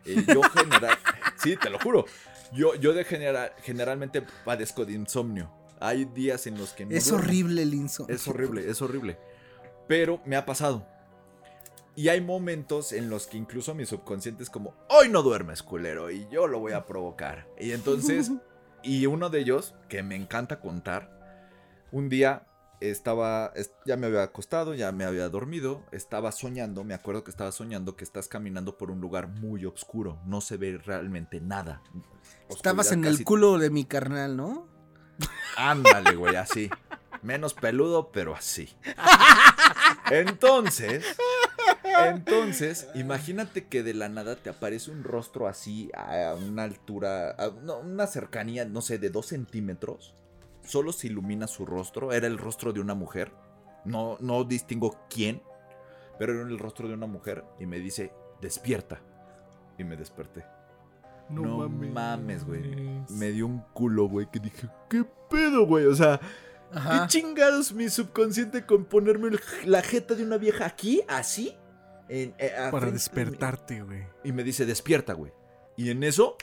Eh, 0.05 0.23
yo 0.27 0.43
general, 0.43 0.99
sí, 1.37 1.57
te 1.57 1.71
lo 1.71 1.79
juro. 1.79 2.05
Yo, 2.55 2.75
yo 2.77 2.93
de 2.93 3.05
general, 3.05 3.53
generalmente 3.63 4.23
padezco 4.45 4.85
de 4.85 4.93
insomnio. 4.93 5.51
Hay 5.81 6.05
días 6.05 6.47
en 6.47 6.57
los 6.57 6.73
que 6.73 6.87
no 6.87 6.93
Es 6.95 7.09
duermo. 7.09 7.27
horrible 7.27 7.63
el 7.63 7.75
insomnio. 7.75 8.15
Es 8.15 8.27
horrible, 8.29 8.71
es 8.71 8.81
horrible. 8.81 9.19
Pero 9.89 10.21
me 10.25 10.37
ha 10.37 10.47
pasado. 10.47 10.87
Y 11.97 12.09
hay 12.09 12.21
momentos 12.21 12.93
en 12.93 13.11
los 13.11 13.27
que 13.27 13.37
incluso 13.37 13.75
mi 13.75 13.87
subconsciente 13.87 14.43
es 14.43 14.51
como, 14.51 14.75
hoy 14.89 15.09
no 15.09 15.23
duermes, 15.23 15.63
culero, 15.63 16.11
y 16.11 16.27
yo 16.31 16.47
lo 16.47 16.59
voy 16.59 16.73
a 16.73 16.87
provocar. 16.87 17.47
Y 17.59 17.73
entonces, 17.73 18.33
y 18.83 19.07
uno 19.07 19.31
de 19.31 19.41
ellos, 19.41 19.75
que 19.89 20.03
me 20.03 20.17
encanta 20.17 20.61
contar, 20.61 21.11
un 21.93 22.09
día 22.09 22.47
estaba, 22.91 23.53
es- 23.55 23.73
ya 23.87 23.97
me 23.97 24.07
había 24.07 24.23
acostado, 24.23 24.75
ya 24.75 24.93
me 24.93 25.05
había 25.05 25.29
dormido, 25.29 25.83
estaba 25.93 26.33
soñando, 26.33 26.85
me 26.85 26.95
acuerdo 26.95 27.25
que 27.25 27.31
estaba 27.31 27.53
soñando 27.53 27.97
que 27.97 28.05
estás 28.05 28.29
caminando 28.29 28.77
por 28.79 28.91
un 28.91 29.01
lugar 29.01 29.29
muy 29.29 29.65
oscuro, 29.65 30.19
no 30.27 30.41
se 30.41 30.57
ve 30.57 30.79
realmente 30.79 31.41
nada. 31.41 31.83
Estabas 32.49 32.93
en 32.93 33.05
el 33.05 33.25
culo 33.25 33.59
de 33.59 33.71
mi 33.71 33.85
carnal, 33.85 34.37
¿no? 34.37 34.67
Ándale, 35.57 36.17
güey, 36.17 36.37
así. 36.37 36.71
Menos 37.23 37.55
peludo, 37.55 38.11
pero 38.13 38.35
así. 38.35 38.69
Entonces, 40.11 41.05
entonces, 42.07 42.89
imagínate 42.95 43.67
que 43.67 43.83
de 43.83 43.95
la 43.95 44.09
nada 44.09 44.37
te 44.37 44.51
aparece 44.51 44.91
un 44.91 45.05
rostro 45.05 45.47
así 45.49 45.91
a 45.95 46.35
una 46.35 46.65
altura, 46.65 47.31
a 47.31 47.49
una 47.49 48.07
cercanía, 48.07 48.65
no 48.65 48.83
sé, 48.83 48.99
de 48.99 49.11
dos 49.11 49.27
centímetros. 49.27 50.15
Solo 50.65 50.93
se 50.93 51.07
ilumina 51.09 51.47
su 51.47 51.65
rostro. 51.67 52.13
Era 52.13 52.27
el 52.27 52.39
rostro 52.39 52.73
de 52.73 52.81
una 52.81 52.95
mujer. 52.95 53.33
No, 53.85 54.17
no 54.21 54.45
distingo 54.45 54.99
quién, 55.11 55.43
pero 56.19 56.33
era 56.33 56.43
el 56.43 56.59
rostro 56.59 56.89
de 56.89 56.95
una 56.95 57.07
mujer 57.07 57.45
y 57.61 57.67
me 57.67 57.79
dice, 57.79 58.13
despierta. 58.41 59.01
Y 59.79 59.85
me 59.85 59.97
desperté. 59.97 60.45
No, 61.29 61.69
mames, 61.69 62.45
güey. 62.45 62.63
Me 63.11 63.31
dio 63.33 63.47
un 63.47 63.61
culo, 63.73 64.09
güey, 64.09 64.31
que 64.31 64.39
dije, 64.41 64.69
¿qué 64.89 65.05
pedo, 65.31 65.67
güey? 65.67 65.87
O 65.87 65.95
sea, 65.95 66.21
Ajá. 66.73 67.03
¿qué 67.03 67.09
chingados 67.19 67.73
mi 67.73 67.89
subconsciente 67.89 68.65
con 68.67 68.85
ponerme 68.85 69.29
el- 69.29 69.41
la 69.65 69.83
jeta 69.83 70.15
de 70.15 70.23
una 70.23 70.37
vieja 70.39 70.67
aquí, 70.67 71.03
así? 71.09 71.57
En- 72.09 72.35
eh, 72.39 72.53
Para 72.57 72.71
frente 72.71 72.93
despertarte, 72.93 73.83
güey. 73.83 74.07
Y 74.23 74.33
me 74.33 74.45
dice, 74.45 74.67
despierta, 74.67 75.15
güey. 75.15 75.33
Y 75.77 75.91
en 75.91 76.03
eso, 76.05 76.37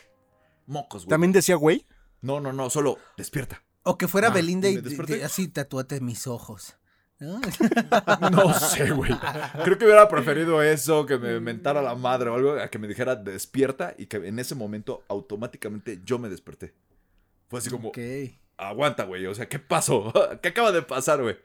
mocos, 0.65 1.05
güey. 1.05 1.09
¿También 1.09 1.31
decía 1.31 1.55
güey? 1.55 1.85
No, 2.21 2.39
no, 2.39 2.51
no, 2.51 2.69
solo 2.69 2.97
despierta. 3.17 3.63
O 3.83 3.97
que 3.97 4.07
fuera 4.07 4.27
Ah, 4.27 4.31
Belinda 4.31 4.69
¿y 4.69 4.77
así 5.23 5.47
tatuate 5.47 5.99
mis 6.01 6.27
ojos. 6.27 6.75
¿no? 7.19 7.39
No 8.31 8.53
sé, 8.53 8.91
güey. 8.91 9.11
Creo 9.63 9.77
que 9.77 9.85
hubiera 9.85 10.07
preferido 10.09 10.61
eso, 10.61 11.05
que 11.05 11.17
me 11.17 11.39
mentara 11.39 11.81
la 11.81 11.95
madre 11.95 12.29
o 12.29 12.35
algo, 12.35 12.53
a 12.59 12.67
que 12.69 12.79
me 12.79 12.87
dijera 12.87 13.15
despierta 13.15 13.93
y 13.97 14.07
que 14.07 14.17
en 14.17 14.39
ese 14.39 14.55
momento 14.55 15.03
automáticamente 15.07 16.01
yo 16.03 16.19
me 16.19 16.29
desperté. 16.29 16.73
Fue 17.47 17.59
así 17.59 17.69
como, 17.69 17.89
Ok. 17.89 17.99
aguanta, 18.57 19.03
güey. 19.05 19.25
O 19.27 19.35
sea, 19.35 19.47
¿qué 19.47 19.59
pasó? 19.59 20.11
¿Qué 20.41 20.49
acaba 20.49 20.71
de 20.71 20.81
pasar, 20.81 21.21
güey? 21.21 21.37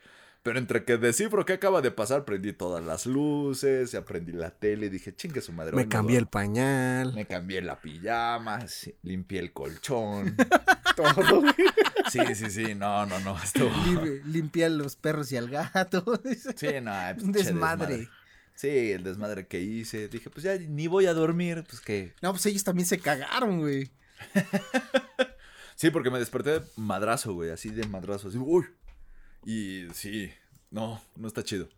Pero 0.47 0.61
entre 0.61 0.85
que 0.85 0.97
descifro 0.97 1.45
qué 1.45 1.55
acaba 1.55 1.83
de 1.83 1.91
pasar, 1.91 2.25
prendí 2.25 2.53
todas 2.53 2.85
las 2.85 3.05
luces, 3.05 3.91
ya 3.91 4.05
prendí 4.05 4.31
la 4.31 4.53
tele 4.53 4.89
dije, 4.91 5.13
chingue 5.13 5.41
su 5.41 5.53
madre. 5.53 5.75
Me 5.75 5.89
cambié 5.89 6.19
el 6.19 6.27
duermo". 6.27 6.31
pañal. 6.31 7.15
Me 7.15 7.27
cambié 7.27 7.61
la 7.63 7.81
pijama, 7.81 8.65
limpié 9.03 9.41
el 9.41 9.53
colchón. 9.53 10.37
Todo. 10.97 11.43
Sí, 12.13 12.21
sí, 12.37 12.49
sí, 12.49 12.77
no, 12.77 13.07
no, 13.07 13.19
no. 13.19 13.37
Estuvo... 13.43 13.69
Lim- 13.71 14.23
Limpia 14.25 14.67
a 14.67 14.69
los 14.69 14.95
perros 14.95 15.33
y 15.33 15.37
al 15.37 15.51
gato. 15.51 16.05
Sí, 16.57 16.69
no, 16.81 16.93
pues, 17.15 17.25
Un 17.25 17.33
che 17.35 17.43
desmadre. 17.43 18.09
Sí, 18.55 18.93
el 18.93 19.03
desmadre 19.03 19.49
que 19.49 19.61
hice. 19.61 20.07
Dije, 20.07 20.31
pues 20.31 20.45
ya 20.45 20.57
ni 20.57 20.87
voy 20.87 21.07
a 21.07 21.13
dormir, 21.13 21.65
pues 21.69 21.81
que. 21.81 22.15
No, 22.23 22.31
pues 22.31 22.47
ellos 22.47 22.63
también 22.63 22.87
se 22.87 23.01
cagaron, 23.01 23.59
güey. 23.59 23.91
Sí, 25.75 25.91
porque 25.91 26.11
me 26.11 26.19
desperté 26.21 26.61
de 26.61 26.63
madrazo, 26.77 27.35
güey, 27.35 27.51
así 27.51 27.69
de 27.69 27.87
madrazo, 27.89 28.29
así, 28.29 28.39
uy. 28.39 28.65
Y 29.49 29.87
sí, 29.95 30.33
no, 30.73 31.01
no 31.15 31.29
está 31.29 31.45
chido. 31.45 31.69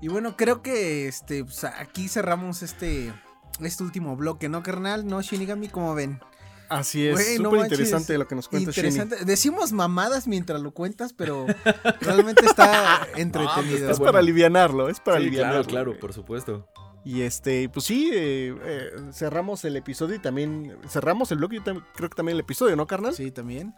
Y 0.00 0.08
bueno, 0.08 0.34
creo 0.38 0.62
que 0.62 1.08
este 1.08 1.44
pues, 1.44 1.64
aquí 1.64 2.08
cerramos 2.08 2.62
este 2.62 3.12
este 3.66 3.82
último 3.82 4.16
bloque, 4.16 4.48
¿no, 4.48 4.62
carnal? 4.62 5.06
¿No, 5.06 5.20
Shinigami? 5.22 5.68
¿Cómo 5.68 5.94
ven? 5.94 6.20
Así 6.68 7.06
es. 7.06 7.38
No 7.38 7.50
Súper 7.50 7.60
manches. 7.60 7.78
interesante 7.80 8.16
lo 8.16 8.26
que 8.26 8.34
nos 8.34 8.48
cuenta 8.48 8.70
Shini. 8.70 8.88
Interesante. 8.88 9.24
Decimos 9.26 9.72
mamadas 9.72 10.26
mientras 10.26 10.60
lo 10.62 10.72
cuentas, 10.72 11.12
pero 11.12 11.46
realmente 12.00 12.46
está 12.46 13.06
entretenido. 13.16 13.90
Es 13.90 14.00
para 14.00 14.20
alivianarlo, 14.20 14.88
es 14.88 14.98
para 14.98 15.18
sí, 15.18 15.24
alivianarlo. 15.24 15.64
claro, 15.64 15.98
por 16.00 16.14
supuesto. 16.14 16.66
Y 17.04 17.22
este, 17.22 17.68
pues 17.68 17.84
sí, 17.84 18.10
eh, 18.14 18.54
eh, 18.64 18.90
cerramos 19.12 19.64
el 19.66 19.76
episodio 19.76 20.14
y 20.14 20.18
también 20.20 20.76
cerramos 20.88 21.30
el 21.32 21.38
blog 21.38 21.52
y 21.54 21.60
creo 21.60 21.82
que 22.08 22.08
también 22.16 22.36
el 22.36 22.40
episodio, 22.40 22.74
¿no, 22.76 22.86
carnal? 22.86 23.12
Sí, 23.14 23.30
también. 23.32 23.74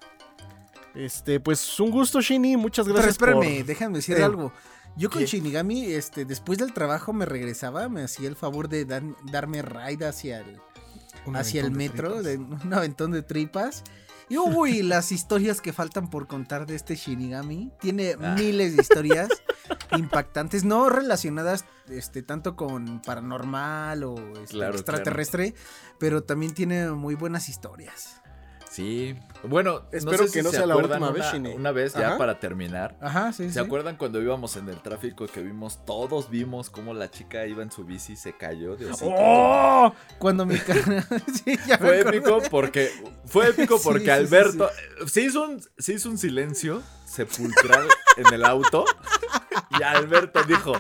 Este, 0.95 1.41
pues 1.41 1.81
un 1.81 1.91
gusto, 1.91 2.21
Shini, 2.21 2.57
muchas 2.57 2.85
Pero 2.85 2.95
gracias 2.95 3.15
espérame, 3.15 3.57
por... 3.59 3.67
déjame 3.67 3.97
decir 3.97 4.17
Eh, 4.19 4.23
algo. 4.23 4.53
Yo 4.97 5.11
con 5.11 5.21
¿qué? 5.21 5.27
Shinigami, 5.27 5.87
este, 5.87 6.25
después 6.25 6.59
del 6.59 6.73
trabajo 6.73 7.13
me 7.13 7.27
regresaba, 7.27 7.89
me 7.89 8.03
hacía 8.03 8.29
el 8.29 8.37
favor 8.37 8.69
de 8.69 8.85
dan- 8.85 9.17
darme 9.31 9.61
ride 9.63 10.07
hacia 10.07 10.39
el, 10.41 10.61
Un 11.27 11.37
hacia 11.37 11.63
el 11.63 11.73
de 11.73 11.77
metro, 11.79 12.23
de 12.23 12.37
un 12.39 12.73
aventón 12.73 13.11
de 13.11 13.23
tripas. 13.23 13.83
Y 14.29 14.37
uy, 14.39 14.83
las 14.83 15.11
historias 15.13 15.61
que 15.61 15.73
faltan 15.73 16.09
por 16.11 16.27
contar 16.27 16.67
de 16.67 16.77
este 16.77 16.95
Shinigami. 16.97 17.73
Tiene 17.81 18.17
Ah. 18.21 18.35
miles 18.39 18.77
de 18.77 18.83
historias 18.83 19.29
impactantes, 19.99 20.65
no 20.65 20.89
relacionadas 20.89 21.65
este, 21.89 22.23
tanto 22.23 22.55
con 22.57 23.03
paranormal 23.03 24.05
o 24.05 24.15
este, 24.41 24.55
Claro, 24.57 24.75
extraterrestre, 24.75 25.55
pero 25.99 26.23
también 26.23 26.55
tiene 26.55 26.91
muy 26.91 27.15
buenas 27.17 27.49
historias. 27.49 28.21
Sí. 28.75 29.15
Bueno, 29.45 29.83
Espero 29.93 30.19
sé 30.19 30.25
que 30.25 30.29
si 30.31 30.43
no 30.43 30.51
se 30.51 30.57
sea 30.57 30.67
la 30.67 30.75
última 30.77 31.13
vez, 31.13 31.33
una. 31.33 31.51
Una 31.51 31.71
vez, 31.71 31.95
ya 31.95 32.09
Ajá. 32.09 32.19
para 32.19 32.41
terminar. 32.41 32.97
Ajá, 33.01 33.33
sí, 33.33 33.45
¿Se 33.45 33.53
sí. 33.53 33.59
acuerdan 33.61 33.95
cuando 33.97 34.21
íbamos 34.21 34.57
en 34.57 34.69
el 34.69 34.83
tráfico 34.83 35.29
que 35.29 35.43
vimos, 35.43 35.85
todos 35.85 36.29
vimos 36.29 36.71
cómo 36.71 36.93
la 36.93 37.09
chica 37.09 37.47
iba 37.47 37.63
en 37.63 37.71
su 37.71 37.85
bici 37.85 38.15
y 38.15 38.17
se 38.17 38.37
cayó? 38.37 38.77
¡Oh! 39.03 39.95
Cuando 40.19 40.45
mi 40.45 40.59
carnal. 40.59 41.07
sí, 41.45 41.57
ya 41.69 41.79
Fue 41.79 42.01
épico 42.01 42.43
porque 42.51 42.91
fue 43.27 43.51
épico 43.51 43.81
porque 43.85 44.07
sí, 44.07 44.11
Alberto 44.11 44.69
se 45.07 45.21
hizo 45.23 45.45
un 45.45 45.63
se 45.79 45.93
hizo 45.93 46.09
un 46.11 46.19
silencio 46.19 46.83
sepulcral 47.07 47.87
en 48.17 48.35
el 48.35 48.45
auto 48.45 48.85
y 49.79 49.85
Alberto 49.85 50.43
dijo, 50.43 50.73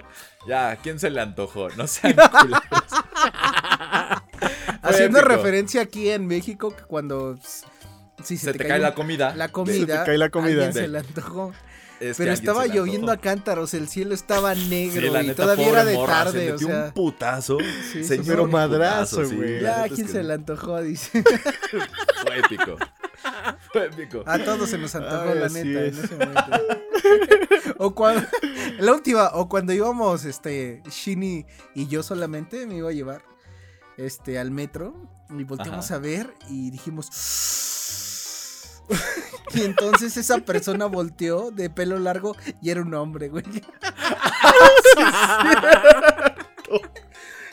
"Ya, 0.49 0.71
¿a 0.73 0.77
quién 0.79 0.99
se 0.99 1.11
le 1.11 1.21
antojó? 1.21 1.69
No 1.77 1.87
sean 1.87 2.17
culeros." 2.17 2.61
Haciendo 4.83 5.21
épico. 5.21 5.33
referencia 5.37 5.83
aquí 5.83 6.11
en 6.11 6.27
México 6.27 6.75
que 6.75 6.83
cuando 6.83 7.39
se, 8.25 8.37
Se, 8.39 8.53
te, 8.55 8.67
cae 8.67 8.79
la 8.79 8.95
comida. 8.95 9.35
la 9.37 9.51
comida, 9.53 9.75
Se 9.75 9.87
te 9.87 9.93
cae 10.07 10.19
la 10.19 10.31
comida. 10.31 10.51
alguien 10.67 10.73
se 10.73 10.81
De- 10.83 10.89
le 10.89 10.99
antojó. 10.99 11.53
es 12.01 12.17
Pero 12.17 12.33
estaba 12.33 12.65
se 12.65 12.71
lloviendo 12.71 13.13
a 13.13 13.17
cántaros, 13.19 13.73
el 13.75 13.89
cielo 13.89 14.15
estaba 14.15 14.55
negro 14.55 15.01
Sí, 15.03 15.11
la 15.11 15.23
y 15.23 15.29
neta, 15.29 15.43
todavía 15.45 15.69
era 15.69 15.85
de 15.85 15.95
morra, 15.95 16.19
se 16.19 16.25
tarde, 16.25 16.49
o 16.49 16.53
metió 16.53 16.67
sea. 16.69 16.85
un 16.87 16.93
putazo. 16.93 17.59
Sí, 17.93 18.05
señor, 18.05 18.27
pero 18.27 18.47
madrazo, 18.49 19.25
sí, 19.25 19.35
güey. 19.37 19.61
Ya, 19.61 19.75
¿a 19.75 19.83
neta 19.83 19.87
es 19.87 19.93
quién 19.95 20.07
que 20.07 20.13
se 20.13 20.23
le 20.23 20.35
antojó? 20.35 20.81
Dice. 20.83 21.23
Fue 22.23 22.39
épico. 22.39 22.77
Fue 23.73 23.87
épico. 23.87 24.23
A 24.27 24.39
todos 24.39 24.69
se 24.69 24.77
nos 24.79 24.95
antojó, 24.95 25.31
Ay, 25.31 25.39
la 25.39 25.49
neta, 25.49 25.83
es. 25.83 25.99
en 25.99 26.05
ese 26.05 26.15
momento. 26.17 26.43
o 27.79 27.95
cuando, 27.95 28.27
la 28.81 28.93
última, 28.93 29.31
o 29.35 29.49
cuando 29.49 29.73
íbamos, 29.73 30.25
este, 30.25 30.83
Shini 30.91 31.47
y 31.75 31.87
yo 31.87 32.03
solamente, 32.03 32.67
me 32.67 32.77
iba 32.77 32.91
a 32.91 32.93
llevar, 32.93 33.23
este, 33.97 34.39
al 34.39 34.51
metro, 34.51 34.95
y 35.31 35.45
volteamos 35.45 35.87
Ajá. 35.87 35.95
a 35.95 35.99
ver, 35.99 36.35
y 36.51 36.71
dijimos... 36.71 37.09
y 39.55 39.63
entonces 39.63 40.17
esa 40.17 40.39
persona 40.39 40.87
volteó 40.87 41.51
de 41.51 41.71
pelo 41.71 41.99
largo 41.99 42.37
y 42.63 42.71
era 42.71 42.83
un 42.83 42.95
hombre, 42.95 43.29
güey. 43.29 43.45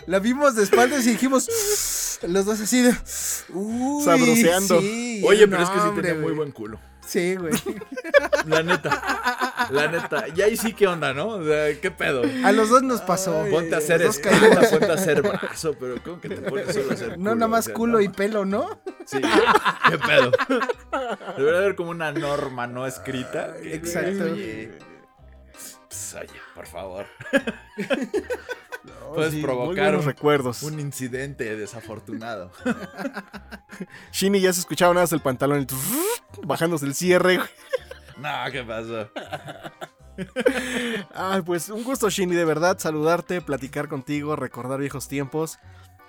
La 0.07 0.19
vimos 0.19 0.55
de 0.55 0.63
espaldas 0.63 1.05
y 1.05 1.11
dijimos, 1.11 1.47
los 2.27 2.45
dos 2.45 2.59
así 2.59 2.81
de... 2.81 2.95
Uy, 3.49 4.03
Sabroseando. 4.03 4.81
sí, 4.81 5.21
Oye, 5.25 5.47
pero 5.47 5.61
es 5.63 5.69
que 5.69 5.79
sí 5.79 5.85
hombre, 5.87 6.07
tenía 6.07 6.21
muy 6.21 6.33
buen 6.33 6.51
culo. 6.51 6.79
Sí, 7.05 7.35
güey. 7.35 7.53
La 8.45 8.63
neta. 8.63 9.67
La 9.71 9.87
neta. 9.87 10.25
Y 10.35 10.41
ahí 10.41 10.55
sí, 10.57 10.73
¿qué 10.73 10.87
onda, 10.87 11.13
no? 11.13 11.27
O 11.29 11.43
sea, 11.45 11.79
¿qué 11.79 11.91
pedo? 11.91 12.21
A 12.45 12.51
los 12.51 12.69
dos 12.69 12.83
nos 12.83 13.01
pasó. 13.01 13.45
Ponte 13.49 13.73
a 13.75 13.79
hacer 13.79 14.01
Los 14.01 14.17
es, 14.17 14.23
dos 14.23 14.31
caímos. 14.39 14.67
ponte 14.71 14.91
a 14.91 14.93
hacer 14.93 15.21
brazo, 15.21 15.75
pero 15.79 15.95
¿cómo 16.03 16.21
que 16.21 16.29
te 16.29 16.41
pones 16.41 16.73
solo 16.73 16.91
a 16.91 16.93
hacer 16.93 17.09
No, 17.09 17.15
culo? 17.17 17.35
nada 17.35 17.47
más 17.47 17.65
O 17.65 17.67
sea, 17.67 17.73
culo 17.73 17.93
no 17.93 18.01
y 18.01 18.09
pelo, 18.09 18.45
¿no? 18.45 18.81
Sí, 19.05 19.19
qué 19.89 19.97
pedo. 19.97 20.31
Debería 21.37 21.59
haber 21.59 21.75
como 21.75 21.89
una 21.91 22.11
norma 22.11 22.67
no 22.67 22.85
escrita. 22.87 23.53
diga, 23.53 23.75
Exacto. 23.75 24.23
Oye, 24.25 24.71
pues, 25.89 26.15
oye, 26.15 26.39
por 26.55 26.67
favor. 26.67 27.05
No, 28.83 29.13
Puedes 29.13 29.33
sí, 29.33 29.41
provocar 29.41 29.95
un- 29.95 30.03
recuerdos. 30.05 30.63
Un 30.63 30.79
incidente 30.79 31.55
desafortunado. 31.55 32.51
Shini 34.11 34.39
ya 34.41 34.51
se 34.53 34.61
escuchaba 34.61 34.93
nada 34.93 35.03
más 35.03 35.11
el 35.13 35.21
pantalón 35.21 35.59
el 35.59 35.67
bajándose 36.43 36.85
el 36.85 36.95
cierre. 36.95 37.39
No, 38.17 38.29
¿qué 38.51 38.63
pasó? 38.63 39.09
Ay, 41.13 41.41
pues 41.45 41.69
un 41.69 41.83
gusto, 41.83 42.09
Shini, 42.09 42.35
de 42.35 42.45
verdad, 42.45 42.77
saludarte, 42.79 43.41
platicar 43.41 43.87
contigo, 43.87 44.35
recordar 44.35 44.79
viejos 44.79 45.07
tiempos. 45.07 45.59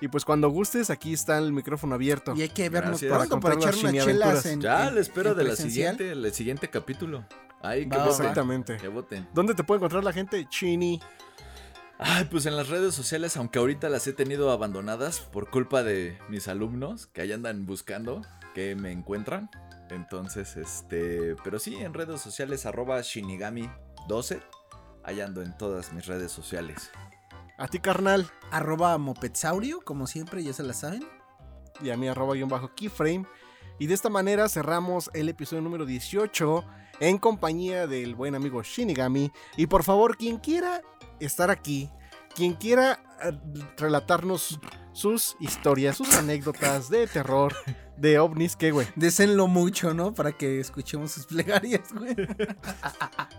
Y 0.00 0.08
pues 0.08 0.24
cuando 0.24 0.48
gustes, 0.50 0.90
aquí 0.90 1.12
está 1.12 1.38
el 1.38 1.52
micrófono 1.52 1.94
abierto. 1.94 2.34
Y 2.36 2.42
hay 2.42 2.48
que 2.48 2.68
vernos 2.68 3.00
pronto 3.00 3.38
para 3.38 3.54
Para 3.54 3.70
echar 3.70 3.74
unas 3.76 3.94
las 3.94 4.04
chelas 4.04 4.46
en 4.46 4.60
Ya, 4.60 4.90
le 4.90 5.00
espero 5.00 5.30
en 5.30 5.36
de 5.36 5.44
la 5.44 5.54
siguiente, 5.56 6.10
el 6.10 6.32
siguiente 6.34 6.68
capítulo. 6.68 7.24
Ay, 7.62 7.88
que. 7.88 7.96
Exactamente. 7.96 8.78
Que 8.78 8.88
voten. 8.88 9.28
¿Dónde 9.32 9.54
te 9.54 9.62
puede 9.62 9.78
encontrar 9.78 10.02
la 10.02 10.12
gente? 10.12 10.44
Chini. 10.48 11.00
Ay, 12.04 12.24
pues 12.24 12.46
en 12.46 12.56
las 12.56 12.68
redes 12.68 12.96
sociales, 12.96 13.36
aunque 13.36 13.60
ahorita 13.60 13.88
las 13.88 14.06
he 14.08 14.12
tenido 14.12 14.50
abandonadas 14.50 15.20
por 15.20 15.50
culpa 15.50 15.84
de 15.84 16.18
mis 16.28 16.48
alumnos 16.48 17.06
que 17.06 17.20
ahí 17.20 17.30
andan 17.30 17.64
buscando 17.64 18.22
que 18.54 18.74
me 18.74 18.90
encuentran. 18.90 19.50
Entonces, 19.88 20.56
este, 20.56 21.36
pero 21.44 21.60
sí, 21.60 21.76
en 21.76 21.94
redes 21.94 22.20
sociales, 22.20 22.66
arroba 22.66 22.98
Shinigami12. 23.00 24.42
Ahí 25.04 25.20
ando 25.20 25.42
en 25.42 25.56
todas 25.56 25.92
mis 25.92 26.06
redes 26.06 26.32
sociales. 26.32 26.90
A 27.56 27.68
ti, 27.68 27.78
carnal. 27.78 28.28
Arroba 28.50 28.98
Mopetsaurio, 28.98 29.80
como 29.80 30.08
siempre, 30.08 30.42
ya 30.42 30.52
se 30.52 30.64
la 30.64 30.72
saben. 30.72 31.04
Y 31.82 31.90
a 31.90 31.96
mí, 31.96 32.08
arroba 32.08 32.34
guion 32.34 32.48
bajo 32.48 32.74
keyframe. 32.74 33.26
Y 33.78 33.86
de 33.86 33.94
esta 33.94 34.10
manera 34.10 34.48
cerramos 34.48 35.08
el 35.14 35.28
episodio 35.28 35.62
número 35.62 35.86
18 35.86 36.64
en 37.00 37.18
compañía 37.18 37.86
del 37.86 38.14
buen 38.16 38.34
amigo 38.34 38.62
Shinigami. 38.62 39.30
Y 39.56 39.66
por 39.66 39.84
favor, 39.84 40.16
quien 40.16 40.38
quiera 40.38 40.82
estar 41.24 41.50
aquí, 41.50 41.90
quien 42.34 42.54
quiera 42.54 43.02
eh, 43.22 43.32
relatarnos 43.76 44.58
sus 44.92 45.36
historias, 45.40 45.96
sus 45.96 46.14
anécdotas 46.14 46.90
de 46.90 47.06
terror, 47.06 47.54
de 47.96 48.18
ovnis, 48.18 48.56
¿qué, 48.56 48.72
güey? 48.72 48.86
Desenlo 48.94 49.46
mucho, 49.46 49.94
¿no? 49.94 50.12
Para 50.12 50.32
que 50.32 50.60
escuchemos 50.60 51.12
sus 51.12 51.26
plegarias, 51.26 51.92
güey. 51.92 52.14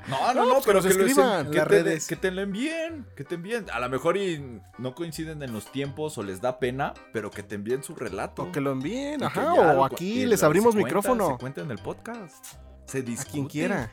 No, 0.08 0.34
no, 0.34 0.46
no, 0.46 0.62
pero 0.66 0.82
que 0.82 0.90
que 0.90 0.94
lo 0.96 1.06
escriban 1.06 1.50
que, 1.50 1.64
redes. 1.64 2.08
que 2.08 2.18
te 2.18 2.30
lo 2.30 2.42
envíen, 2.42 3.08
que 3.16 3.24
te 3.24 3.36
envíen. 3.36 3.70
A 3.72 3.80
lo 3.80 3.88
mejor 3.90 4.18
y 4.18 4.60
no 4.78 4.94
coinciden 4.96 5.42
en 5.42 5.54
los 5.54 5.72
tiempos 5.72 6.18
o 6.18 6.24
les 6.24 6.42
da 6.42 6.60
pena, 6.60 6.94
pero 7.14 7.32
que 7.32 7.42
te 7.42 7.56
envíen 7.56 7.84
su 7.84 7.96
relato. 7.96 8.44
O 8.44 8.52
que 8.52 8.60
lo 8.60 8.72
envíen, 8.74 9.16
Y 9.16 9.18
que 9.20 9.26
ajá. 9.26 9.54
O 9.54 9.86
aquí 9.86 10.26
les 10.26 10.44
abrimos 10.44 10.76
micrófono. 10.76 11.30
Se 11.32 11.38
cuenta 11.38 11.62
en 11.62 11.72
el 11.72 11.78
podcast. 11.80 12.46
Se 12.86 12.98
A 12.98 13.02
discute. 13.02 13.32
quien 13.32 13.48
quiera. 13.48 13.92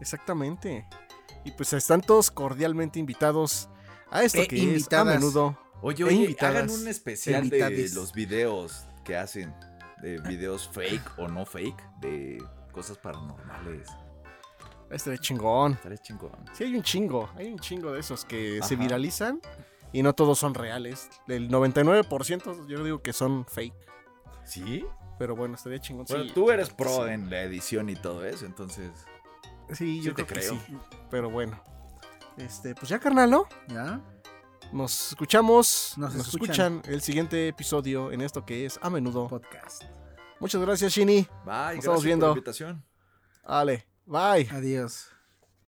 Exactamente. 0.00 0.86
Y 1.44 1.52
pues 1.52 1.72
están 1.72 2.00
todos 2.00 2.30
cordialmente 2.30 2.98
invitados 2.98 3.68
a 4.10 4.22
esto 4.22 4.38
E 4.38 4.48
que 4.48 4.56
es 4.56 4.62
a 4.62 4.64
invitadas. 4.66 5.14
menudo. 5.20 5.58
Oye, 5.82 6.02
E 6.04 6.06
oye, 6.06 6.14
invitadas. 6.16 6.56
hagan 6.56 6.70
un 6.70 6.88
especial 6.88 7.48
de 7.48 7.88
los 7.94 8.12
videos 8.12 8.86
que 9.04 9.16
hacen. 9.16 9.54
De 10.02 10.18
videos 10.18 10.68
fake 10.72 11.18
o 11.18 11.28
no 11.28 11.44
fake. 11.44 11.82
De 12.00 12.42
cosas 12.72 12.96
paranormales. 12.98 13.88
Este 14.90 15.10
de 15.10 15.18
chingón. 15.18 15.72
Estaría 15.74 15.98
chingón. 15.98 16.32
Sí, 16.52 16.64
hay 16.64 16.74
un 16.74 16.82
chingo. 16.82 17.30
Hay 17.36 17.46
un 17.46 17.58
chingo 17.58 17.92
de 17.92 18.00
esos 18.00 18.24
que 18.24 18.60
se 18.62 18.76
viralizan 18.76 19.40
y 19.92 20.02
no 20.02 20.14
todos 20.14 20.38
son 20.38 20.54
reales. 20.54 21.08
El 21.28 21.48
99% 21.50 22.66
yo 22.66 22.84
digo 22.84 23.02
que 23.02 23.12
son 23.12 23.44
fake. 23.46 23.74
¿Sí? 24.44 24.84
Pero 25.18 25.36
bueno, 25.36 25.54
estaría 25.54 25.78
chingón. 25.78 26.06
Bueno, 26.08 26.24
sí, 26.24 26.32
tú 26.34 26.50
eres 26.50 26.70
pro 26.70 27.04
sí. 27.06 27.12
en 27.12 27.28
la 27.30 27.42
edición 27.42 27.88
y 27.90 27.94
todo 27.96 28.24
eso, 28.24 28.46
entonces. 28.46 28.90
Sí, 29.74 30.02
yo 30.02 30.10
sí 30.10 30.16
te 30.16 30.26
creo, 30.26 30.26
que 30.26 30.34
creo. 30.34 30.60
sí. 30.66 30.76
Pero 31.10 31.30
bueno. 31.30 31.62
Este, 32.36 32.74
pues 32.74 32.88
ya, 32.88 32.98
carnal, 32.98 33.30
¿no? 33.30 33.46
¿Ya? 33.68 34.00
Nos 34.72 35.08
escuchamos. 35.10 35.94
Nos 35.96 36.14
Nos, 36.14 36.28
escuchan. 36.28 36.74
escuchan 36.78 36.92
el 36.94 37.02
siguiente 37.02 37.48
episodio 37.48 38.12
en 38.12 38.20
esto 38.20 38.44
que 38.46 38.64
es 38.66 38.78
a 38.82 38.88
menudo. 38.90 39.28
Podcast. 39.28 39.84
Muchas 40.38 40.60
gracias, 40.60 40.92
Shini. 40.92 41.22
Bye, 41.22 41.28
gracias 41.44 41.78
estamos 41.78 41.98
por 41.98 42.06
viendo. 42.06 42.26
la 42.26 42.32
invitación. 42.32 42.84
Vale, 43.46 43.86
bye. 44.06 44.48
Adiós. 44.52 45.10